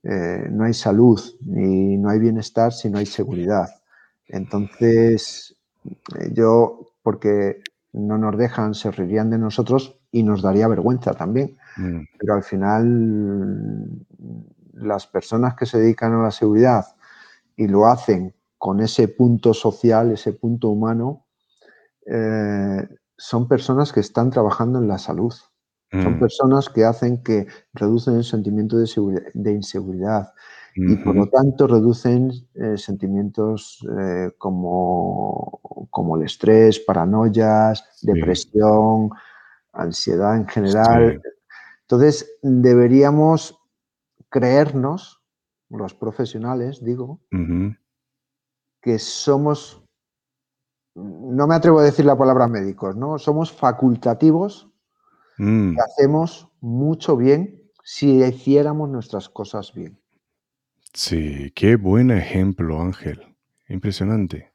eh, 0.03 0.47
no 0.51 0.65
hay 0.65 0.73
salud 0.73 1.19
ni 1.45 1.97
no 1.97 2.09
hay 2.09 2.19
bienestar 2.19 2.73
si 2.73 2.89
no 2.89 2.97
hay 2.97 3.05
seguridad. 3.05 3.69
Entonces, 4.27 5.55
eh, 6.19 6.29
yo, 6.33 6.93
porque 7.01 7.61
no 7.93 8.17
nos 8.17 8.38
dejan, 8.38 8.73
se 8.73 8.91
reirían 8.91 9.29
de 9.29 9.38
nosotros 9.38 9.97
y 10.11 10.23
nos 10.23 10.41
daría 10.41 10.67
vergüenza 10.67 11.13
también. 11.13 11.57
mm, 11.77 12.01
Pero 12.19 12.33
al 12.33 12.43
final, 12.43 13.88
las 14.73 15.07
personas 15.07 15.55
que 15.55 15.65
se 15.65 15.79
dedican 15.79 16.13
a 16.13 16.23
la 16.23 16.31
seguridad 16.31 16.85
y 17.55 17.67
lo 17.67 17.88
hacen 17.88 18.33
con 18.57 18.81
ese 18.81 19.07
punto 19.07 19.53
social, 19.53 20.11
ese 20.11 20.33
punto 20.33 20.67
humano, 20.67 21.25
eh, 22.05 22.88
son 23.22 23.48
personas 23.48 23.93
que 23.93 23.99
están 23.99 24.31
trabajando 24.31 24.80
en 24.80 24.88
la 24.88 24.98
salud. 24.98 25.31
Son 25.91 26.15
mm, 26.15 26.19
personas 26.19 26.69
que 26.69 26.85
hacen 26.85 27.22
que 27.22 27.45
reducen 27.73 28.15
el 28.15 28.23
sentimiento 28.23 28.77
de, 28.77 28.88
de 29.34 29.52
inseguridad 29.52 30.34
y 30.73 30.95
por 30.95 31.15
lo 31.15 31.27
tanto 31.27 31.68
reducen 31.68 32.31
eh, 32.56 32.77
sentimientos 32.77 33.85
eh, 33.99 34.31
como, 34.38 35.60
como 35.91 36.15
el 36.15 36.23
estrés, 36.23 36.80
paranoias, 36.80 37.85
Sí. 37.95 38.07
depresión, 38.07 39.11
ansiedad 39.73 40.35
en 40.38 40.48
general. 40.48 41.22
Sí. 41.22 41.30
Entonces 41.81 42.39
deberíamos 42.41 43.60
creernos, 44.30 45.22
los 45.69 45.93
profesionales, 45.93 46.84
digo, 46.84 47.19
que 48.81 48.98
somos, 48.98 49.80
no 50.95 51.47
me 51.47 51.55
atrevo 51.55 51.80
a 51.80 51.84
decir 51.84 52.05
la 52.05 52.18
palabra 52.18 52.47
médicos, 52.47 52.95
¿no? 52.95 53.18
Somos 53.18 53.51
facultativos 53.51 54.69
mm. 55.38 55.76
que 55.76 55.81
hacemos 55.81 56.49
mucho 56.59 57.18
bien 57.18 57.61
si 57.84 58.23
hiciéramos 58.23 58.89
nuestras 58.89 59.30
cosas 59.30 59.73
bien. 59.73 59.99
Sí, 60.93 61.51
qué 61.55 61.76
buen 61.77 62.11
ejemplo, 62.11 62.81
Ángel. 62.81 63.35
Impresionante. 63.69 64.51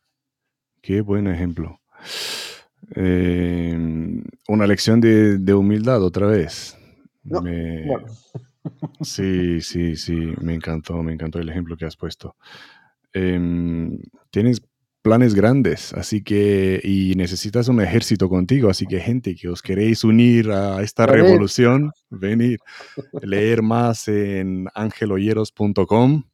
Qué 0.83 1.01
buen 1.01 1.27
ejemplo. 1.27 1.81
Eh, 2.95 3.77
una 4.49 4.67
lección 4.67 5.01
de, 5.01 5.39
de 5.39 5.55
humildad 5.55 6.03
otra 6.03 6.27
vez. 6.27 6.77
No, 7.25 7.43
Me- 7.43 7.87
bueno. 7.87 8.07
Sí, 9.01 9.61
sí, 9.61 9.95
sí, 9.95 10.35
me 10.41 10.53
encantó, 10.53 11.01
me 11.01 11.13
encantó 11.13 11.39
el 11.39 11.49
ejemplo 11.49 11.77
que 11.77 11.85
has 11.85 11.97
puesto. 11.97 12.35
Em, 13.13 13.99
tienes 14.31 14.61
planes 15.07 15.35
grandes, 15.37 15.93
así 15.93 16.21
que, 16.21 16.81
y 16.83 17.15
necesitas 17.15 17.69
un 17.69 17.81
ejército 17.81 18.29
contigo, 18.29 18.69
así 18.69 18.87
que 18.87 18.99
gente 18.99 19.37
que 19.37 19.49
os 19.49 19.63
queréis 19.63 20.03
unir 20.03 20.51
a 20.51 20.83
esta 20.83 21.07
Venid. 21.07 21.23
revolución, 21.23 21.93
venir, 22.11 22.59
leer 23.23 23.63
más 23.63 24.09
en 24.09 24.67
angeloyeros.com 24.75 26.25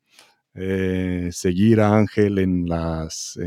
eh, 0.54 1.28
seguir 1.32 1.80
a 1.80 1.94
Ángel 1.94 2.38
en 2.38 2.66
las, 2.66 3.38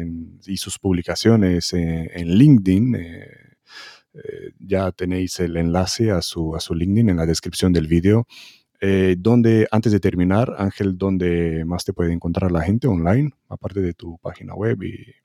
y 0.46 0.58
sus 0.58 0.78
publicaciones 0.78 1.74
en, 1.74 2.38
LinkedIn. 2.38 2.96
Eh, 2.96 3.28
eh, 4.14 4.52
ya 4.60 4.92
tenéis 4.92 5.40
el 5.40 5.58
enlace 5.58 6.12
a 6.12 6.22
su, 6.22 6.56
a 6.56 6.60
su 6.60 6.76
LinkedIn 6.76 7.10
en 7.10 7.18
la 7.18 7.26
descripción 7.26 7.74
del 7.74 7.88
vídeo. 7.88 8.28
Donde, 9.18 9.68
antes 9.72 9.92
de 9.92 10.00
terminar, 10.00 10.56
Ángel, 10.58 10.98
¿dónde 10.98 11.64
más 11.66 11.86
te 11.86 11.94
puede 11.94 12.14
encontrar 12.14 12.52
la 12.52 12.62
gente 12.62 12.88
online, 12.88 13.32
aparte 13.50 13.82
de 13.82 13.94
tu 13.94 14.18
página 14.20 14.54
web 14.56 14.82
y 14.84 15.16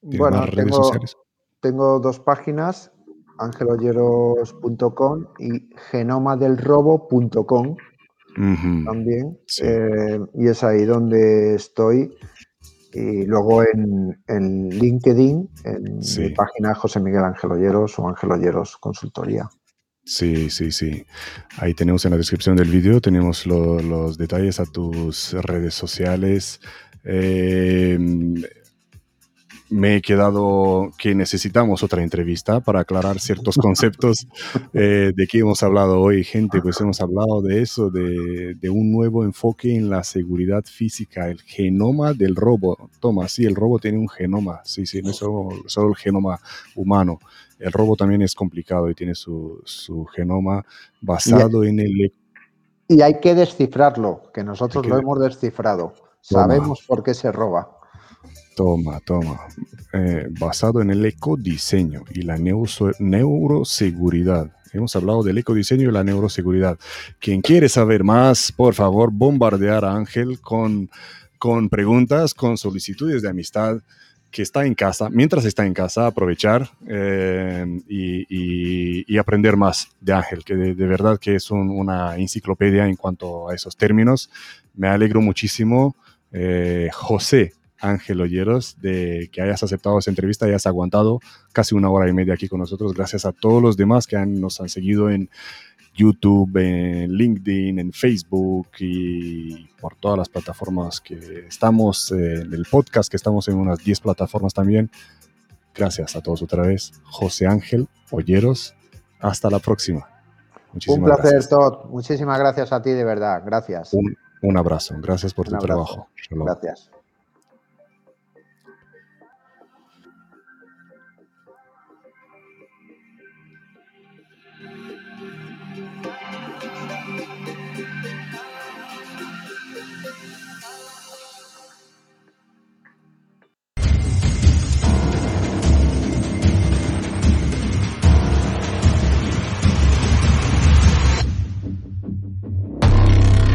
bueno, 0.00 0.46
redes 0.46 0.74
sociales? 0.74 1.16
Tengo 1.60 1.98
dos 1.98 2.20
páginas, 2.20 2.92
angelolleros.com 3.38 5.26
y 5.38 5.68
genomadelrobo.com 5.90 7.76
también. 8.84 9.38
Eh, 9.62 10.20
y 10.34 10.48
es 10.48 10.62
ahí 10.62 10.84
donde 10.84 11.54
estoy. 11.54 12.14
Y 12.92 13.26
luego 13.26 13.62
en, 13.62 14.68
LinkedIn, 14.70 15.48
en 15.64 15.98
mi 15.98 16.30
página 16.30 16.74
José 16.74 17.00
Miguel 17.00 17.24
Ángel 17.24 17.52
Olleros 17.52 17.98
o 17.98 18.08
Ángel 18.08 18.32
Olleros 18.32 18.76
Consultoría. 18.78 19.48
Sí, 20.08 20.48
sí, 20.48 20.72
sí. 20.72 21.04
Ahí 21.58 21.74
tenemos 21.74 22.02
en 22.06 22.12
la 22.12 22.16
descripción 22.16 22.56
del 22.56 22.70
vídeo, 22.70 22.98
tenemos 22.98 23.44
los 23.44 24.16
detalles 24.16 24.58
a 24.58 24.64
tus 24.64 25.34
redes 25.34 25.74
sociales. 25.74 26.62
Eh, 27.04 27.98
me 29.70 29.96
he 29.96 30.00
quedado 30.00 30.92
que 30.98 31.14
necesitamos 31.14 31.82
otra 31.82 32.02
entrevista 32.02 32.60
para 32.60 32.80
aclarar 32.80 33.20
ciertos 33.20 33.56
conceptos 33.60 34.26
eh, 34.72 35.12
de 35.14 35.26
que 35.26 35.40
hemos 35.40 35.62
hablado 35.62 36.00
hoy, 36.00 36.24
gente. 36.24 36.62
Pues 36.62 36.80
hemos 36.80 37.02
hablado 37.02 37.42
de 37.42 37.60
eso, 37.60 37.90
de, 37.90 38.56
un 38.70 38.90
nuevo 38.90 39.24
enfoque 39.24 39.74
en 39.76 39.90
la 39.90 40.04
seguridad 40.04 40.64
física, 40.64 41.28
el 41.28 41.42
genoma 41.42 42.14
del 42.14 42.34
robo. 42.34 42.90
Toma, 42.98 43.28
sí, 43.28 43.44
el 43.44 43.54
robo 43.54 43.78
tiene 43.78 43.98
un 43.98 44.08
genoma, 44.08 44.62
sí, 44.64 44.86
sí, 44.86 45.02
no 45.02 45.10
es 45.10 45.16
solo, 45.16 45.90
el 45.90 45.96
genoma 45.96 46.40
humano. 46.74 47.18
El 47.58 47.72
robo 47.72 47.96
también 47.96 48.22
es 48.22 48.34
complicado 48.34 48.88
y 48.88 48.94
tiene 48.94 49.14
su, 49.14 49.62
genoma 50.14 50.64
basado 51.00 51.64
en 51.64 51.80
el... 51.80 52.14
Y 52.86 53.02
hay 53.02 53.18
que 53.20 53.34
descifrarlo, 53.34 54.30
que 54.32 54.44
nosotros 54.44 54.86
lo 54.86 54.98
hemos 54.98 55.20
descifrado. 55.20 55.92
Sabemos 56.20 56.84
por 56.86 57.02
qué 57.02 57.14
se 57.14 57.32
roba. 57.32 57.68
Toma, 58.56 59.00
toma. 59.00 59.40
Eh, 59.92 60.28
basado 60.38 60.80
en 60.80 60.90
el 60.90 61.04
ecodiseño 61.04 62.04
y 62.12 62.22
la 62.22 62.38
neuroseguridad. 62.38 64.52
Hemos 64.72 64.96
hablado 64.96 65.22
del 65.22 65.38
ecodiseño 65.38 65.88
y 65.88 65.92
la 65.92 66.02
neuroseguridad. 66.04 66.78
Quien 67.20 67.40
quiere 67.40 67.68
saber 67.68 68.04
más, 68.04 68.52
por 68.52 68.74
favor, 68.74 69.10
bombardear 69.12 69.84
a 69.84 69.94
Ángel 69.94 70.40
con, 70.40 70.90
con 71.38 71.68
preguntas, 71.68 72.34
con 72.34 72.58
solicitudes 72.58 73.22
de 73.22 73.28
amistad 73.28 73.78
que 74.30 74.42
está 74.42 74.66
en 74.66 74.74
casa, 74.74 75.08
mientras 75.10 75.44
está 75.44 75.66
en 75.66 75.74
casa, 75.74 76.06
aprovechar 76.06 76.70
eh, 76.86 77.66
y, 77.88 79.16
aprender 79.18 79.56
más 79.56 79.88
de 80.00 80.12
Ángel, 80.12 80.44
que 80.44 80.54
de, 80.54 80.86
verdad 80.86 81.18
que 81.18 81.34
es 81.34 81.50
una 81.50 82.16
enciclopedia 82.16 82.86
en 82.86 82.94
cuanto 82.94 83.48
a 83.48 83.54
esos 83.54 83.76
términos. 83.76 84.30
Me 84.74 84.86
alegro 84.88 85.20
muchísimo. 85.20 85.96
Eh, 86.30 86.88
José 86.92 87.52
Ángel 87.80 88.20
Olleros, 88.20 88.76
de 88.80 89.28
que 89.32 89.40
hayas 89.40 89.62
aceptado 89.62 89.98
esa 89.98 90.10
entrevista 90.10 90.46
y 90.46 90.50
hayas 90.50 90.66
aguantado 90.66 91.20
casi 91.52 91.74
una 91.74 91.90
hora 91.90 92.08
y 92.08 92.12
media 92.12 92.34
aquí 92.34 92.48
con 92.48 92.60
nosotros. 92.60 92.94
Gracias 92.94 93.24
a 93.24 93.32
todos 93.32 93.62
los 93.62 93.76
demás 93.76 94.06
que 94.06 94.16
nos 94.26 94.60
han 94.60 94.68
seguido 94.68 95.10
en 95.10 95.30
YouTube, 95.98 96.56
en 96.56 97.12
LinkedIn, 97.12 97.78
en 97.78 97.92
Facebook 97.92 98.68
y 98.78 99.66
por 99.80 99.96
todas 99.96 100.16
las 100.16 100.28
plataformas 100.28 101.00
que 101.00 101.46
estamos, 101.48 102.12
en 102.12 102.52
el 102.54 102.66
podcast 102.70 103.10
que 103.10 103.16
estamos 103.16 103.48
en 103.48 103.56
unas 103.56 103.78
10 103.80 104.00
plataformas 104.00 104.54
también. 104.54 104.90
Gracias 105.74 106.16
a 106.16 106.22
todos 106.22 106.42
otra 106.42 106.62
vez. 106.62 106.92
José 107.04 107.46
Ángel 107.46 107.88
Olleros, 108.10 108.74
hasta 109.20 109.50
la 109.50 109.58
próxima. 109.58 110.08
Un 110.86 111.04
placer, 111.04 111.46
Todd. 111.48 111.86
Muchísimas 111.90 112.38
gracias 112.38 112.72
a 112.72 112.80
ti, 112.80 112.90
de 112.90 113.04
verdad. 113.04 113.42
Gracias. 113.44 113.92
Un, 114.42 114.56
abrazo. 114.56 114.94
Gracias 115.00 115.34
por 115.34 115.48
tu 115.48 115.58
trabajo. 115.58 116.08
Gracias. 116.30 116.90